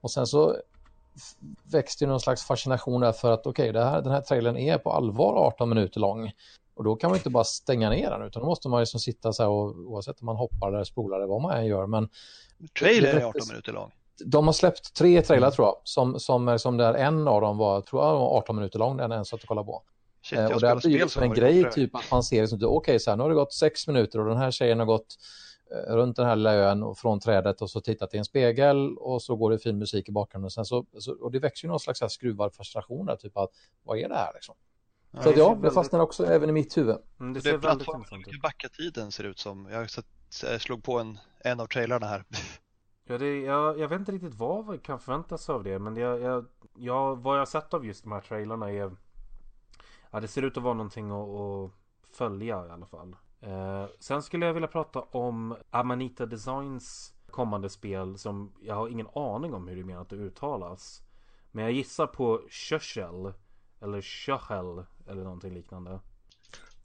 Och 0.00 0.10
sen 0.10 0.26
så 0.26 0.56
växte 1.72 2.04
ju 2.04 2.08
någon 2.10 2.20
slags 2.20 2.44
fascination 2.46 3.00
där 3.00 3.12
för 3.12 3.30
att 3.32 3.46
okej, 3.46 3.72
här, 3.72 4.02
den 4.02 4.12
här 4.12 4.20
trailern 4.20 4.56
är 4.56 4.78
på 4.78 4.92
allvar 4.92 5.34
18 5.34 5.68
minuter 5.68 6.00
lång. 6.00 6.32
Och 6.74 6.84
då 6.84 6.96
kan 6.96 7.10
man 7.10 7.16
inte 7.18 7.30
bara 7.30 7.44
stänga 7.44 7.90
ner 7.90 8.10
den 8.10 8.22
utan 8.22 8.42
då 8.42 8.48
måste 8.48 8.68
man 8.68 8.80
liksom 8.80 9.00
sitta 9.00 9.32
så 9.32 9.42
här 9.42 9.50
och 9.50 9.76
oavsett 9.76 10.20
om 10.20 10.26
man 10.26 10.36
hoppar 10.36 10.68
eller 10.68 10.84
spolar 10.84 11.16
eller 11.16 11.26
vad 11.26 11.42
man 11.42 11.56
än 11.56 11.66
gör. 11.66 11.86
Men 11.86 12.08
Trailern 12.78 13.16
är 13.16 13.20
Det- 13.20 13.26
18 13.26 13.40
minuter 13.48 13.72
lång. 13.72 13.90
de 14.24 14.46
har 14.46 14.52
släppt 14.52 14.94
tre 14.94 15.22
trailrar 15.22 15.50
tror 15.50 15.66
jag, 15.66 15.76
som, 15.84 16.20
som, 16.20 16.58
som 16.58 16.76
där 16.76 16.94
en 16.94 17.28
av 17.28 17.40
dem 17.40 17.58
var, 17.58 17.80
tror 17.80 18.02
jag, 18.04 18.12
var 18.12 18.36
18 18.38 18.56
minuter 18.56 18.78
lång, 18.78 18.96
den 18.96 19.12
en 19.12 19.24
satt 19.24 19.42
och 19.42 19.48
kollade 19.48 19.66
på. 19.66 19.82
Shit, 20.24 20.38
Eh, 20.38 20.46
och 20.54 20.60
det 20.60 20.68
har 20.68 20.76
blivit 20.80 21.00
som 21.00 21.08
som 21.08 21.22
en 21.22 21.32
grej, 21.34 21.70
typ 21.70 21.94
att 21.96 22.10
man 22.10 22.22
ser 22.22 22.40
liksom, 22.40 22.58
okej, 22.64 23.00
så 23.00 23.10
här, 23.10 23.16
nu 23.16 23.22
har 23.22 23.30
det 23.30 23.34
gått 23.36 23.52
sex 23.52 23.86
minuter 23.88 24.20
och 24.20 24.26
den 24.28 24.36
här 24.36 24.50
tjejen 24.50 24.78
har 24.78 24.86
gått 24.86 25.16
eh, 25.70 25.94
runt 25.94 26.16
den 26.16 26.26
här 26.26 26.36
lilla 26.36 26.54
ön 26.54 26.82
och 26.82 26.98
från 26.98 27.20
trädet 27.20 27.62
och 27.62 27.70
så 27.70 27.80
tittat 27.80 28.14
i 28.14 28.18
en 28.18 28.24
spegel 28.24 28.96
och 28.98 29.22
så 29.22 29.36
går 29.36 29.50
det 29.50 29.58
fin 29.58 29.78
musik 29.78 30.08
i 30.08 30.12
bakgrunden. 30.12 30.50
Sen 30.50 30.64
så, 30.64 30.86
så, 30.98 31.12
och 31.12 31.32
det 31.32 31.38
växer 31.38 31.66
ju 31.66 31.70
någon 31.70 31.80
slags 31.80 32.00
skruvad 32.14 32.54
fascination 32.54 33.06
där, 33.06 33.16
typ 33.16 33.36
att 33.36 33.50
vad 33.82 33.98
är 33.98 34.08
det 34.08 34.14
här 34.16 34.30
liksom? 34.34 34.54
Ja, 35.10 35.22
Så 35.22 35.28
att 35.28 35.34
det 35.34 35.40
ja, 35.40 35.48
det 35.48 35.54
väldigt- 35.54 35.74
fastnar 35.74 36.00
också 36.00 36.26
även 36.26 36.48
i 36.48 36.52
mitt 36.52 36.76
huvud. 36.76 36.96
Mm, 37.20 37.32
det 37.32 37.38
Det 37.38 37.42
ser 37.42 37.48
är 37.48 37.52
väldigt 37.52 37.62
plattformen 37.86 38.00
intressant 38.00 38.28
ut. 38.28 38.34
hur 38.34 38.40
backa-tiden 38.40 39.12
ser 39.12 39.24
ut 39.24 39.38
som. 39.38 39.68
Jag 39.70 39.88
jag 40.42 40.60
slog 40.60 40.84
på 40.84 40.98
en, 40.98 41.18
en 41.40 41.60
av 41.60 41.66
trailarna 41.66 42.06
här. 42.06 42.24
Ja, 43.06 43.18
det, 43.18 43.40
jag, 43.40 43.78
jag 43.78 43.88
vet 43.88 43.98
inte 43.98 44.12
riktigt 44.12 44.34
vad 44.34 44.70
vi 44.72 44.78
kan 44.78 45.00
förvänta 45.00 45.38
sig 45.38 45.52
av 45.54 45.64
det 45.64 45.78
men 45.78 45.96
jag, 45.96 46.20
jag, 46.20 46.44
jag, 46.76 47.16
vad 47.22 47.34
jag 47.34 47.40
har 47.40 47.46
sett 47.46 47.74
av 47.74 47.86
just 47.86 48.02
de 48.02 48.12
här 48.12 48.20
trailarna 48.20 48.70
är 48.72 48.90
Ja 50.14 50.20
det 50.20 50.28
ser 50.28 50.42
ut 50.42 50.56
att 50.56 50.62
vara 50.62 50.74
någonting 50.74 51.10
att, 51.10 51.28
att 51.28 51.70
följa 52.16 52.66
i 52.66 52.70
alla 52.70 52.86
fall 52.86 53.16
eh, 53.40 53.84
Sen 54.00 54.22
skulle 54.22 54.46
jag 54.46 54.54
vilja 54.54 54.68
prata 54.68 55.00
om 55.00 55.56
Amanita 55.70 56.26
Designs 56.26 57.14
kommande 57.30 57.68
spel 57.70 58.18
som 58.18 58.52
jag 58.62 58.74
har 58.74 58.88
ingen 58.88 59.08
aning 59.14 59.54
om 59.54 59.68
hur 59.68 59.76
det 59.76 59.84
menar 59.84 60.00
att 60.02 60.08
det 60.08 60.16
uttalas. 60.16 61.02
Men 61.50 61.64
jag 61.64 61.72
gissar 61.72 62.06
på 62.06 62.40
Köchel 62.50 63.32
eller 63.80 64.00
Köchel 64.00 64.82
eller 65.06 65.24
någonting 65.24 65.54
liknande. 65.54 66.00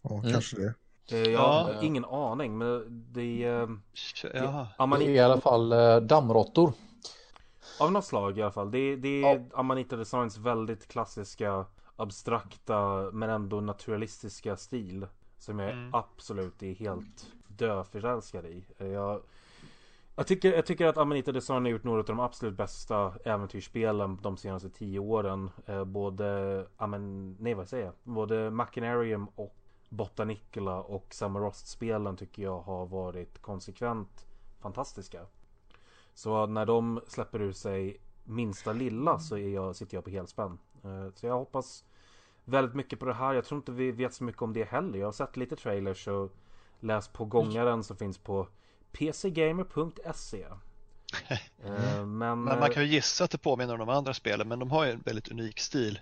Ja, 0.02 0.10
Mm. 0.20 0.32
kanske 0.32 0.58
det. 0.58 0.74
Eh, 1.12 1.18
Jag 1.18 1.32
Ja. 1.34 1.48
har 1.64 1.84
ingen 1.84 2.06
aning 2.06 2.58
men 2.58 2.86
det 3.14 3.44
är... 3.44 3.62
eh, 3.64 3.70
Jaha. 4.34 4.68
Det 4.98 5.06
är 5.06 5.10
i 5.10 5.20
alla 5.20 5.42
fall 5.42 5.72
eh, 5.72 5.98
dammråttor. 5.98 6.74
Av 7.80 7.92
något 7.92 8.06
slag 8.06 8.38
i 8.38 8.42
alla 8.42 8.52
fall. 8.52 8.72
Det, 8.72 8.96
det 8.96 9.24
är 9.24 9.50
Amanita 9.54 9.96
Designs 9.96 10.38
väldigt 10.38 10.88
klassiska 10.88 11.66
abstrakta 12.00 13.10
men 13.14 13.30
ändå 13.30 13.62
naturalistiska 13.62 14.58
stil. 14.58 15.08
Som 15.38 15.60
jag 15.60 15.72
Mm. 15.72 15.94
absolut 15.94 16.64
är 16.64 16.74
helt 16.74 17.28
döförälskad 17.48 18.46
i. 18.46 18.64
Jag, 18.78 19.22
jag, 20.16 20.28
tycker, 20.28 20.54
jag 20.54 20.66
tycker 20.66 20.86
att 20.88 20.98
Amanita 20.98 21.32
Design 21.32 21.64
har 21.66 21.72
gjort 21.72 21.84
några 21.84 22.00
av 22.00 22.06
de 22.06 22.20
absolut 22.20 22.58
bästa 22.58 23.14
äventyrsspelen 23.26 24.20
de 24.22 24.38
senaste 24.38 24.70
tio 24.70 25.00
åren. 25.00 25.50
Eh, 25.66 25.84
både, 25.86 26.66
amen, 26.78 27.36
nej 27.40 27.54
vad 27.54 27.68
säger 27.70 27.86
jag? 27.86 27.94
Både 28.04 28.52
Machinarium 28.52 29.28
och 29.36 29.56
Botanicula 29.90 30.82
och 30.82 31.14
Summerost-spelen 31.14 32.18
tycker 32.18 32.44
jag 32.44 32.60
har 32.62 32.86
varit 32.86 33.42
konsekvent 33.42 34.26
fantastiska. 34.60 35.26
Så 36.14 36.46
när 36.46 36.66
de 36.66 37.02
släpper 37.08 37.42
ur 37.42 37.52
sig 37.52 38.02
minsta 38.24 38.74
lilla 38.74 39.20
så 39.20 39.38
är 39.38 39.50
jag, 39.50 39.76
sitter 39.76 39.98
jag 39.98 40.04
på 40.04 40.10
helspänn. 40.10 40.58
Eh, 40.84 41.14
Så 41.16 41.26
jag 41.26 41.34
hoppas 41.34 41.86
väldigt 42.50 42.76
mycket 42.76 43.00
på 43.00 43.06
det 43.06 43.14
här. 43.14 43.34
Jag 43.34 43.46
tror 43.46 43.58
inte 43.58 43.72
vi 43.72 43.92
vet 43.92 44.14
så 44.14 44.24
mycket 44.24 44.42
om 44.42 44.54
det 44.54 44.64
heller. 44.64 45.00
Jag 45.00 45.08
har 45.08 45.12
sett 45.12 45.38
lite 45.38 45.56
trailers 45.56 46.08
och 46.08 46.32
läst 46.80 47.14
på 47.14 47.26
gångaren 47.26 47.84
som 47.84 47.98
finns 47.98 48.18
på 48.18 48.48
pcgamer.se. 48.92 50.46
Eh, 51.64 52.06
Men, 52.06 52.08
Men 52.08 52.44
man 52.44 52.64
eh, 52.64 52.70
kan 52.70 52.84
ju 52.84 52.90
gissa 52.90 53.24
att 53.24 53.32
det 53.32 53.38
påminner 53.38 53.74
om 53.74 53.80
de 53.80 53.90
andra 53.90 54.14
spelen 54.14 54.48
men 54.48 54.60
de 54.60 54.72
har 54.72 54.86
ju 54.86 54.92
en 54.92 55.00
väldigt 55.00 55.32
unik 55.32 55.60
stil. 55.60 56.00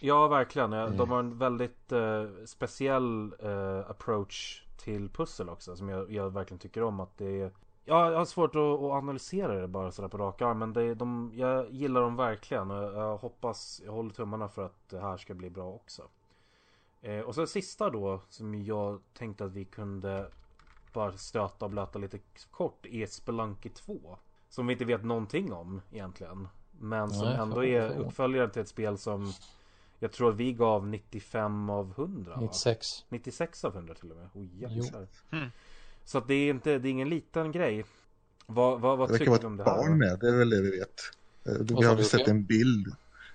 Ja, 0.00 0.28
verkligen. 0.28 0.72
Mm. 0.72 0.96
De 0.96 1.10
har 1.10 1.18
en 1.18 1.38
väldigt 1.38 1.92
eh, 1.92 2.24
speciell 2.46 3.32
eh, 3.42 3.90
approach 3.90 4.62
till 4.76 5.08
pussel 5.08 5.48
också 5.48 5.76
som 5.76 5.88
jag, 5.88 6.12
jag 6.12 6.30
verkligen 6.30 6.58
tycker 6.58 6.82
om. 6.82 7.00
Att 7.00 7.18
det 7.18 7.40
är... 7.40 7.52
Ja, 7.88 8.10
jag 8.10 8.18
har 8.18 8.24
svårt 8.24 8.54
att, 8.54 8.62
att 8.62 8.80
analysera 9.02 9.60
det 9.60 9.68
bara 9.68 9.90
sådär 9.92 10.08
på 10.08 10.18
rak 10.18 10.42
arm. 10.42 10.58
Men 10.58 10.72
det, 10.72 10.94
de, 10.94 11.32
jag 11.34 11.70
gillar 11.70 12.00
dem 12.00 12.16
verkligen. 12.16 12.70
Och 12.70 12.82
jag, 12.92 13.16
hoppas, 13.16 13.80
jag 13.84 13.92
håller 13.92 14.10
tummarna 14.10 14.48
för 14.48 14.64
att 14.64 14.88
det 14.88 15.00
här 15.00 15.16
ska 15.16 15.34
bli 15.34 15.50
bra 15.50 15.72
också. 15.72 16.02
Eh, 17.00 17.20
och 17.20 17.34
så 17.34 17.40
det 17.40 17.46
sista 17.46 17.90
då 17.90 18.20
som 18.28 18.54
jag 18.54 19.00
tänkte 19.14 19.44
att 19.44 19.52
vi 19.52 19.64
kunde 19.64 20.30
bara 20.92 21.12
stöta 21.12 21.64
och 21.64 21.70
blöta 21.70 21.98
lite 21.98 22.18
kort 22.50 22.86
är 22.86 23.06
Spelunky 23.06 23.68
2. 23.68 24.18
Som 24.48 24.66
vi 24.66 24.72
inte 24.72 24.84
vet 24.84 25.04
någonting 25.04 25.52
om 25.52 25.80
egentligen. 25.92 26.48
Men 26.80 27.10
som 27.10 27.28
Nej, 27.28 27.36
ändå 27.36 27.64
är 27.64 27.88
för- 27.88 27.98
uppföljare 27.98 28.48
till 28.48 28.62
ett 28.62 28.68
spel 28.68 28.98
som 28.98 29.32
jag 29.98 30.12
tror 30.12 30.30
att 30.30 30.36
vi 30.36 30.52
gav 30.52 30.86
95 30.86 31.70
av 31.70 31.90
100 31.96 32.34
va? 32.34 32.40
96. 32.40 32.86
96 33.08 33.64
av 33.64 33.74
100 33.74 33.94
till 33.94 34.10
och 34.10 34.16
med. 34.16 34.28
Oh, 34.34 34.46
jäklar. 34.54 35.06
Mm. 35.30 35.48
Så 36.08 36.18
att 36.18 36.28
det 36.28 36.34
är 36.34 36.50
inte, 36.50 36.78
det 36.78 36.88
är 36.88 36.90
ingen 36.90 37.08
liten 37.08 37.52
grej. 37.52 37.84
Vad, 38.46 38.80
vad, 38.80 38.98
vad 38.98 39.08
Det 39.12 39.18
tycker 39.18 39.38
du 39.38 39.46
om 39.46 39.56
det 39.56 39.64
här? 39.64 39.76
barn 39.76 39.98
med, 39.98 40.18
det 40.20 40.28
är 40.28 40.36
väl 40.38 40.50
det 40.50 40.62
vi 40.62 40.70
vet. 40.70 41.00
Eh, 41.46 41.76
Vi 41.78 41.84
har 41.86 41.94
väl 41.94 42.04
sett 42.04 42.28
en 42.28 42.44
bild. 42.44 42.86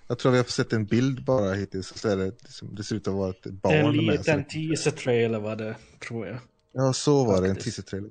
Jag 0.07 0.17
tror 0.19 0.32
vi 0.32 0.38
har 0.38 0.45
sett 0.45 0.74
en 0.74 0.86
bild 0.86 1.24
bara 1.26 1.53
hittills. 1.53 1.93
Så 2.01 2.09
är 2.09 2.17
det, 2.17 2.26
liksom, 2.26 2.76
det 2.76 2.84
ser 2.84 2.95
ut 2.95 3.07
att 3.07 3.13
vara 3.13 3.30
ett 3.30 3.43
barn 3.51 3.74
En 3.74 3.86
med. 3.86 3.95
liten 4.17 4.43
Så. 4.43 4.49
teaser-trailer 4.49 5.39
var 5.39 5.55
det, 5.55 5.76
tror 6.07 6.28
jag. 6.28 6.38
Ja, 6.71 6.93
så 6.93 7.24
var 7.26 7.41
det. 7.41 7.47
En 7.49 7.55
Faktiskt. 7.55 7.78
teaser-trailer. 7.78 8.09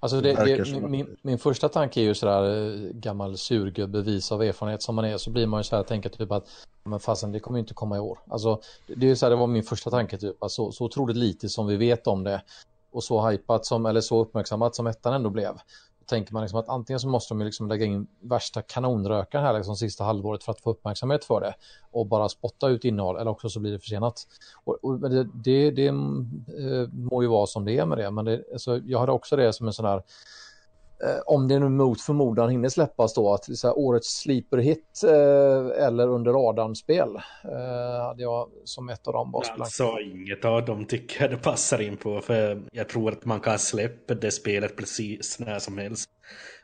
Alltså 0.00 0.20
Det 0.20 0.34
det, 0.34 0.56
det, 0.64 0.88
min, 0.88 1.02
att- 1.02 1.08
min, 1.24 1.38
första 1.38 1.68
tanke 1.68 2.00
är 2.00 2.04
ju 2.04 2.14
sådär 2.14 2.74
eh, 2.74 2.90
gammal 2.92 3.36
surgubbe, 3.38 4.02
vis 4.02 4.32
av 4.32 4.42
erfarenhet 4.42 4.82
som 4.82 4.94
man 4.94 5.04
är, 5.04 5.16
så 5.18 5.30
blir 5.30 5.46
man 5.46 5.60
ju 5.60 5.64
såhär 5.64 5.82
tänker 5.82 6.08
typ 6.10 6.32
att 6.32 6.46
men 6.84 7.00
fasen 7.00 7.32
det 7.32 7.40
kommer 7.40 7.58
ju 7.58 7.60
inte 7.60 7.74
komma 7.74 7.96
i 7.96 8.00
år. 8.00 8.18
Alltså 8.28 8.60
det, 8.86 8.94
det 8.94 9.06
är 9.06 9.08
ju 9.08 9.16
så 9.16 9.26
här, 9.26 9.30
det 9.30 9.36
var 9.36 9.46
min 9.46 9.62
första 9.62 9.90
tanke 9.90 10.18
typ, 10.18 10.42
alltså, 10.42 10.72
så 10.72 10.84
otroligt 10.84 11.16
lite 11.16 11.48
som 11.48 11.66
vi 11.66 11.76
vet 11.76 12.06
om 12.06 12.24
det 12.24 12.42
och 12.96 13.04
så 13.04 13.28
hypat 13.28 13.66
som, 13.66 13.86
eller 13.86 14.00
så 14.00 14.20
uppmärksammat 14.20 14.74
som 14.74 14.86
ettan 14.86 15.12
ändå 15.12 15.30
blev. 15.30 15.52
Då 15.98 16.04
tänker 16.06 16.32
man 16.32 16.42
liksom 16.42 16.60
att 16.60 16.68
antingen 16.68 17.00
så 17.00 17.08
måste 17.08 17.34
de 17.34 17.44
liksom 17.44 17.68
lägga 17.68 17.84
in 17.84 18.06
värsta 18.20 18.62
kanonrökan 18.62 19.42
här 19.44 19.54
liksom 19.54 19.76
sista 19.76 20.04
halvåret 20.04 20.44
för 20.44 20.52
att 20.52 20.60
få 20.60 20.70
uppmärksamhet 20.70 21.24
för 21.24 21.40
det 21.40 21.54
och 21.90 22.06
bara 22.06 22.28
spotta 22.28 22.68
ut 22.68 22.84
innehåll 22.84 23.16
eller 23.16 23.30
också 23.30 23.48
så 23.48 23.60
blir 23.60 23.72
det 23.72 23.78
försenat. 23.78 24.26
Och, 24.64 24.84
och 24.84 25.10
det, 25.10 25.28
det, 25.34 25.70
det 25.70 25.86
eh, 25.86 26.88
må 26.92 27.22
ju 27.22 27.28
vara 27.28 27.46
som 27.46 27.64
det 27.64 27.78
är 27.78 27.86
med 27.86 27.98
det, 27.98 28.10
men 28.10 28.24
det, 28.24 28.44
alltså, 28.52 28.78
jag 28.78 28.98
hade 28.98 29.12
också 29.12 29.36
det 29.36 29.52
som 29.52 29.66
en 29.66 29.72
sån 29.72 29.86
här 29.86 30.02
om 31.26 31.48
det 31.48 31.58
nu 31.58 31.68
mot 31.68 32.00
förmodan 32.00 32.50
hinner 32.50 32.68
släppas 32.68 33.14
då, 33.14 33.34
att 33.34 33.46
det 33.46 33.64
är 33.64 33.78
årets 33.78 34.20
sleeper 34.20 34.58
hit 34.58 35.02
eh, 35.04 35.86
eller 35.86 36.08
under 36.08 36.32
radarn-spel 36.32 37.08
eh, 37.44 38.04
hade 38.06 38.22
jag 38.22 38.48
som 38.64 38.88
ett 38.88 39.06
av 39.06 39.12
dem 39.12 39.30
bara 39.30 39.44
spelat. 39.44 39.60
Alltså 39.60 39.98
inget 40.00 40.44
av 40.44 40.64
dem 40.64 40.84
tycker 40.84 41.22
jag 41.22 41.30
det 41.30 41.36
passar 41.36 41.80
in 41.80 41.96
på. 41.96 42.20
För 42.20 42.62
jag 42.72 42.88
tror 42.88 43.12
att 43.12 43.24
man 43.24 43.40
kan 43.40 43.58
släppa 43.58 44.14
det 44.14 44.30
spelet 44.30 44.76
precis 44.76 45.38
när 45.38 45.58
som 45.58 45.78
helst. 45.78 46.10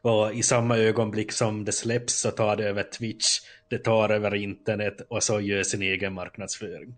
Och 0.03 0.35
i 0.35 0.43
samma 0.43 0.79
ögonblick 0.79 1.33
som 1.33 1.65
det 1.65 1.73
släpps 1.73 2.21
så 2.21 2.31
tar 2.31 2.57
det 2.57 2.69
över 2.69 2.83
Twitch. 2.83 3.27
Det 3.69 3.79
tar 3.79 4.09
över 4.09 4.35
internet 4.35 4.95
och 5.09 5.23
så 5.23 5.41
gör 5.41 5.63
sin 5.63 5.83
egen 5.83 6.13
marknadsföring. 6.13 6.95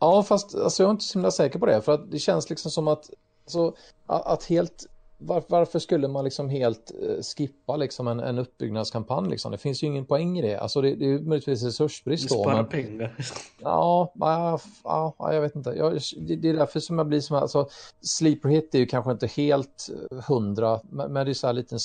Ja, 0.00 0.22
fast 0.22 0.54
alltså, 0.54 0.82
jag 0.82 0.88
är 0.88 0.92
inte 0.92 1.04
så 1.04 1.18
himla 1.18 1.30
säker 1.30 1.58
på 1.58 1.66
det, 1.66 1.82
för 1.82 1.92
att 1.92 2.10
det 2.10 2.18
känns 2.18 2.50
liksom 2.50 2.70
som 2.70 2.88
att, 2.88 3.10
alltså, 3.44 3.74
att 4.06 4.44
helt, 4.44 4.86
var, 5.20 5.44
varför 5.48 5.78
skulle 5.78 6.08
man 6.08 6.24
liksom 6.24 6.48
helt 6.48 6.92
eh, 7.02 7.22
skippa 7.36 7.76
liksom 7.76 8.08
en, 8.08 8.20
en 8.20 8.38
uppbyggnadskampanj 8.38 9.30
liksom? 9.30 9.52
Det 9.52 9.58
finns 9.58 9.82
ju 9.82 9.86
ingen 9.86 10.06
poäng 10.06 10.38
i 10.38 10.42
det. 10.42 10.56
Alltså 10.56 10.80
det, 10.80 10.94
det 10.94 11.04
är 11.04 11.08
ju 11.08 11.20
möjligtvis 11.20 11.62
resursbrist 11.62 12.30
Spara 12.30 12.56
men 12.56 12.66
pengar. 12.66 13.16
Ja, 13.60 14.12
ja, 14.14 14.60
ja, 14.84 15.14
ja, 15.18 15.34
jag 15.34 15.40
vet 15.40 15.56
inte. 15.56 15.70
Jag, 15.70 16.00
det, 16.16 16.36
det 16.36 16.48
är 16.48 16.54
därför 16.54 16.80
som 16.80 16.98
jag 16.98 17.06
blir 17.06 17.20
som 17.20 17.34
här, 17.34 17.42
alltså, 17.42 17.68
Sleeper 18.00 18.48
Hit 18.48 18.74
är 18.74 18.78
ju 18.78 18.86
kanske 18.86 19.12
inte 19.12 19.26
helt 19.26 19.88
eh, 20.10 20.18
hundra, 20.28 20.80
men, 20.90 21.12
men 21.12 21.26
det 21.26 21.32
är 21.32 21.34
så 21.34 21.46
här 21.46 21.54
liten 21.54 21.78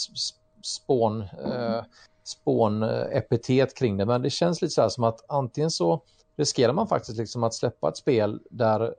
spån, 0.64 1.22
eh, 1.22 1.84
spån 2.24 2.84
eh, 2.84 3.68
kring 3.76 3.98
det. 3.98 4.06
Men 4.06 4.22
det 4.22 4.30
känns 4.30 4.62
lite 4.62 4.74
så 4.74 4.82
här 4.82 4.90
som 4.90 5.04
att 5.04 5.26
antingen 5.28 5.72
så 5.72 6.02
riskerar 6.38 6.74
man 6.74 6.88
faktiskt 6.88 7.18
liksom 7.18 7.44
att 7.44 7.54
släppa 7.54 7.90
ett 7.90 7.98
spel 7.98 8.40
där 8.50 8.96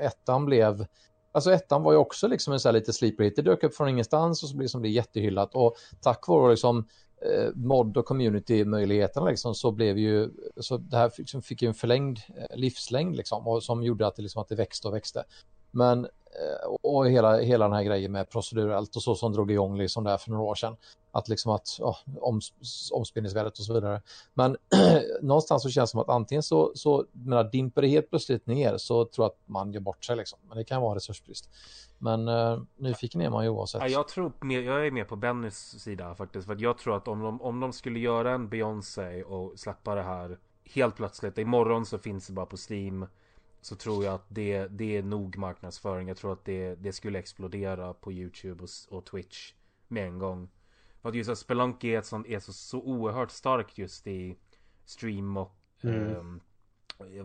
ettan 0.00 0.46
blev 0.46 0.86
Alltså 1.32 1.52
ettan 1.52 1.82
var 1.82 1.92
ju 1.92 1.98
också 1.98 2.28
liksom 2.28 2.52
en 2.52 2.60
så 2.60 2.68
här 2.68 2.72
lite 2.72 2.92
sleeper 2.92 3.24
hit. 3.24 3.36
Det 3.36 3.42
dök 3.42 3.64
upp 3.64 3.74
från 3.74 3.88
ingenstans 3.88 4.42
och 4.42 4.48
så 4.48 4.56
blev 4.56 4.64
det 4.64 4.70
som 4.70 4.84
jättehyllat. 4.84 5.54
Och 5.54 5.76
tack 6.00 6.28
vare 6.28 6.50
liksom 6.50 6.88
eh, 7.22 7.54
mod 7.54 7.96
och 7.96 8.04
community-möjligheterna 8.04 9.26
liksom, 9.26 9.54
så 9.54 9.70
blev 9.70 9.98
ju, 9.98 10.30
så 10.56 10.76
det 10.76 10.96
här 10.96 11.08
fick, 11.08 11.18
liksom, 11.18 11.42
fick 11.42 11.62
ju 11.62 11.68
en 11.68 11.74
förlängd 11.74 12.18
eh, 12.36 12.56
livslängd 12.56 13.16
liksom, 13.16 13.48
och 13.48 13.62
som 13.62 13.82
gjorde 13.82 14.06
att 14.06 14.16
det, 14.16 14.22
liksom, 14.22 14.42
att 14.42 14.48
det 14.48 14.54
växte 14.54 14.88
och 14.88 14.94
växte. 14.94 15.24
Men, 15.70 16.06
Eh, 16.30 16.68
och 16.82 17.10
hela, 17.10 17.40
hela 17.40 17.64
den 17.64 17.76
här 17.76 17.82
grejen 17.82 18.12
med 18.12 18.30
procedurellt 18.30 18.96
och 18.96 19.02
så 19.02 19.14
som 19.14 19.32
drog 19.32 19.50
igång 19.50 19.78
liksom 19.78 20.04
där 20.04 20.18
för 20.18 20.30
några 20.30 20.44
år 20.44 20.54
sedan. 20.54 20.76
Att 21.12 21.28
liksom 21.28 21.52
att, 21.52 21.76
ja, 21.78 21.96
om, 22.20 22.40
omspelningsvärdet 22.92 23.58
och 23.58 23.64
så 23.64 23.74
vidare. 23.74 24.02
Men 24.34 24.56
någonstans 25.22 25.62
så 25.62 25.70
känns 25.70 25.90
det 25.90 25.92
som 25.92 26.00
att 26.00 26.08
antingen 26.08 26.42
så, 26.42 26.72
så 26.74 27.06
menar, 27.12 27.44
dimper 27.44 27.82
det 27.82 27.88
helt 27.88 28.10
plötsligt 28.10 28.46
ner 28.46 28.76
så 28.76 29.04
tror 29.04 29.24
jag 29.24 29.30
att 29.30 29.38
man 29.48 29.72
gör 29.72 29.80
bort 29.80 30.04
sig 30.04 30.16
liksom. 30.16 30.38
Men 30.48 30.56
det 30.56 30.64
kan 30.64 30.82
vara 30.82 30.96
resursbrist. 30.96 31.50
Men 31.98 32.28
eh, 32.28 32.60
nyfiken 32.76 33.20
är 33.20 33.30
man 33.30 33.44
ju 33.44 33.50
oavsett. 33.50 33.82
Ja, 33.82 33.88
jag, 33.88 34.08
tror 34.08 34.32
mer, 34.40 34.60
jag 34.60 34.86
är 34.86 34.90
med 34.90 35.08
på 35.08 35.16
Bennys 35.16 35.82
sida 35.82 36.14
faktiskt. 36.14 36.46
För 36.46 36.54
att 36.54 36.60
jag 36.60 36.78
tror 36.78 36.96
att 36.96 37.08
om 37.08 37.20
de, 37.20 37.42
om 37.42 37.60
de 37.60 37.72
skulle 37.72 37.98
göra 37.98 38.30
en 38.30 38.48
Beyoncé 38.48 39.22
och 39.22 39.58
släppa 39.58 39.94
det 39.94 40.02
här 40.02 40.38
helt 40.64 40.96
plötsligt. 40.96 41.38
Imorgon 41.38 41.86
så 41.86 41.98
finns 41.98 42.26
det 42.26 42.32
bara 42.32 42.46
på 42.46 42.56
Steam. 42.70 43.06
Så 43.62 43.76
tror 43.76 44.04
jag 44.04 44.14
att 44.14 44.26
det, 44.28 44.66
det 44.66 44.96
är 44.96 45.02
nog 45.02 45.36
marknadsföring. 45.36 46.08
Jag 46.08 46.16
tror 46.16 46.32
att 46.32 46.44
det, 46.44 46.74
det 46.74 46.92
skulle 46.92 47.18
explodera 47.18 47.94
på 47.94 48.12
YouTube 48.12 48.62
och, 48.62 48.96
och 48.98 49.06
Twitch 49.06 49.52
med 49.88 50.06
en 50.06 50.18
gång. 50.18 50.48
För 51.02 51.08
att 51.08 51.14
just 51.14 51.30
att 51.30 51.38
Spelunky 51.38 51.88
är, 51.94 51.98
ett 51.98 52.06
sånt, 52.06 52.26
är 52.26 52.38
så, 52.38 52.52
så 52.52 52.80
oerhört 52.80 53.30
starkt 53.30 53.78
just 53.78 54.06
i 54.06 54.36
stream 54.84 55.36
och 55.36 55.56
Mm. 55.82 56.14
ehm, 56.16 56.40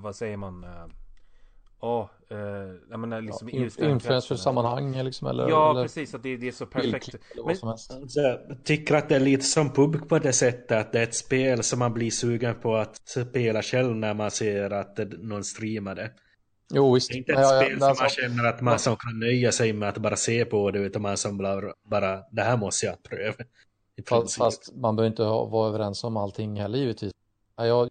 vad 0.01 0.15
säger 0.15 0.37
man? 0.37 0.63
eh, 0.63 0.85
Ja, 1.81 2.09
eh, 2.29 2.37
jag 2.89 2.99
menar 2.99 3.21
liksom 3.21 3.49
ja, 3.51 3.59
influencer-sammanhang 3.77 5.03
liksom, 5.03 5.27
eller, 5.27 5.49
Ja, 5.49 5.71
eller 5.71 5.81
precis. 5.81 6.13
Att 6.15 6.23
det, 6.23 6.37
det 6.37 6.47
är 6.47 6.51
så 6.51 6.65
perfekt. 6.65 7.15
Men. 7.45 7.69
Alltså, 7.69 8.19
jag 8.19 8.63
tycker 8.63 8.95
att 8.95 9.09
det 9.09 9.15
är 9.15 9.19
lite 9.19 9.43
som 9.43 9.69
pub 9.73 10.09
på 10.09 10.19
det 10.19 10.33
sättet 10.33 10.71
att 10.71 10.91
det 10.91 10.99
är 10.99 11.03
ett 11.03 11.15
spel 11.15 11.63
som 11.63 11.79
man 11.79 11.93
blir 11.93 12.11
sugen 12.11 12.55
på 12.61 12.75
att 12.75 13.07
spela 13.07 13.61
själv 13.61 13.95
när 13.95 14.13
man 14.13 14.31
ser 14.31 14.69
att 14.69 14.95
det, 14.95 15.05
någon 15.05 15.43
streamar 15.43 15.95
det. 15.95 16.11
Jo, 16.73 16.93
visst. 16.93 17.09
Det 17.09 17.15
är 17.15 17.17
inte 17.17 17.31
ett 17.33 17.39
jag- 17.39 17.61
spel 17.63 17.71
jag- 17.71 17.79
som 17.79 17.87
alltså- 17.89 18.03
man 18.03 18.09
känner 18.09 18.43
att 18.49 18.61
man 18.61 18.79
som 18.79 18.95
kan 18.95 19.19
nöja 19.19 19.51
sig 19.51 19.73
med 19.73 19.89
att 19.89 19.97
bara 19.97 20.15
se 20.15 20.45
på 20.45 20.71
det 20.71 20.79
utan 20.79 21.01
man 21.01 21.17
som 21.17 21.37
bara, 21.37 21.73
bara 21.83 22.23
det 22.31 22.41
här 22.41 22.57
måste 22.57 22.85
jag 22.85 23.03
pröva. 23.03 23.35
Fast, 24.07 24.37
fast 24.37 24.75
man 24.75 24.95
behöver 24.95 25.09
inte 25.09 25.23
vara 25.23 25.69
överens 25.69 26.03
om 26.03 26.17
allting 26.17 26.59
heller 26.59 26.79
givetvis. 26.79 27.11
Ja, 27.57 27.65
jag 27.67 27.89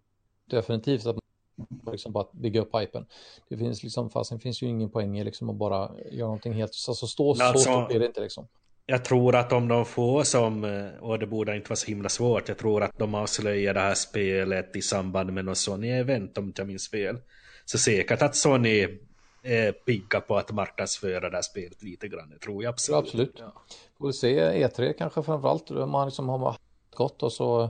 definitivt 0.49 1.05
att 1.05 1.15
man 1.55 1.91
liksom 1.91 2.11
bara 2.11 2.25
bygga 2.31 2.61
upp 2.61 2.75
hypen. 2.75 3.05
Det 3.49 3.57
finns 3.57 3.83
liksom, 3.83 4.09
fast 4.09 4.31
det 4.31 4.39
finns 4.39 4.63
ju 4.63 4.67
ingen 4.67 4.89
poäng 4.89 5.17
i 5.19 5.23
liksom 5.23 5.49
att 5.49 5.55
bara 5.55 5.91
göra 6.11 6.25
någonting 6.27 6.53
helt, 6.53 6.71
alltså 6.87 7.07
stå 7.07 7.35
så 7.35 7.43
Alltså- 7.43 7.63
stort 7.63 7.91
är 7.91 7.99
det 7.99 8.05
inte 8.05 8.21
liksom. 8.21 8.47
Jag 8.85 9.05
tror 9.05 9.35
att 9.35 9.51
om 9.53 9.67
de 9.67 9.85
får 9.85 10.23
som, 10.23 10.63
eh, 10.63 11.03
och 11.03 11.19
det 11.19 11.27
borde 11.27 11.55
inte 11.55 11.69
vara 11.69 11.75
så 11.77 11.87
himla 11.87 12.09
svårt, 12.09 12.47
jag 12.47 12.57
tror 12.57 12.83
att 12.83 12.99
de 12.99 13.15
avslöjar 13.15 13.73
det 13.73 13.79
här 13.79 13.93
spelet 13.95 14.75
i 14.75 14.81
samband 14.81 15.33
med 15.33 15.45
något 15.45 15.57
Sony-event 15.57 16.37
om 16.37 16.53
jag 16.57 16.67
minns 16.67 16.89
fel. 16.89 17.17
Så 17.65 17.77
säkert 17.77 18.21
att 18.21 18.35
Sony 18.35 18.99
är 19.43 19.71
pigga 19.71 20.21
på 20.21 20.37
att 20.37 20.51
marknadsföra 20.51 21.29
det 21.29 21.37
här 21.37 21.41
spelet 21.41 21.83
lite 21.83 22.07
grann, 22.07 22.29
det 22.29 22.39
tror 22.39 22.63
jag 22.63 22.69
absolut. 22.69 23.05
absolut. 23.05 23.35
Ja. 23.39 23.61
Får 23.97 24.11
se 24.11 24.65
E3 24.65 24.93
kanske 24.97 25.23
framförallt, 25.23 25.69
man 25.69 26.07
liksom 26.07 26.29
har 26.29 26.57
gått 26.95 27.23
och 27.23 27.31
så 27.31 27.69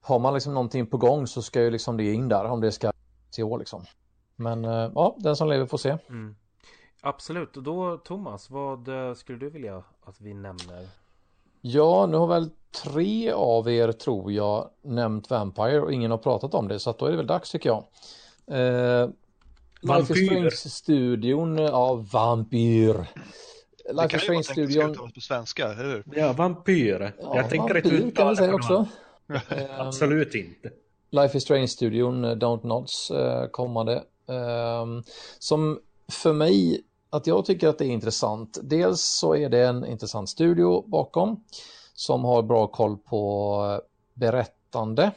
har 0.00 0.18
man 0.18 0.34
liksom 0.34 0.54
någonting 0.54 0.86
på 0.86 0.96
gång 0.96 1.26
så 1.26 1.42
ska 1.42 1.62
ju 1.62 1.70
liksom 1.70 1.96
det 1.96 2.12
in 2.12 2.28
där 2.28 2.44
om 2.44 2.60
det 2.60 2.72
ska 2.72 2.92
i 3.38 3.42
år 3.42 3.58
liksom. 3.58 3.84
Men 4.36 4.64
eh, 4.64 4.90
ja, 4.94 5.16
den 5.18 5.36
som 5.36 5.48
lever 5.48 5.66
får 5.66 5.78
se. 5.78 5.96
Mm. 6.08 6.36
Absolut, 7.00 7.56
och 7.56 7.62
då 7.62 7.96
Thomas, 7.96 8.50
vad 8.50 8.88
eh, 8.88 9.14
skulle 9.14 9.38
du 9.38 9.50
vilja 9.50 9.84
att 10.04 10.20
vi 10.20 10.34
nämner? 10.34 10.88
Ja, 11.60 12.06
nu 12.06 12.16
har 12.16 12.26
väl 12.26 12.50
tre 12.84 13.32
av 13.32 13.70
er 13.70 13.92
tror 13.92 14.32
jag 14.32 14.70
nämnt 14.82 15.30
Vampire 15.30 15.80
och 15.80 15.92
ingen 15.92 16.10
har 16.10 16.18
pratat 16.18 16.54
om 16.54 16.68
det 16.68 16.78
så 16.78 16.90
att 16.90 16.98
då 16.98 17.06
är 17.06 17.10
det 17.10 17.16
väl 17.16 17.26
dags 17.26 17.50
tycker 17.50 17.68
jag. 17.68 17.84
Eh, 18.50 19.08
Life 19.80 20.12
is 20.12 20.26
Strange-studion, 20.26 21.58
ja, 21.58 22.04
Vampyr. 22.12 23.06
Life 23.92 24.16
is 24.16 24.22
Strange-studion. 24.22 24.92
Det 24.92 25.14
på 25.14 25.20
svenska, 25.20 25.72
hur? 25.72 26.04
Ja, 26.14 26.32
Vampyr. 26.32 27.12
Ja, 27.20 27.36
jag 27.36 27.50
tänker 27.50 27.74
vampyr, 27.74 28.00
inte 28.00 28.16
kan 28.16 28.26
man 28.26 28.36
säga 28.36 28.54
också. 28.54 28.86
Absolut 29.78 30.34
inte. 30.34 30.70
Life 31.10 31.38
is 31.38 31.42
Strange-studion, 31.44 32.24
Don't 32.24 32.66
Nods 32.66 33.12
kommande. 33.50 34.02
Um, 34.26 35.02
som 35.38 35.78
för 36.08 36.32
mig, 36.32 36.84
att 37.10 37.26
jag 37.26 37.44
tycker 37.44 37.68
att 37.68 37.78
det 37.78 37.84
är 37.84 37.90
intressant. 37.90 38.58
Dels 38.62 39.00
så 39.00 39.34
är 39.34 39.48
det 39.48 39.66
en 39.66 39.86
intressant 39.86 40.28
studio 40.28 40.84
bakom 40.88 41.44
som 41.94 42.24
har 42.24 42.42
bra 42.42 42.66
koll 42.66 42.96
på 42.96 43.80
berättande. 44.14 45.12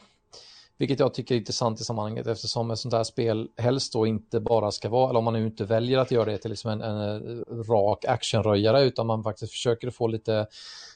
Vilket 0.80 1.00
jag 1.00 1.14
tycker 1.14 1.36
är 1.36 1.40
intressant 1.40 1.82
i 1.82 1.84
sammanhanget 1.84 2.28
eftersom 2.28 2.72
ett 2.72 2.80
sånt 2.80 2.94
här 2.94 3.04
spel 3.04 3.50
helst 3.58 3.94
då 3.94 4.08
inte 4.08 4.40
bara 4.40 4.72
ska 4.72 4.90
vara, 4.90 5.10
eller 5.10 5.18
om 5.18 5.26
man 5.26 5.34
nu 5.34 5.46
inte 5.46 5.66
väljer 5.66 6.00
att 6.00 6.12
göra 6.12 6.26
det 6.26 6.38
till 6.38 6.50
liksom 6.50 6.72
en, 6.72 6.82
en 6.82 7.40
eh, 7.40 7.56
rak 7.56 8.06
actionröjare 8.06 8.84
utan 8.84 9.08
man 9.08 9.24
faktiskt 9.24 9.52
försöker 9.52 9.90
få 9.90 10.08
lite 10.08 10.48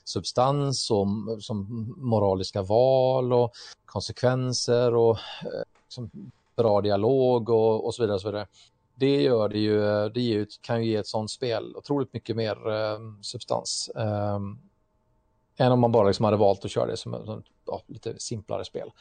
substans 0.03 0.91
och 0.91 1.07
som 1.39 1.87
moraliska 1.97 2.61
val 2.61 3.33
och 3.33 3.51
konsekvenser 3.85 4.95
och 4.95 5.17
eh, 5.41 5.63
liksom, 5.85 6.31
bra 6.55 6.81
dialog 6.81 7.49
och, 7.49 7.85
och 7.85 7.95
så 7.95 8.03
vidare. 8.03 8.15
Och 8.15 8.21
så 8.21 8.27
vidare. 8.27 8.47
Det 8.95 9.21
gör 9.21 9.49
det 9.49 9.59
ju, 9.59 9.85
eh, 9.85 10.05
det 10.05 10.21
ju, 10.21 10.45
kan 10.61 10.83
ju 10.83 10.91
ge 10.91 10.95
ett 10.95 11.07
sånt 11.07 11.31
spel 11.31 11.75
otroligt 11.75 12.13
mycket 12.13 12.35
mer 12.35 12.71
eh, 12.71 12.99
substans. 13.21 13.89
Eh, 13.95 14.39
än 15.57 15.71
om 15.71 15.79
man 15.79 15.91
bara 15.91 16.07
liksom 16.07 16.25
hade 16.25 16.37
valt 16.37 16.65
att 16.65 16.71
köra 16.71 16.85
det 16.85 16.97
som, 16.97 17.13
ett 17.13 17.45
ja, 17.65 17.81
lite 17.87 18.19
simplare 18.19 18.65
spel. 18.65 18.91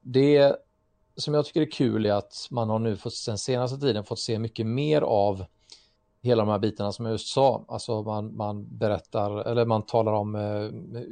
Det 0.00 0.56
som 1.16 1.34
jag 1.34 1.44
tycker 1.44 1.60
är 1.60 1.70
kul 1.70 2.06
är 2.06 2.12
att 2.12 2.48
man 2.50 2.70
har 2.70 2.78
nu 2.78 2.96
fått, 2.96 3.14
sen 3.14 3.38
senaste 3.38 3.78
tiden 3.78 4.04
fått 4.04 4.18
se 4.18 4.38
mycket 4.38 4.66
mer 4.66 5.02
av 5.02 5.44
hela 6.22 6.42
de 6.42 6.50
här 6.50 6.58
bitarna 6.58 6.92
som 6.92 7.04
jag 7.04 7.12
just 7.12 7.28
sa. 7.28 7.64
Alltså 7.68 8.02
man, 8.02 8.36
man 8.36 8.78
berättar, 8.78 9.48
eller 9.50 9.66
man 9.66 9.82
talar 9.82 10.12
om 10.12 10.34
eh, 10.34 10.40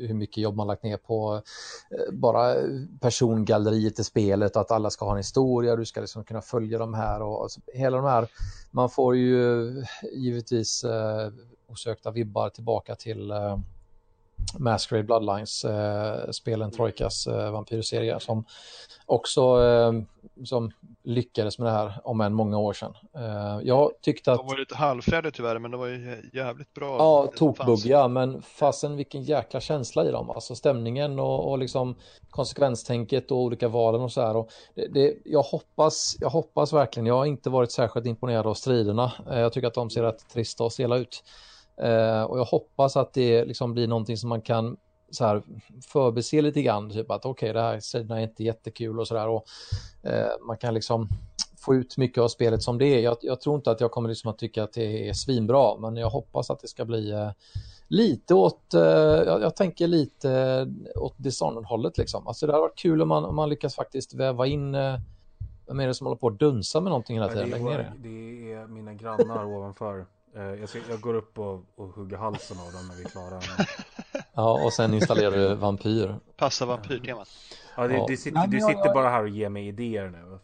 hur 0.06 0.14
mycket 0.14 0.36
jobb 0.36 0.56
man 0.56 0.66
lagt 0.66 0.82
ner 0.82 0.96
på 0.96 1.42
eh, 1.90 2.12
bara 2.12 2.54
persongalleriet 3.00 3.98
i 3.98 4.04
spelet, 4.04 4.56
att 4.56 4.70
alla 4.70 4.90
ska 4.90 5.04
ha 5.04 5.12
en 5.12 5.18
historia, 5.18 5.76
du 5.76 5.84
ska 5.84 6.00
liksom 6.00 6.24
kunna 6.24 6.42
följa 6.42 6.78
de 6.78 6.94
här 6.94 7.22
och 7.22 7.42
alltså, 7.42 7.60
hela 7.74 7.96
de 7.96 8.06
här. 8.06 8.28
Man 8.70 8.90
får 8.90 9.16
ju 9.16 9.68
eh, 9.78 9.84
givetvis 10.12 10.84
eh, 10.84 11.30
osökta 11.68 12.10
vibbar 12.10 12.48
tillbaka 12.48 12.94
till 12.94 13.30
eh, 13.30 13.58
Masquerade 14.58 15.06
Bloodlines, 15.06 15.64
eh, 15.64 16.70
Trojkas 16.70 17.26
eh, 17.26 17.50
vampyrserie 17.50 18.20
som 18.20 18.44
också 19.06 19.40
eh, 19.40 19.92
som 20.44 20.70
lyckades 21.04 21.58
med 21.58 21.66
det 21.66 21.72
här 21.72 22.00
om 22.04 22.20
en 22.20 22.34
många 22.34 22.58
år 22.58 22.72
sedan. 22.72 22.94
Jag 23.62 23.90
tyckte 24.02 24.32
att... 24.32 24.38
De 24.38 24.46
var 24.46 24.58
lite 24.58 24.76
halvfärdiga 24.76 25.32
tyvärr 25.32 25.58
men 25.58 25.70
det 25.70 25.76
var 25.76 25.86
ju 25.86 26.30
jävligt 26.32 26.74
bra. 26.74 26.96
Ja, 26.98 27.32
tokbuggiga 27.36 28.08
men 28.08 28.42
fasen 28.42 28.96
vilken 28.96 29.22
jäkla 29.22 29.60
känsla 29.60 30.04
i 30.04 30.10
dem. 30.10 30.30
Alltså 30.30 30.54
stämningen 30.54 31.18
och, 31.18 31.50
och 31.50 31.58
liksom 31.58 31.94
konsekvenstänket 32.30 33.30
och 33.30 33.38
olika 33.38 33.68
valen 33.68 34.00
och 34.00 34.12
så 34.12 34.20
här. 34.20 34.36
Och 34.36 34.50
det, 34.74 34.86
det, 34.88 35.14
jag, 35.24 35.42
hoppas, 35.42 36.16
jag 36.20 36.30
hoppas 36.30 36.72
verkligen, 36.72 37.06
jag 37.06 37.16
har 37.16 37.26
inte 37.26 37.50
varit 37.50 37.72
särskilt 37.72 38.06
imponerad 38.06 38.46
av 38.46 38.54
striderna. 38.54 39.12
Jag 39.26 39.52
tycker 39.52 39.68
att 39.68 39.74
de 39.74 39.90
ser 39.90 40.02
rätt 40.02 40.28
trista 40.28 40.64
och 40.64 40.72
stela 40.72 40.96
ut. 40.96 41.24
Eh, 41.76 42.22
och 42.22 42.38
jag 42.38 42.44
hoppas 42.44 42.96
att 42.96 43.12
det 43.12 43.44
liksom 43.44 43.74
blir 43.74 43.88
någonting 43.88 44.16
som 44.16 44.28
man 44.28 44.40
kan 44.40 44.76
så 45.10 45.24
här 45.24 45.42
förbise 45.86 46.42
lite 46.42 46.62
grann, 46.62 46.90
typ 46.90 47.10
att 47.10 47.24
okej, 47.24 47.50
okay, 47.50 47.52
det 47.52 47.66
här 47.66 47.80
sidorna 47.80 48.20
är 48.20 48.24
inte 48.24 48.44
jättekul 48.44 49.00
och 49.00 49.08
sådär 49.08 49.28
och 49.28 49.44
eh, 50.02 50.30
man 50.46 50.56
kan 50.56 50.74
liksom 50.74 51.08
få 51.58 51.74
ut 51.74 51.96
mycket 51.96 52.22
av 52.22 52.28
spelet 52.28 52.62
som 52.62 52.78
det 52.78 52.86
är. 52.86 53.00
Jag, 53.00 53.16
jag, 53.20 53.40
tror 53.40 53.56
inte 53.56 53.70
att 53.70 53.80
jag 53.80 53.90
kommer 53.90 54.08
liksom 54.08 54.30
att 54.30 54.38
tycka 54.38 54.64
att 54.64 54.72
det 54.72 55.08
är 55.08 55.12
svinbra, 55.12 55.76
men 55.76 55.96
jag 55.96 56.10
hoppas 56.10 56.50
att 56.50 56.60
det 56.60 56.68
ska 56.68 56.84
bli 56.84 57.10
eh, 57.10 57.30
lite 57.88 58.34
åt, 58.34 58.74
eh, 58.74 58.80
jag, 58.80 59.42
jag, 59.42 59.56
tänker 59.56 59.86
lite 59.86 60.66
åt 60.96 61.14
Dishonored-hållet 61.16 61.98
liksom. 61.98 62.26
Alltså 62.26 62.46
det 62.46 62.52
hade 62.52 62.62
varit 62.62 62.78
kul 62.78 63.02
om 63.02 63.08
man, 63.08 63.24
om 63.24 63.36
man 63.36 63.48
lyckas 63.48 63.74
faktiskt 63.74 64.14
väva 64.14 64.46
in 64.46 64.74
eh, 64.74 64.94
vem 65.66 65.80
är 65.80 65.86
det 65.86 65.94
som 65.94 66.06
håller 66.06 66.18
på 66.18 66.28
att 66.28 66.38
dunsa 66.38 66.80
med 66.80 66.90
någonting 66.90 67.16
hela 67.16 67.28
tiden? 67.28 67.50
Ja, 67.50 67.68
det, 67.68 67.74
är, 67.74 67.92
det 67.96 68.52
är 68.52 68.66
mina 68.66 68.94
grannar 68.94 69.44
ovanför. 69.56 70.06
Eh, 70.36 70.42
jag, 70.42 70.68
ska, 70.68 70.78
jag, 70.88 71.00
går 71.00 71.14
upp 71.14 71.38
och, 71.38 71.64
och 71.74 71.88
hugger 71.88 72.16
halsen 72.16 72.56
av 72.58 72.72
dem 72.72 72.88
när 72.88 72.94
vi 72.94 73.04
är 73.04 73.08
klara. 73.08 73.40
Ja, 74.34 74.64
och 74.64 74.72
sen 74.72 74.94
installerar 74.94 75.30
du 75.30 75.54
vampyr. 75.54 76.16
Passa 76.36 76.66
vampyrtemat. 76.66 77.28
Ja, 77.76 77.88
du, 77.88 78.04
du, 78.08 78.16
sitter, 78.16 78.46
du 78.46 78.60
sitter 78.60 78.94
bara 78.94 79.08
här 79.08 79.22
och 79.22 79.28
ger 79.28 79.48
mig 79.48 79.68
idéer 79.68 80.08
nu. 80.08 80.38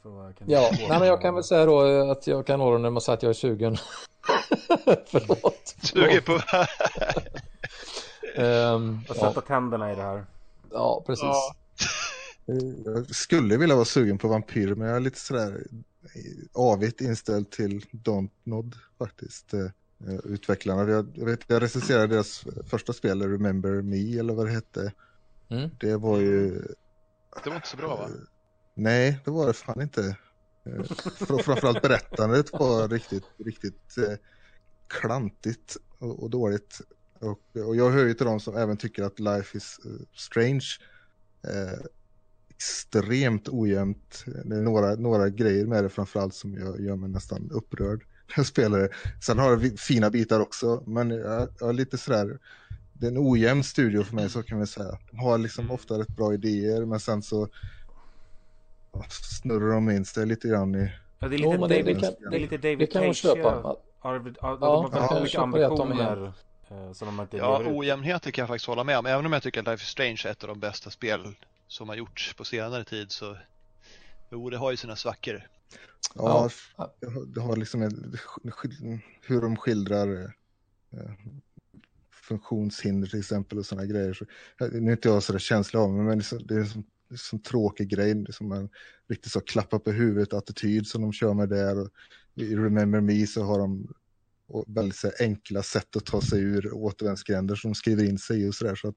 ja, 0.46 0.70
nej, 0.72 0.98
men 0.98 1.08
jag 1.08 1.20
kan 1.20 1.34
väl 1.34 1.44
säga 1.44 1.66
då 1.66 2.10
att 2.10 2.26
jag 2.26 2.46
kan 2.46 2.58
nå 2.58 2.78
när 2.78 2.90
man 2.90 3.02
säger 3.02 3.16
att 3.16 3.22
jag 3.22 3.30
är 3.30 3.34
sugen. 3.34 3.76
Förlåt. 5.06 5.76
Sugen 5.82 6.22
på... 6.22 6.32
um, 8.42 9.00
och 9.08 9.16
sätta 9.16 9.32
ja. 9.34 9.40
tänderna 9.40 9.92
i 9.92 9.94
det 9.94 10.02
här. 10.02 10.26
Ja, 10.70 11.02
precis. 11.06 11.24
Ja. 11.24 11.54
Jag 12.84 13.14
skulle 13.14 13.56
vilja 13.56 13.74
vara 13.74 13.84
sugen 13.84 14.18
på 14.18 14.28
vampyr, 14.28 14.74
men 14.74 14.88
jag 14.88 14.96
är 14.96 15.00
lite 15.00 15.20
sådär 15.20 15.66
avigt 16.52 17.00
inställd 17.00 17.50
till 17.50 17.84
Dontnod 17.90 18.74
faktiskt. 18.98 19.54
Eh, 20.08 20.18
utvecklarna. 20.24 20.90
Jag, 20.90 21.12
jag, 21.14 21.26
vet, 21.26 21.40
jag 21.46 21.62
recenserade 21.62 22.06
deras 22.06 22.44
första 22.66 22.92
spel, 22.92 23.22
Remember 23.22 23.82
Me 23.82 24.18
eller 24.18 24.34
vad 24.34 24.46
det 24.46 24.52
hette. 24.52 24.92
Mm. 25.48 25.70
Det 25.80 25.96
var 25.96 26.18
ju... 26.18 26.50
Det 27.44 27.48
var 27.48 27.56
inte 27.56 27.68
så 27.68 27.76
bra 27.76 27.96
va? 27.96 28.08
Uh, 28.08 28.14
nej, 28.74 29.20
det 29.24 29.30
var 29.30 29.46
det 29.46 29.52
fan 29.52 29.82
inte. 29.82 30.16
Uh, 30.66 30.82
framförallt 31.26 31.82
berättandet 31.82 32.52
var 32.52 32.88
riktigt, 32.88 33.24
riktigt 33.36 33.96
klantigt 34.88 35.76
och, 35.98 36.22
och 36.22 36.30
dåligt. 36.30 36.80
Och, 37.20 37.66
och, 37.66 37.76
jag 37.76 37.90
hör 37.90 38.04
ju 38.04 38.14
till 38.14 38.26
dem 38.26 38.40
som 38.40 38.56
även 38.56 38.76
tycker 38.76 39.02
att 39.02 39.20
Life 39.20 39.56
is 39.56 39.80
Strange 40.16 40.66
extremt 42.50 43.48
ojämnt. 43.48 44.24
Det 44.44 44.56
är 44.56 44.62
några, 44.62 44.94
några 44.94 45.28
grejer 45.28 45.66
med 45.66 45.84
det 45.84 45.88
framförallt 45.88 46.34
som 46.34 46.54
gör, 46.54 46.78
gör 46.78 46.96
mig 46.96 47.10
nästan 47.10 47.50
upprörd 47.50 48.04
spelare. 48.44 48.88
Sen 49.20 49.38
har 49.38 49.56
det 49.56 49.80
fina 49.80 50.10
bitar 50.10 50.40
också, 50.40 50.82
men 50.86 51.10
jag, 51.10 51.48
jag 51.60 51.68
är 51.68 51.72
lite 51.72 51.98
sådär, 51.98 52.38
det 52.92 53.06
är 53.06 53.10
en 53.10 53.18
ojämn 53.18 53.64
studio 53.64 54.02
för 54.02 54.14
mig 54.14 54.30
så 54.30 54.42
kan 54.42 54.60
vi 54.60 54.66
säga. 54.66 54.98
De 55.10 55.18
har 55.18 55.38
liksom 55.38 55.64
mm. 55.64 55.74
ofta 55.74 55.98
rätt 55.98 56.16
bra 56.16 56.34
idéer, 56.34 56.84
men 56.84 57.00
sen 57.00 57.22
så 57.22 57.48
snurrar 59.10 59.74
de 59.74 59.90
in 59.90 60.04
sig 60.04 60.26
lite 60.26 60.48
grann 60.48 60.74
i... 60.74 60.92
Ja, 61.18 61.28
det 61.28 61.36
är 61.36 61.38
lite, 61.38 61.50
jo, 61.50 61.66
David, 61.66 61.84
det, 61.84 61.94
kan, 61.94 62.30
det 62.30 62.36
är 62.36 62.40
lite 62.40 62.56
David 62.56 62.78
det 62.78 62.86
kan 62.86 63.02
Cage. 63.02 63.16
Köpa. 63.16 63.76
Arvid, 64.00 64.36
ja, 64.40 64.56
de 64.56 64.68
har 64.68 64.82
väldigt 65.10 65.34
ja, 65.34 65.46
mycket 65.46 65.70
ambitioner. 65.70 66.32
Eh, 66.70 66.92
så 66.92 67.04
de 67.04 67.20
inte 67.20 67.36
ja, 67.36 67.62
ojämnheter 67.66 68.30
kan 68.30 68.42
jag 68.42 68.48
faktiskt 68.48 68.66
hålla 68.66 68.84
med 68.84 68.98
om. 68.98 69.06
Även 69.06 69.26
om 69.26 69.32
jag 69.32 69.42
tycker 69.42 69.60
att 69.60 69.66
Life 69.66 69.82
is 69.82 69.88
Strange 69.88 70.22
är 70.24 70.30
ett 70.30 70.42
av 70.42 70.48
de 70.48 70.60
bästa 70.60 70.90
spel 70.90 71.34
som 71.68 71.88
har 71.88 71.96
gjorts 71.96 72.34
på 72.34 72.44
senare 72.44 72.84
tid 72.84 73.10
så 73.10 73.36
jo, 74.30 74.50
det 74.50 74.56
har 74.56 74.70
ju 74.70 74.76
sina 74.76 74.96
svackor. 74.96 75.48
Ja, 76.14 76.50
det 77.26 77.40
har 77.40 77.56
liksom 77.56 77.82
en, 77.82 78.16
hur 79.26 79.40
de 79.40 79.56
skildrar 79.56 80.34
eh, 80.92 81.10
funktionshinder 82.28 83.08
till 83.08 83.18
exempel 83.18 83.58
och 83.58 83.66
sådana 83.66 83.86
grejer. 83.86 84.12
Så, 84.12 84.24
nu 84.66 84.90
är 84.90 84.92
inte 84.92 85.08
jag 85.08 85.22
sådär 85.22 85.38
känslig 85.38 85.80
av 85.80 85.92
men 85.92 86.06
det 86.06 86.14
är, 86.14 86.20
så, 86.20 86.38
det 86.38 86.54
är 86.54 86.58
en 86.58 86.66
sån, 86.66 86.84
sån 87.16 87.42
tråkig 87.42 87.88
grej, 87.88 88.26
som 88.30 88.52
en 88.52 88.68
riktigt 89.08 89.32
så 89.32 89.40
klappa 89.40 89.78
på 89.78 89.92
huvudet 89.92 90.32
attityd 90.32 90.86
som 90.86 91.02
de 91.02 91.12
kör 91.12 91.34
med 91.34 91.48
där. 91.48 91.80
Och 91.80 91.88
I 92.34 92.56
Remember 92.56 93.00
Me 93.00 93.26
så 93.26 93.42
har 93.42 93.58
de 93.58 93.94
väldigt 94.66 94.96
så 94.96 95.10
enkla 95.20 95.62
sätt 95.62 95.96
att 95.96 96.06
ta 96.06 96.20
sig 96.20 96.40
ur 96.40 96.74
återvändsgränder 96.74 97.54
som 97.54 97.70
de 97.70 97.74
skriver 97.74 98.04
in 98.04 98.18
sig 98.18 98.42
i 98.42 98.48
och 98.48 98.54
sådär. 98.54 98.74
Så 98.74 98.88
att, 98.88 98.96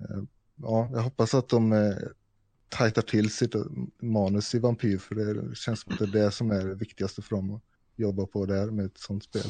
eh, 0.00 0.22
ja, 0.56 0.90
jag 0.92 1.00
hoppas 1.00 1.34
att 1.34 1.48
de 1.48 1.72
eh, 1.72 1.96
tajtar 2.74 3.02
till 3.02 3.30
sitt 3.30 3.54
manus 3.98 4.54
i 4.54 4.58
Vampyr 4.58 4.98
för 4.98 5.14
det 5.14 5.56
känns 5.56 5.80
som 5.80 5.92
att 5.92 5.98
det 5.98 6.04
är 6.04 6.24
det 6.24 6.30
som 6.30 6.50
är 6.50 6.64
det 6.64 6.74
viktigaste 6.74 7.22
för 7.22 7.36
dem 7.36 7.54
att 7.54 7.62
jobba 7.96 8.26
på 8.26 8.46
där 8.46 8.70
med 8.70 8.86
ett 8.86 8.98
sånt 8.98 9.24
spel. 9.24 9.46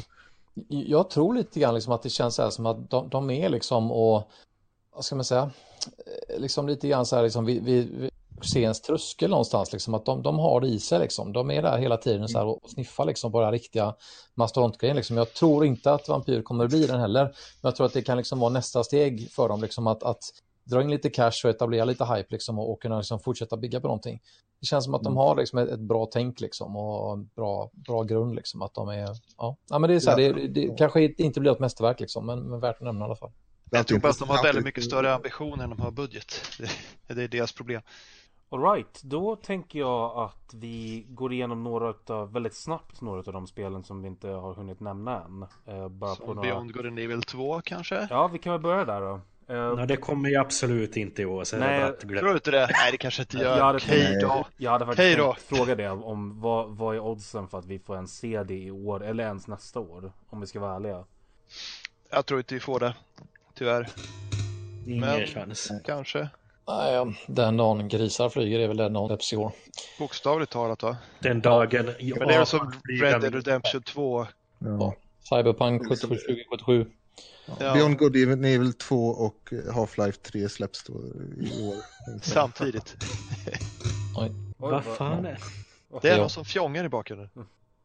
Jag 0.69 1.09
tror 1.09 1.35
lite 1.35 1.59
grann 1.59 1.73
liksom 1.73 1.93
att 1.93 2.03
det 2.03 2.09
känns 2.09 2.35
så 2.35 2.43
här 2.43 2.49
som 2.49 2.65
att 2.65 2.89
de, 2.89 3.09
de 3.09 3.29
är 3.29 3.49
liksom 3.49 3.91
och 3.91 4.29
vad 4.95 5.05
ska 5.05 5.15
man 5.15 5.25
säga, 5.25 5.51
liksom 6.37 6.67
lite 6.67 6.87
grann 6.87 7.05
så 7.05 7.15
här 7.15 7.23
liksom 7.23 7.45
vid, 7.45 7.63
vid 7.63 8.09
scens 8.41 8.81
tröskel 8.81 9.29
någonstans 9.29 9.73
liksom 9.73 9.93
att 9.93 10.05
de, 10.05 10.23
de 10.23 10.39
har 10.39 10.61
det 10.61 10.67
i 10.67 10.79
sig 10.79 10.99
liksom. 10.99 11.33
De 11.33 11.51
är 11.51 11.61
där 11.61 11.77
hela 11.77 11.97
tiden 11.97 12.27
så 12.27 12.37
här 12.37 12.45
och, 12.45 12.63
och 12.63 12.69
sniffar 12.69 13.05
liksom 13.05 13.31
på 13.31 13.41
den 13.41 13.51
riktiga 13.51 13.95
mastodontgrejen 14.33 14.95
liksom. 14.95 15.17
Jag 15.17 15.33
tror 15.33 15.65
inte 15.65 15.91
att 15.91 16.09
Vampyr 16.09 16.41
kommer 16.41 16.63
att 16.63 16.69
bli 16.69 16.87
den 16.87 16.99
heller. 16.99 17.23
Men 17.23 17.33
jag 17.69 17.75
tror 17.75 17.85
att 17.85 17.93
det 17.93 18.01
kan 18.01 18.17
liksom 18.17 18.39
vara 18.39 18.49
nästa 18.49 18.83
steg 18.83 19.31
för 19.31 19.49
dem 19.49 19.61
liksom 19.61 19.87
att, 19.87 20.03
att 20.03 20.23
dra 20.65 20.81
in 20.81 20.91
lite 20.91 21.09
cash 21.09 21.31
och 21.43 21.49
etablera 21.49 21.85
lite 21.85 22.05
hype 22.05 22.27
liksom 22.29 22.59
och, 22.59 22.71
och 22.71 22.81
kunna 22.81 22.97
liksom 22.97 23.19
fortsätta 23.19 23.57
bygga 23.57 23.81
på 23.81 23.87
någonting. 23.87 24.21
Det 24.59 24.65
känns 24.65 24.85
som 24.85 24.93
att 24.93 25.03
de 25.03 25.07
Mm. 25.13 25.17
har 25.17 25.35
liksom 25.35 25.59
ett, 25.59 25.69
ett 25.69 25.79
bra 25.79 26.05
tänk 26.11 26.39
liksom 26.41 26.75
och 26.75 27.13
en 27.13 27.29
bra, 27.35 27.69
bra 27.73 28.03
grund 28.03 28.35
liksom 28.35 28.61
att 28.61 28.73
de 28.73 28.89
är, 28.89 29.09
ja, 29.37 29.57
ja 29.69 29.79
men 29.79 29.89
det 29.89 29.95
är 29.95 29.99
så 29.99 30.11
här, 30.11 30.19
Ja. 30.19 30.33
det, 30.33 30.47
det 30.47 30.77
kanske 30.77 31.03
inte 31.17 31.39
blir 31.39 31.51
ett 31.51 31.59
mästerverk 31.59 31.99
liksom 31.99 32.25
men, 32.25 32.39
men 32.49 32.59
värt 32.59 32.75
att 32.75 32.81
nämna 32.81 33.05
i 33.05 33.07
alla 33.07 33.15
fall. 33.15 33.31
Jag 33.71 33.87
tror 33.87 33.99
bara 33.99 34.09
att 34.09 34.19
de 34.19 34.29
har 34.29 34.43
väldigt 34.43 34.63
mycket 34.65 34.83
större 34.83 35.13
ambitioner 35.13 35.63
än 35.63 35.69
de 35.69 35.79
har 35.79 35.91
budget. 35.91 36.41
Det, 36.59 36.69
det 37.15 37.23
är 37.23 37.27
deras 37.27 37.51
problem. 37.53 37.81
Alright, 38.49 39.01
då 39.03 39.35
tänker 39.35 39.79
jag 39.79 40.17
att 40.17 40.53
vi 40.53 41.05
går 41.09 41.33
igenom 41.33 41.63
några 41.63 41.89
utav, 41.89 42.31
väldigt 42.33 42.55
snabbt 42.55 43.01
några 43.01 43.19
av 43.19 43.33
de 43.33 43.47
spelen 43.47 43.83
som 43.83 44.01
vi 44.01 44.07
inte 44.07 44.27
har 44.29 44.53
hunnit 44.53 44.79
nämna 44.79 45.23
än. 45.23 45.43
Eh, 45.65 45.87
bara 45.89 46.09
på 46.09 46.25
Som 46.25 46.35
några... 46.35 46.41
Beyond 46.41 46.73
Good 46.73 46.85
and 46.85 46.99
Evil 46.99 47.21
2 47.21 47.61
kanske? 47.61 48.07
Ja, 48.09 48.27
vi 48.27 48.39
kan 48.39 48.51
väl 48.53 48.61
börja 48.61 48.85
där 48.85 49.01
då. 49.01 49.21
Eh, 49.49 49.75
Nej, 49.75 49.87
det 49.87 49.97
kommer 49.97 50.29
ju 50.29 50.35
absolut 50.35 50.97
inte 50.97 51.21
i 51.21 51.25
år. 51.25 51.43
Så 51.43 51.57
Nej, 51.57 51.79
bara 51.81 51.91
glömma. 52.01 52.19
Tror 52.19 52.29
du 52.29 52.35
inte 52.35 52.51
det? 52.51 52.69
Nej, 52.71 52.91
det 52.91 52.97
kanske 52.97 53.21
inte 53.21 53.37
Jag 53.37 53.43
gör. 53.57 53.63
hade 53.63 53.77
Okej 53.77 54.05
tänkt- 54.05 54.21
då. 54.21 54.45
Jag 54.57 54.71
hade 54.71 54.85
faktiskt 54.85 55.05
Hej 55.05 55.15
då. 55.15 55.33
tänkt 55.33 55.41
fråga 55.57 55.75
det 55.75 55.89
om 55.89 56.41
vad, 56.41 56.69
vad 56.77 56.95
är 56.95 56.99
oddsen 56.99 57.47
för 57.47 57.59
att 57.59 57.65
vi 57.65 57.79
får 57.79 57.95
en 57.97 58.07
CD 58.07 58.53
i 58.53 58.71
år 58.71 59.03
eller 59.05 59.23
ens 59.23 59.47
nästa 59.47 59.79
år? 59.79 60.11
Om 60.29 60.41
vi 60.41 60.47
ska 60.47 60.59
vara 60.59 60.75
ärliga. 60.75 61.03
Jag 62.11 62.25
tror 62.25 62.39
inte 62.39 62.53
vi 62.53 62.59
får 62.59 62.79
det. 62.79 62.93
Tyvärr. 63.57 63.89
Ingen 64.87 65.27
chans. 65.27 65.71
Kanske. 65.85 66.29
Nej, 66.67 67.15
den 67.27 67.57
dagen 67.57 67.87
grisar 67.87 68.29
flyger 68.29 68.59
är 68.59 68.67
väl 68.67 68.77
den 68.77 68.93
dagen 68.93 69.07
släpps 69.07 69.33
i 69.33 69.35
år. 69.37 69.51
Bokstavligt 69.99 70.51
talat 70.51 70.83
va? 70.83 70.97
Den 71.19 71.41
dagen... 71.41 71.85
Men 71.85 72.27
det 72.27 72.33
är 72.33 72.37
väl 72.37 72.45
som 72.45 72.71
Red 73.01 73.21
Dead 73.21 73.33
Redemption 73.35 73.81
2. 73.81 74.27
Ja. 74.59 74.93
Cyberpunk 75.29 75.81
77, 75.89 76.07
2077. 76.15 76.85
Ja, 77.59 77.73
Beyond 77.73 77.97
Good 77.97 78.15
and 78.15 78.45
Evil 78.45 78.73
2 78.73 79.07
och 79.07 79.53
Half-Life 79.73 80.21
3 80.21 80.49
släpps 80.49 80.83
då 80.83 80.93
i 81.37 81.51
år. 81.51 81.75
samtidigt. 82.21 82.95
Oj, 84.17 84.31
Vad 84.57 84.83
fan 84.83 85.25
är 85.25 85.39
Det 86.01 86.07
är 86.09 86.11
Ja. 86.13 86.17
någon 86.21 86.29
som 86.29 86.45
fjongar 86.45 86.83
i 86.85 86.89
bakgrunden. 86.89 87.29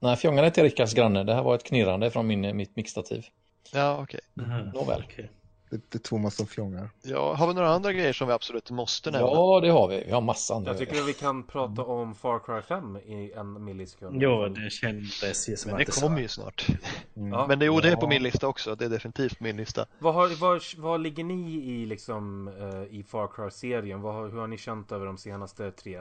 Nej, 0.01 0.17
fjongarna 0.17 0.47
är 0.47 0.51
till 0.51 0.63
Rickards 0.63 0.95
granne. 0.95 1.25
Det 1.25 1.35
här 1.35 1.43
var 1.43 1.55
ett 1.55 1.65
knirrande 1.65 2.11
från 2.11 2.27
min, 2.27 2.57
mitt 2.57 2.77
mixtativ. 2.77 3.25
Ja, 3.73 3.99
okej. 4.03 4.21
Aha, 4.41 4.59
Nåväl. 4.75 5.05
okej. 5.09 5.31
Det, 5.71 5.95
är 5.95 5.99
Thomas 5.99 6.37
som 6.37 6.47
fjongar. 6.47 6.91
Ja, 7.03 7.35
har 7.35 7.47
vi 7.49 7.55
några 7.55 7.69
andra 7.69 7.93
grejer 7.93 8.13
som 8.13 8.29
vi 8.29 8.35
absolut 8.35 8.71
måste 8.71 9.11
nämna? 9.11 9.27
Ja, 9.27 9.61
det 9.61 9.69
har 9.71 9.89
vi. 9.89 10.03
Vi 10.07 10.13
har 10.13 10.21
massa 10.21 10.55
andra. 10.55 10.71
Jag 10.71 10.79
tycker 10.79 11.01
att 11.01 11.09
vi 11.09 11.13
kan 11.15 11.43
prata 11.43 11.83
om 11.85 12.15
Far 12.15 12.39
Cry 12.39 12.63
5 12.63 12.97
i 12.97 13.33
en 13.37 13.65
millisekund. 13.65 14.23
Jo, 14.23 14.49
det 14.49 14.71
kändes 14.71 15.49
ju 15.49 15.57
som 15.57 15.71
Men 15.71 15.81
att 15.81 15.87
det 15.87 15.93
det 15.97 16.01
kommer 16.01 16.21
ju 16.21 16.29
snart. 16.29 16.67
Ja. 17.15 17.47
Men 17.49 17.59
det, 17.59 17.65
jo, 17.65 17.81
det 17.81 17.89
är 17.89 17.97
på 17.97 18.05
Ja. 18.07 18.09
min 18.09 18.23
lista 18.23 18.49
också. 18.49 18.75
Det 18.75 18.85
är 18.85 18.89
definitivt 18.89 19.41
min 19.41 19.57
lista. 19.57 19.87
Vad, 19.99 20.15
har, 20.15 20.41
vad, 20.41 20.63
vad 20.77 21.01
ligger 21.01 21.25
ni 21.25 21.51
i 21.51 21.87
liksom 21.87 22.49
eh, 22.49 22.99
i 22.99 23.03
Far 23.03 23.29
Cry-serien? 23.29 24.01
Vad, 24.03 24.15
har- 24.15 24.29
hur 24.29 24.39
har 24.41 24.47
ni 24.47 24.59
känt 24.59 24.93
över 24.93 25.07
de 25.07 25.19
senaste 25.19 25.71
tre 25.71 26.01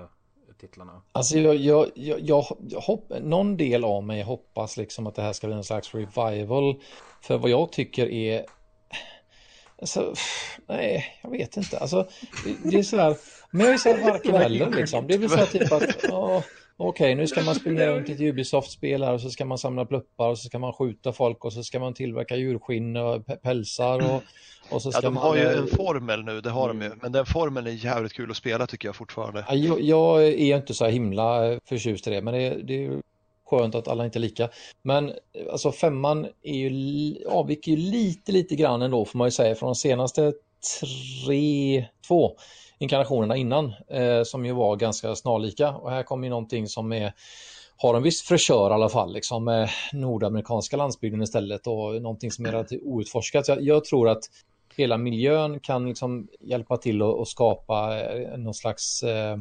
titlarna? 0.59 1.01
Alltså 1.11 1.37
jag, 1.37 1.55
jag, 1.55 1.87
jag, 1.95 2.19
jag, 2.19 2.45
jag 2.69 2.79
hopp, 2.79 3.11
någon 3.21 3.57
del 3.57 3.83
av 3.83 4.03
mig 4.03 4.23
hoppas 4.23 4.77
liksom 4.77 5.07
att 5.07 5.15
det 5.15 5.21
här 5.21 5.33
ska 5.33 5.47
bli 5.47 5.55
en 5.55 5.63
slags 5.63 5.93
revival. 5.95 6.75
För 7.21 7.37
vad 7.37 7.49
jag 7.49 7.71
tycker 7.71 8.07
är 8.09 8.45
Alltså, 9.81 10.13
nej, 10.67 11.05
jag 11.23 11.29
vet 11.31 11.57
inte. 11.57 11.77
Alltså, 11.77 12.07
det, 12.45 12.71
det 12.71 12.79
är 12.79 12.83
sådär, 12.83 13.15
men 13.51 13.65
jag 13.65 13.73
är 13.73 13.77
såhär 13.77 14.11
varken 14.11 14.35
eller 14.35 14.69
liksom. 14.69 15.07
Det 15.07 15.17
väl 15.17 15.29
så 15.29 15.35
här 15.35 15.45
typ 15.45 15.71
att, 15.71 15.95
ja, 16.03 16.43
okej, 16.77 17.15
nu 17.15 17.27
ska 17.27 17.41
man 17.41 17.55
springa 17.55 17.85
runt 17.87 18.09
i 18.09 18.11
ett 18.11 18.19
Ubisoft-spel 18.19 19.03
här 19.03 19.13
och 19.13 19.21
så 19.21 19.29
ska 19.29 19.45
man 19.45 19.57
samla 19.57 19.85
pluppar 19.85 20.29
och 20.29 20.37
så 20.39 20.47
ska 20.47 20.59
man 20.59 20.73
skjuta 20.73 21.13
folk 21.13 21.45
och 21.45 21.53
så 21.53 21.63
ska 21.63 21.79
man 21.79 21.93
tillverka 21.93 22.35
djurskinn 22.35 22.97
och 22.97 23.25
pälsar 23.43 23.99
och, 24.13 24.23
och 24.69 24.81
så 24.81 24.87
Ja, 24.87 24.91
ska 24.91 25.01
de 25.01 25.13
man... 25.13 25.23
har 25.23 25.35
ju 25.35 25.41
eh, 25.41 25.57
en 25.57 25.67
formel 25.67 26.23
nu, 26.23 26.41
det 26.41 26.49
har 26.49 26.67
de 26.67 26.81
ju. 26.81 26.91
Men 27.01 27.11
den 27.11 27.25
formeln 27.25 27.67
är 27.67 27.71
jävligt 27.71 28.13
kul 28.13 28.31
att 28.31 28.37
spela 28.37 28.67
tycker 28.67 28.87
jag 28.87 28.95
fortfarande. 28.95 29.45
Ja, 29.47 29.55
Jag, 29.55 29.81
jag 29.81 30.23
är 30.23 30.55
inte 30.57 30.73
så 30.73 30.85
här 30.85 30.91
himla 30.91 31.59
förtjust 31.69 32.07
i 32.07 32.09
det, 32.09 32.21
men 32.21 32.33
det, 32.33 32.49
det 32.49 32.73
är 32.73 32.81
ju 32.81 33.01
skönt 33.49 33.75
att 33.75 33.87
alla 33.87 34.05
inte 34.05 34.19
är 34.19 34.21
lika. 34.21 34.49
Men 34.81 35.09
eh, 35.09 35.15
alltså 35.51 35.71
femman 35.71 36.27
är 36.43 36.53
ju, 36.53 37.15
avviker 37.27 37.71
ju 37.71 37.77
lite, 37.77 38.31
lite 38.31 38.55
grann 38.55 38.81
ändå 38.81 39.05
får 39.05 39.17
man 39.17 39.27
ju 39.27 39.31
säga 39.31 39.55
från 39.55 39.67
de 39.67 39.75
senaste 39.75 40.33
tre, 40.81 41.85
två 42.07 42.35
inkarnationerna 42.79 43.35
innan 43.35 43.73
eh, 43.89 44.23
som 44.23 44.45
ju 44.45 44.51
var 44.51 44.75
ganska 44.75 45.15
snarlika. 45.15 45.69
Och 45.69 45.91
här 45.91 46.03
kommer 46.03 46.23
ju 46.23 46.29
någonting 46.29 46.67
som 46.67 46.93
är 46.93 47.13
har 47.81 47.95
en 47.95 48.03
viss 48.03 48.21
fräschör 48.21 48.69
i 48.69 48.73
alla 48.73 48.89
fall, 48.89 49.13
liksom 49.13 49.43
med 49.43 49.69
nordamerikanska 49.93 50.77
landsbygden 50.77 51.21
istället 51.21 51.67
och 51.67 52.01
någonting 52.01 52.31
som 52.31 52.45
är 52.45 52.51
relativt 52.51 52.81
outforskat. 52.83 53.47
Jag, 53.47 53.61
jag 53.61 53.85
tror 53.85 54.09
att 54.09 54.23
hela 54.75 54.97
miljön 54.97 55.59
kan 55.59 55.87
liksom 55.87 56.27
hjälpa 56.39 56.77
till 56.77 57.01
att, 57.01 57.27
skapa 57.27 57.99
eh, 57.99 58.37
någon 58.37 58.53
slags 58.53 59.03
eh, 59.03 59.37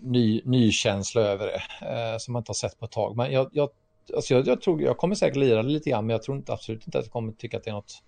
ny, 0.00 0.42
ny 0.44 0.72
känsla 0.72 1.20
över 1.22 1.46
det 1.46 1.86
eh, 1.86 2.18
som 2.18 2.32
man 2.32 2.40
inte 2.40 2.50
har 2.50 2.54
sett 2.54 2.78
på 2.78 2.84
ett 2.84 2.90
tag. 2.90 3.16
Men 3.16 3.32
jag, 3.32 3.48
jag, 3.52 3.70
alltså 4.16 4.34
jag, 4.34 4.46
jag, 4.46 4.60
tror, 4.60 4.82
jag 4.82 4.96
kommer 4.96 5.14
säkert 5.14 5.36
lira 5.36 5.62
det 5.62 5.68
lite 5.68 5.90
grann, 5.90 6.06
men 6.06 6.14
jag 6.14 6.22
tror 6.22 6.36
inte, 6.36 6.52
absolut 6.52 6.86
inte 6.86 6.98
att 6.98 7.04
jag 7.04 7.12
kommer 7.12 7.32
tycka 7.32 7.56
att 7.56 7.64
det 7.64 7.70
är 7.70 7.74
något 7.74 8.02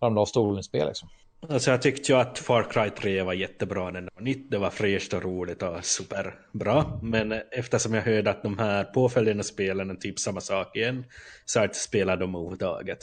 ramla 0.00 0.20
av 0.20 0.26
stolen-spel. 0.26 0.88
Liksom. 0.88 1.08
Alltså 1.48 1.70
jag 1.70 1.82
tyckte 1.82 2.12
ju 2.12 2.18
att 2.18 2.38
Far 2.38 2.62
Cry 2.62 2.90
3 2.90 3.22
var 3.22 3.32
jättebra 3.32 3.90
när 3.90 4.00
det 4.00 4.08
var 4.14 4.22
nytt, 4.22 4.50
det 4.50 4.58
var 4.58 4.70
fräscht 4.70 5.14
och 5.14 5.22
roligt 5.22 5.62
och 5.62 5.84
superbra. 5.84 6.98
Men 7.02 7.32
eftersom 7.50 7.94
jag 7.94 8.02
hörde 8.02 8.30
att 8.30 8.42
de 8.42 8.58
här 8.58 8.84
påföljande 8.84 9.44
spelen 9.44 9.90
är 9.90 9.94
typ 9.94 10.18
samma 10.18 10.40
sak 10.40 10.76
igen, 10.76 11.04
så 11.44 11.58
har 11.58 11.64
jag 11.64 11.68
inte 11.68 11.78
spelat 11.78 12.20
dem 12.20 12.34
överhuvudtaget. 12.34 12.98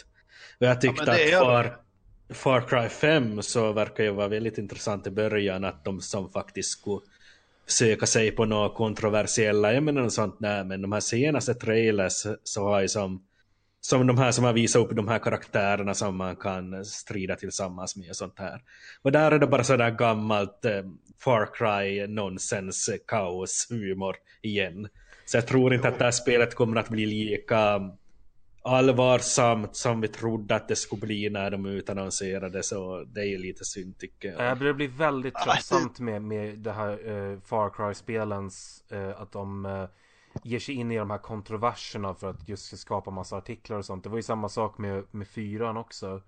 Och 0.59 0.65
jag 0.65 0.81
tyckte 0.81 1.05
det 1.05 1.33
att 1.33 1.43
Far, 1.45 1.77
Far 2.29 2.61
Cry 2.61 2.89
5 2.89 3.41
så 3.41 3.73
verkar 3.73 4.03
ju 4.03 4.11
vara 4.11 4.27
väldigt 4.27 4.57
intressant 4.57 5.07
i 5.07 5.11
början 5.11 5.65
att 5.65 5.85
de 5.85 6.01
som 6.01 6.29
faktiskt 6.29 6.69
skulle 6.69 7.01
söka 7.67 8.05
sig 8.05 8.31
på 8.31 8.45
några 8.45 8.69
kontroversiella 8.69 9.73
ämnen 9.73 9.97
och 9.97 10.13
sånt 10.13 10.39
där, 10.39 10.63
men 10.63 10.81
de 10.81 10.91
här 10.91 10.99
senaste 10.99 11.53
trailers 11.53 12.25
så 12.43 12.63
har 12.63 12.81
ju 12.81 12.87
som 12.87 13.23
som 13.81 14.07
de 14.07 14.17
här 14.17 14.31
som 14.31 14.43
har 14.43 14.53
visat 14.53 14.81
upp 14.81 14.95
de 14.95 15.07
här 15.07 15.19
karaktärerna 15.19 15.93
som 15.93 16.17
man 16.17 16.35
kan 16.35 16.85
strida 16.85 17.35
tillsammans 17.35 17.95
med 17.95 18.09
och 18.09 18.15
sånt 18.15 18.39
här. 18.39 18.61
Och 19.01 19.11
där 19.11 19.31
är 19.31 19.39
det 19.39 19.47
bara 19.47 19.63
sådär 19.63 19.91
gammalt 19.91 20.65
eh, 20.65 20.83
Far 21.19 21.49
Cry 21.53 22.07
nonsens 22.07 22.89
kaos 23.07 23.67
humor 23.69 24.15
igen. 24.41 24.87
Så 25.25 25.37
jag 25.37 25.47
tror 25.47 25.73
inte 25.73 25.87
att 25.87 25.97
det 25.97 26.03
här 26.03 26.11
spelet 26.11 26.55
kommer 26.55 26.79
att 26.79 26.89
bli 26.89 27.05
lika 27.05 27.81
allvarsamt 28.67 29.75
som 29.75 30.01
vi 30.01 30.07
trodde 30.07 30.55
att 30.55 30.67
det 30.67 30.75
skulle 30.75 30.99
bli 31.01 31.29
när 31.29 31.51
de 31.51 31.65
utannonserade 31.65 32.63
så 32.63 33.03
det 33.03 33.19
är 33.21 33.25
ju 33.25 33.37
lite 33.37 33.65
synd 33.65 33.97
tycker 33.97 34.27
jag. 34.31 34.47
Eh, 34.51 34.57
Det 34.59 34.73
blir 34.73 34.87
väldigt 34.87 35.35
tröttsamt 35.35 35.99
med, 35.99 36.21
med 36.21 36.57
det 36.59 36.71
här 36.71 36.91
eh, 36.91 37.39
Far 37.39 37.69
Cry-spelens 37.69 38.83
eh, 38.91 39.21
att 39.21 39.31
de 39.31 39.65
eh, 39.65 39.85
ger 40.43 40.59
sig 40.59 40.75
in 40.75 40.91
i 40.91 40.97
de 40.97 41.09
här 41.11 41.17
kontroverserna 41.17 42.13
för 42.13 42.29
att 42.29 42.49
just 42.49 42.77
skapa 42.77 43.11
massa 43.11 43.37
artiklar 43.37 43.77
och 43.77 43.85
sånt. 43.85 44.03
Det 44.03 44.09
var 44.09 44.17
ju 44.17 44.23
samma 44.23 44.49
sak 44.49 44.77
med, 44.77 45.03
med 45.11 45.27
fyran 45.27 45.77
också. 45.77 46.21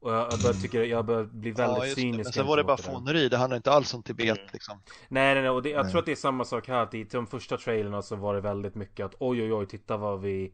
Och 0.00 0.12
jag, 0.12 0.32
jag 0.32 0.40
börjar, 0.42 0.54
tycker, 0.62 0.82
jag 0.84 1.04
börjar 1.06 1.24
bli 1.24 1.50
väldigt 1.50 1.88
Ja, 1.88 1.94
cynisk. 1.94 2.24
Men 2.24 2.32
sen 2.32 2.46
var 2.46 2.56
det 2.56 2.64
bara 2.64 2.76
fåneri, 2.76 3.28
det 3.28 3.36
handlar 3.36 3.56
inte 3.56 3.70
alls 3.72 3.94
om 3.94 4.02
Tibet 4.02 4.38
Mm. 4.38 4.48
liksom. 4.52 4.78
Nej, 5.08 5.34
nej, 5.34 5.42
nej. 5.42 5.50
Och 5.50 5.62
det, 5.62 5.68
jag 5.70 5.82
Nej. 5.82 5.90
tror 5.90 5.98
att 5.98 6.06
det 6.06 6.12
är 6.12 6.16
samma 6.16 6.44
sak 6.44 6.68
här. 6.68 6.82
Att 6.82 6.94
i 6.94 7.04
de 7.04 7.26
första 7.26 7.56
trailerna 7.56 8.02
så 8.02 8.16
var 8.16 8.34
det 8.34 8.40
väldigt 8.40 8.74
mycket 8.74 9.06
att 9.06 9.14
oj, 9.18 9.42
oj, 9.42 9.52
oj, 9.52 9.66
titta 9.66 9.96
vad 9.96 10.20
vi... 10.20 10.52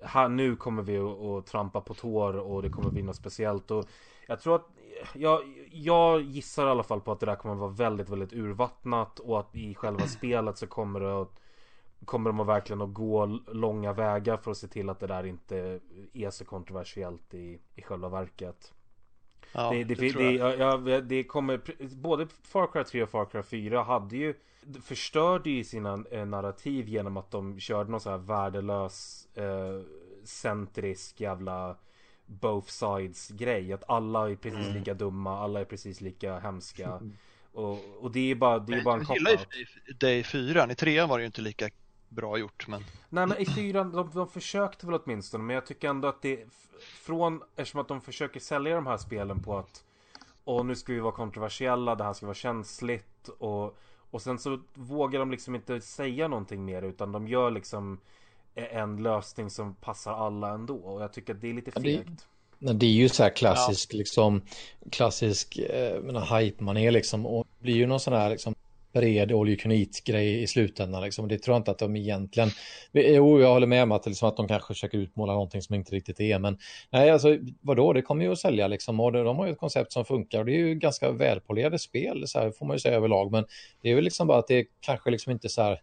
Här, 0.00 0.28
nu 0.28 0.56
kommer 0.56 0.82
vi 0.82 0.98
att, 0.98 1.46
trampa 1.46 1.80
på 1.80 1.94
tår 1.94 2.36
och 2.36 2.62
det 2.62 2.70
kommer 2.70 2.90
bli 2.90 3.02
något 3.02 3.16
speciellt. 3.16 3.70
Och 3.70 3.84
jag 4.26 4.40
tror 4.40 4.54
att... 4.54 4.66
Jag, 5.14 5.40
jag 5.70 6.22
gissar 6.22 6.66
i 6.66 6.70
alla 6.70 6.82
fall 6.82 7.00
på 7.00 7.12
att 7.12 7.20
det 7.20 7.26
där 7.26 7.36
kommer 7.36 7.54
att 7.54 7.60
vara 7.60 7.70
väldigt, 7.70 8.08
väldigt 8.08 8.32
urvattnat 8.32 9.18
och 9.18 9.40
att 9.40 9.56
i 9.56 9.74
själva 9.74 10.00
spelet 10.06 10.58
så 10.58 10.66
kommer 10.66 11.00
det 11.00 11.20
att 11.20 11.40
Kommer 12.04 12.30
de 12.30 12.40
att 12.40 12.46
verkligen 12.46 12.82
att 12.82 12.94
gå 12.94 13.26
långa 13.52 13.92
vägar 13.92 14.36
för 14.36 14.50
att 14.50 14.56
se 14.56 14.68
till 14.68 14.90
att 14.90 15.00
det 15.00 15.06
där 15.06 15.26
inte 15.26 15.80
är 16.12 16.30
så 16.30 16.44
kontroversiellt 16.44 17.34
i, 17.34 17.60
i 17.74 17.82
själva 17.82 18.08
verket. 18.08 18.72
Ja, 19.52 19.70
det, 19.70 19.84
det, 19.84 19.94
det 19.94 19.94
det, 19.94 20.12
tror 20.12 20.24
jag. 20.24 20.58
ja, 20.58 20.80
ja, 20.86 21.00
det 21.00 21.24
kommer, 21.24 21.60
både 21.96 22.26
Far 22.42 22.66
Cry 22.66 22.84
3 22.84 23.02
och 23.02 23.08
Far 23.08 23.24
Cry 23.24 23.42
4 23.42 23.82
hade 23.82 24.16
ju 24.16 24.34
Förstörde 24.82 25.50
ju 25.50 25.64
sina 25.64 25.96
narrativ 25.96 26.88
genom 26.88 27.16
att 27.16 27.30
de 27.30 27.60
körde 27.60 27.90
någon 27.90 28.00
sån 28.00 28.12
här 28.12 28.18
värdelös 28.18 29.27
eh, 29.38 29.82
Centrisk 30.24 31.20
jävla 31.20 31.76
Both 32.26 32.68
sides 32.68 33.28
grej 33.28 33.72
Att 33.72 33.84
alla 33.88 34.30
är 34.30 34.36
precis 34.36 34.66
Mm. 34.66 34.78
lika 34.78 34.94
dumma, 34.94 35.38
alla 35.38 35.60
är 35.60 35.64
precis 35.64 36.00
lika 36.00 36.38
hemska 36.38 37.00
Och, 37.52 37.78
och 38.00 38.10
det 38.10 38.30
är 38.30 38.34
bara, 38.34 38.58
det 38.58 38.74
är 38.74 38.82
bara 38.82 38.94
en 38.94 39.06
jag 39.08 39.16
gillar 39.16 39.46
det 40.00 40.18
i 40.18 40.24
4, 40.24 40.72
i 40.72 40.74
trean 40.74 41.08
var 41.08 41.18
det 41.18 41.22
ju 41.22 41.26
inte 41.26 41.40
lika 41.40 41.68
bra 42.08 42.38
gjort. 42.38 42.68
Men... 42.68 42.84
Nej 43.08 43.26
men 43.26 43.38
i 43.38 43.46
fyran, 43.46 43.92
de, 43.92 44.10
de 44.14 44.28
försökte 44.28 44.86
väl 44.86 45.00
åtminstone. 45.04 45.44
Men 45.44 45.54
jag 45.54 45.66
tycker 45.66 45.88
ändå 45.88 46.08
att 46.08 46.22
det 46.22 46.44
från, 46.80 47.42
eftersom 47.56 47.80
att 47.80 47.88
de 47.88 48.00
försöker 48.00 48.40
sälja 48.40 48.74
de 48.74 48.86
här 48.86 48.96
spelen 48.96 49.42
på 49.42 49.58
att 49.58 49.84
och 50.44 50.66
nu 50.66 50.76
ska 50.76 50.92
vi 50.92 51.00
vara 51.00 51.12
kontroversiella, 51.12 51.94
det 51.94 52.04
här 52.04 52.12
ska 52.12 52.26
vara 52.26 52.34
känsligt 52.34 53.28
och, 53.28 53.78
och 54.10 54.22
sen 54.22 54.38
så 54.38 54.60
vågar 54.74 55.20
de 55.20 55.30
liksom 55.30 55.54
inte 55.54 55.80
säga 55.80 56.28
någonting 56.28 56.64
mer 56.64 56.82
utan 56.82 57.12
de 57.12 57.28
gör 57.28 57.50
liksom 57.50 58.00
en 58.66 59.02
lösning 59.02 59.50
som 59.50 59.74
passar 59.74 60.12
alla 60.12 60.50
ändå 60.50 60.76
och 60.76 61.02
jag 61.02 61.12
tycker 61.12 61.34
att 61.34 61.40
det 61.40 61.50
är 61.50 61.54
lite 61.54 61.70
fegt. 61.70 62.08
Det, 62.58 62.72
det 62.72 62.86
är 62.86 62.90
ju 62.90 63.08
så 63.08 63.22
här 63.22 63.30
klassisk 63.30 63.94
ja. 63.94 63.98
liksom 63.98 64.42
klassisk 64.90 65.58
eh, 65.58 66.36
hype-manér 66.36 66.90
liksom 66.90 67.26
och 67.26 67.46
blir 67.58 67.74
ju 67.74 67.86
någon 67.86 68.00
sån 68.00 68.12
här 68.12 68.30
liksom 68.30 68.54
bred 68.92 69.32
all 69.32 69.48
you 69.48 69.56
can 69.56 69.72
eat-grej 69.72 70.42
i 70.42 70.46
slutändan. 70.46 71.02
Liksom. 71.02 71.28
Det 71.28 71.38
tror 71.38 71.54
jag 71.54 71.60
inte 71.60 71.70
att 71.70 71.78
de 71.78 71.96
egentligen... 71.96 72.50
Jo, 72.92 73.40
jag 73.40 73.48
håller 73.48 73.66
med 73.66 73.82
om 73.82 73.92
att, 73.92 74.06
liksom, 74.06 74.28
att 74.28 74.36
de 74.36 74.48
kanske 74.48 74.74
försöker 74.74 74.98
utmåla 74.98 75.32
någonting 75.32 75.62
som 75.62 75.74
inte 75.74 75.94
riktigt 75.94 76.20
är, 76.20 76.38
men 76.38 76.58
nej, 76.90 77.10
alltså 77.10 77.38
vadå, 77.60 77.92
det 77.92 78.02
kommer 78.02 78.24
ju 78.24 78.32
att 78.32 78.38
sälja 78.38 78.68
liksom 78.68 79.00
och 79.00 79.12
de 79.12 79.36
har 79.36 79.46
ju 79.46 79.52
ett 79.52 79.58
koncept 79.58 79.92
som 79.92 80.04
funkar 80.04 80.38
och 80.38 80.44
det 80.44 80.52
är 80.52 80.58
ju 80.58 80.74
ganska 80.74 81.10
välpolerade 81.10 81.78
spel, 81.78 82.28
så 82.28 82.38
här 82.38 82.50
får 82.50 82.66
man 82.66 82.76
ju 82.76 82.80
säga 82.80 82.96
överlag, 82.96 83.32
men 83.32 83.44
det 83.82 83.90
är 83.90 83.94
väl 83.94 84.04
liksom 84.04 84.26
bara 84.26 84.38
att 84.38 84.48
det 84.48 84.66
kanske 84.80 85.10
liksom 85.10 85.32
inte 85.32 85.48
så 85.48 85.62
här 85.62 85.80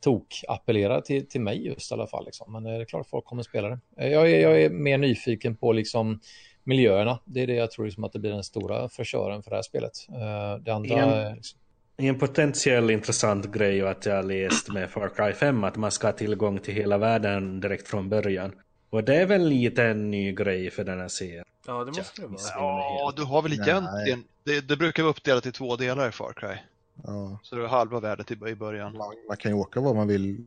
tok 0.00 0.44
appellerar 0.48 1.00
till, 1.00 1.28
till 1.28 1.40
mig 1.40 1.66
just 1.66 1.90
i 1.90 1.94
alla 1.94 2.06
fall. 2.06 2.24
Liksom. 2.24 2.52
Men 2.52 2.62
det 2.62 2.70
är 2.70 2.84
klart 2.84 3.00
att 3.00 3.10
folk 3.10 3.24
kommer 3.24 3.40
att 3.40 3.46
spela 3.46 3.68
det. 3.68 4.08
Jag 4.08 4.30
är, 4.30 4.40
jag 4.40 4.62
är 4.62 4.70
mer 4.70 4.98
nyfiken 4.98 5.56
på 5.56 5.72
liksom 5.72 6.20
miljöerna. 6.64 7.18
Det 7.24 7.40
är 7.40 7.46
det 7.46 7.54
jag 7.54 7.70
tror 7.70 7.84
liksom 7.84 8.04
att 8.04 8.12
det 8.12 8.18
blir 8.18 8.30
den 8.30 8.44
stora 8.44 8.88
försören 8.88 9.42
för 9.42 9.50
det 9.50 9.56
här 9.56 9.62
spelet. 9.62 9.92
Eh, 10.08 10.62
det 10.62 10.70
andra... 10.70 10.94
En, 10.94 11.36
liksom... 11.36 11.58
en 11.96 12.18
potentiell 12.18 12.90
intressant 12.90 13.46
grej 13.46 13.82
att 13.82 14.06
jag 14.06 14.24
läst 14.24 14.72
med 14.72 14.90
Far 14.90 15.08
Cry 15.08 15.32
5 15.32 15.64
att 15.64 15.76
man 15.76 15.90
ska 15.90 16.06
ha 16.06 16.12
tillgång 16.12 16.58
till 16.58 16.74
hela 16.74 16.98
världen 16.98 17.60
direkt 17.60 17.88
från 17.88 18.08
början. 18.08 18.52
Och 18.90 19.04
det 19.04 19.16
är 19.16 19.26
väl 19.26 19.48
lite 19.48 19.84
en 19.84 20.10
ny 20.10 20.32
grej 20.32 20.70
för 20.70 20.84
den 20.84 21.00
här 21.00 21.08
serien. 21.08 21.44
Ja, 21.66 21.84
det 21.84 21.92
måste 21.98 22.20
det 22.20 22.26
vara. 22.26 22.40
Ja, 22.40 23.12
du 23.16 23.22
har 23.22 23.42
väl 23.42 23.52
egentligen... 23.52 24.24
Det, 24.44 24.68
det 24.68 24.76
brukar 24.76 25.02
vara 25.02 25.10
uppdelat 25.10 25.46
i 25.46 25.52
två 25.52 25.76
delar 25.76 26.08
i 26.08 26.12
Far 26.12 26.32
Cry. 26.32 26.56
Ja. 27.04 27.38
Så 27.42 27.56
det 27.56 27.64
är 27.64 27.68
halva 27.68 28.00
värdet 28.00 28.30
i, 28.30 28.36
början. 28.36 28.92
Man, 28.96 29.14
man, 29.28 29.36
kan 29.36 29.50
ju 29.50 29.56
åka 29.56 29.80
vad 29.80 29.96
man 29.96 30.08
vill 30.08 30.44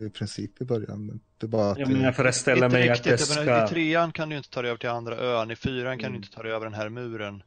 i 0.00 0.10
princip 0.10 0.60
i 0.60 0.64
början. 0.64 1.20
Det 1.38 1.46
är 1.46 1.48
bara 1.48 1.70
att 1.70 1.78
ja, 1.78 1.88
men 1.88 2.00
jag 2.00 2.16
föreställer 2.16 2.68
mig 2.68 2.90
riktigt, 2.90 3.12
att 3.12 3.18
det 3.18 3.24
ska... 3.24 3.64
I 3.64 3.68
trean 3.68 4.12
kan 4.12 4.28
du 4.28 4.36
inte 4.36 4.50
ta 4.50 4.62
dig 4.62 4.70
över 4.70 4.78
till 4.78 4.88
andra 4.88 5.16
ön, 5.16 5.50
i 5.50 5.56
fyran 5.56 5.98
kan 5.98 6.06
mm. 6.06 6.12
du 6.12 6.16
inte 6.16 6.36
ta 6.36 6.42
dig 6.42 6.52
över 6.52 6.66
den 6.66 6.74
här 6.74 6.88
muren. 6.88 7.42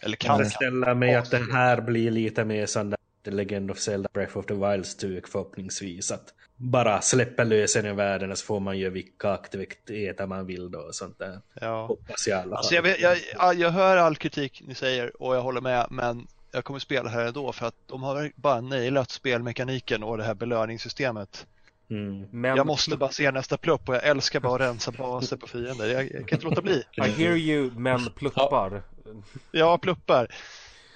Eller 0.00 0.16
kan 0.16 0.28
Jag 0.28 0.38
föreställer 0.38 0.94
mig 0.94 1.14
att 1.14 1.30
det 1.30 1.52
här 1.52 1.80
blir 1.80 2.10
lite 2.10 2.44
mer 2.44 2.66
sån 2.66 2.90
där 2.90 2.98
The 3.24 3.30
Legend 3.30 3.70
of 3.70 3.78
Zelda 3.78 4.08
Breath 4.12 4.36
of 4.36 4.46
the 4.46 4.54
Wild-stuk 4.54 5.28
förhoppningsvis. 5.28 6.12
Att 6.12 6.34
bara 6.56 7.00
släppa 7.00 7.44
lösen 7.44 7.86
i 7.86 7.92
världen 7.92 8.36
så 8.36 8.44
får 8.44 8.60
man 8.60 8.78
göra 8.78 8.90
vilka 8.90 9.32
aktiviteter 9.32 10.26
man 10.26 10.46
vill 10.46 10.70
då 10.70 10.78
och 10.78 10.94
sånt 10.94 11.18
där. 11.18 11.40
Ja. 11.60 11.86
Hoppas 11.86 12.28
jag 12.28 12.40
alla 12.40 12.56
alltså 12.56 12.74
jag, 12.74 12.82
vet, 12.82 13.00
jag, 13.00 13.54
jag 13.54 13.70
hör 13.70 13.96
all 13.96 14.16
kritik 14.16 14.62
ni 14.66 14.74
säger 14.74 15.22
och 15.22 15.36
jag 15.36 15.42
håller 15.42 15.60
med 15.60 15.86
men 15.90 16.26
jag 16.52 16.64
kommer 16.64 16.80
spela 16.80 17.10
här 17.10 17.26
ändå 17.26 17.52
för 17.52 17.66
att 17.66 17.74
de 17.86 18.02
har 18.02 18.32
bara 18.36 18.60
nailat 18.60 19.10
spelmekaniken 19.10 20.02
och 20.02 20.18
det 20.18 20.24
här 20.24 20.34
belöningssystemet. 20.34 21.46
Mm. 21.90 22.26
Men... 22.30 22.56
Jag 22.56 22.66
måste 22.66 22.96
bara 22.96 23.10
se 23.10 23.30
nästa 23.30 23.56
plupp 23.56 23.88
och 23.88 23.94
jag 23.94 24.06
älskar 24.06 24.40
bara 24.40 24.54
att 24.54 24.60
rensa 24.60 24.90
baser 24.90 25.36
på 25.36 25.46
fiender. 25.46 25.86
Jag, 25.86 26.12
jag 26.12 26.28
kan 26.28 26.36
inte 26.36 26.48
låta 26.48 26.62
bli. 26.62 26.84
I 26.96 27.00
hear 27.00 27.36
you, 27.36 27.70
men 27.76 28.10
pluppar. 28.10 28.82
Ja, 29.50 29.78
pluppar. 29.78 30.34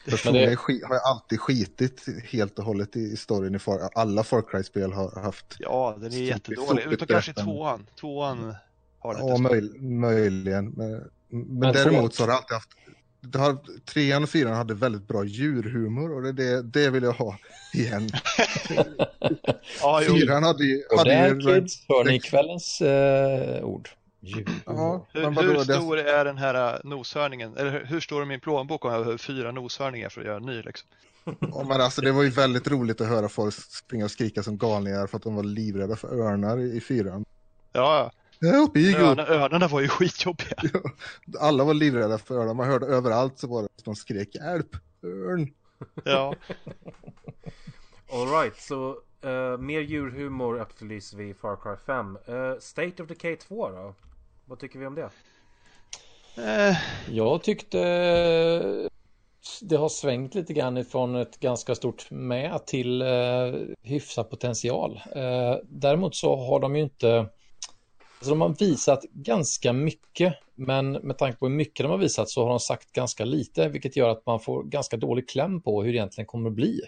Personligen 0.07 0.57
har 0.59 0.95
jag 0.95 1.07
alltid 1.07 1.41
skitit 1.41 2.07
helt 2.25 2.59
och 2.59 2.65
hållet 2.65 2.97
i 2.97 3.17
storyn 3.17 3.55
i 3.55 3.59
Far 3.59 3.91
Alla 3.95 4.25
Far 4.25 4.43
Cry-spel 4.43 4.93
har 4.93 5.21
haft... 5.23 5.57
Ja, 5.59 5.97
den 6.01 6.13
är 6.13 6.17
jättedålig. 6.17 6.83
Utom 6.83 7.07
kanske 7.07 7.33
tvåan. 7.33 7.87
Tvåan 8.01 8.55
har 8.99 9.15
lite 9.15 9.27
Ja, 9.27 9.39
möj 9.39 9.81
möjligen. 9.81 10.69
Men, 10.69 10.91
men, 11.29 11.59
men 11.59 11.73
däremot 11.73 12.15
så 12.15 12.23
har 12.23 12.29
det 12.29 12.35
alltid 12.35 12.55
haft 12.55 12.71
det 12.71 12.86
har, 13.35 13.59
trean 13.85 14.23
och 14.23 14.29
fyran 14.29 14.55
hade 14.55 14.75
väldigt 14.75 15.09
bra 15.09 15.25
djurhumor 15.25 16.15
och 16.15 16.23
det, 16.23 16.33
det, 16.33 16.63
det 16.63 16.91
vill 16.91 17.03
jag 17.03 17.13
ha 17.13 17.39
igen. 17.75 18.09
ja, 19.81 20.03
fyran 20.07 20.43
hade 20.43 20.65
ju... 20.65 20.83
Och 20.93 20.99
hade 20.99 21.11
där 21.11 21.35
ju, 21.35 21.41
kids, 21.41 21.85
hör 21.89 22.05
ni 22.05 22.21
kvällens 22.21 22.83
uh, 22.83 23.65
ord? 23.65 23.89
Ja, 24.67 25.07
hur, 25.13 25.43
hur 25.43 25.65
stor 25.65 25.99
är 25.99 26.25
den 26.25 26.39
här 26.39 26.75
eh, 26.75 26.81
noshörningen? 26.85 27.57
Eller 27.57 27.85
hur 27.85 28.01
stor 28.01 28.23
är 28.23 28.27
min 28.27 28.41
plånbok 28.41 28.85
om 28.85 28.93
jag 28.93 29.01
behöver 29.01 29.19
fyra 29.19 29.53
noshörningar 29.53 30.09
för 30.09 30.21
att 30.21 30.27
göra 30.27 30.37
en 30.37 30.47
ny? 30.47 30.63
Liksom? 30.63 30.89
Ja, 31.41 31.65
men 31.69 31.81
alltså, 31.81 32.01
det 32.01 32.13
var 32.13 32.23
ju 32.23 32.31
väldigt 32.31 32.69
roligt 32.69 33.01
att 33.01 33.09
höra 33.09 33.29
folk 33.29 33.55
springa 33.55 34.05
och 34.05 34.11
skrika 34.11 34.43
som 34.43 34.59
galningar 34.59 35.07
för 35.07 35.17
att 35.17 35.23
de 35.23 35.35
var 35.35 35.43
livrädda 35.43 35.97
för 35.97 36.09
örnar 36.09 36.59
i, 36.59 36.77
i 36.77 36.81
fyran. 36.81 37.25
Ja, 37.73 38.11
Ja, 38.39 38.69
Örna, 38.75 39.27
örnarna 39.27 39.69
var 39.69 39.81
ju 39.81 39.89
skitjobbiga. 39.89 40.57
Ja, 40.73 40.81
alla 41.41 41.65
var 41.65 41.75
livrädda 41.75 42.19
för 42.19 42.35
örnar. 42.35 42.55
Man 42.55 42.67
hörde 42.67 42.87
överallt 42.87 43.39
så 43.39 43.47
var 43.47 43.63
det 43.63 43.69
de 43.85 43.97
skrek 43.97 44.35
hjälp, 44.35 44.77
örn. 45.03 45.51
Ja. 46.05 46.35
Alright, 48.13 48.57
så 48.57 48.97
uh, 49.25 49.59
mer 49.59 49.81
djurhumor 49.81 50.63
efterlyser 50.63 51.17
vi 51.17 51.29
i 51.29 51.35
Far 51.35 51.57
Cry 51.57 51.77
5. 51.87 52.19
Uh, 52.29 52.35
eh, 52.35 52.59
State 52.59 53.03
of 53.03 53.09
Decay 53.09 53.37
2 53.37 53.69
då? 53.71 53.95
Vad 54.45 54.59
tycker 54.59 54.79
vi 54.79 54.87
om 54.87 54.95
det? 54.95 55.11
Uh. 56.39 56.77
Jag 57.11 57.43
tyckte 57.43 57.79
det 59.63 59.77
har 59.77 59.89
svängt 59.89 60.35
lite 60.35 60.53
grann 60.53 60.77
ifrån 60.77 61.17
ett 61.17 61.41
ganska 61.41 61.75
stort 61.75 62.11
med 62.11 62.67
till 62.67 63.03
uh, 63.03 63.55
hyfsad 63.83 64.31
potential. 64.31 65.01
Däremot 65.63 66.15
så 66.15 66.37
har 66.37 66.61
de 66.61 66.77
ju 66.77 66.83
inte 66.83 67.29
så 68.21 68.31
de 68.31 68.41
har 68.41 68.49
visat 68.59 69.03
ganska 69.13 69.73
mycket, 69.73 70.35
men 70.55 70.93
med 70.93 71.19
tanke 71.19 71.39
på 71.39 71.47
hur 71.47 71.55
mycket 71.55 71.85
de 71.85 71.91
har 71.91 71.99
visat 71.99 72.31
så 72.31 72.43
har 72.43 72.49
de 72.49 72.61
sagt 72.61 72.93
ganska 72.93 73.25
lite, 73.25 73.69
vilket 73.69 73.97
gör 73.97 74.09
att 74.09 74.27
man 74.27 74.41
får 74.41 74.63
ganska 74.63 74.97
dålig 74.97 75.29
kläm 75.29 75.61
på 75.61 75.83
hur 75.83 75.93
det 75.93 75.99
egentligen 75.99 76.27
kommer 76.27 76.51
att 76.51 76.57
bli. 76.57 76.81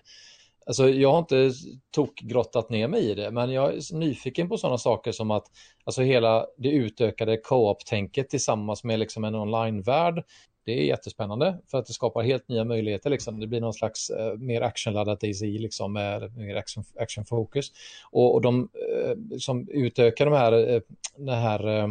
Alltså 0.67 0.89
jag 0.89 1.13
har 1.13 1.19
inte 1.19 1.51
tokgrottat 1.91 2.71
ner 2.71 2.89
mig 2.89 3.11
i 3.11 3.15
det, 3.15 3.31
men 3.31 3.51
jag 3.53 3.75
är 3.75 3.95
nyfiken 3.95 4.49
på 4.49 4.59
sådana 4.59 4.79
saker 4.79 5.13
som 5.13 5.31
att 5.31 5.47
alltså 5.85 6.03
hela 6.03 6.47
det 6.59 6.71
utökade 6.71 7.37
co-op-tänket 7.37 8.31
tillsammans 8.31 8.85
med 8.85 8.99
liksom 8.99 9.25
en 9.25 9.35
online-värld 9.35 10.25
det 10.69 10.81
är 10.81 10.85
jättespännande 10.85 11.59
för 11.71 11.79
att 11.79 11.87
det 11.87 11.93
skapar 11.93 12.23
helt 12.23 12.49
nya 12.49 12.65
möjligheter. 12.65 13.11
Liksom. 13.11 13.41
Det 13.41 13.47
blir 13.47 13.61
någon 13.61 13.75
slags 13.75 14.11
eh, 14.11 14.35
mer 14.35 14.61
actionladdat 14.61 15.21
DayZ 15.21 15.43
liksom, 15.43 15.93
med 15.93 16.37
mer 16.37 16.57
action, 16.57 16.85
actionfokus. 17.01 17.73
Och, 18.11 18.35
och 18.35 18.41
de 18.41 18.69
eh, 18.95 19.39
som 19.39 19.69
utökar 19.69 20.25
de 20.25 20.35
här, 20.35 20.75
eh, 20.75 20.81
det 21.17 21.35
här 21.35 21.79
eh, 21.79 21.89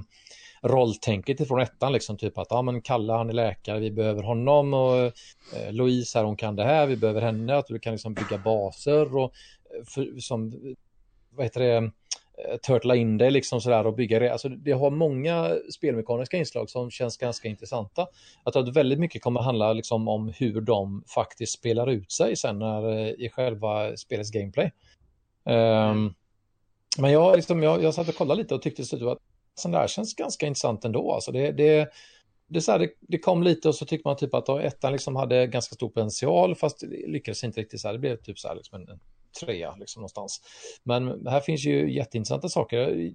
rolltänket 0.61 1.39
ifrån 1.39 1.59
ettan, 1.59 1.93
liksom, 1.93 2.17
typ 2.17 2.37
att 2.37 2.47
ja, 2.49 2.61
men 2.61 2.81
Kalle 2.81 3.13
han 3.13 3.29
är 3.29 3.33
läkare, 3.33 3.79
vi 3.79 3.91
behöver 3.91 4.23
honom 4.23 4.73
och 4.73 4.97
eh, 4.97 5.71
Louise 5.71 6.17
här 6.17 6.25
hon 6.25 6.37
kan 6.37 6.55
det 6.55 6.63
här, 6.63 6.87
vi 6.87 6.95
behöver 6.95 7.21
henne, 7.21 7.57
att 7.57 7.67
du 7.67 7.79
kan 7.79 7.93
liksom 7.93 8.13
bygga 8.13 8.37
baser 8.37 9.17
och 9.17 9.33
eh, 9.75 9.85
för, 9.85 10.19
som, 10.19 10.75
vad 11.29 11.45
heter 11.45 11.59
det, 11.59 11.91
Eh, 12.45 12.57
turtla 12.57 12.95
in 12.95 13.17
det 13.17 13.29
liksom 13.29 13.61
sådär 13.61 13.87
och 13.87 13.95
bygga 13.95 14.19
det. 14.19 14.31
Alltså 14.31 14.49
det 14.49 14.71
har 14.71 14.91
många 14.91 15.57
spelmekaniska 15.73 16.37
inslag 16.37 16.69
som 16.69 16.91
känns 16.91 17.17
ganska 17.17 17.47
intressanta. 17.47 18.07
Jag 18.43 18.53
tror 18.53 18.63
att 18.63 18.75
väldigt 18.75 18.99
mycket 18.99 19.21
kommer 19.21 19.41
handla 19.41 19.73
liksom 19.73 20.07
om 20.07 20.33
hur 20.37 20.61
de 20.61 21.03
faktiskt 21.07 21.53
spelar 21.53 21.89
ut 21.89 22.11
sig 22.11 22.35
sen 22.35 22.59
när, 22.59 22.89
eh, 22.89 23.09
i 23.09 23.29
själva 23.29 23.97
spelets 23.97 24.31
gameplay. 24.31 24.71
Um, 25.45 26.13
men 26.97 27.11
jag, 27.11 27.35
liksom, 27.35 27.63
jag, 27.63 27.83
jag 27.83 27.93
satt 27.93 28.09
och 28.09 28.15
kollade 28.15 28.41
lite 28.41 28.55
och 28.55 28.61
tyckte 28.61 28.81
att 28.81 29.19
sånt 29.55 29.73
där 29.73 29.87
känns 29.87 30.15
ganska 30.15 30.47
intressant 30.47 30.85
ändå. 30.85 31.13
Alltså 31.13 31.31
det, 31.31 31.51
det, 31.51 31.89
det, 32.47 32.61
så 32.61 32.71
här, 32.71 32.79
det, 32.79 32.89
det, 32.99 33.19
kom 33.19 33.43
lite 33.43 33.67
och 33.69 33.75
så 33.75 33.85
tyckte 33.85 34.07
man 34.07 34.17
typ 34.17 34.33
att 34.33 34.49
ettan 34.49 34.91
liksom 34.91 35.15
hade 35.15 35.47
ganska 35.47 35.75
stor 35.75 35.89
potential 35.89 36.55
fast 36.55 36.79
det 36.79 37.07
lyckades 37.07 37.43
inte 37.43 37.61
riktigt 37.61 37.81
så 37.81 37.87
här. 37.87 37.93
Det 37.93 37.99
blev 37.99 38.17
typ 38.17 38.39
så 38.39 38.47
här 38.47 38.55
liksom 38.55 38.81
en, 38.81 38.99
trea 39.39 39.75
liksom 39.75 39.99
någonstans. 39.99 40.41
Men 40.83 41.27
här 41.27 41.39
finns 41.39 41.65
ju 41.65 41.93
jätteintressanta 41.93 42.49
saker. 42.49 43.11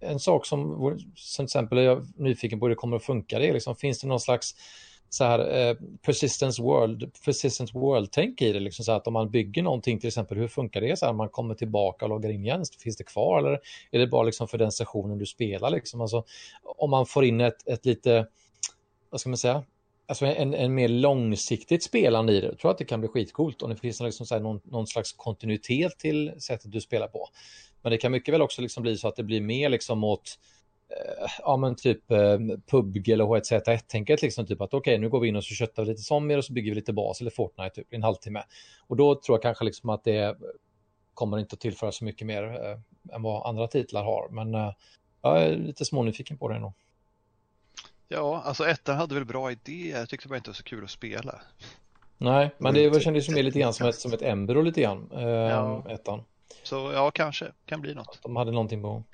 En 0.00 0.18
sak 0.18 0.46
som 0.46 0.96
till 1.36 1.44
exempel 1.44 1.78
är 1.78 1.82
jag 1.82 2.06
nyfiken 2.16 2.60
på 2.60 2.66
hur 2.66 2.70
det 2.70 2.76
kommer 2.76 2.96
att 2.96 3.04
funka, 3.04 3.38
det 3.38 3.48
är 3.48 3.52
liksom, 3.52 3.76
finns 3.76 4.00
det 4.00 4.06
någon 4.08 4.20
slags 4.20 4.54
så 5.14 5.24
här, 5.24 5.68
eh, 5.68 5.76
persistence 6.02 6.62
world, 6.62 7.12
persistent 7.24 7.74
world-tänk 7.74 8.42
i 8.42 8.52
det, 8.52 8.60
liksom 8.60 8.84
så 8.84 8.92
att 8.92 9.06
om 9.06 9.12
man 9.12 9.30
bygger 9.30 9.62
någonting 9.62 10.00
till 10.00 10.08
exempel, 10.08 10.38
hur 10.38 10.48
funkar 10.48 10.80
det? 10.80 10.98
Så 10.98 11.06
här, 11.06 11.12
man 11.12 11.28
kommer 11.28 11.54
tillbaka 11.54 12.04
och 12.04 12.08
loggar 12.08 12.30
in 12.30 12.44
igen, 12.44 12.64
finns 12.82 12.96
det 12.96 13.04
kvar? 13.04 13.38
Eller 13.38 13.60
är 13.90 13.98
det 13.98 14.06
bara 14.06 14.22
liksom 14.22 14.48
för 14.48 14.58
den 14.58 14.72
sessionen 14.72 15.18
du 15.18 15.26
spelar 15.26 15.70
liksom, 15.70 16.00
alltså 16.00 16.24
om 16.62 16.90
man 16.90 17.06
får 17.06 17.24
in 17.24 17.40
ett, 17.40 17.68
ett 17.68 17.86
lite, 17.86 18.26
vad 19.10 19.20
ska 19.20 19.30
man 19.30 19.36
säga, 19.36 19.64
alltså 20.06 20.26
en, 20.26 20.54
en 20.54 20.74
mer 20.74 20.88
långsiktigt 20.88 21.82
spelande 21.82 22.32
i 22.32 22.40
det. 22.40 22.46
Jag 22.46 22.58
tror 22.58 22.70
att 22.70 22.78
det 22.78 22.84
kan 22.84 23.00
bli 23.00 23.08
skitcoolt 23.08 23.62
om 23.62 23.70
det 23.70 23.76
finns 23.76 24.00
liksom 24.00 24.26
så 24.26 24.38
någon, 24.38 24.60
någon, 24.64 24.86
slags 24.86 25.12
kontinuitet 25.12 25.98
till 25.98 26.32
sättet 26.38 26.72
du 26.72 26.80
spelar 26.80 27.08
på. 27.08 27.28
Men 27.82 27.92
det 27.92 27.98
kan 27.98 28.12
mycket 28.12 28.34
väl 28.34 28.42
också 28.42 28.62
liksom 28.62 28.82
bli 28.82 28.96
så 28.96 29.08
att 29.08 29.16
det 29.16 29.22
blir 29.22 29.40
mer 29.40 29.68
liksom 29.68 30.04
åt 30.04 30.38
eh, 30.88 31.30
ja 31.38 31.56
men 31.56 31.76
typ 31.76 32.10
eh, 32.10 32.38
PubG 32.70 33.08
eller 33.08 33.24
H1Z1-tänket 33.24 34.22
liksom 34.22 34.46
typ 34.46 34.60
att 34.60 34.74
okej 34.74 34.92
okay, 34.92 34.98
nu 34.98 35.08
går 35.08 35.20
vi 35.20 35.28
in 35.28 35.36
och 35.36 35.44
så 35.44 35.54
köttar 35.54 35.82
vi 35.82 35.90
lite 35.90 36.02
zombier 36.02 36.38
och 36.38 36.44
så 36.44 36.52
bygger 36.52 36.70
vi 36.70 36.74
lite 36.74 36.92
bas 36.92 37.20
eller 37.20 37.30
Fortnite 37.30 37.74
typ 37.74 37.92
i 37.92 37.96
en 37.96 38.02
halvtimme. 38.02 38.42
Och 38.86 38.96
då 38.96 39.14
tror 39.14 39.36
jag 39.36 39.42
kanske 39.42 39.64
liksom 39.64 39.90
att 39.90 40.04
det 40.04 40.36
kommer 41.14 41.38
inte 41.38 41.54
att 41.54 41.60
tillföra 41.60 41.92
så 41.92 42.04
mycket 42.04 42.26
mer 42.26 42.42
eh, 42.42 43.14
än 43.14 43.22
vad 43.22 43.46
andra 43.46 43.68
titlar 43.68 44.04
har. 44.04 44.28
Men 44.30 44.54
eh, 44.54 44.72
jag 45.22 45.42
är 45.42 45.56
lite 45.56 45.84
smånyfiken 45.84 46.38
på 46.38 46.48
det 46.48 46.58
nog. 46.58 46.72
Ja, 48.12 48.42
alltså 48.44 48.64
ettan 48.66 48.96
hade 48.96 49.14
väl 49.14 49.24
bra 49.24 49.52
idéer. 49.52 49.98
Jag 49.98 50.08
tyckte 50.08 50.28
bara 50.28 50.36
inte 50.36 50.48
det 50.48 50.52
var 50.52 50.54
så 50.54 50.62
kul 50.62 50.84
att 50.84 50.90
spela. 50.90 51.40
Nej, 52.18 52.50
men 52.58 52.74
det 52.74 53.02
kändes 53.02 53.28
ju 53.28 53.34
mer 53.34 53.42
lite 53.42 53.58
grann 53.58 53.74
som 53.74 53.88
ett, 53.88 53.94
som 53.94 54.12
ett 54.12 54.22
embryo 54.22 54.62
lite 54.62 54.80
grann, 54.82 55.10
eh, 55.12 55.22
Ja. 55.22 55.84
ettan. 55.88 56.22
Så 56.62 56.90
ja, 56.94 57.10
kanske. 57.10 57.46
Kan 57.66 57.80
bli 57.80 57.94
något. 57.94 58.18
De 58.22 58.36
hade 58.36 58.52
någonting 58.52 58.82
på 58.82 58.88
gång. 58.88 59.04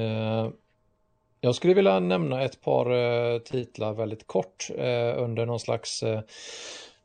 Eh, 0.00 0.50
jag 1.40 1.54
skulle 1.54 1.74
vilja 1.74 2.00
nämna 2.00 2.42
ett 2.42 2.60
par 2.60 2.90
eh, 2.90 3.38
titlar 3.38 3.92
väldigt 3.92 4.26
kort 4.26 4.68
eh, 4.76 5.22
under 5.22 5.46
någon 5.46 5.60
slags 5.60 6.02
eh, 6.02 6.20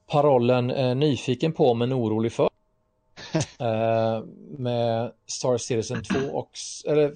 parollen 0.08 0.72
eh, 0.72 0.96
nyfiken 0.96 1.54
på 1.54 1.74
men 1.74 1.94
orolig 1.94 2.32
för. 2.34 2.50
Eh, 3.60 4.24
med 4.58 5.12
Star 5.28 5.58
Citizen 5.58 6.04
2 6.04 6.20
och... 6.20 6.52
Eller, 6.88 7.14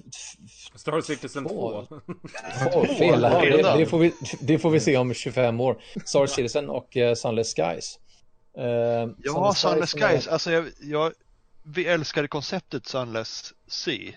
Star 0.76 1.00
Citizen 1.00 1.48
Två. 1.48 1.86
2. 1.88 2.00
Åh, 2.74 2.84
fel. 2.86 3.20
Det, 3.20 3.74
det, 3.78 3.86
får 3.86 3.98
vi, 3.98 4.12
det 4.40 4.58
får 4.58 4.70
vi 4.70 4.80
se 4.80 4.96
om 4.96 5.14
25 5.14 5.60
år. 5.60 5.82
Star 6.04 6.26
Citizen 6.26 6.70
och 6.70 6.96
uh, 6.96 7.14
Sunless 7.14 7.54
Skies. 7.54 7.98
Uh, 8.58 8.64
Ja, 9.18 9.52
Sunless 9.56 9.92
Skies. 9.92 10.28
Alltså 10.28 10.52
jag, 10.52 10.64
jag 10.80 11.12
vi 11.62 11.86
älskade 11.86 12.28
konceptet 12.28 12.86
Sunless 12.86 13.54
Sea. 13.68 14.12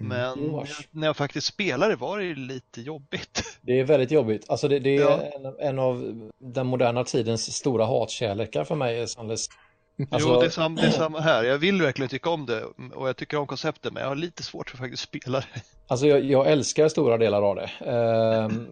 Men 0.00 0.38
Jo, 0.40 0.52
vars. 0.56 0.88
när 0.90 1.06
jag 1.06 1.16
faktiskt 1.16 1.46
spelade 1.46 1.96
var 1.96 2.18
det 2.18 2.34
lite 2.34 2.80
jobbigt. 2.80 3.42
Det 3.62 3.80
är 3.80 3.84
väldigt 3.84 4.10
jobbigt. 4.10 4.44
Alltså 4.50 4.68
det, 4.68 4.78
det 4.78 4.96
är 4.96 5.00
Ja. 5.00 5.20
en, 5.20 5.68
en 5.68 5.78
av 5.78 6.30
den 6.38 6.66
moderna 6.66 7.04
tidens 7.04 7.56
stora 7.56 7.84
hatkärlekar 7.86 8.64
för 8.64 8.74
mig. 8.74 9.00
är 9.00 9.06
Sunless. 9.06 9.46
Alltså, 10.10 10.28
jo, 10.28 10.40
det 10.40 10.46
är, 10.46 10.50
sam, 10.50 10.76
det 10.76 10.86
är 10.86 10.90
samma 10.90 11.20
här. 11.20 11.44
Jag 11.44 11.58
vill 11.58 11.82
verkligen 11.82 12.08
tycka 12.08 12.30
om 12.30 12.46
det 12.46 12.64
och 12.94 13.08
jag 13.08 13.16
tycker 13.16 13.36
om 13.36 13.46
konceptet 13.46 13.92
men 13.92 14.02
jag 14.02 14.08
har 14.08 14.16
lite 14.16 14.42
svårt 14.42 14.70
för 14.70 14.76
att 14.76 14.80
faktiskt 14.80 15.02
spela 15.02 15.38
det. 15.40 15.46
Alltså 15.86 16.06
jag, 16.06 16.24
jag 16.24 16.46
älskar 16.46 16.88
stora 16.88 17.18
delar 17.18 17.42
av 17.42 17.56
det. 17.56 17.70
Ehm, 17.86 18.66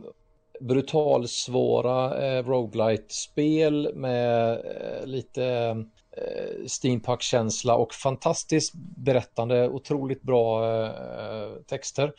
brutalsvåra 0.61 2.27
eh, 2.27 2.45
roguelite-spel 2.45 3.93
med 3.95 4.53
eh, 4.53 5.07
lite 5.07 5.77
eh, 6.17 6.67
steampunk-känsla 6.67 7.77
och 7.77 7.95
fantastiskt 7.95 8.73
berättande, 8.97 9.69
otroligt 9.69 10.23
bra 10.23 10.65
eh, 10.85 11.51
texter. 11.67 12.13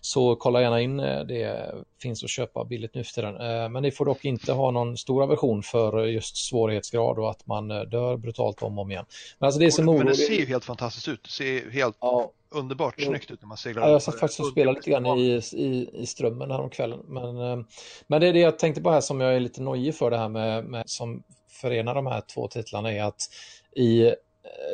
Så 0.00 0.36
kolla 0.36 0.62
gärna 0.62 0.80
in 0.80 1.00
eh, 1.00 1.24
det, 1.24 1.74
finns 2.02 2.24
att 2.24 2.30
köpa 2.30 2.64
billigt 2.64 2.94
nu 2.94 3.04
för 3.04 3.12
tiden. 3.12 3.36
Eh, 3.36 3.68
men 3.68 3.82
ni 3.82 3.90
får 3.90 4.04
dock 4.04 4.24
inte 4.24 4.52
ha 4.52 4.70
någon 4.70 4.96
stor 4.96 5.22
aversion 5.22 5.62
för 5.62 6.04
just 6.04 6.36
svårighetsgrad 6.36 7.18
och 7.18 7.30
att 7.30 7.46
man 7.46 7.68
dör 7.68 8.16
brutalt 8.16 8.62
om 8.62 8.78
och 8.78 8.82
om 8.82 8.90
igen. 8.90 9.04
Men 9.38 9.46
alltså 9.46 9.60
det 9.60 9.66
är 9.66 9.70
som 9.70 9.84
Men 9.84 10.06
det 10.06 10.14
ser 10.14 10.34
ju 10.34 10.46
helt 10.46 10.64
fantastiskt 10.64 11.08
ut. 11.08 11.24
Det 11.24 11.30
ser 11.30 11.70
helt 11.70 11.96
Ja, 12.00 12.32
underbart 12.50 13.00
snyggt 13.00 13.30
ut 13.30 13.40
när 13.40 13.48
man 13.48 13.56
seglar 13.56 13.82
Ja, 13.82 13.90
jag 13.90 14.02
satt 14.02 14.20
faktiskt 14.20 14.40
och 14.40 14.46
spelade 14.46 14.78
lite 14.78 14.90
grann 14.90 15.06
i, 15.06 15.42
i, 15.52 15.90
i 15.94 16.06
strömmen 16.06 16.50
här 16.50 16.60
om 16.60 16.70
kvällen. 16.70 17.00
Men, 17.06 17.36
men 18.06 18.20
det 18.20 18.28
är 18.28 18.32
det 18.32 18.40
jag 18.40 18.58
tänkte 18.58 18.82
på 18.82 18.90
här 18.90 19.00
som 19.00 19.20
jag 19.20 19.36
är 19.36 19.40
lite 19.40 19.62
nojig 19.62 19.94
för 19.94 20.10
det 20.10 20.18
här 20.18 20.28
med, 20.28 20.64
med 20.64 20.82
som 20.86 21.22
förenar 21.62 21.94
de 21.94 22.06
här 22.06 22.20
två 22.20 22.48
titlarna 22.48 22.92
är 22.92 23.02
att 23.02 23.22
i 23.76 24.06
eh, 24.06 24.12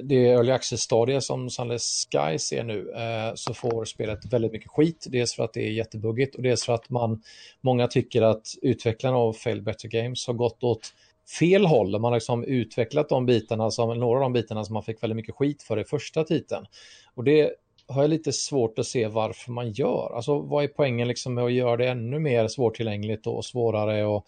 det 0.03 0.29
early 0.29 0.53
access-stadie 0.53 1.21
som 1.21 1.51
Sunless 1.51 2.09
Sky 2.11 2.39
ser 2.39 2.65
nu 2.65 2.93
eh, 2.93 3.35
så 3.35 3.55
får 3.55 3.85
spelet 3.85 4.33
väldigt 4.33 4.53
mycket 4.53 4.71
skit. 4.71 5.07
Dels 5.09 5.35
för 5.35 5.45
att 5.45 5.53
det 5.53 5.67
är 5.67 5.71
jättebuggigt 5.71 6.35
och 6.37 6.43
dels 6.43 6.65
för 6.65 6.73
att 6.73 6.91
man, 6.91 7.23
många 7.61 7.87
tycker 7.87 8.23
att 8.23 8.47
utvecklarna 8.63 9.17
av 9.17 9.33
Fail 9.33 9.63
Better 9.63 9.89
Games 9.89 10.27
har 10.27 10.35
gått 10.35 10.65
åt 10.65 10.93
fel 11.39 11.67
håll. 11.67 11.91
Man 11.91 12.05
har 12.05 12.17
liksom 12.17 12.45
utvecklat 12.45 13.09
de 13.09 13.27
bitarna, 13.27 13.71
som, 13.71 13.99
några 13.99 14.17
av 14.17 14.23
de 14.23 14.33
bitarna 14.33 14.65
som 14.65 14.75
man 14.75 14.83
fick 14.83 15.03
väldigt 15.03 15.17
mycket 15.17 15.35
skit 15.35 15.63
för 15.63 15.79
i 15.79 15.85
första 15.85 16.25
titeln. 16.25 16.67
Och 17.15 17.25
det 17.25 17.51
har 17.89 18.03
jag 18.03 18.11
lite 18.11 18.33
svårt 18.33 18.79
att 18.79 18.87
se 18.87 19.07
varför 19.07 19.53
man 19.53 19.73
gör. 19.73 20.17
Alltså 20.17 20.39
vad 20.39 20.65
är 20.65 20.69
poängen 20.69 21.09
liksom 21.09 21.35
med 21.35 21.45
att 21.45 21.53
göra 21.53 21.77
det 21.77 21.89
ännu 21.89 22.19
mer 22.19 22.49
svårtillgängligt 22.49 23.27
och 23.27 23.45
svårare 23.45 24.05
och 24.05 24.27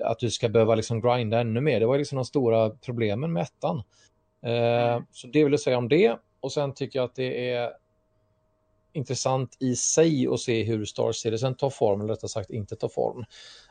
att 0.00 0.18
du 0.18 0.30
ska 0.30 0.48
behöva 0.48 0.74
liksom 0.74 1.00
grinda 1.00 1.40
ännu 1.40 1.60
mer. 1.60 1.80
Det 1.80 1.86
var 1.86 1.98
liksom 1.98 2.16
de 2.16 2.24
stora 2.24 2.70
problemen 2.70 3.32
med 3.32 3.42
ettan. 3.42 3.82
Eh, 4.42 5.02
så 5.10 5.26
det 5.26 5.44
vill 5.44 5.52
jag 5.52 5.60
säga 5.60 5.78
om 5.78 5.88
det. 5.88 6.18
Och 6.40 6.52
sen 6.52 6.74
tycker 6.74 6.98
jag 6.98 7.04
att 7.04 7.14
det 7.14 7.50
är 7.50 7.70
intressant 8.92 9.56
i 9.60 9.76
sig 9.76 10.26
att 10.26 10.40
se 10.40 10.62
hur 10.62 10.84
Star 10.84 11.12
Citizen 11.12 11.54
tar 11.54 11.70
form, 11.70 12.00
eller 12.00 12.12
rättare 12.12 12.28
sagt 12.28 12.50
inte 12.50 12.76
tar 12.76 12.88
form. 12.88 13.24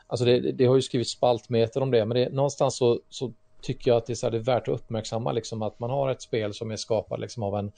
Alltså 0.06 0.24
det, 0.24 0.52
det 0.52 0.66
har 0.66 0.74
ju 0.74 0.82
skrivits 0.82 1.10
spaltmeter 1.10 1.80
om 1.80 1.90
det, 1.90 2.04
men 2.04 2.16
det, 2.16 2.32
någonstans 2.32 2.76
så, 2.76 3.00
så 3.08 3.32
tycker 3.62 3.90
jag 3.90 3.98
att 3.98 4.06
det 4.06 4.12
är, 4.12 4.14
så 4.14 4.26
här, 4.26 4.30
det 4.30 4.38
är 4.38 4.42
värt 4.42 4.68
att 4.68 4.74
uppmärksamma 4.74 5.32
liksom 5.32 5.62
att 5.62 5.78
man 5.78 5.90
har 5.90 6.10
ett 6.10 6.22
spel 6.22 6.54
som 6.54 6.70
är 6.70 6.76
skapat 6.76 7.20
liksom 7.20 7.42
av 7.42 7.56
en 7.56 7.72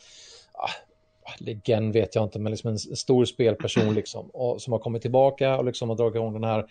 ah, 0.52 0.70
legend 1.38 1.92
vet 1.92 2.14
jag 2.14 2.24
inte, 2.24 2.38
men 2.38 2.50
liksom 2.50 2.70
en 2.70 2.78
stor 2.78 3.24
spelperson 3.24 3.94
liksom, 3.94 4.30
och, 4.30 4.62
som 4.62 4.72
har 4.72 4.80
kommit 4.80 5.02
tillbaka 5.02 5.58
och 5.58 5.64
liksom 5.64 5.88
har 5.88 5.96
dragit 5.96 6.14
igång 6.14 6.32
den 6.32 6.44
här 6.44 6.66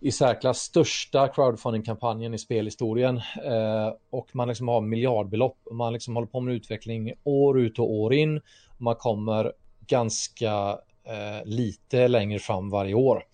i 0.00 0.12
särklass 0.12 0.58
största 0.58 1.28
crowdfunding-kampanjen 1.28 2.34
i 2.34 2.38
spelhistorien 2.38 3.16
eh, 3.44 3.92
och 4.10 4.28
man 4.32 4.48
liksom 4.48 4.68
har 4.68 4.80
miljardbelopp 4.80 5.58
och 5.64 5.76
man 5.76 5.92
liksom 5.92 6.16
håller 6.16 6.28
på 6.28 6.40
med 6.40 6.54
utveckling 6.54 7.12
år 7.24 7.60
ut 7.60 7.78
och 7.78 7.92
år 7.92 8.14
in 8.14 8.36
och 8.68 8.80
man 8.80 8.94
kommer 8.94 9.52
ganska 9.86 10.78
eh, 11.04 11.44
lite 11.44 12.08
längre 12.08 12.38
fram 12.38 12.70
varje 12.70 12.94
år. 12.94 13.24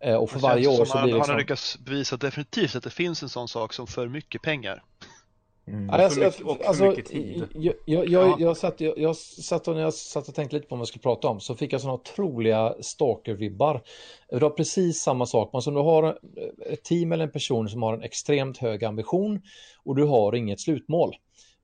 Eh, 0.00 0.14
och 0.14 0.30
för 0.30 0.38
varje 0.38 0.68
år 0.68 0.84
så 0.84 1.02
blir 1.02 1.12
det 1.12 1.18
han 1.18 1.18
har 1.18 1.18
liksom... 1.18 1.38
lyckats 1.38 1.78
bevisa 1.78 2.16
definitivt 2.16 2.76
att 2.76 2.84
det 2.84 2.90
finns 2.90 3.22
en 3.22 3.28
sån 3.28 3.48
sak 3.48 3.72
som 3.72 3.86
för 3.86 4.08
mycket 4.08 4.42
pengar. 4.42 4.82
Mm. 5.68 5.88
Ja, 5.92 6.02
jag, 6.02 6.12
för 6.12 6.20
jag, 6.20 6.28
mycket- 6.32 6.46
och 6.46 6.56
för 6.56 6.64
alltså, 6.64 6.84
mycket 6.84 7.06
tid. 7.06 7.44
Jag, 7.54 7.74
jag, 7.84 8.08
jag, 8.08 8.40
jag, 8.40 8.56
satt, 8.56 8.80
jag, 8.80 8.98
jag 8.98 9.16
satt 9.16 9.68
och 9.68 9.74
när 9.74 9.82
jag 9.82 9.94
satt 9.94 10.28
och 10.28 10.34
tänkte 10.34 10.56
lite 10.56 10.68
på 10.68 10.74
vad 10.76 10.80
jag 10.80 10.88
skulle 10.88 11.02
prata 11.02 11.28
om 11.28 11.40
så 11.40 11.54
fick 11.54 11.72
jag 11.72 11.80
sådana 11.80 11.94
otroliga 11.94 12.74
stalker-vibbar. 12.80 13.82
Det 14.30 14.38
var 14.38 14.50
precis 14.50 15.00
samma 15.02 15.26
sak. 15.26 15.52
Man 15.52 15.62
som 15.62 15.74
du 15.74 15.80
har 15.80 16.18
ett 16.72 16.84
team 16.84 17.12
eller 17.12 17.24
en 17.24 17.32
person 17.32 17.68
som 17.68 17.82
har 17.82 17.94
en 17.94 18.02
extremt 18.02 18.58
hög 18.58 18.84
ambition 18.84 19.40
och 19.84 19.96
du 19.96 20.04
har 20.04 20.34
inget 20.34 20.60
slutmål. 20.60 21.16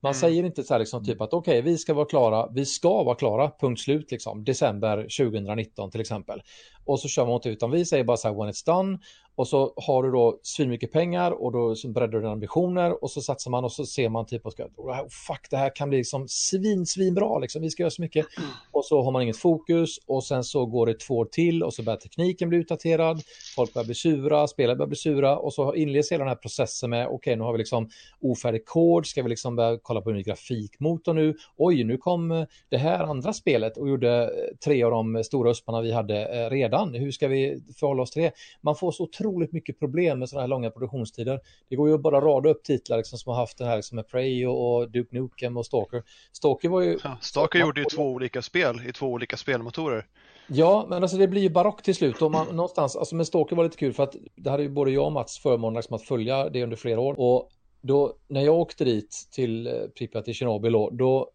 Man 0.02 0.10
Mm. 0.10 0.20
säger 0.20 0.44
inte 0.44 0.62
så 0.64 0.74
här 0.74 0.78
liksom 0.78 1.04
typ 1.04 1.20
att 1.20 1.32
okej, 1.32 1.62
vi 1.62 1.78
ska 1.78 1.94
vara 1.94 2.06
klara, 2.06 2.48
vi 2.54 2.64
ska 2.66 3.02
vara 3.02 3.14
klara, 3.14 3.50
punkt 3.60 3.80
slut 3.80 4.10
liksom, 4.10 4.44
december 4.44 4.96
2019 5.18 5.90
till 5.90 6.00
exempel. 6.00 6.42
Och 6.84 7.00
så 7.00 7.08
kör 7.08 7.26
man 7.26 7.34
inte 7.34 7.48
utan. 7.48 7.70
Vi 7.70 7.84
säger 7.84 8.04
bara 8.04 8.16
så 8.16 8.28
här 8.28 8.34
when 8.34 8.52
it's 8.52 8.66
done. 8.66 8.98
Och 9.36 9.48
så 9.48 9.72
har 9.76 10.02
du 10.02 10.10
då 10.10 10.38
svinmycket 10.42 10.92
pengar 10.92 11.30
och 11.30 11.52
då 11.52 11.74
breddar 11.88 12.12
du 12.12 12.20
dina 12.20 12.32
ambitioner 12.32 13.04
och 13.04 13.10
så 13.10 13.20
satsar 13.20 13.50
man 13.50 13.64
och 13.64 13.72
så 13.72 13.86
ser 13.86 14.08
man 14.08 14.26
typ 14.26 14.46
och 14.46 14.52
ska, 14.52 14.64
oh, 14.76 15.08
fuck 15.26 15.46
det 15.50 15.56
här 15.56 15.76
kan 15.76 15.88
bli 15.88 15.98
liksom 15.98 16.28
svin, 16.28 16.86
svin 16.86 17.14
bra 17.14 17.38
liksom, 17.38 17.62
vi 17.62 17.70
ska 17.70 17.82
göra 17.82 17.90
så 17.90 18.02
mycket. 18.02 18.26
Och 18.72 18.84
så 18.84 19.02
har 19.02 19.12
man 19.12 19.22
inget 19.22 19.36
fokus 19.36 19.98
och 20.06 20.24
sen 20.24 20.44
så 20.44 20.66
går 20.66 20.86
det 20.86 20.98
två 21.00 21.18
år 21.18 21.24
till 21.24 21.62
och 21.62 21.74
så 21.74 21.82
börjar 21.82 21.96
tekniken 21.96 22.48
bli 22.48 22.58
utdaterad, 22.58 23.22
folk 23.56 23.74
börjar 23.74 23.86
bli 23.86 23.94
sura, 23.94 24.46
spelare 24.46 24.76
börjar 24.76 24.88
bli 24.88 24.96
sura 24.96 25.38
och 25.38 25.54
så 25.54 25.74
inleds 25.74 26.12
hela 26.12 26.24
den 26.24 26.28
här 26.28 26.36
processen 26.36 26.90
med 26.90 27.08
okej 27.08 27.36
nu 27.36 27.44
har 27.44 27.52
vi 27.52 27.58
liksom 27.58 27.88
ofärdig 28.20 28.64
kod, 28.66 29.06
ska 29.06 29.22
vi 29.22 29.28
liksom 29.28 29.56
börja 29.56 29.78
kolla 29.82 30.00
på 30.00 30.10
en 30.10 30.16
ny 30.16 30.22
grafikmotor 30.22 31.14
nu, 31.14 31.36
oj 31.56 31.84
nu 31.84 31.96
kom 31.96 32.46
det 32.68 32.78
här 32.78 33.04
andra 33.04 33.32
spelet 33.32 33.76
och 33.76 33.88
gjorde 33.88 34.22
eh, 34.22 34.56
tre 34.64 34.82
av 34.82 34.90
de 34.90 35.24
stora 35.24 35.50
usparna 35.50 35.80
vi 35.80 35.92
hade 35.92 36.26
eh, 36.26 36.50
redan, 36.74 36.94
hur 36.94 37.10
ska 37.10 37.28
vi 37.28 37.62
förhålla 37.76 38.02
oss 38.02 38.10
till 38.10 38.22
det? 38.22 38.32
Man 38.60 38.76
får 38.76 38.92
så 38.92 39.02
otroligt 39.02 39.52
mycket 39.52 39.78
problem 39.78 40.18
med 40.18 40.28
sådana 40.28 40.42
här 40.42 40.48
långa 40.48 40.70
produktionstider. 40.70 41.40
Det 41.68 41.76
går 41.76 41.88
ju 41.88 41.94
att 41.94 42.00
bara 42.00 42.20
rada 42.20 42.50
upp 42.50 42.64
titlar 42.64 42.96
liksom, 42.96 43.18
som 43.18 43.30
har 43.30 43.40
haft 43.40 43.58
det 43.58 43.64
här 43.64 43.76
liksom, 43.76 43.96
med 43.96 44.08
Prey 44.08 44.46
och, 44.46 44.76
och 44.76 44.90
Duke 44.90 45.16
Nukem 45.16 45.56
och 45.56 45.66
Stalker. 45.66 46.02
Stalker 46.32 46.68
var 46.68 46.80
ju 46.80 46.98
Ja, 47.04 47.18
Stalker 47.20 47.58
gjorde 47.58 47.80
ju 47.80 47.86
två 47.86 48.02
olika 48.02 48.42
spel 48.42 48.82
i 48.88 48.92
två 48.92 49.06
olika 49.06 49.36
spelmotorer. 49.36 50.06
Ja, 50.46 50.86
men 50.88 51.02
alltså 51.02 51.16
det 51.16 51.28
blir 51.28 51.42
ju 51.42 51.50
barock 51.50 51.82
till 51.82 51.94
slut. 51.94 52.22
Och 52.22 52.30
man, 52.30 52.46
någonstans, 52.56 52.96
alltså 52.96 53.14
med 53.14 53.26
Stalker 53.26 53.56
var 53.56 53.64
lite 53.64 53.76
kul 53.76 53.92
för 53.92 54.02
att 54.02 54.16
det 54.36 54.50
hade 54.50 54.62
ju 54.62 54.68
både 54.68 54.90
jag 54.90 55.06
och 55.06 55.12
Mats 55.12 55.38
förmånen 55.38 55.76
liksom 55.76 55.96
att 55.96 56.02
följa 56.02 56.48
det 56.48 56.62
under 56.62 56.76
flera 56.76 57.00
år. 57.00 57.20
Och 57.20 57.50
då, 57.80 58.16
när 58.28 58.40
jag 58.40 58.54
åkte 58.54 58.84
dit 58.84 59.28
till 59.32 59.66
eh, 59.66 59.72
Pripyat 59.98 60.28
i 60.28 60.34
Tjernobyl 60.34 60.72
då, 60.72 60.90
då 60.90 61.30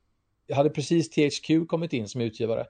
hade 0.54 0.70
precis 0.70 1.10
THQ 1.10 1.68
kommit 1.68 1.94
in 1.94 2.08
som 2.08 2.22
utgivare 2.22 2.66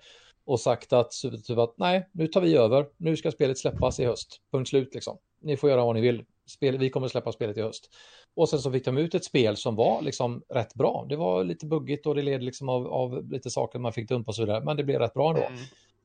och 0.50 0.60
sagt 0.60 0.94
att, 0.94 1.12
typ 1.48 1.58
att 1.58 1.74
nej, 1.78 2.10
nu 2.12 2.28
tar 2.28 2.42
vi 2.42 2.56
över. 2.56 2.86
Nu 2.98 3.18
ska 3.18 3.32
spelet 3.32 3.58
släppas 3.58 4.00
i 4.00 4.06
höst. 4.06 4.42
Punkt 4.52 4.70
slut 4.70 4.94
liksom. 4.94 5.18
Ni 5.42 5.58
får 5.58 5.70
göra 5.70 5.86
vad 5.86 5.96
ni 5.96 6.02
vill. 6.02 6.26
Spel, 6.48 6.78
vi 6.78 6.90
kommer 6.90 7.08
släppa 7.08 7.32
spelet 7.32 7.58
i 7.58 7.62
höst. 7.62 7.90
Och 8.36 8.50
sen 8.50 8.60
så 8.60 8.72
fick 8.72 8.86
de 8.86 8.98
ut 8.98 9.16
ett 9.16 9.24
spel 9.24 9.58
som 9.58 9.76
var 9.76 10.02
liksom 10.02 10.44
rätt 10.50 10.74
bra. 10.74 11.06
Det 11.10 11.16
var 11.16 11.44
lite 11.44 11.66
buggigt 11.66 12.06
och 12.06 12.16
det 12.16 12.22
led 12.22 12.44
liksom 12.44 12.70
av, 12.70 12.88
av 12.88 13.32
lite 13.32 13.50
saker 13.50 13.80
man 13.80 13.94
fick 13.94 14.10
dumpa 14.10 14.30
och 14.30 14.36
så 14.36 14.42
vidare. 14.42 14.64
Men 14.64 14.78
det 14.78 14.84
blev 14.84 15.00
rätt 15.00 15.14
bra 15.14 15.30
ändå. 15.30 15.42
Mm. 15.42 15.60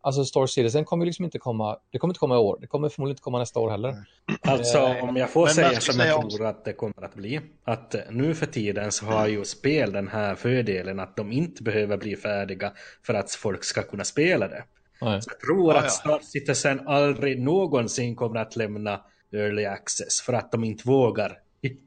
Alltså 0.04 0.24
Star 0.24 0.46
Citizen 0.46 0.84
kommer 0.84 1.04
ju 1.04 1.06
liksom 1.06 1.24
inte 1.24 1.38
komma, 1.38 1.76
det 1.90 1.98
kommer 1.98 2.12
inte 2.12 2.18
komma 2.18 2.34
i 2.34 2.38
år, 2.38 2.58
det 2.60 2.66
kommer 2.66 2.88
förmodligen 2.88 3.12
inte 3.12 3.22
komma 3.22 3.38
nästa 3.38 3.60
år 3.60 3.70
heller. 3.70 3.94
Alltså 4.40 4.78
Eh, 4.78 5.08
om 5.08 5.16
jag 5.16 5.30
får 5.30 5.44
men 5.44 5.54
säga 5.54 5.80
som 5.80 6.00
jag 6.00 6.30
tror 6.30 6.46
att 6.46 6.64
det 6.64 6.72
kommer 6.72 7.04
att 7.04 7.14
bli. 7.14 7.40
Att 7.64 7.94
eh, 7.94 8.00
nu 8.10 8.34
för 8.34 8.46
tiden 8.46 8.92
så 8.92 9.06
har 9.06 9.26
ju 9.28 9.44
spel 9.44 9.92
den 9.92 10.08
här 10.08 10.34
fördelen 10.34 11.00
att 11.00 11.16
de 11.16 11.32
inte 11.32 11.62
behöver 11.62 11.96
bli 11.96 12.16
färdiga 12.16 12.72
för 13.02 13.14
att 13.14 13.30
folk 13.30 13.64
ska 13.64 13.82
kunna 13.82 14.04
spela 14.04 14.48
det. 14.48 14.64
Nej. 15.00 15.22
Så 15.22 15.30
jag 15.30 15.40
tror 15.40 15.74
Ja, 15.74 15.80
att. 15.80 15.92
Star 15.92 16.18
Citizen 16.22 16.88
aldrig 16.88 17.42
någonsin 17.42 18.16
kommer 18.16 18.40
att 18.40 18.56
lämna 18.56 19.00
Early 19.32 19.64
Access 19.64 20.20
för 20.20 20.32
att 20.32 20.52
de 20.52 20.64
inte 20.64 20.88
vågar 20.88 21.38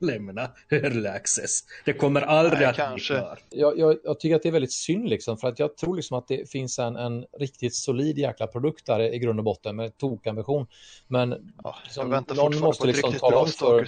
lämna 0.01 0.51
early 0.69 1.07
access. 1.07 1.59
Det 1.85 1.93
kommer 1.93 2.21
aldrig 2.21 2.59
Nej, 2.59 2.69
att 2.69 2.75
kanske. 2.75 3.13
bli 3.13 3.19
klar. 3.21 3.39
Jag, 3.49 3.77
jag, 3.79 3.97
jag 4.03 4.19
tycker 4.19 4.35
att 4.35 4.43
det 4.43 4.49
är 4.49 4.53
väldigt 4.53 4.71
synd 4.73 5.09
liksom, 5.09 5.37
för 5.37 5.47
att 5.47 5.59
jag 5.59 5.77
tror 5.77 5.95
liksom 5.95 6.17
att 6.17 6.27
det 6.27 6.49
finns 6.51 6.79
en, 6.79 6.95
en 6.95 7.25
riktigt 7.39 7.75
solid 7.75 8.17
jäkla 8.17 8.47
produkt 8.47 8.85
där 8.85 8.99
i 8.99 9.19
grund 9.19 9.39
och 9.39 9.43
botten 9.45 9.75
med 9.75 9.97
tokambition. 9.97 10.67
Men 11.07 11.53
Ja, 11.63 11.75
Liksom, 11.83 12.09
någon 12.35 12.59
måste 12.59 12.81
på 12.81 12.87
liksom 12.87 13.07
riktigt 13.07 13.19
tala 13.21 13.31
bra 13.31 13.41
om 13.41 13.47
för- 13.47 13.87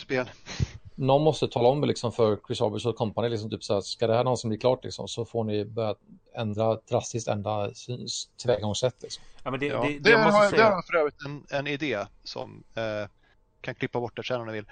någon 0.95 1.23
måste 1.23 1.47
tala 1.47 1.69
om 1.69 1.83
liksom 1.83 2.11
för 2.11 2.39
Chris 2.47 2.61
Arbus 2.61 2.85
och 2.85 2.95
Company, 2.95 3.29
liksom 3.29 3.49
typ 3.49 3.63
så 3.63 3.73
här, 3.73 3.81
ska 3.81 4.07
det 4.07 4.13
här 4.15 4.23
någonsin 4.23 4.49
bli 4.49 4.57
klart 4.57 4.83
liksom, 4.83 5.07
så 5.07 5.25
får 5.25 5.43
ni 5.43 5.65
börja 5.65 5.95
ändra 6.35 6.75
drastiskt 6.75 7.27
ändra 7.27 7.71
tillvägagångssätt. 8.37 8.95
Liksom. 9.01 9.23
Ja, 9.43 9.51
men 9.51 9.59
det, 9.59 9.65
Ja, 9.65 9.81
det, 9.81 9.93
det, 9.99 9.99
det 10.11 10.17
har, 10.17 10.43
det 10.43 10.49
säga. 10.49 10.63
har 10.69 10.81
för 10.81 10.95
övrigt 10.97 11.15
en, 11.25 11.43
en 11.59 11.67
idé 11.67 11.99
som 12.23 12.63
eh, 12.75 13.09
kan 13.61 13.75
klippa 13.75 13.99
bort 13.99 14.15
det 14.15 14.23
sen 14.23 14.41
om 14.41 14.47
ni 14.47 14.53
vill. 14.53 14.65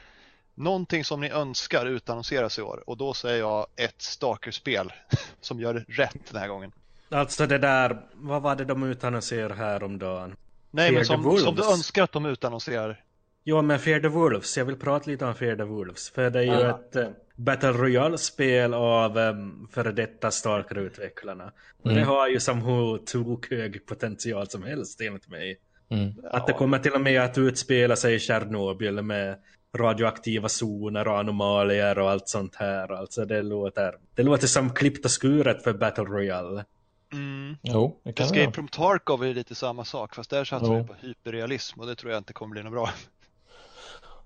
Någonting 0.57 1.03
som 1.03 1.21
ni 1.21 1.29
önskar 1.29 1.85
utannonseras 1.85 2.59
i 2.59 2.61
år 2.61 2.83
och 2.87 2.97
då 2.97 3.13
säger 3.13 3.39
jag 3.39 3.67
ett 3.75 4.01
Stalker-spel 4.01 4.93
som 5.41 5.59
gör 5.59 5.85
rätt 5.87 6.31
den 6.31 6.41
här 6.41 6.47
gången. 6.47 6.71
Alltså 7.09 7.45
det 7.45 7.57
där, 7.57 8.01
vad 8.13 8.41
var 8.41 8.55
det 8.55 8.65
de 8.65 8.83
utannonserade 8.83 9.55
häromdagen? 9.55 10.35
Nej, 10.71 10.89
Fear 10.89 10.95
men 10.95 11.05
som, 11.05 11.37
som 11.37 11.55
du 11.55 11.71
önskar 11.71 12.03
att 12.03 12.11
de 12.11 12.25
utannonserar. 12.25 13.03
Jo, 13.43 13.61
men 13.61 13.79
Fear 13.79 13.99
the 13.99 14.07
Wolves. 14.07 14.57
Jag 14.57 14.65
vill 14.65 14.75
prata 14.75 15.11
lite 15.11 15.25
om 15.25 15.35
Fear 15.35 15.55
the 15.55 15.63
Wolves. 15.63 16.09
För 16.09 16.29
det 16.29 16.39
är 16.39 16.43
ju 16.43 16.51
Ja. 16.51 16.69
ett 16.69 16.95
eh, 16.95 17.07
Battle 17.35 17.71
Royale-spel 17.71 18.73
av 18.73 19.17
um, 19.17 19.67
före 19.71 19.91
detta 19.91 20.31
Stalker-utvecklarna. 20.31 21.51
Mm. 21.85 21.97
det 21.97 22.03
har 22.03 22.27
ju 22.27 22.39
som 22.39 22.61
hur 22.61 22.97
tokhög 22.97 23.85
potential 23.85 24.47
som 24.49 24.63
helst 24.63 25.01
enligt 25.01 25.27
mig. 25.27 25.59
Mm. 25.89 26.13
Att 26.23 26.47
det 26.47 26.53
kommer 26.53 26.79
till 26.79 26.93
och 26.93 27.01
med 27.01 27.21
att 27.21 27.37
utspela 27.37 27.95
sig 27.95 28.15
i 28.15 28.19
Tjernobyl 28.19 29.01
med 29.01 29.35
radioaktiva 29.77 30.49
zoner 30.49 31.07
och 31.07 31.19
anomalier 31.19 31.99
och 31.99 32.11
allt 32.11 32.29
sånt 32.29 32.55
här. 32.55 32.91
Alltså 32.91 33.25
det 33.25 33.41
låter, 33.41 33.95
det 34.15 34.23
låter 34.23 34.47
som 34.47 34.69
klippt 34.69 35.05
och 35.05 35.11
skuret 35.11 35.63
för 35.63 35.73
Battle 35.73 36.03
Royale. 36.03 36.65
Mm. 37.13 37.57
Jo, 37.61 37.99
det 38.03 38.13
kan 38.13 38.25
Escape 38.25 38.41
göra. 38.41 38.51
from 38.51 38.67
Tarkov 38.67 39.25
är 39.25 39.33
lite 39.33 39.55
samma 39.55 39.85
sak 39.85 40.15
fast 40.15 40.29
där 40.29 40.45
satsar 40.45 40.75
vi 40.75 40.83
på 40.83 40.93
hyperrealism 40.93 41.79
och 41.79 41.87
det 41.87 41.95
tror 41.95 42.11
jag 42.11 42.19
inte 42.19 42.33
kommer 42.33 42.51
bli 42.51 42.63
något 42.63 42.71
bra. 42.71 42.89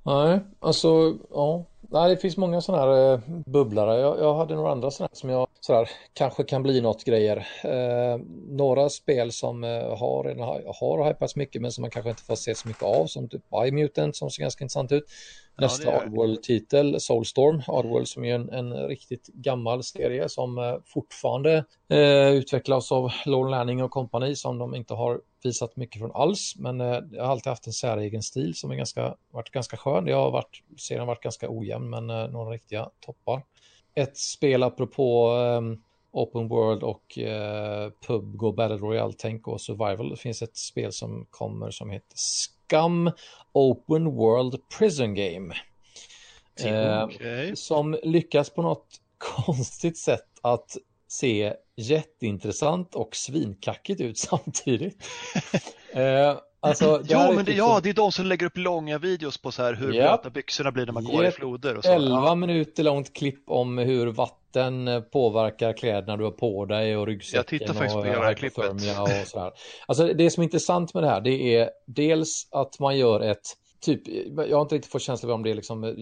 Nej, 0.03 0.39
alltså, 0.59 1.17
ja. 1.31 1.65
Nej, 1.93 2.09
det 2.09 2.17
finns 2.17 2.37
många 2.37 2.61
sådana 2.61 2.83
här 2.83 3.13
eh, 3.13 3.19
bubblare. 3.45 3.99
Jag, 3.99 4.19
jag 4.19 4.33
hade 4.35 4.55
några 4.55 4.71
andra 4.71 4.91
sådana 4.91 5.09
här 5.11 5.17
som 5.17 5.29
jag 5.29 5.47
sådär, 5.59 5.89
kanske 6.13 6.43
kan 6.43 6.63
bli 6.63 6.81
något 6.81 7.03
grejer. 7.03 7.47
Eh, 7.63 8.19
några 8.49 8.89
spel 8.89 9.31
som 9.31 9.63
eh, 9.63 9.97
har, 9.97 10.35
har, 10.35 10.97
har 10.97 11.07
hypats 11.07 11.35
mycket 11.35 11.61
men 11.61 11.71
som 11.71 11.81
man 11.81 11.91
kanske 11.91 12.09
inte 12.09 12.23
får 12.23 12.35
se 12.35 12.55
så 12.55 12.67
mycket 12.67 12.83
av 12.83 13.05
som 13.05 13.29
typ 13.29 13.41
iMutant 13.65 14.15
som 14.15 14.29
ser 14.29 14.41
ganska 14.41 14.63
intressant 14.63 14.91
ut. 14.91 15.03
Ja, 15.55 15.61
Nästa 15.61 15.91
det. 15.91 16.05
Oddworld-titel, 16.05 16.99
Soulstorm. 16.99 17.61
Oddworld 17.67 18.07
som 18.07 18.25
är 18.25 18.35
en, 18.35 18.49
en 18.49 18.87
riktigt 18.87 19.27
gammal 19.27 19.83
serie 19.83 20.29
som 20.29 20.57
eh, 20.57 20.75
fortfarande 20.85 21.65
eh, 21.89 22.29
utvecklas 22.29 22.91
av 22.91 23.11
Lorne 23.25 23.51
Lanning 23.51 23.83
och 23.83 23.91
kompani 23.91 24.35
som 24.35 24.57
de 24.57 24.75
inte 24.75 24.93
har 24.93 25.21
visat 25.43 25.75
mycket 25.75 25.99
från 26.01 26.11
alls. 26.11 26.53
Men 26.57 26.81
eh, 26.81 26.99
jag 27.11 27.23
har 27.23 27.31
alltid 27.31 27.49
haft 27.49 27.67
en 27.67 27.73
säregen 27.73 28.23
stil 28.23 28.55
som 28.55 28.71
är 28.71 28.75
ganska, 28.75 29.15
varit 29.31 29.49
ganska 29.49 29.77
skön. 29.77 30.05
Det 30.05 30.11
har 30.11 30.31
varit, 30.31 30.63
serien 30.77 30.99
har 30.99 31.07
varit 31.07 31.23
ganska 31.23 31.47
ojämn 31.49 31.89
men 31.89 32.09
eh, 32.09 32.27
några 32.27 32.51
riktiga 32.51 32.89
toppar. 32.99 33.43
Ett 33.95 34.17
spel 34.17 34.63
apropå 34.63 35.35
eh, 35.37 35.61
Open 36.11 36.47
World 36.47 36.83
och 36.83 37.17
eh, 37.17 37.89
PubG 38.07 38.43
och 38.43 38.55
Battle 38.55 38.77
Royale, 38.77 39.13
tänk 39.17 39.47
och 39.47 39.61
Survival. 39.61 40.09
Det 40.09 40.17
finns 40.17 40.41
ett 40.41 40.57
spel 40.57 40.91
som 40.91 41.27
kommer 41.29 41.71
som 41.71 41.89
heter 41.89 42.17
Scum 42.71 43.11
Open 43.53 44.15
World 44.15 44.55
Prison 44.77 45.13
Game. 45.13 45.55
Eh, 46.63 47.07
som 47.53 47.97
lyckas 48.03 48.49
på 48.49 48.61
något 48.61 48.87
konstigt 49.17 49.97
sätt 49.97 50.27
att 50.41 50.77
se 51.07 51.53
jätteintressant 51.75 52.95
och 52.95 53.15
svinkackigt 53.15 54.01
ut 54.01 54.17
samtidigt. 54.17 55.03
eh, 55.93 56.37
alltså, 56.61 56.97
det 56.97 57.13
Jo 57.13 57.19
är 57.19 57.27
men 57.27 57.37
det, 57.37 57.43
typ 57.51 57.57
ja, 57.57 57.79
det 57.83 57.89
är 57.89 57.93
de 57.93 58.11
som 58.11 58.25
lägger 58.25 58.45
upp 58.45 58.57
långa 58.57 58.97
videos 58.97 59.37
på 59.37 59.51
så 59.51 59.63
här 59.63 59.73
hur 59.73 59.93
Japp. 59.93 60.21
blöta 60.21 60.29
byxorna 60.29 60.71
blir 60.71 60.85
när 60.85 60.93
man 60.93 61.03
går 61.03 61.25
i 61.25 61.31
floder 61.31 61.77
och 61.77 61.83
så. 61.83 61.91
11 61.91 62.07
Ja, 62.09 62.35
minuter 62.35 62.83
långt 62.83 63.13
klipp 63.13 63.43
om 63.47 63.77
hur 63.77 64.07
vatten 64.07 64.87
eh, 64.87 64.99
påverkar 65.01 65.73
kläderna 65.73 66.17
du 66.17 66.23
har 66.23 66.31
på 66.31 66.65
dig 66.65 66.97
och 66.97 67.07
ryggsäcken 67.07 67.37
Jag 67.37 67.47
tittar 67.47 67.73
faktiskt 67.73 67.95
och 67.95 68.01
på 68.01 68.07
hela 68.07 68.19
det 68.19 68.25
här 68.25 68.33
klippet. 68.33 68.69
och 68.71 69.27
sådär. 69.27 69.51
Alltså 69.87 70.13
det 70.13 70.29
som 70.31 70.41
är 70.41 70.45
intressant 70.45 70.93
med 70.93 71.03
det 71.03 71.09
här 71.09 71.21
det 71.21 71.55
är 71.55 71.69
dels 71.87 72.47
att 72.51 72.79
man 72.79 72.97
gör 72.97 73.19
ett 73.19 73.57
Typ, 73.81 74.01
jag 74.35 74.57
har 74.57 74.61
inte 74.61 74.75
riktigt 74.75 74.91
fått 74.91 75.01
känsla 75.01 75.29
av 75.29 75.35
om 75.35 75.43
det 75.43 75.51
är 75.51 75.55
liksom 75.55 75.83
eh, 75.83 75.93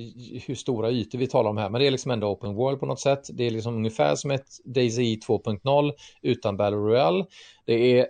hur 0.48 0.56
stora 0.56 0.92
ytor 0.92 1.20
vi 1.20 1.28
talar 1.28 1.50
om 1.50 1.58
här, 1.58 1.70
men 1.70 1.82
det 1.82 1.88
är 1.88 1.92
liksom 1.92 2.12
ändå 2.12 2.28
open 2.28 2.56
world 2.56 2.80
på 2.80 2.86
något 2.86 3.00
sätt. 3.00 3.30
Det 3.34 3.44
är 3.44 3.52
liksom 3.52 3.76
ungefär 3.76 4.16
som 4.16 4.32
ett 4.32 4.48
DayZ 4.66 5.00
2.0 5.00 5.92
utan 6.22 6.58
Battle 6.58 6.78
Royale. 6.78 7.26
Det 7.66 8.00
är 8.00 8.08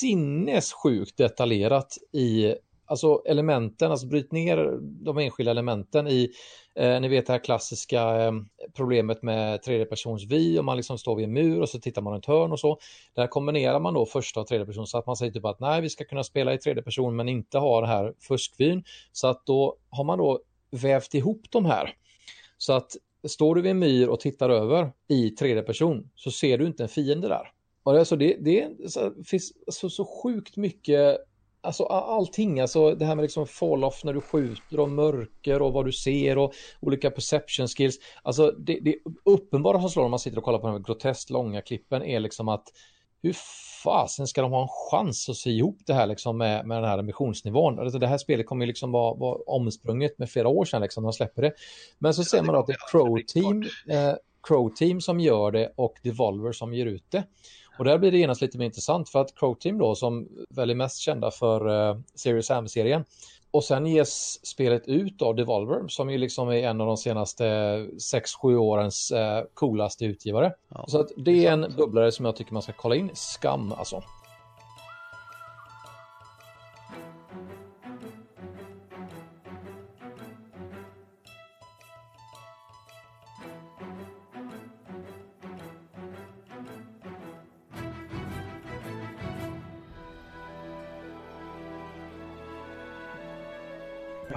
sinnessjukt 0.00 1.16
detaljerat 1.16 1.98
i 2.12 2.54
alltså 2.86 3.22
elementen, 3.26 3.90
alltså 3.90 4.06
bryt 4.06 4.32
ner 4.32 4.78
de 4.80 5.18
enskilda 5.18 5.50
elementen 5.50 6.08
i, 6.08 6.30
eh, 6.74 7.00
ni 7.00 7.08
vet 7.08 7.26
det 7.26 7.32
här 7.32 7.44
klassiska 7.44 8.24
eh, 8.24 8.32
problemet 8.72 9.22
med 9.22 9.62
tredjepersons 9.62 10.24
vy, 10.24 10.58
om 10.58 10.66
man 10.66 10.76
liksom 10.76 10.98
står 10.98 11.16
vid 11.16 11.24
en 11.24 11.32
mur 11.32 11.60
och 11.60 11.68
så 11.68 11.80
tittar 11.80 12.02
man 12.02 12.12
runt 12.12 12.26
hörn 12.26 12.52
och 12.52 12.60
så. 12.60 12.78
Där 13.14 13.26
kombinerar 13.26 13.80
man 13.80 13.94
då 13.94 14.06
första 14.06 14.40
och 14.40 14.46
tredje 14.46 14.66
person 14.66 14.86
så 14.86 14.98
att 14.98 15.06
man 15.06 15.16
säger 15.16 15.32
typ 15.32 15.44
att 15.44 15.60
nej, 15.60 15.80
vi 15.80 15.90
ska 15.90 16.04
kunna 16.04 16.24
spela 16.24 16.54
i 16.54 16.58
tredje 16.58 16.82
person 16.82 17.16
men 17.16 17.28
inte 17.28 17.58
ha 17.58 17.80
den 17.80 17.90
här 17.90 18.14
fuskvyn. 18.20 18.84
Så 19.12 19.26
att 19.26 19.46
då 19.46 19.76
har 19.90 20.04
man 20.04 20.18
då 20.18 20.40
vävt 20.70 21.14
ihop 21.14 21.42
de 21.50 21.64
här. 21.64 21.96
Så 22.58 22.72
att 22.72 22.96
står 23.28 23.54
du 23.54 23.62
vid 23.62 23.70
en 23.70 23.78
myr 23.78 24.08
och 24.08 24.20
tittar 24.20 24.50
över 24.50 24.92
i 25.08 25.30
tredje 25.30 25.62
person 25.62 26.10
så 26.14 26.30
ser 26.30 26.58
du 26.58 26.66
inte 26.66 26.82
en 26.82 26.88
fiende 26.88 27.28
där. 27.28 27.52
Och 27.82 27.92
det, 27.92 27.98
alltså 27.98 28.16
det, 28.16 28.36
det 28.40 28.62
är 28.62 28.88
så, 28.88 29.12
finns 29.24 29.52
så, 29.66 29.90
så 29.90 30.04
sjukt 30.04 30.56
mycket 30.56 31.18
Alltså 31.64 31.84
allting, 31.84 32.60
alltså 32.60 32.94
det 32.94 33.04
här 33.04 33.14
med 33.14 33.22
liksom 33.22 33.46
fall-off 33.46 34.04
när 34.04 34.12
du 34.12 34.20
skjuter 34.20 34.80
och 34.80 34.90
mörker 34.90 35.62
och 35.62 35.72
vad 35.72 35.84
du 35.84 35.92
ser 35.92 36.38
och 36.38 36.54
olika 36.80 37.10
perception 37.10 37.68
skills. 37.68 37.98
Alltså 38.22 38.50
det, 38.50 38.78
det 38.82 38.96
uppenbara 39.24 39.80
som 39.80 39.90
slår 39.90 40.02
när 40.02 40.10
man 40.10 40.18
sitter 40.18 40.38
och 40.38 40.44
kollar 40.44 40.58
på 40.58 40.66
de 40.66 40.72
här 40.72 40.82
groteskt 40.82 41.30
långa 41.30 41.60
klippen 41.62 42.02
är 42.02 42.20
liksom 42.20 42.48
att 42.48 42.68
hur 43.22 43.36
fasen 43.84 44.26
ska 44.26 44.42
de 44.42 44.52
ha 44.52 44.62
en 44.62 44.68
chans 44.90 45.28
att 45.28 45.36
se 45.36 45.50
ihop 45.50 45.78
det 45.86 45.94
här 45.94 46.06
liksom 46.06 46.38
med, 46.38 46.66
med 46.66 46.76
den 46.76 46.90
här 46.90 46.98
emissionsnivån? 46.98 47.78
Alltså 47.78 47.98
det 47.98 48.06
här 48.06 48.18
spelet 48.18 48.46
kommer 48.46 48.64
ju 48.64 48.66
liksom 48.66 48.92
vara, 48.92 49.14
vara 49.14 49.38
omsprunget 49.46 50.18
med 50.18 50.30
flera 50.30 50.48
år 50.48 50.64
sedan 50.64 50.82
liksom 50.82 51.02
när 51.02 51.08
de 51.08 51.12
släpper 51.12 51.42
det. 51.42 51.52
Men 51.98 52.14
så 52.14 52.24
ser 52.24 52.42
man 52.42 52.54
då 52.54 52.60
att 52.60 52.66
det 52.66 52.72
är 52.72 52.90
Crow 52.90 53.18
Team, 53.26 53.62
eh, 53.88 54.14
Crow 54.42 54.74
Team 54.74 55.00
som 55.00 55.20
gör 55.20 55.50
det 55.50 55.72
och 55.76 55.94
Devolver 56.02 56.52
som 56.52 56.74
ger 56.74 56.86
ut 56.86 57.04
det. 57.10 57.24
Och 57.78 57.84
där 57.84 57.98
blir 57.98 58.12
det 58.12 58.18
genast 58.18 58.40
lite 58.40 58.58
mer 58.58 58.66
intressant 58.66 59.08
för 59.08 59.20
att 59.20 59.34
Crow 59.34 59.54
Team 59.54 59.78
då 59.78 59.94
som 59.94 60.28
väl 60.50 60.70
är 60.70 60.74
mest 60.74 60.98
kända 60.98 61.30
för 61.30 61.90
eh, 61.90 61.96
Serious 62.14 62.46
Sam-serien 62.46 63.04
och 63.52 63.64
sen 63.64 63.86
ges 63.86 64.46
spelet 64.46 64.88
ut 64.88 65.22
av 65.22 65.34
Devolver 65.34 65.88
som 65.88 66.10
ju 66.10 66.18
liksom 66.18 66.48
är 66.48 66.54
en 66.54 66.80
av 66.80 66.86
de 66.86 66.96
senaste 66.96 67.44
6-7 67.44 68.56
årens 68.56 69.10
eh, 69.10 69.44
coolaste 69.54 70.04
utgivare. 70.04 70.52
Ja, 70.68 70.84
Så 70.88 71.00
att 71.00 71.10
det 71.16 71.46
är 71.46 71.52
en 71.52 71.66
bubblare 71.76 72.12
som 72.12 72.24
jag 72.24 72.36
tycker 72.36 72.52
man 72.52 72.62
ska 72.62 72.72
kolla 72.72 72.94
in. 72.96 73.10
Skam 73.14 73.72
alltså. 73.72 74.02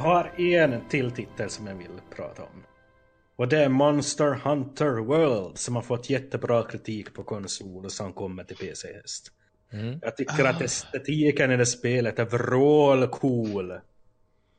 Har 0.05 0.39
en 0.39 0.81
till 0.89 1.11
titel 1.11 1.49
som 1.49 1.67
jag 1.67 1.75
vill 1.75 2.01
prata 2.15 2.41
om. 2.41 2.63
Och 3.35 3.47
det 3.47 3.63
är 3.63 3.69
Monster 3.69 4.33
Hunter 4.33 4.91
World 4.91 5.57
som 5.57 5.75
har 5.75 5.81
fått 5.81 6.09
jättebra 6.09 6.63
kritik 6.63 7.13
på 7.13 7.23
konsol 7.23 7.85
och 7.85 7.91
som 7.91 8.13
kommer 8.13 8.43
till 8.43 8.57
PC-häst. 8.57 9.31
Mm. 9.73 9.99
Jag 10.01 10.17
tycker 10.17 10.45
att 10.45 10.61
estetiken 10.61 11.51
i 11.51 11.57
det 11.57 11.65
spelet 11.65 12.19
är 12.19 12.25
vrålcool. 12.25 13.73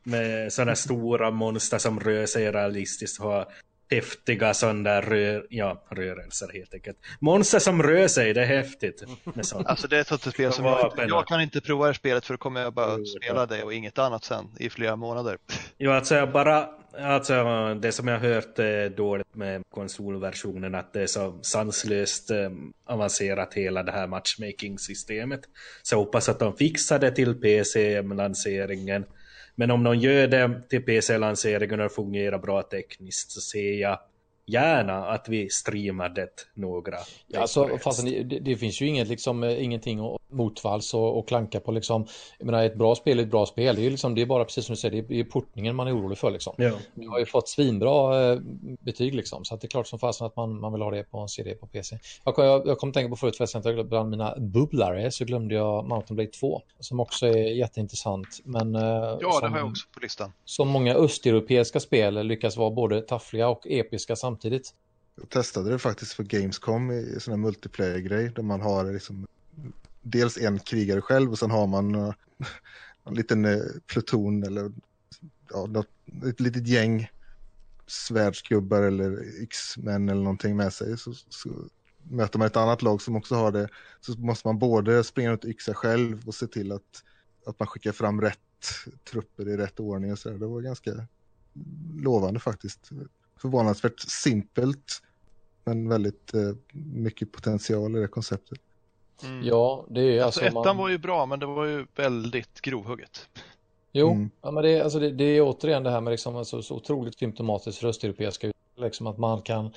Med 0.03 0.53
sådana 0.53 0.75
stora 0.75 1.31
monster 1.31 1.77
som 1.77 1.99
rör 1.99 2.25
sig 2.25 2.51
realistiskt 2.51 3.19
och 3.19 3.25
har 3.25 3.47
häftiga 3.89 4.53
sådana 4.53 5.01
rör, 5.01 5.47
ja, 5.49 5.83
rörelser 5.89 6.49
helt 6.53 6.73
enkelt. 6.73 6.97
Monster 7.19 7.59
som 7.59 7.83
rör 7.83 8.07
sig, 8.07 8.33
det 8.33 8.41
är 8.41 8.45
häftigt. 8.45 9.03
Med 9.23 9.45
sånt. 9.45 9.67
Alltså 9.67 9.87
det 9.87 9.97
är 9.97 10.01
ett 10.01 10.07
sånt 10.07 10.33
spel 10.33 10.51
som 10.51 10.65
jag, 10.65 10.93
jag 11.07 11.27
kan 11.27 11.41
inte 11.41 11.61
prova 11.61 11.87
det 11.87 11.93
spelet 11.93 12.25
för 12.25 12.33
då 12.33 12.37
kommer 12.37 12.61
jag 12.61 12.73
bara 12.73 13.05
spela 13.05 13.45
det 13.45 13.63
och 13.63 13.73
inget 13.73 13.97
annat 13.97 14.23
sen 14.23 14.45
i 14.59 14.69
flera 14.69 14.95
månader. 14.95 15.37
Jo, 15.77 15.91
alltså 15.91 16.15
jag 16.15 16.31
bara... 16.31 16.69
Alltså 16.99 17.73
det 17.81 17.91
som 17.91 18.07
jag 18.07 18.19
hört 18.19 18.59
är 18.59 18.89
dåligt 18.89 19.35
med 19.35 19.63
konsolversionen 19.69 20.75
att 20.75 20.93
det 20.93 21.01
är 21.01 21.07
så 21.07 21.39
sanslöst 21.41 22.31
eh, 22.31 22.49
avancerat 22.85 23.53
hela 23.53 23.83
det 23.83 23.91
här 23.91 24.07
matchmaking-systemet. 24.07 25.41
Så 25.83 25.95
jag 25.95 25.99
hoppas 25.99 26.29
att 26.29 26.39
de 26.39 26.57
fixar 26.57 26.99
det 26.99 27.11
till 27.11 27.35
PC-lanseringen. 27.35 29.05
Men 29.59 29.71
om 29.71 29.83
någon 29.83 29.99
gör 29.99 30.27
det 30.27 30.61
till 30.69 30.85
PC-lanseringen 30.85 31.79
och 31.79 31.83
det 31.83 31.95
fungerar 31.95 32.39
bra 32.39 32.61
tekniskt 32.61 33.31
så 33.31 33.41
ser 33.41 33.73
jag 33.73 33.99
gärna 34.47 35.05
att 35.05 35.29
vi 35.29 35.49
streamar 35.49 36.09
det 36.09 36.29
några 36.53 36.97
ja, 37.27 37.41
alltså, 37.41 37.77
fast 37.77 38.05
det, 38.05 38.23
det, 38.23 38.55
finns 38.55 38.81
ju 38.81 38.87
inget, 38.87 39.07
liksom, 39.07 39.43
eh, 39.43 39.63
ingenting 39.63 40.17
motvalls 40.29 40.93
och, 40.93 41.19
och 41.19 41.27
klanka 41.27 41.59
på 41.59 41.71
liksom. 41.71 42.07
Jag 42.37 42.45
menar, 42.45 42.63
ett 42.63 42.75
bra 42.75 42.95
spel 42.95 43.19
är 43.19 43.23
ett 43.23 43.29
bra 43.31 43.45
spel. 43.45 43.75
Det 43.75 43.85
är, 43.85 43.89
liksom, 43.89 44.15
det 44.15 44.21
är 44.21 44.25
bara 44.25 44.45
precis 44.45 44.65
som 44.65 44.73
du 44.73 44.77
säger, 44.77 45.01
det 45.01 45.19
är 45.19 45.23
portningen 45.23 45.75
man 45.75 45.87
är 45.87 45.97
orolig 45.97 46.17
för 46.17 46.31
liksom. 46.31 46.53
Ja. 46.57 46.71
Vi 46.93 47.05
har 47.05 47.19
ju 47.19 47.25
fått 47.25 47.49
svinbra 47.49 48.23
eh, 48.31 48.39
betyg 48.79 49.15
liksom, 49.15 49.45
så 49.45 49.55
att 49.55 49.61
det 49.61 49.67
är 49.67 49.69
klart 49.69 49.87
som 49.87 49.99
fasen 49.99 50.27
att 50.27 50.35
man, 50.35 50.59
man 50.59 50.73
vill 50.73 50.81
ha 50.81 50.91
det 50.91 51.03
på 51.03 51.17
en 51.17 51.29
CD 51.29 51.53
på 51.53 51.67
PC. 51.67 51.99
Jag, 52.23 52.33
jag, 52.37 52.67
jag 52.67 52.77
kom 52.77 52.89
att 52.89 52.93
tänka 52.93 53.09
på 53.09 53.15
förut 53.15 53.37
förresten 53.37 53.79
att 53.79 53.89
bland 53.89 54.09
mina 54.09 54.35
bubblare 54.39 55.11
så 55.11 55.25
glömde 55.25 55.55
jag 55.55 55.87
Mountain 55.87 56.15
Blade 56.15 56.31
2 56.31 56.61
som 56.79 56.99
också 56.99 57.27
är 57.27 57.37
jätteintressant. 57.37 58.27
Men, 58.43 58.75
eh, 58.75 58.81
ja, 58.81 59.31
som, 59.31 59.41
det 59.41 59.47
har 59.49 59.57
jag 59.57 59.67
också 59.67 59.87
på 59.93 59.99
listan. 59.99 60.31
Som 60.45 60.67
många 60.67 60.95
östeuropeiska 60.95 61.79
spel 61.79 62.27
lyckas 62.27 62.57
vara 62.57 62.71
både 62.71 63.01
taffliga 63.01 63.49
och 63.49 63.67
episka 63.67 64.15
samtidigt 64.15 64.36
samtidigt. 64.37 64.73
Jag 65.15 65.29
testade 65.29 65.69
det 65.69 65.79
faktiskt 65.79 66.13
för 66.13 66.23
Gamescom 66.23 66.91
i 66.91 67.19
sån 67.19 67.31
här 67.31 67.37
multiplayer-grej 67.37 68.31
där 68.35 68.43
man 68.43 68.61
har 68.61 68.93
liksom 68.93 69.27
dels 70.01 70.37
en 70.37 70.59
krigare 70.59 71.01
själv 71.01 71.31
och 71.31 71.39
sen 71.39 71.51
har 71.51 71.67
man 71.67 71.95
uh, 71.95 72.13
en 73.03 73.13
liten 73.13 73.45
uh, 73.45 73.61
pluton 73.87 74.43
eller 74.43 74.71
ja, 75.49 75.65
något, 75.65 75.87
ett 76.25 76.39
litet 76.39 76.67
gäng 76.67 77.11
svärdsgubbar 77.87 78.81
eller 78.81 79.41
yxmän 79.41 80.09
eller 80.09 80.21
någonting 80.21 80.55
med 80.55 80.73
sig. 80.73 80.97
Så, 80.97 81.13
så, 81.13 81.49
möter 82.09 82.39
man 82.39 82.47
ett 82.47 82.57
annat 82.57 82.81
lag 82.81 83.01
som 83.01 83.15
också 83.15 83.35
har 83.35 83.51
det 83.51 83.69
så 84.01 84.19
måste 84.19 84.47
man 84.47 84.59
både 84.59 85.03
springa 85.03 85.31
runt 85.31 85.45
yxa 85.45 85.73
själv 85.73 86.27
och 86.27 86.35
se 86.35 86.47
till 86.47 86.71
att, 86.71 87.03
att 87.45 87.59
man 87.59 87.67
skickar 87.67 87.91
fram 87.91 88.21
rätt 88.21 88.39
trupper 89.11 89.49
i 89.49 89.57
rätt 89.57 89.79
ordning 89.79 90.11
och 90.11 90.19
så 90.19 90.29
där. 90.29 90.37
Det 90.37 90.47
var 90.47 90.61
ganska 90.61 91.07
lovande 91.99 92.39
faktiskt 92.39 92.91
förvånansvärt 93.37 93.99
simpelt 93.99 95.01
men 95.63 95.89
väldigt 95.89 96.33
eh, 96.33 96.41
mycket 96.73 97.31
potential 97.31 97.97
i 97.97 97.99
det 97.99 98.07
konceptet. 98.07 98.59
Mm. 99.23 99.43
Ja, 99.43 99.85
det 99.89 100.01
är 100.01 100.23
alltså, 100.23 100.41
alltså 100.41 100.59
ettan 100.59 100.75
man... 100.75 100.77
var 100.77 100.89
ju 100.89 100.97
bra 100.97 101.25
men 101.25 101.39
det 101.39 101.45
var 101.45 101.65
ju 101.65 101.85
väldigt 101.95 102.61
grovhugget. 102.61 103.29
Jo, 103.91 104.11
mm. 104.11 104.29
ja, 104.41 104.51
men 104.51 104.63
det, 104.63 104.81
alltså 104.81 104.99
det, 104.99 105.11
det, 105.11 105.23
är 105.23 105.41
återigen 105.41 105.83
det 105.83 105.91
här 105.91 106.01
med 106.01 106.11
liksom, 106.11 106.35
alltså, 106.35 106.61
så 106.61 106.75
otroligt 106.75 107.19
symptomatiskt 107.19 107.79
för 107.79 107.87
östeuropeiska 107.87 108.51
Liksom 108.77 109.07
att 109.07 109.17
man 109.17 109.41
kan, 109.41 109.73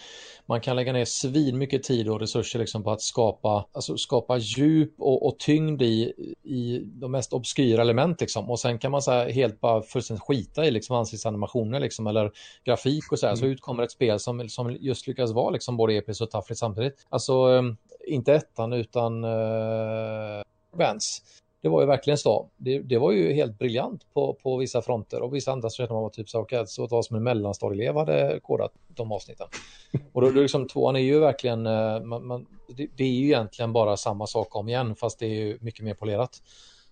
man 0.47 0.60
kan 0.60 0.77
lägga 0.77 0.93
ner 0.93 1.05
svin 1.05 1.59
mycket 1.59 1.82
tid 1.82 2.09
och 2.09 2.20
resurser 2.20 2.59
liksom 2.59 2.82
på 2.82 2.90
att 2.90 3.02
skapa, 3.02 3.66
alltså 3.72 3.97
skapa 3.97 4.39
djup 4.39 4.94
och, 4.98 5.27
och 5.27 5.39
tyngd 5.39 5.82
i, 5.82 6.12
i 6.43 6.81
de 6.85 7.12
mest 7.12 7.32
obskyra 7.32 7.82
element. 7.82 8.20
Liksom. 8.20 8.51
Och 8.51 8.60
sen 8.60 8.78
kan 8.78 8.90
man 8.90 9.02
så 9.02 9.12
helt 9.12 9.60
bara 9.60 9.82
fullständigt 9.82 10.24
skita 10.24 10.66
i 10.66 10.70
liksom, 10.70 10.97
ansiktsanimationer 10.97 11.81
liksom, 11.81 12.06
eller 12.06 12.31
grafik 12.64 13.12
och 13.12 13.18
så 13.18 13.27
här. 13.27 13.32
Mm. 13.32 13.40
Så 13.40 13.47
utkommer 13.47 13.82
ett 13.82 13.93
spel 13.93 14.20
som, 14.20 14.48
som 14.48 14.77
just 14.81 15.06
lyckas 15.06 15.32
vara 15.32 15.51
liksom, 15.51 15.77
både 15.77 15.94
episkt 15.94 16.22
och 16.22 16.31
taffligt 16.31 16.59
samtidigt. 16.59 17.06
Alltså 17.09 17.32
ehm, 17.32 17.77
inte 18.06 18.35
ettan 18.35 18.72
utan 18.72 19.24
uh, 19.24 20.43
Vans 20.72 21.22
det 21.62 21.69
var 21.69 21.81
ju 21.81 21.87
verkligen 21.87 22.19
så. 22.19 22.51
Det, 22.57 22.78
det, 22.78 22.99
var 22.99 23.12
ju 23.12 23.32
helt 23.32 23.59
briljant 23.59 24.07
på, 24.15 24.35
på 24.35 24.57
vissa 24.57 24.82
fronter 24.82 25.23
och 25.23 25.35
vissa 25.35 25.53
andra 25.53 25.70
så 25.70 25.77
kände 25.77 25.93
man 25.93 26.03
var 26.03 26.11
typ 26.11 26.28
så 26.28 26.47
att 26.53 26.70
så 26.70 26.87
det 26.87 26.95
var 26.95 27.03
som 27.03 27.16
en 27.16 27.23
mellanstadieelev 27.23 27.97
hade 27.97 28.41
kodat 28.43 28.73
de 28.89 29.12
avsnitten. 29.12 29.47
Och 30.12 30.20
då, 30.20 30.31
då 30.31 30.41
liksom 30.41 30.69
tvåan 30.69 30.97
är 30.97 31.01
ju 31.01 31.19
verkligen, 31.19 31.66
eh, 31.66 32.01
man, 32.01 32.27
man, 32.27 32.47
det, 32.69 32.87
det, 32.97 33.05
är 33.05 33.12
ju 33.12 33.27
egentligen 33.27 33.73
bara 33.73 33.97
samma 33.97 34.27
sak 34.27 34.57
om 34.57 34.69
igen 34.69 34.97
fast 34.97 35.19
det 35.19 35.27
är 35.27 35.35
ju 35.35 35.59
mycket 35.61 35.85
mer 35.85 35.95
polerat. 35.95 36.43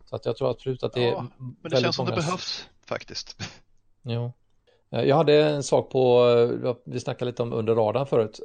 Så 0.04 0.16
att 0.16 0.26
jag 0.26 0.36
tror 0.36 0.50
absolut 0.50 0.82
att 0.82 0.92
det 0.92 1.02
ja, 1.02 1.26
Men 1.36 1.70
det 1.70 1.80
känns 1.80 1.96
som 1.96 2.06
det 2.06 2.16
behövs 2.16 2.68
faktiskt. 2.86 3.36
Jo. 4.02 4.32
Eh, 4.90 5.02
jag 5.02 5.16
hade 5.16 5.44
en 5.44 5.62
sak 5.62 5.90
på, 5.90 6.28
eh, 6.64 6.74
vi 6.84 7.00
snackade 7.00 7.30
lite 7.30 7.42
om 7.42 7.52
under 7.52 7.74
radarn 7.74 8.06
förut. 8.06 8.40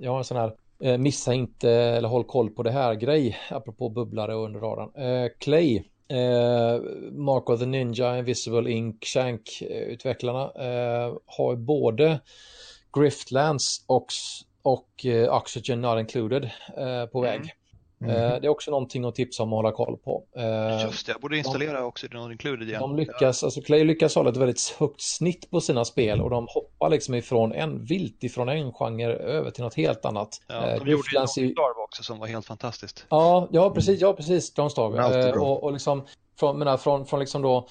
Jag 0.00 0.10
har 0.10 0.18
en 0.18 0.24
sån 0.24 0.36
här 0.36 0.52
Eh, 0.82 0.98
missa 0.98 1.34
inte 1.34 1.70
eller 1.70 2.08
håll 2.08 2.24
koll 2.24 2.50
på 2.50 2.62
det 2.62 2.70
här 2.70 2.94
grej, 2.94 3.38
apropå 3.50 3.88
bubblare 3.88 4.34
under 4.34 4.60
radarn. 4.60 5.04
Eh, 5.04 5.30
Clay, 5.38 5.76
eh, 6.08 6.80
Mark 7.12 7.50
of 7.50 7.60
the 7.60 7.66
Ninja, 7.66 8.18
Invisible 8.18 8.70
Ink, 8.70 9.04
Shank-utvecklarna 9.04 10.42
eh, 10.42 11.14
har 11.26 11.56
både 11.56 12.20
Griftlands 12.92 13.84
och, 13.86 14.06
och 14.62 15.06
eh, 15.06 15.36
Oxygen 15.36 15.80
Not 15.80 16.00
Included 16.00 16.50
eh, 16.76 17.06
på 17.06 17.20
väg. 17.20 17.40
Mm. 17.40 17.48
Mm. 18.04 18.40
Det 18.40 18.46
är 18.46 18.48
också 18.48 18.70
någonting 18.70 19.04
att 19.04 19.14
tipsa 19.14 19.42
om 19.42 19.52
och 19.52 19.56
hålla 19.56 19.72
koll 19.72 19.96
på. 19.96 20.24
Eh, 20.36 20.84
Just 20.84 21.06
det, 21.06 21.12
jag 21.12 21.20
borde 21.20 21.38
installera 21.38 21.80
de, 21.80 21.86
också 21.86 22.06
Not 22.10 22.32
Included 22.32 22.68
igen. 22.68 22.80
De 22.80 22.96
lyckas, 22.96 23.44
alltså 23.44 23.60
Clay 23.60 23.84
lyckas 23.84 24.14
hålla 24.14 24.30
ett 24.30 24.36
väldigt 24.36 24.76
högt 24.78 25.00
snitt 25.00 25.50
på 25.50 25.60
sina 25.60 25.84
spel 25.84 26.20
och 26.20 26.30
de 26.30 26.46
hoppar 26.50 26.90
liksom 26.90 27.14
ifrån 27.14 27.52
en 27.52 27.84
vilt 27.84 28.24
ifrån 28.24 28.48
en 28.48 28.72
genre 28.72 29.14
över 29.14 29.50
till 29.50 29.64
något 29.64 29.74
helt 29.74 30.04
annat. 30.04 30.28
Ja, 30.48 30.60
de 30.60 30.82
uh, 30.82 30.90
gjorde 30.90 31.08
Don't 31.08 31.26
Starve 31.26 31.84
också 31.84 32.02
som 32.02 32.18
var 32.18 32.26
helt 32.26 32.46
fantastiskt. 32.46 33.06
Ja, 33.08 33.48
ja 33.52 33.70
precis, 33.70 34.00
ja 34.00 34.12
precis, 34.12 34.56
Don't 34.56 34.68
Starve. 34.68 35.32
Och, 35.32 35.64
och 35.64 35.72
liksom 35.72 36.06
från, 36.38 36.58
menar, 36.58 36.76
från, 36.76 37.06
från 37.06 37.20
liksom 37.20 37.42
då 37.42 37.68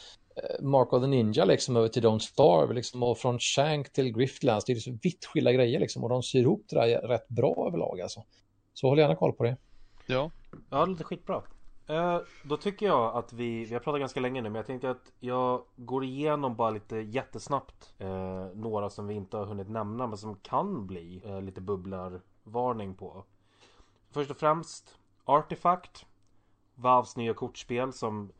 Mark 0.62 0.94
of 0.94 1.02
the 1.02 1.08
Ninja 1.08 1.46
liksom 1.46 1.78
över 1.78 1.88
till 1.88 2.04
Don't 2.04 2.20
Starve 2.20 2.74
liksom, 2.74 3.04
och 3.04 3.18
från 3.18 3.40
Shank 3.40 3.94
till 3.94 4.14
Griftlands. 4.14 4.66
Det 4.66 4.74
är 4.74 4.76
så 4.76 4.98
vitt 5.04 5.26
skilda 5.26 5.52
grejer 5.52 5.80
liksom 5.80 6.04
och 6.04 6.10
de 6.10 6.24
syr 6.24 6.42
ihop 6.42 6.66
det 6.70 6.76
där 6.76 7.08
rätt 7.08 7.28
bra 7.28 7.66
överlag 7.68 8.02
alltså. 8.02 8.24
Så 8.74 8.88
håll 8.88 9.00
gärna 9.00 9.16
koll 9.16 9.34
på 9.34 9.44
det. 9.44 9.58
Ja. 10.12 10.32
Ja, 10.70 10.86
det 10.86 10.92
låter 10.92 11.04
skitbra. 11.04 11.42
Eh, 11.88 12.20
då 12.44 12.58
tycker 12.58 12.86
jag 12.86 13.16
att 13.16 13.34
vi, 13.34 13.66
vi 13.66 13.74
har 13.74 13.80
pratat 13.80 14.00
ganska 14.00 14.20
länge 14.20 14.42
nu 14.42 14.50
men 14.50 14.56
jag 14.56 14.66
tänkte 14.66 14.90
att 14.90 15.12
jag 15.20 15.64
går 15.76 16.04
igenom 16.04 16.56
bara 16.56 16.70
lite 16.70 16.98
jättesnabbt 16.98 17.94
eh, 17.98 18.46
några 18.54 18.90
som 18.90 19.08
vi 19.08 19.14
inte 19.14 19.38
har 19.38 19.46
hunnit 19.46 19.70
nämna 19.70 20.08
men 20.08 20.18
som 20.18 20.36
kan 20.36 20.88
bli 20.88 21.22
eh, 21.26 21.42
lite 21.42 21.62
bubblarvarning 21.62 22.94
på. 22.94 23.24
Först 24.10 24.32
och 24.32 24.38
främst 24.38 24.98
Artifact 25.26 26.06
Valves 26.76 27.18
nya 27.18 27.34
kortspel 27.34 27.94
som 27.94 28.32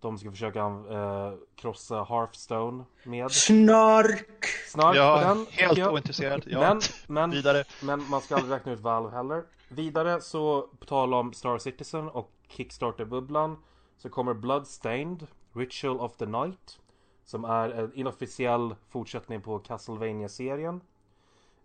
de 0.00 0.18
ska 0.18 0.30
försöka 0.30 0.60
eh, 0.60 1.32
krossa 1.56 2.04
Hearthstone 2.04 2.84
med. 3.04 3.30
Snark! 3.30 4.44
Snark 4.66 4.96
ja, 4.96 5.20
på 5.22 5.28
den. 5.28 5.46
helt 5.50 5.78
ointresserad. 5.78 6.44
Ja. 6.46 6.60
Men, 6.60 6.80
men, 7.06 7.30
Vidare. 7.30 7.64
men 7.82 8.08
man 8.08 8.20
ska 8.20 8.36
aldrig 8.36 8.54
räkna 8.54 8.72
ut 8.72 8.80
Valve 8.80 9.10
heller. 9.10 9.44
Vidare 9.68 10.20
så 10.20 10.68
på 10.78 10.84
tal 10.84 11.14
om 11.14 11.32
Star 11.32 11.58
Citizen 11.58 12.08
och 12.08 12.30
Kickstarter-bubblan 12.48 13.56
så 13.98 14.08
kommer 14.08 14.34
Bloodstained 14.34 15.26
Ritual 15.52 16.00
of 16.00 16.16
the 16.16 16.26
Night 16.26 16.78
som 17.24 17.44
är 17.44 17.70
en 17.70 17.94
inofficiell 17.94 18.74
fortsättning 18.88 19.40
på 19.40 19.58
Castlevania-serien. 19.58 20.80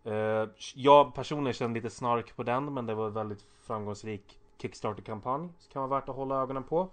Uh, 0.07 0.49
jag 0.75 1.13
personligen 1.13 1.53
känner 1.53 1.75
lite 1.75 1.89
snark 1.89 2.35
på 2.35 2.43
den 2.43 2.73
men 2.73 2.85
det 2.85 2.95
var 2.95 3.07
en 3.07 3.13
väldigt 3.13 3.45
framgångsrik 3.61 4.39
Kickstarter-kampanj. 4.57 5.49
Så 5.59 5.71
kan 5.71 5.89
vara 5.89 5.99
värt 5.99 6.09
att 6.09 6.15
hålla 6.15 6.41
ögonen 6.41 6.63
på. 6.63 6.89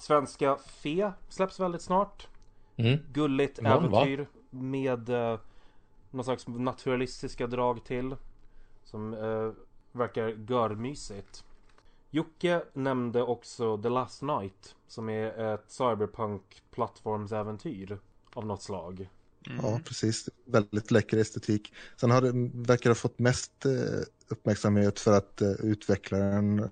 Svenska 0.00 0.56
Fe 0.56 1.12
släpps 1.28 1.60
väldigt 1.60 1.82
snart. 1.82 2.28
Mm. 2.76 2.98
Gulligt 3.12 3.58
Imorgon, 3.58 3.84
äventyr 3.84 4.18
va? 4.18 4.26
med 4.50 5.10
uh, 5.10 5.38
någon 6.10 6.24
slags 6.24 6.48
naturalistiska 6.48 7.46
drag 7.46 7.84
till. 7.84 8.16
Som 8.84 9.14
uh, 9.14 9.52
verkar 9.92 10.28
görmysigt. 10.48 11.44
Jocke 12.10 12.62
nämnde 12.72 13.22
också 13.22 13.78
The 13.82 13.88
Last 13.88 14.22
Night 14.22 14.76
som 14.88 15.08
är 15.08 15.54
ett 15.54 15.64
cyberpunk 15.70 16.62
plattformsäventyr 16.70 17.98
av 18.34 18.46
något 18.46 18.62
slag. 18.62 19.08
Mm. 19.46 19.64
Ja, 19.64 19.80
precis. 19.84 20.28
Väldigt 20.44 20.90
läcker 20.90 21.16
estetik. 21.16 21.74
Sen 21.96 22.10
har 22.10 22.20
det, 22.20 22.32
verkar 22.54 22.90
ha 22.90 22.94
fått 22.94 23.18
mest 23.18 23.66
eh, 23.66 23.72
uppmärksamhet 24.28 25.00
för 25.00 25.12
att 25.12 25.40
eh, 25.40 25.50
utvecklaren 25.50 26.58
eh, 26.58 26.68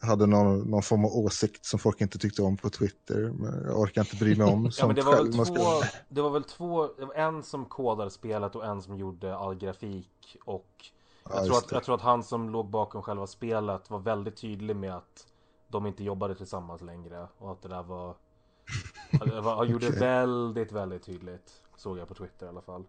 hade 0.00 0.26
någon, 0.26 0.58
någon 0.58 0.82
form 0.82 1.04
av 1.04 1.16
åsikt 1.16 1.64
som 1.64 1.78
folk 1.78 2.00
inte 2.00 2.18
tyckte 2.18 2.42
om 2.42 2.56
på 2.56 2.70
Twitter. 2.70 3.32
Men 3.38 3.64
jag 3.64 3.80
orkar 3.80 4.00
inte 4.00 4.16
bry 4.16 4.36
mig 4.36 4.46
om. 4.46 4.70
ja, 4.78 4.86
men 4.86 4.96
det, 4.96 5.02
var 5.02 5.16
väl 5.16 5.32
två, 5.32 5.86
det 6.08 6.22
var 6.22 6.30
väl 6.30 6.44
två, 6.44 6.88
en 7.14 7.42
som 7.42 7.64
kodade 7.64 8.10
spelet 8.10 8.56
och 8.56 8.64
en 8.64 8.82
som 8.82 8.96
gjorde 8.96 9.36
all 9.36 9.54
grafik 9.54 10.36
och 10.44 10.70
jag, 11.24 11.36
ja, 11.36 11.44
tror 11.44 11.56
att, 11.56 11.72
jag 11.72 11.84
tror 11.84 11.94
att 11.94 12.00
han 12.00 12.22
som 12.24 12.50
låg 12.50 12.70
bakom 12.70 13.02
själva 13.02 13.26
spelet 13.26 13.90
var 13.90 13.98
väldigt 13.98 14.36
tydlig 14.36 14.76
med 14.76 14.96
att 14.96 15.26
de 15.68 15.86
inte 15.86 16.04
jobbade 16.04 16.34
tillsammans 16.34 16.82
längre 16.82 17.28
och 17.38 17.52
att 17.52 17.62
det 17.62 17.68
där 17.68 17.82
var 17.82 18.16
Han 19.56 19.70
gjorde 19.70 19.88
okay. 19.88 20.00
väldigt, 20.00 20.72
väldigt 20.72 21.02
tydligt 21.02 21.62
Såg 21.76 21.98
jag 21.98 22.08
på 22.08 22.14
Twitter 22.14 22.46
i 22.46 22.48
alla 22.48 22.60
fall 22.60 22.84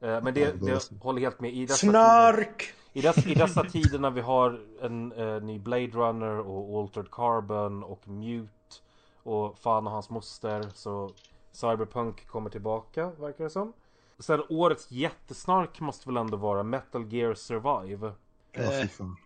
Men 0.00 0.34
det, 0.34 0.60
det 0.60 0.90
håller 1.00 1.20
helt 1.20 1.40
med 1.40 1.52
i 1.52 1.66
dessa 1.66 1.86
Snark! 1.86 2.58
Tider, 2.58 2.78
i, 2.92 3.00
dessa, 3.00 3.30
I 3.30 3.34
dessa 3.34 3.64
tider 3.64 3.98
när 3.98 4.10
vi 4.10 4.20
har 4.20 4.60
en 4.82 5.12
uh, 5.12 5.42
ny 5.42 5.58
Blade 5.58 5.86
Runner 5.86 6.38
och 6.38 6.80
Altered 6.80 7.10
Carbon 7.10 7.84
och 7.84 8.08
Mute 8.08 8.74
Och 9.22 9.58
fan 9.58 9.86
och 9.86 9.92
hans 9.92 10.10
moster 10.10 10.66
så 10.74 11.10
Cyberpunk 11.52 12.26
kommer 12.26 12.50
tillbaka 12.50 13.10
verkar 13.18 13.44
det 13.44 13.50
som 13.50 13.72
Sen 14.18 14.42
årets 14.48 14.90
jättesnark 14.90 15.80
måste 15.80 16.08
väl 16.08 16.16
ändå 16.16 16.36
vara 16.36 16.62
Metal 16.62 17.12
Gear 17.12 17.34
Survive. 17.34 18.12
Eh, 18.52 18.70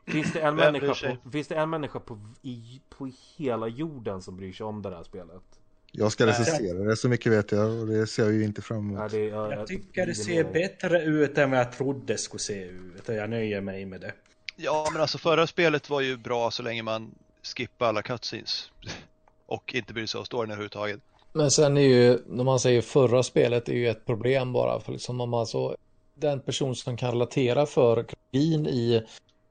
finns, 0.06 0.32
det 0.32 0.40
en 0.40 0.56
människa 0.56 1.16
på, 1.22 1.30
finns 1.30 1.48
det 1.48 1.54
en 1.54 1.70
människa 1.70 2.00
på, 2.00 2.18
i, 2.42 2.80
på 2.88 3.10
hela 3.36 3.68
jorden 3.68 4.22
som 4.22 4.36
bryr 4.36 4.52
sig 4.52 4.66
om 4.66 4.82
det 4.82 4.96
här 4.96 5.02
spelet? 5.02 5.61
Jag 5.94 6.12
ska 6.12 6.26
recensera 6.26 6.78
det, 6.78 6.96
så 6.96 7.08
mycket 7.08 7.32
vet 7.32 7.52
jag 7.52 7.70
och 7.80 7.86
det 7.86 8.06
ser 8.06 8.22
jag 8.22 8.32
ju 8.32 8.44
inte 8.44 8.62
fram 8.62 8.78
emot. 8.78 8.98
Ja, 8.98 9.08
det, 9.08 9.26
ja, 9.26 9.54
Jag 9.54 9.66
tycker 9.66 10.06
det 10.06 10.14
ser 10.14 10.44
bättre 10.44 11.02
ut 11.02 11.38
än 11.38 11.50
vad 11.50 11.60
jag 11.60 11.72
trodde 11.72 12.18
skulle 12.18 12.40
se 12.40 12.64
ut 12.64 13.08
och 13.08 13.14
jag 13.14 13.30
nöjer 13.30 13.60
mig 13.60 13.86
med 13.86 14.00
det. 14.00 14.12
Ja, 14.56 14.88
men 14.92 15.02
alltså 15.02 15.18
förra 15.18 15.46
spelet 15.46 15.90
var 15.90 16.00
ju 16.00 16.16
bra 16.16 16.50
så 16.50 16.62
länge 16.62 16.82
man 16.82 17.14
skippade 17.42 17.88
alla 17.88 18.02
cutscenes. 18.02 18.70
Och 19.46 19.74
inte 19.74 19.92
brydde 19.92 20.08
sig 20.08 20.18
om 20.18 20.24
storyn 20.24 20.50
överhuvudtaget. 20.50 21.00
Men 21.32 21.50
sen 21.50 21.76
är 21.76 21.80
ju, 21.80 22.18
när 22.26 22.44
man 22.44 22.60
säger 22.60 22.82
förra 22.82 23.22
spelet, 23.22 23.68
är 23.68 23.72
ju 23.72 23.88
ett 23.88 24.06
problem 24.06 24.52
bara. 24.52 24.80
För 24.80 24.92
liksom 24.92 25.20
om 25.20 25.30
man 25.30 25.46
så, 25.46 25.76
den 26.14 26.40
person 26.40 26.76
som 26.76 26.96
kan 26.96 27.10
relatera 27.10 27.66
för 27.66 28.04
kronologin 28.04 28.66
i 28.66 29.02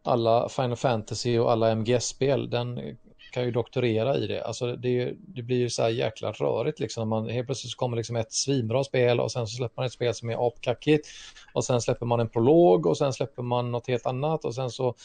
alla 0.04 0.50
Final 0.50 0.76
Fantasy 0.76 1.38
och 1.38 1.52
alla 1.52 1.76
MGS-spel, 1.76 2.50
den 2.50 2.98
kan 3.32 3.44
ju 3.44 3.52
doktorera 3.52 4.18
i 4.18 4.28
det. 4.28 4.44
Alltså 4.44 4.76
det, 4.76 5.14
det 5.18 5.42
blir 5.42 5.58
ju 5.58 5.70
så 5.70 5.82
här 5.82 5.90
jäkla 5.90 6.32
rörigt 6.32 6.80
liksom. 6.80 7.10
Man, 7.10 7.30
helt 7.30 7.48
plötsligt 7.48 7.72
så 7.72 7.78
kommer 7.78 7.98
liksom 7.98 8.16
ett 8.16 8.32
svinbra 8.32 8.84
spel 8.84 9.20
och 9.20 9.32
sen 9.32 9.48
så 9.48 9.56
släpper 9.56 9.82
man 9.82 9.86
ett 9.86 9.94
spel 9.94 10.14
som 10.14 10.30
är 10.30 10.48
apkackigt 10.48 11.08
och 11.54 11.66
sen 11.66 11.82
släpper 11.82 12.06
man 12.06 12.20
en 12.20 12.30
prolog 12.30 12.86
och 12.86 12.98
sen 12.98 13.14
släpper 13.14 13.44
man 13.44 13.72
något 13.72 13.88
helt 13.88 14.06
annat 14.06 14.46
och 14.46 14.56
sen 14.56 14.70
så 14.70 14.96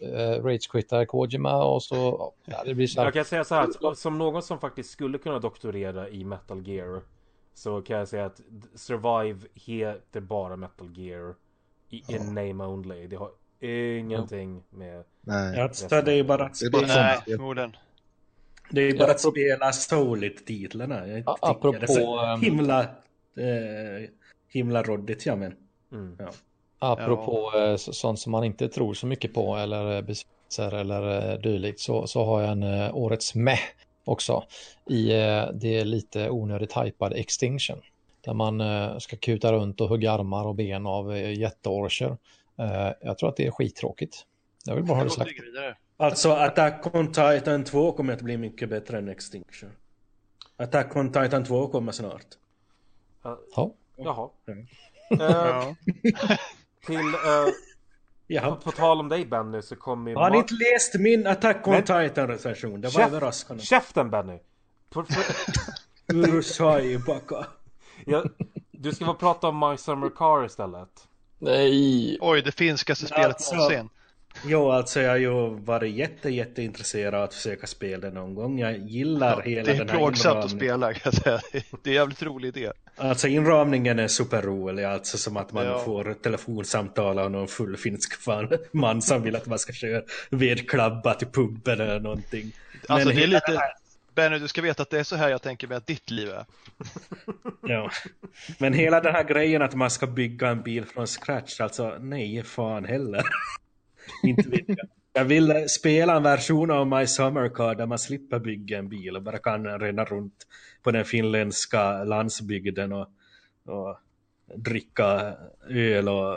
eh, 0.00 0.42
rage-quittar 0.42 1.04
Kojima 1.04 1.64
och 1.64 1.82
så, 1.82 2.32
ja, 2.44 2.64
det 2.64 2.74
blir 2.74 2.86
så 2.86 3.00
här. 3.00 3.06
Jag 3.06 3.14
kan 3.14 3.24
säga 3.24 3.44
så 3.44 3.54
här, 3.54 3.94
som 3.94 4.18
någon 4.18 4.42
som 4.42 4.58
faktiskt 4.58 4.90
skulle 4.90 5.18
kunna 5.18 5.38
doktorera 5.38 6.08
i 6.08 6.24
Metal 6.24 6.68
Gear 6.68 7.02
så 7.54 7.82
kan 7.82 7.98
jag 7.98 8.08
säga 8.08 8.24
att 8.24 8.40
Survive 8.74 9.46
heter 9.54 10.20
bara 10.20 10.56
Metal 10.56 10.98
Gear 10.98 11.34
i 11.88 12.02
in 12.08 12.34
name 12.34 12.64
only. 12.64 13.06
Det 13.06 13.16
har 13.16 13.30
ingenting 13.60 14.62
med... 14.70 15.04
Nej. 15.24 15.60
Alltså, 15.60 15.88
det 15.88 16.12
är 16.12 16.16
ju 16.16 16.24
bara 16.24 16.44
att 16.44 16.60
Det 16.60 16.66
är 16.66 16.70
bara 16.70 16.82
spela, 16.88 17.02
Nej, 17.06 17.18
förmodligen. 17.26 17.76
det 18.70 18.80
är 18.82 18.98
bara 18.98 19.08
Ja, 19.08 19.14
att 19.14 19.20
spela 19.20 19.72
Soulit-titlarna. 19.72 21.06
Jag 21.06 21.22
Ja, 21.26 21.38
apropå, 21.40 21.72
det 21.72 21.82
är 21.82 21.86
så 21.86 22.20
ehm, 22.20 22.40
himla, 22.40 22.80
eh, 22.82 24.08
himla 24.48 24.82
råddigt, 24.82 25.26
ja 25.26 25.36
men. 25.36 25.54
Mm. 25.92 26.16
Ja. 26.18 26.30
Apropå 26.78 27.52
eh, 27.58 27.76
så- 27.76 27.92
sånt 27.92 28.18
som 28.20 28.32
man 28.32 28.44
inte 28.44 28.68
tror 28.68 28.94
så 28.94 29.06
mycket 29.06 29.34
på 29.34 29.56
eller 29.56 29.96
eh, 29.96 30.02
besvikelser 30.02 30.74
eller 30.74 31.32
eh, 31.32 31.38
dylikt 31.40 31.80
så, 31.80 32.06
så 32.06 32.24
har 32.24 32.40
jag 32.42 32.50
en 32.50 32.62
eh, 32.62 32.96
årets 32.96 33.34
meh 33.34 33.58
också 34.04 34.44
i 34.90 35.12
eh, 35.12 35.44
det 35.54 35.84
lite 35.84 36.30
onödigt 36.30 36.76
hypade 36.76 37.16
Extinction. 37.16 37.78
Där 38.24 38.34
man 38.34 38.60
eh, 38.60 38.98
ska 38.98 39.16
kuta 39.16 39.52
runt 39.52 39.80
och 39.80 39.88
hugga 39.88 40.12
armar 40.12 40.46
och 40.46 40.54
ben 40.54 40.86
av 40.86 41.12
eh, 41.14 41.38
jätteorcher. 41.38 42.16
Eh, 42.58 42.90
jag 43.00 43.18
tror 43.18 43.28
att 43.28 43.36
det 43.36 43.46
är 43.46 43.50
skittråkigt. 43.50 44.26
Jag 44.64 44.74
vill 44.74 44.84
bara 44.84 44.98
ha 44.98 45.04
det 45.04 45.10
sagt. 45.10 45.30
Alltså 45.96 46.32
Attack 46.32 46.94
on 46.94 47.06
Titan 47.06 47.64
2 47.64 47.92
kommer 47.92 48.12
att 48.12 48.20
bli 48.22 48.36
mycket 48.36 48.68
bättre 48.68 48.98
än 48.98 49.08
Extinction. 49.08 49.70
Attack 50.56 50.96
on 50.96 51.12
Titan 51.12 51.44
2 51.44 51.68
kommer 51.68 51.92
snart. 51.92 52.26
Ja. 53.56 53.74
Jaha. 53.96 54.28
Mm. 54.48 54.60
Eh, 54.60 54.66
Ja. 55.20 55.74
till, 56.86 56.96
eh, 56.96 57.52
Jaha. 58.26 58.56
på 58.56 58.70
tal 58.70 59.00
om 59.00 59.08
dig 59.08 59.26
Benny 59.26 59.62
så 59.62 59.76
kommer 59.76 60.10
ju... 60.10 60.16
Har 60.16 60.30
ni 60.30 60.38
inte 60.38 60.54
läst 60.54 60.94
min 60.94 61.26
Attack 61.26 61.66
on 61.68 61.72
Men- 61.74 61.82
Titan 61.82 62.28
recension? 62.28 62.80
Det 62.80 62.88
var 62.88 63.00
Käft- 63.02 63.06
överraskande. 63.08 63.62
Käften 63.62 64.10
Benny! 64.10 64.38
På, 64.90 65.04
Urusai 66.12 66.98
baka. 67.06 67.46
jag, 68.06 68.30
du 68.72 68.92
ska 68.92 69.04
få 69.04 69.14
prata 69.14 69.48
om 69.48 69.70
My 69.70 69.76
Summer 69.76 70.10
Car 70.10 70.44
istället. 70.46 71.08
Nej. 71.38 72.18
Oj, 72.20 72.42
det 72.42 72.52
finskaste 72.52 73.06
spelet 73.06 73.26
Alltså- 73.26 73.54
någonsin. 73.54 73.88
Jo, 74.46 74.70
alltså 74.70 75.00
jag 75.00 75.10
har 75.10 75.16
ju 75.16 75.50
varit 75.54 75.94
jätte, 75.94 76.30
jätteintresserad 76.30 77.14
av 77.14 77.22
att 77.22 77.34
försöka 77.34 77.66
spela 77.66 78.00
det 78.08 78.14
någon 78.14 78.34
gång. 78.34 78.58
Jag 78.58 78.78
gillar 78.78 79.42
hela 79.42 79.62
Det 79.62 79.72
är 79.72 79.78
den 79.78 79.88
här 79.88 79.96
plågsamt 79.96 80.44
att 80.44 80.52
inramningen. 80.52 80.58
spela 80.58 80.92
kan 80.94 81.00
jag 81.04 81.14
säga. 81.14 81.40
Det 81.82 81.90
är 81.90 81.92
en 81.92 81.96
jävligt 81.96 82.22
rolig 82.22 82.48
idé. 82.56 82.72
Alltså 82.96 83.28
inramningen 83.28 83.98
är 83.98 84.08
superrolig, 84.08 84.84
alltså 84.84 85.18
som 85.18 85.36
att 85.36 85.52
man 85.52 85.66
Ja. 85.66 85.78
får 85.84 86.14
telefonsamtal 86.14 87.18
av 87.18 87.30
någon 87.30 87.48
full 87.48 87.76
finsk 87.76 88.20
fan, 88.22 88.48
man 88.72 89.02
som 89.02 89.22
vill 89.22 89.36
att 89.36 89.46
man 89.46 89.58
ska 89.58 89.72
köra 89.72 90.02
vedklabba 90.30 91.14
till 91.14 91.28
puben 91.28 91.80
eller 91.80 92.00
någonting. 92.00 92.52
Alltså 92.88 93.08
Men 93.08 93.16
det 93.16 93.22
är 93.22 93.26
hela 93.26 93.34
lite... 93.48 93.58
här- 93.58 93.72
Benny, 94.14 94.38
du 94.38 94.48
ska 94.48 94.62
veta 94.62 94.82
att 94.82 94.90
det 94.90 94.98
är 94.98 95.04
så 95.04 95.16
här 95.16 95.28
jag 95.28 95.42
tänker 95.42 95.68
mig 95.68 95.76
att 95.76 95.86
ditt 95.86 96.10
liv 96.10 96.30
är. 96.30 96.44
Ja. 97.68 97.90
Men 98.58 98.72
hela 98.72 99.00
den 99.00 99.14
här 99.14 99.24
grejen 99.24 99.62
att 99.62 99.74
man 99.74 99.90
ska 99.90 100.06
bygga 100.06 100.48
en 100.48 100.62
bil 100.62 100.84
från 100.84 101.06
scratch, 101.06 101.60
alltså 101.60 101.96
nej 102.00 102.42
fan 102.42 102.84
heller. 102.84 103.22
Inte 104.22 104.48
vill 104.48 104.64
jag. 104.66 104.88
Jag 105.16 105.24
vill 105.24 105.68
spela 105.68 106.16
en 106.16 106.22
version 106.22 106.70
av 106.70 106.86
My 106.86 107.06
Summer 107.06 107.48
Car 107.48 107.74
där 107.74 107.86
man 107.86 107.98
slipper 107.98 108.38
bygga 108.38 108.78
en 108.78 108.88
bil 108.88 109.16
och 109.16 109.22
bara 109.22 109.38
kan 109.38 109.66
ränna 109.66 110.04
runt 110.04 110.46
på 110.82 110.90
den 110.90 111.04
finländska 111.04 112.04
landsbygden 112.04 112.92
och, 112.92 113.08
och 113.64 113.98
dricka 114.54 115.36
öl 115.68 116.08
och 116.08 116.34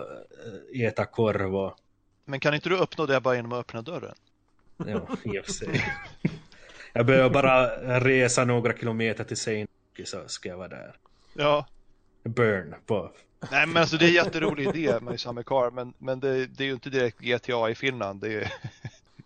äh, 0.76 0.82
äta 0.82 1.06
korv 1.06 1.56
och 1.56 1.76
Men 2.26 2.40
kan 2.40 2.54
inte 2.54 2.70
du 2.70 2.78
uppnå 2.78 3.06
det 3.06 3.22
bara 3.22 3.36
genom 3.36 3.52
att 3.52 3.60
öppna 3.60 3.82
dörren? 3.82 4.16
ja, 4.78 5.08
i 5.24 5.40
och 5.40 5.46
för 5.46 5.52
sig. 5.52 5.84
Jag 6.94 7.06
behöver 7.06 7.30
bara 7.30 7.70
resa 8.00 8.46
några 8.46 8.78
kilometer 8.78 9.24
till 9.24 9.38
Seinäjoki 9.38 10.06
så 10.06 10.28
ska 10.28 10.50
jag 10.50 10.58
vara 10.58 10.68
där. 10.68 10.96
Ja. 11.34 11.68
Burn 12.24 12.76
på 12.86 13.12
Nej 13.52 13.68
men 13.68 13.78
alltså 13.78 13.98
det 13.98 14.06
är 14.06 14.08
en 14.08 14.14
jätterolig 14.14 14.68
idé 14.76 15.00
med 15.02 15.20
Summer 15.20 15.44
Car 15.44 15.72
men, 15.72 15.94
men 15.98 16.20
det, 16.20 16.46
det 16.46 16.64
är 16.64 16.68
ju 16.68 16.74
inte 16.74 16.90
direkt 16.90 17.20
GTA 17.20 17.70
i 17.70 17.76
Finland. 17.76 18.22
Det, 18.22 18.34
är, 18.34 18.54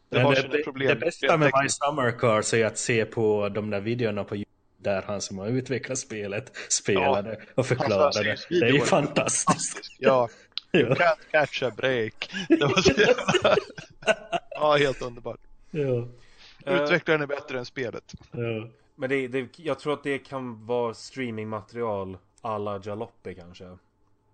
det 0.09 0.19
har 0.19 0.35
det, 0.35 0.41
sina 0.41 0.53
det, 0.53 0.63
problem. 0.63 0.87
det 0.87 0.95
bästa 0.95 1.37
med 1.37 1.51
My. 1.63 1.69
Summer 1.69 2.11
Cars 2.11 2.53
är 2.53 2.65
att 2.65 2.77
se 2.77 3.05
på 3.05 3.49
de 3.49 3.69
där 3.69 3.81
videorna 3.81 4.23
på 4.23 4.35
YouTube 4.35 4.51
där 4.77 5.03
han 5.07 5.21
som 5.21 5.37
har 5.37 5.47
utvecklat 5.47 5.97
spelet 5.97 6.51
spelade 6.69 7.41
och 7.55 7.65
förklarade. 7.65 8.23
Det. 8.23 8.27
landsbygdsvideo 8.27 8.65
Det 8.65 8.71
är 8.71 8.73
ju 8.73 8.85
fantastiskt. 8.85 9.95
Ja, 9.99 10.29
Ja. 10.71 10.95
can't 10.95 11.31
catch 11.31 11.63
a 11.63 11.71
break. 11.77 12.29
Det 12.49 12.65
var 12.65 12.81
så 12.81 12.91
jävla... 12.91 13.55
Ja, 14.49 14.77
helt 14.77 15.01
underbart. 15.01 15.39
Ja. 15.71 16.07
Eh, 16.65 16.83
Utvecklaren 16.83 17.21
är 17.21 17.27
bättre 17.27 17.59
än 17.59 17.65
spelet. 17.65 18.13
Ja. 18.31 18.67
Men 18.95 19.09
det, 19.09 19.27
det, 19.27 19.59
jag 19.59 19.79
tror 19.79 19.93
att 19.93 20.03
det 20.03 20.17
kan 20.17 20.65
vara 20.65 20.93
streamingmaterial 20.93 22.17
alla 22.41 22.81
Jalopy 22.83 23.35
kanske. 23.35 23.77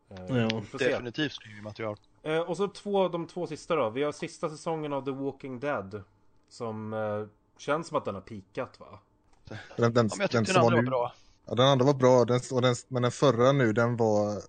Eh, 0.10 0.38
Ja. 0.38 0.62
Definitivt 0.80 1.32
streamingmaterial. 1.32 1.98
Eh, 2.24 2.40
och 2.40 2.58
så 2.58 2.68
två, 2.68 3.08
de 3.08 3.28
två 3.28 3.48
sista 3.48 3.76
då. 3.76 3.90
Vi 3.90 4.04
har 4.04 4.12
sista 4.12 4.50
säsongen 4.50 4.94
av 4.94 5.06
The 5.06 5.12
Walking 5.12 5.60
Dead. 5.60 6.04
Som 6.50 6.94
eh, 6.94 7.26
känns 7.58 7.88
som 7.88 7.98
att 7.98 8.06
den 8.06 8.16
har 8.16 8.22
pikat 8.22 8.80
va? 8.80 9.00
Den, 9.78 9.94
den, 9.94 10.10
Ja, 10.10 10.16
men 10.18 10.20
jag 10.20 10.30
den 10.30 10.46
tyckte 10.46 10.46
som 10.46 10.54
den 10.54 10.64
andra 10.64 10.76
var 10.76 10.82
nu- 10.82 10.90
bra. 10.90 11.14
Ja, 11.46 11.56
den 11.56 11.66
andra 11.68 11.86
var 11.86 11.94
bra, 11.94 12.26
den, 12.26 12.40
och 12.52 12.62
den, 12.62 12.76
men 12.88 13.02
den 13.02 13.12
förra 13.12 13.52
nu, 13.52 13.74
den 13.74 13.98
var... 13.98 14.42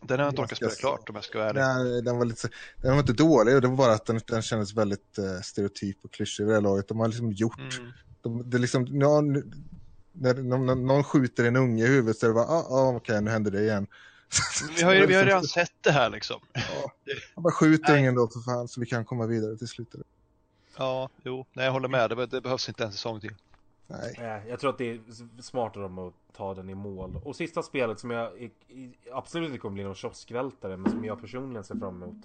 Den 0.00 0.18
har 0.18 0.26
jag 0.26 0.32
inte 0.32 0.42
orkat 0.42 0.56
spela 0.56 0.72
klart 0.72 1.08
om 1.08 1.14
jag 1.14 1.24
ska 1.24 1.38
vara 1.38 1.48
ärlig. 1.50 1.60
Nej, 1.92 2.02
den 2.02 2.18
var 2.18 2.24
lite... 2.24 2.48
Den 2.76 2.92
var 2.92 2.98
inte 3.00 3.12
dålig, 3.12 3.62
det 3.62 3.68
var 3.68 3.76
bara 3.76 3.92
att 3.92 4.06
den, 4.06 4.20
den 4.26 4.42
kändes 4.42 4.74
väldigt 4.74 5.18
eh, 5.18 5.40
stereotyp 5.42 5.98
och 6.04 6.10
klyschig 6.10 6.46
vid 6.46 6.54
det 6.54 6.60
laget. 6.60 6.88
De 6.88 7.00
har 7.00 7.08
liksom 7.08 7.32
gjort... 7.32 7.78
Mm. 7.80 7.92
De, 8.22 8.50
det 8.50 8.58
liksom, 8.58 8.86
ja, 8.90 9.20
nu, 9.20 9.50
när, 10.12 10.34
när, 10.34 10.58
när 10.58 10.74
någon 10.74 11.04
skjuter 11.04 11.44
en 11.44 11.56
unge 11.56 11.84
i 11.84 11.88
huvudet 11.88 12.18
så 12.18 12.26
är 12.26 12.28
det 12.28 12.34
bara, 12.34 12.46
ah, 12.46 12.66
ah, 12.70 12.96
okej, 12.96 13.20
nu 13.22 13.30
händer 13.30 13.50
det 13.50 13.62
igen. 13.62 13.86
Men 14.66 14.74
vi 14.76 14.82
har 14.82 14.94
ju 14.94 15.06
vi 15.06 15.14
har 15.14 15.24
redan 15.24 15.44
sett 15.44 15.72
det 15.80 15.90
här 15.90 16.10
liksom. 16.10 16.40
Ja, 16.52 16.92
bara 17.42 17.52
skjut 17.52 17.80
Nej. 17.88 17.98
ungen 17.98 18.14
då 18.14 18.28
för 18.28 18.40
fan 18.40 18.68
så 18.68 18.80
vi 18.80 18.86
kan 18.86 19.04
komma 19.04 19.26
vidare 19.26 19.56
till 19.56 19.68
slutet. 19.68 20.00
Ja, 20.76 21.08
jo, 21.24 21.46
nej 21.52 21.64
jag 21.64 21.72
håller 21.72 21.88
med. 21.88 22.10
Det, 22.10 22.26
det 22.26 22.40
behövs 22.40 22.68
inte 22.68 22.84
en 22.84 22.92
säsong 22.92 23.20
till. 23.20 23.34
Nej. 23.86 24.44
Jag 24.48 24.60
tror 24.60 24.70
att 24.70 24.78
det 24.78 24.90
är 24.90 25.00
s- 25.08 25.46
smart 25.46 25.76
av 25.76 25.82
dem 25.82 25.98
att 25.98 26.14
ta 26.36 26.54
den 26.54 26.70
i 26.70 26.74
mål. 26.74 27.20
Och 27.24 27.36
sista 27.36 27.62
spelet 27.62 28.00
som 28.00 28.10
jag 28.10 28.50
absolut 29.12 29.46
inte 29.46 29.58
kommer 29.58 29.74
bli 29.74 29.84
någon 29.84 29.94
kioskvältare 29.94 30.76
men 30.76 30.90
som 30.92 31.04
jag 31.04 31.20
personligen 31.20 31.64
ser 31.64 31.74
fram 31.74 32.02
emot. 32.02 32.16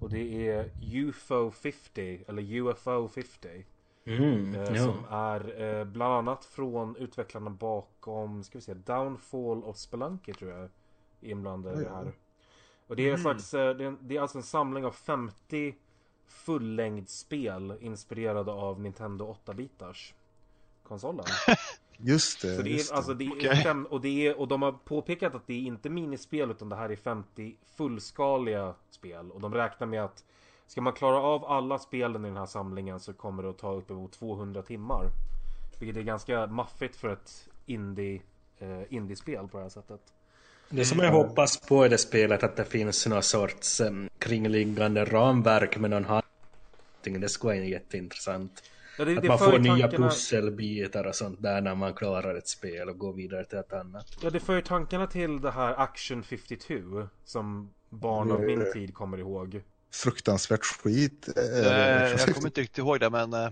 Och 0.00 0.10
det 0.10 0.48
är 0.48 0.70
UFO 0.82 1.50
50 1.50 2.24
eller 2.28 2.42
UFO 2.42 3.08
50. 3.08 3.64
Mm, 4.06 4.54
Eh, 4.54 4.60
ja. 4.76 4.82
Som 4.84 5.04
är 5.10 5.62
eh, 5.62 5.84
bland 5.84 6.14
annat 6.14 6.44
från 6.44 6.96
utvecklarna 6.96 7.50
bakom, 7.50 8.44
ska 8.44 8.58
vi 8.58 8.62
se, 8.62 8.74
Downfall 8.74 9.64
of 9.64 9.76
Spelunky 9.76 10.32
tror 10.32 10.50
jag 10.50 10.70
inblandade 11.24 11.80
i 11.80 11.84
det 11.84 11.90
här. 11.90 12.12
Och 12.86 12.96
det 12.96 13.08
är, 13.08 13.12
en 13.12 13.18
slags, 13.18 13.54
eh, 13.54 13.76
det, 13.76 13.84
är, 13.84 13.96
det 14.00 14.16
är 14.16 14.20
alltså 14.20 14.38
en 14.38 14.44
samling 14.44 14.84
av 14.84 14.92
50 14.92 15.74
fullängdsspel 16.26 17.74
inspirerade 17.80 18.52
av 18.52 18.80
Nintendo 18.80 19.36
8-bitars 19.46 20.14
konsolen. 20.82 21.24
Just 21.96 22.42
det. 22.42 22.56
Så 22.56 22.62
det 22.62 22.70
är, 22.70 22.76
det. 22.76 22.92
alltså, 22.92 23.14
det 23.14 23.24
är 23.24 23.30
Okej. 23.30 23.62
fem, 23.62 23.86
och, 23.86 24.00
det 24.00 24.26
är, 24.26 24.40
och 24.40 24.48
de 24.48 24.62
har 24.62 24.72
påpekat 24.72 25.34
att 25.34 25.46
det 25.46 25.54
är 25.54 25.60
inte 25.60 25.90
minispel 25.90 26.50
utan 26.50 26.68
det 26.68 26.76
här 26.76 26.90
är 26.90 26.96
50 26.96 27.56
fullskaliga 27.76 28.74
spel. 28.90 29.30
Och 29.30 29.40
de 29.40 29.54
räknar 29.54 29.86
med 29.86 30.04
att 30.04 30.24
ska 30.66 30.80
man 30.80 30.92
klara 30.92 31.20
av 31.20 31.44
alla 31.44 31.78
spelen 31.78 32.24
i 32.24 32.28
den 32.28 32.36
här 32.36 32.46
samlingen 32.46 33.00
så 33.00 33.12
kommer 33.12 33.42
det 33.42 33.50
att 33.50 33.58
ta 33.58 33.72
uppemot 33.72 34.12
200 34.12 34.62
timmar. 34.62 35.10
Vilket 35.80 35.96
är 35.96 36.02
ganska 36.02 36.46
maffigt 36.46 36.96
för 36.96 37.08
ett 37.08 37.48
indie, 37.66 38.22
eh, 38.58 38.82
indiespel 38.88 39.48
på 39.48 39.56
det 39.56 39.62
här 39.62 39.70
sättet. 39.70 40.00
Det 40.76 40.84
som 40.84 40.98
jag 40.98 41.12
hoppas 41.12 41.56
på 41.60 41.86
i 41.86 41.88
det 41.88 41.98
spelet 41.98 42.42
att 42.42 42.56
det 42.56 42.64
finns 42.64 43.06
någon 43.06 43.22
sorts 43.22 43.80
um, 43.80 44.08
kringliggande 44.18 45.04
ramverk 45.04 45.76
med 45.78 45.90
någon 45.90 46.04
handling. 46.04 47.20
Det 47.20 47.28
skulle 47.28 47.54
vara 47.54 47.64
jätteintressant. 47.64 48.62
Ja, 48.98 49.04
det, 49.04 49.16
Att 49.16 49.22
det 49.22 49.28
man 49.28 49.38
får 49.38 49.58
nya 49.58 49.72
tankarna- 49.88 50.08
pusselbitar 50.08 51.04
och 51.04 51.14
sånt 51.14 51.42
där 51.42 51.60
när 51.60 51.74
man 51.74 51.94
klarar 51.94 52.34
ett 52.34 52.48
spel 52.48 52.88
och 52.88 52.98
går 52.98 53.12
vidare 53.12 53.44
till 53.44 53.58
ett 53.58 53.72
annat. 53.72 54.06
Ja, 54.22 54.30
det 54.30 54.40
för 54.40 54.54
ju 54.54 54.60
tankarna 54.62 55.06
till 55.06 55.40
det 55.40 55.50
här 55.50 55.74
Action 55.80 56.22
52 56.22 56.74
som 57.24 57.70
barn 57.90 58.32
av 58.32 58.40
min 58.40 58.60
Mm. 58.60 58.72
tid 58.72 58.94
kommer 58.94 59.18
ihåg. 59.18 59.62
Fruktansvärt 59.92 60.64
skit. 60.64 61.28
det. 61.34 62.10
jag 62.26 62.34
kommer 62.34 62.46
inte 62.48 62.60
riktigt 62.60 62.78
ihåg 62.78 63.00
det 63.00 63.10
men 63.10 63.32
eh, 63.32 63.38
Ja, 63.40 63.50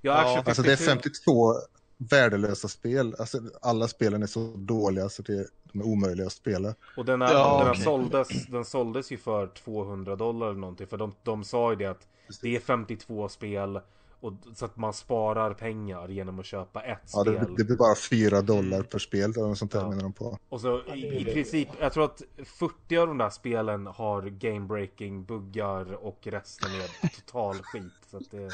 Ja, 0.00 0.12
Action 0.14 0.44
52. 0.44 0.50
Alltså 0.50 0.62
det 0.62 0.72
är 0.72 0.76
52 0.96 1.54
värdelösa 1.98 2.68
spel. 2.68 3.14
Alltså, 3.18 3.38
alla 3.62 3.88
spelen 3.88 4.22
är 4.22 4.26
så 4.26 4.52
dåliga 4.56 5.08
så 5.08 5.22
det, 5.22 5.46
de 5.72 5.80
är 5.80 5.84
omöjliga 5.84 6.26
att 6.26 6.32
spela. 6.32 6.74
Och 6.96 7.04
den, 7.04 7.22
här, 7.22 7.32
Ja, 7.32 7.56
den, 7.58 7.66
här 7.66 7.72
okej. 7.72 7.84
såldes, 7.84 8.46
den 8.46 8.64
såldes 8.64 9.12
ju 9.12 9.16
för 9.16 9.46
200 9.46 10.16
dollar 10.16 10.48
eller 10.48 10.60
någonting. 10.60 10.86
För 10.86 10.96
de, 10.96 11.14
de 11.22 11.44
sa 11.44 11.70
ju 11.70 11.76
det 11.76 11.86
att 11.86 12.06
det 12.42 12.56
är 12.56 12.60
52 12.60 13.28
spel. 13.28 13.80
Och, 14.26 14.32
så 14.54 14.64
att 14.64 14.76
man 14.76 14.92
sparar 14.92 15.54
pengar 15.54 16.08
genom 16.08 16.38
att 16.38 16.46
köpa 16.46 16.82
ett 16.82 16.98
Ja, 17.12 17.20
spel. 17.22 17.34
det, 17.34 17.54
det 17.56 17.64
blir 17.64 17.76
bara 17.76 17.94
4 18.10 18.42
dollar 18.42 18.82
per 18.82 18.98
spel 18.98 19.30
eller 19.30 19.48
något 19.48 19.58
sånt 19.58 19.72
där 19.72 19.80
Ja. 19.80 19.88
menar 19.88 20.02
de 20.02 20.12
på. 20.12 20.38
Och 20.48 20.60
så 20.60 20.82
i, 20.94 21.16
i 21.20 21.24
princip, 21.24 21.68
jag 21.80 21.92
tror 21.92 22.04
att 22.04 22.22
40 22.44 22.96
av 22.96 23.06
de 23.06 23.18
där 23.18 23.30
spelen 23.30 23.86
har 23.86 24.22
game-breaking 24.22 25.24
buggar 25.26 25.92
och 25.92 26.18
resten 26.22 26.70
är 26.70 27.08
total 27.26 27.54
skit. 27.62 27.92
Så 28.10 28.16
att 28.16 28.30
det... 28.30 28.50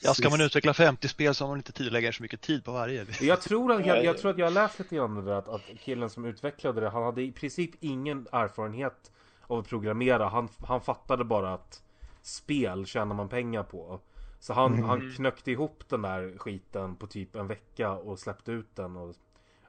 ja, 0.00 0.14
ska 0.14 0.30
man 0.30 0.40
utveckla 0.40 0.74
50 0.74 1.08
spel 1.08 1.34
så 1.34 1.44
har 1.44 1.48
man 1.48 1.58
inte 1.58 1.72
tid 1.72 1.86
att 1.86 1.92
lägga 1.92 2.12
så 2.12 2.22
mycket 2.22 2.40
tid 2.40 2.64
på 2.64 2.72
varje. 2.72 3.06
Jag 3.20 3.40
tror 3.40 3.72
att 3.72 3.86
jag, 3.86 4.04
jag, 4.04 4.18
tror 4.18 4.30
att 4.30 4.38
jag 4.38 4.46
har 4.46 4.50
läst 4.50 4.78
lite 4.78 4.96
grann 4.96 5.14
det 5.14 5.22
där 5.22 5.32
att, 5.34 5.48
att 5.48 5.62
killen 5.80 6.10
som 6.10 6.24
utvecklade 6.24 6.80
det, 6.80 6.88
han 6.90 7.02
hade 7.02 7.22
i 7.22 7.32
princip 7.32 7.70
ingen 7.80 8.26
erfarenhet 8.32 9.10
av 9.46 9.58
att 9.58 9.68
programmera. 9.68 10.28
Han, 10.28 10.48
han 10.58 10.80
fattade 10.80 11.24
bara 11.24 11.54
att 11.54 11.82
spel 12.22 12.86
tjänar 12.86 13.14
man 13.14 13.28
pengar 13.28 13.62
på. 13.62 14.00
Så 14.40 14.52
han, 14.52 14.82
han 14.82 15.12
knöckte 15.16 15.50
ihop 15.50 15.88
den 15.88 16.02
där 16.02 16.38
skiten 16.38 16.96
på 16.96 17.06
typ 17.06 17.36
en 17.36 17.46
vecka 17.46 17.90
och 17.92 18.18
släppte 18.18 18.52
ut 18.52 18.76
den 18.76 18.96
och 18.96 19.14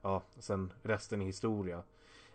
ja, 0.02 0.23
sen 0.39 0.73
resten 0.84 1.22
är 1.22 1.26
historia. 1.26 1.77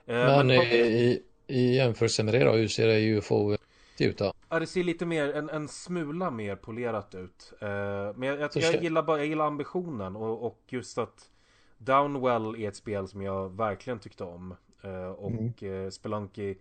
Eh, 0.06 0.16
Men 0.16 0.46
men- 0.46 0.56
i, 0.56 0.76
i, 0.76 1.22
i 1.46 1.76
jämförelse 1.76 2.22
med 2.22 2.34
det 2.34 2.44
då, 2.44 2.52
hur 2.52 2.68
ser 2.68 2.86
det 2.86 3.00
UFO 3.16 3.56
ut 4.00 4.18
då? 4.18 4.32
Ja, 4.48 4.58
det 4.58 4.66
ser 4.66 4.84
lite 4.84 5.06
mer, 5.06 5.32
en, 5.32 5.50
en 5.50 5.68
smula 5.68 6.30
mer 6.30 6.56
polerat 6.56 7.14
ut. 7.14 7.52
Eh, 7.60 7.68
men 8.16 8.22
jag, 8.22 8.38
jag, 8.38 8.50
jag, 8.54 8.82
gillar 8.82 9.02
bara, 9.02 9.18
jag 9.18 9.26
gillar 9.26 9.46
ambitionen 9.46 10.16
och, 10.16 10.46
och 10.46 10.60
just 10.68 10.98
att 10.98 11.30
Downwell 11.78 12.54
är 12.56 12.68
ett 12.68 12.76
spel 12.76 13.08
som 13.08 13.22
jag 13.22 13.56
verkligen 13.56 13.98
tyckte 13.98 14.24
om. 14.24 14.54
Eh, 14.82 15.10
och 15.10 15.62
eh, 15.62 15.90
Spelunky, 15.90 16.54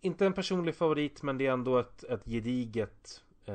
inte 0.00 0.26
en 0.26 0.32
personlig 0.32 0.74
favorit 0.74 1.22
men 1.22 1.38
det 1.38 1.46
är 1.46 1.52
ändå 1.52 1.78
ett, 1.78 2.04
ett 2.04 2.24
gediget, 2.24 3.22
eh, 3.46 3.54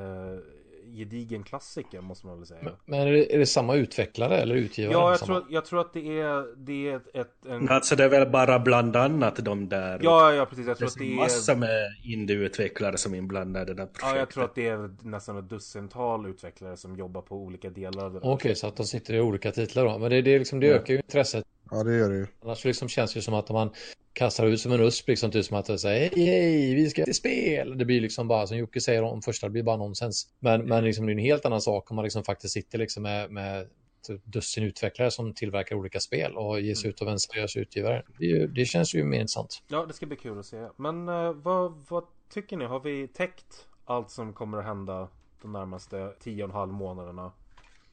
gedigen 0.92 1.44
klassiker 1.44 2.02
måste 2.02 2.28
man 2.28 2.38
väl 2.38 2.48
säga. 2.48 2.72
Men 2.86 3.00
är 3.00 3.12
det, 3.12 3.36
är 3.36 3.40
det 3.40 3.46
samma 3.46 3.76
utvecklare 3.76 4.38
eller 4.38 4.56
utgivare? 4.56 4.94
Ja, 4.94 5.10
jag 5.10 5.20
samma? 5.20 5.40
tror, 5.40 5.54
jag 5.54 5.66
tror 5.66 5.82
att 5.82 5.94
det 5.94 6.20
är, 6.20 6.66
det 6.66 6.90
är 6.90 6.96
ett, 6.96 7.16
ett 7.16 7.46
en... 7.46 7.70
Alltså 7.70 7.96
det 7.96 8.04
är 8.04 8.10
väl 8.10 8.30
bara 8.30 8.60
bland 8.60 8.96
annat 8.96 9.36
de 9.36 9.70
där. 9.70 10.00
Ja, 10.04 10.34
ja, 10.34 10.46
precis. 10.46 10.68
Jag 10.68 10.76
det 10.76 10.80
tror 10.80 10.88
är 10.88 10.92
att 10.92 10.98
det 10.98 11.16
massa 11.16 11.52
är... 11.52 11.56
med 11.56 11.96
indieutvecklare 12.04 12.98
som 12.98 13.14
är 13.14 13.18
inblandade 13.18 13.72
i 13.72 13.76
det 13.76 13.82
där 13.82 13.86
projektet. 13.86 14.14
Ja, 14.14 14.18
jag 14.18 14.30
tror 14.30 14.44
att 14.44 14.56
det 14.56 14.68
är 14.68 14.90
nästan 15.02 15.38
ett 15.38 15.50
dussintal 15.50 16.26
utvecklare 16.26 16.78
som 16.78 16.96
jobbar 16.96 17.22
på 17.22 17.36
olika 17.36 17.70
delar 17.70 18.06
av 18.06 18.14
det. 18.14 18.20
Okej, 18.24 18.56
så 18.56 18.68
att 18.68 18.76
de 18.76 18.86
sitter 18.86 19.14
i 19.14 19.22
olika 19.22 19.52
titlar 19.52 19.86
då. 19.86 19.98
Men 19.98 20.10
det, 20.10 20.22
det, 20.22 20.40
liksom, 20.40 20.60
det 20.60 20.68
ökar 20.68 20.94
ju 20.94 21.00
intresset. 21.00 21.46
Ja, 21.72 21.84
det 21.84 21.96
gör 21.96 22.10
det 22.10 22.16
ju. 22.16 22.28
Annars 22.44 22.66
liksom 22.66 22.90
känns 22.90 23.14
det 23.14 23.18
ju 23.18 23.22
som 23.22 23.34
att 23.34 23.50
man 23.50 23.72
kastar 24.14 24.46
ut 24.46 24.62
som 24.62 24.72
en 24.72 24.82
usp 24.82 25.08
liksom 25.08 25.32
typ 25.32 25.46
som 25.46 25.58
att 25.58 25.66
det 25.66 25.80
säger 25.80 26.10
hej, 26.16 26.26
hej, 26.26 26.76
vi 26.76 26.90
ska 26.90 27.04
till 27.04 27.16
spel. 27.16 27.78
Det 27.78 27.86
blir 27.86 28.02
liksom 28.02 28.28
bara 28.28 28.48
som 28.48 28.58
Jocke 28.58 28.82
säger 28.82 29.04
om 29.04 29.22
första, 29.22 29.48
det 29.48 29.52
blir 29.52 29.64
bara 29.64 29.78
nonsens. 29.78 30.28
Men, 30.40 30.66
men 30.66 30.84
liksom, 30.84 31.06
det 31.06 31.12
är 31.12 31.14
en 31.14 31.20
helt 31.20 31.46
annan 31.46 31.62
sak 31.62 31.92
om 31.92 31.96
man 31.96 32.04
liksom 32.04 32.24
faktiskt 32.24 32.54
sitter 32.54 32.78
liksom 32.78 33.04
med, 33.04 33.32
med 33.32 33.68
typ 34.08 34.26
dussin 34.26 34.64
utvecklare 34.64 35.12
som 35.12 35.34
tillverkar 35.34 35.76
olika 35.76 36.00
spel 36.00 36.38
och 36.38 36.62
ger 36.62 36.76
sig 36.76 36.90
ut 36.90 37.02
av 37.02 37.10
en 37.10 37.20
seriös 37.20 37.56
utgivare. 37.56 38.04
Det, 38.20 38.48
det 38.48 38.66
känns 38.66 38.96
ju 38.96 39.04
mer 39.04 39.20
intressant. 39.20 39.64
Ja, 39.68 39.86
det 39.86 39.94
ska 39.94 40.06
bli 40.06 40.18
kul 40.18 40.40
att 40.40 40.46
se. 40.46 40.68
Men 40.78 41.10
eh, 41.10 41.32
vad, 41.32 41.86
vad 41.90 42.04
tycker 42.34 42.58
ni? 42.58 42.66
Har 42.66 42.80
vi 42.80 43.08
täckt 43.08 43.68
allt 43.86 44.12
som 44.12 44.34
kommer 44.34 44.58
att 44.58 44.66
hända 44.66 45.08
de 45.42 45.52
närmaste 45.52 46.14
tio 46.20 46.44
och 46.44 46.50
en 46.50 46.56
halv 46.56 46.74
månaderna? 46.74 47.32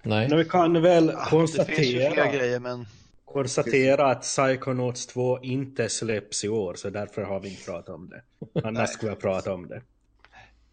Nej. 0.02 0.28
Men 0.28 0.38
vi 0.38 0.44
kan 0.44 0.82
väl 0.82 1.10
Ah, 1.10 1.12
det 1.12 1.30
finns 1.30 1.54
ju 1.54 1.58
konstatera, 1.58 2.12
fler 2.12 2.32
grejer 2.32 2.60
men 2.60 2.86
konstatera 3.32 4.10
att 4.10 4.22
Psychonauts 4.22 5.06
2 5.06 5.40
inte 5.42 5.88
släpps 5.88 6.44
i 6.44 6.48
år 6.48 6.74
så 6.74 6.90
därför 6.90 7.22
har 7.22 7.40
vi 7.40 7.48
inte 7.48 7.64
pratat 7.64 7.88
om 7.88 8.08
det. 8.08 8.22
Annars 8.64 8.90
skulle 8.90 9.12
jag 9.12 9.20
prata 9.20 9.54
om 9.54 9.68
det. 9.68 9.82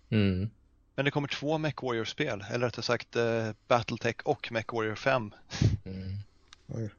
Mm. 0.10 0.50
Men 0.96 1.06
det 1.06 1.12
kommer 1.12 1.28
två 1.28 1.58
MechWarrior-spel, 1.58 2.46
eller 2.52 2.66
rättare 2.66 2.84
sagt 2.84 3.16
eh, 3.16 3.50
Battletech 3.68 4.16
och 4.24 4.52
MechWarrior 4.52 4.96
5. 4.96 5.32
Mm. 5.86 6.90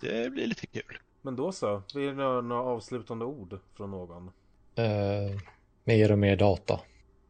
Det 0.00 0.32
blir 0.32 0.46
lite 0.46 0.66
kul. 0.66 0.98
Men 1.22 1.36
då 1.36 1.52
så, 1.52 1.82
blir 1.94 2.06
det 2.06 2.14
några, 2.14 2.40
några 2.40 2.62
avslutande 2.62 3.24
ord 3.24 3.58
från 3.76 3.90
någon? 3.90 4.30
Eh, 4.74 5.40
mer 5.84 6.12
och 6.12 6.18
mer 6.18 6.36
data. 6.36 6.80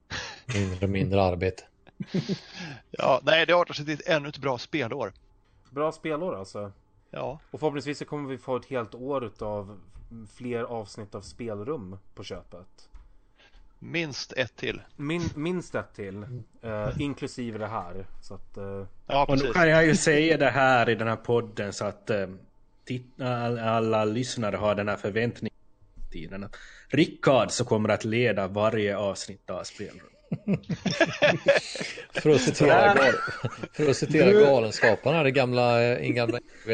Mindre 0.55 0.87
och 0.87 0.91
mindre 0.91 1.23
arbete. 1.23 1.65
Ja, 2.91 3.21
nej, 3.23 3.47
det 3.47 3.53
artar 3.53 3.75
sig 3.75 3.85
till 3.87 4.01
ännu 4.07 4.29
ett 4.29 4.39
bra 4.39 4.59
spelår. 4.59 5.13
Bra 5.71 5.93
spelår 5.93 6.37
alltså. 6.37 6.73
Ja, 7.15 7.39
Och 7.51 7.61
förhoppningsvis 7.61 7.99
så 7.99 8.05
kommer 8.05 8.29
vi 8.29 8.39
få 8.39 8.57
ett 8.57 8.67
helt 8.67 8.95
år 8.95 9.25
utav 9.25 9.79
fler 10.35 10.63
avsnitt 10.63 11.15
av 11.15 11.21
spelrum 11.21 11.99
på 12.15 12.25
köpet. 12.25 12.89
minst 13.79 14.33
ett 14.33 14.57
till. 14.57 14.83
Min, 14.97 15.23
minst 15.37 15.75
ett 15.75 15.95
till, 15.95 16.23
eh, 16.63 16.89
inklusive 16.99 17.59
det 17.59 17.67
här. 17.67 18.07
Så 18.23 18.35
att, 18.35 18.57
eh, 18.57 18.87
Ja, 19.07 19.23
Och 19.25 19.29
nu 19.31 19.37
precis. 19.41 19.53
kan 19.53 19.69
jag 19.69 19.87
ju 19.87 19.97
säga 19.97 20.37
det 20.37 20.51
här 20.51 20.89
i 20.91 20.95
den 20.95 21.09
här 21.09 21.17
podden 21.17 21.73
så 21.73 21.85
att 21.85 22.11
eh, 22.11 22.27
titta, 22.85 23.37
alla, 23.37 23.63
alla 23.71 24.05
lyssnare 24.05 24.57
har 24.57 24.75
den 24.75 24.89
här 24.89 24.97
förväntningstiden. 24.97 26.45
att 26.45 26.57
Rickard 26.89 27.51
så 27.51 27.65
kommer 27.65 27.89
att 27.89 28.05
leda 28.05 28.47
varje 28.49 28.97
avsnitt 28.97 29.51
av 29.51 29.65
spelrum. 29.65 30.07
För 32.13 32.31
att 32.31 32.41
citera, 32.41 32.95
gal, 32.95 33.15
för 33.73 33.91
att 33.91 33.97
citera 33.97 34.33
Galenskaparna, 34.33 35.23
det 35.23 35.31
gamla, 35.31 35.83
eh, 35.83 36.07
en 36.07 36.15
gamla 36.15 36.39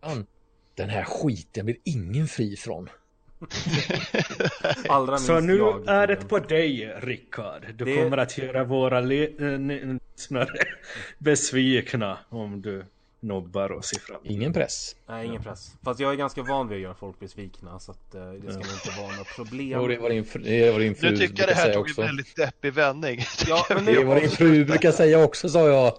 dockan. 0.00 0.26
Den 0.74 0.88
här 0.90 1.04
skiten 1.04 1.64
blir 1.66 1.76
ingen 1.84 2.28
fri 2.28 2.56
från. 2.56 2.88
allra 4.88 5.12
minst 5.12 5.26
Så 5.26 5.40
nu 5.40 5.56
jag. 5.56 5.88
är 5.88 6.06
det 6.06 6.16
på 6.16 6.38
dig 6.38 6.94
Rickard. 7.00 7.66
Du 7.76 7.84
Det- 7.84 7.96
kommer 7.96 8.16
att 8.18 8.38
göra 8.38 8.64
våra 8.64 9.00
lyssnare 9.00 10.48
besvikna 11.18 12.18
om 12.28 12.62
du 12.62 12.84
nobbar 13.20 13.72
oss 13.72 13.92
i 13.92 13.98
framtiden. 14.00 14.32
Ingen 14.36 14.52
press. 14.52 14.96
Nej, 15.08 15.26
ingen 15.26 15.42
press. 15.42 15.72
Fast 15.84 16.00
jag 16.00 16.12
är 16.12 16.16
ganska 16.16 16.42
van 16.42 16.68
vid 16.68 16.76
att 16.76 16.82
göra 16.82 16.94
folk 16.94 17.20
besvikna 17.20 17.78
så 17.78 17.92
att 17.92 18.14
eh, 18.14 18.30
det 18.30 18.52
ska 18.52 18.60
nog 18.62 18.72
inte 18.72 19.00
vara 19.02 19.16
något 19.16 19.36
problem. 19.36 19.80
Jo, 19.80 19.86
det 19.88 19.98
var 19.98 20.10
din, 20.10 20.24
fr- 20.24 20.42
det 20.44 20.70
var 20.72 20.78
din 20.80 20.94
fru 20.94 21.10
Nu 21.10 21.16
tycker 21.16 21.38
jag 21.42 21.48
det 21.48 21.54
här 21.54 21.72
tog 21.74 21.88
en 21.88 21.94
väldigt 22.06 22.36
deppig 22.36 22.72
vändning. 22.72 23.20
Ja, 23.48 23.66
men 23.70 23.84
Det 23.84 24.04
var 24.04 24.20
din 24.20 24.30
fru 24.30 24.64
brukar 24.64 24.92
säga 24.92 25.24
också, 25.24 25.48
sa 25.48 25.68
jag. 25.68 25.92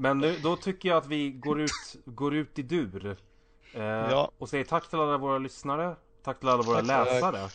Men 0.00 0.18
nu, 0.18 0.36
då 0.42 0.56
tycker 0.56 0.88
jag 0.88 0.98
att 0.98 1.06
vi 1.06 1.30
går 1.30 1.60
ut, 1.60 1.70
går 2.04 2.34
ut 2.34 2.58
i 2.58 2.62
dur. 2.62 3.16
Eh, 3.74 3.82
Ja. 3.82 4.30
Och 4.38 4.48
säger 4.48 4.64
tack 4.64 4.88
till 4.90 4.98
alla 4.98 5.18
våra 5.18 5.38
lyssnare. 5.38 5.96
Tack 6.24 6.38
till 6.40 6.48
alla 6.48 6.62
våra 6.62 6.76
Tack, 6.82 6.86
tack. 7.08 7.32
läsare. 7.32 7.48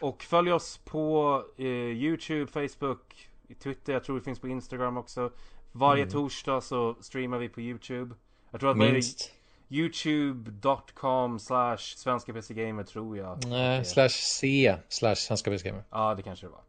Och 0.00 0.22
följ 0.22 0.52
oss 0.52 0.78
på 0.84 1.42
eh, 1.56 1.64
Youtube, 1.66 2.46
Facebook, 2.68 3.28
Twitter. 3.62 3.92
Jag 3.92 4.04
tror 4.04 4.18
det 4.18 4.24
finns 4.24 4.38
på 4.38 4.48
Instagram 4.48 4.96
också. 4.96 5.32
Varje 5.72 6.02
Mm. 6.02 6.12
torsdag 6.12 6.60
så 6.60 6.96
streamar 7.00 7.38
vi 7.38 7.48
på 7.48 7.60
Youtube. 7.60 8.14
Jag 8.50 8.60
tror 8.60 8.70
att 8.70 8.76
Minst. 8.76 9.32
youtube.com 9.70 11.38
slash 11.38 11.76
svenska 11.78 12.32
PC 12.32 12.54
Gamer 12.54 12.82
tror 12.84 13.16
jag. 13.16 13.46
Nej, 13.46 13.84
slash 13.84 14.08
C 14.08 14.76
slash 14.88 15.14
svenska 15.14 15.50
beskamer. 15.50 15.84
Ja, 15.90 16.14
det 16.14 16.22
kanske 16.22 16.46
det 16.46 16.50
var. 16.50 16.60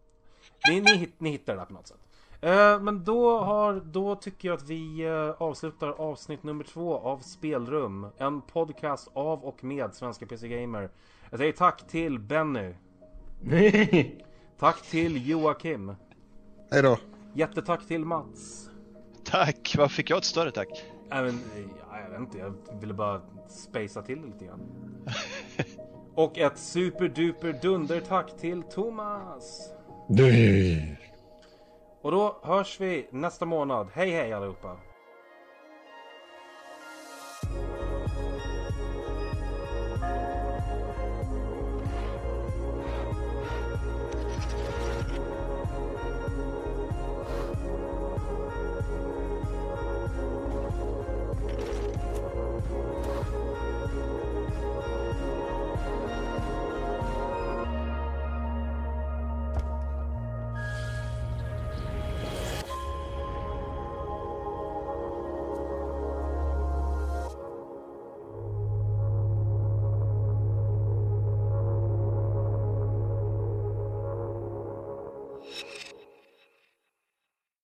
Ni, 0.70 0.82
ni, 0.82 1.10
ni 1.18 1.30
hittar 1.30 1.54
det 1.54 1.60
där 1.60 1.66
på 1.66 1.74
något 1.74 1.88
sätt. 1.88 1.98
Eh, 2.42 2.80
men 2.82 3.04
då, 3.04 3.40
har, 3.40 3.82
då 3.86 4.16
tycker 4.16 4.48
jag 4.48 4.58
att 4.58 4.70
vi 4.70 5.06
eh, 5.06 5.30
avslutar 5.38 5.90
avsnitt 5.90 6.44
nummer 6.44 6.64
två 6.64 6.98
av 6.98 7.20
Spelrum. 7.20 8.08
En 8.18 8.42
podcast 8.42 9.10
av 9.14 9.44
och 9.46 9.64
med 9.64 9.94
Svenska 9.94 10.26
PC 10.26 10.48
Gamer. 10.48 10.90
Jag 11.30 11.40
säger 11.40 11.52
tack 11.52 11.88
till 11.88 12.20
Benny. 12.20 12.74
Tack 14.60 14.82
till 14.82 15.30
Joakim. 15.30 15.96
Hej 16.72 16.82
då. 16.82 16.98
Jättetack 17.34 17.88
till 17.88 18.06
Mats. 18.06 18.70
Tack, 19.24 19.76
vad 19.78 19.92
fick 19.92 20.10
jag 20.10 20.18
ett 20.18 20.26
större 20.26 20.52
tack? 20.52 20.70
Äh, 21.12 21.22
men, 21.22 21.40
ja, 21.92 22.00
jag 22.04 22.10
vet 22.10 22.20
inte, 22.20 22.38
jag 22.38 22.54
ville 22.80 22.94
bara 22.94 23.22
spacea 23.48 24.04
till 24.04 24.22
lite 24.26 24.46
grann. 24.46 24.60
Och 26.16 26.38
ett 26.38 26.58
superduper 26.58 27.60
dunder 27.62 28.02
tack 28.02 28.38
till 28.38 28.64
Thomas. 28.64 29.72
Du. 30.08 30.96
Och 32.10 32.16
då 32.16 32.36
hörs 32.42 32.80
vi 32.82 33.08
nästa 33.12 33.46
månad. 33.46 33.88
Hej 33.94 34.12
hej 34.12 34.34
allihopa! 34.34 34.78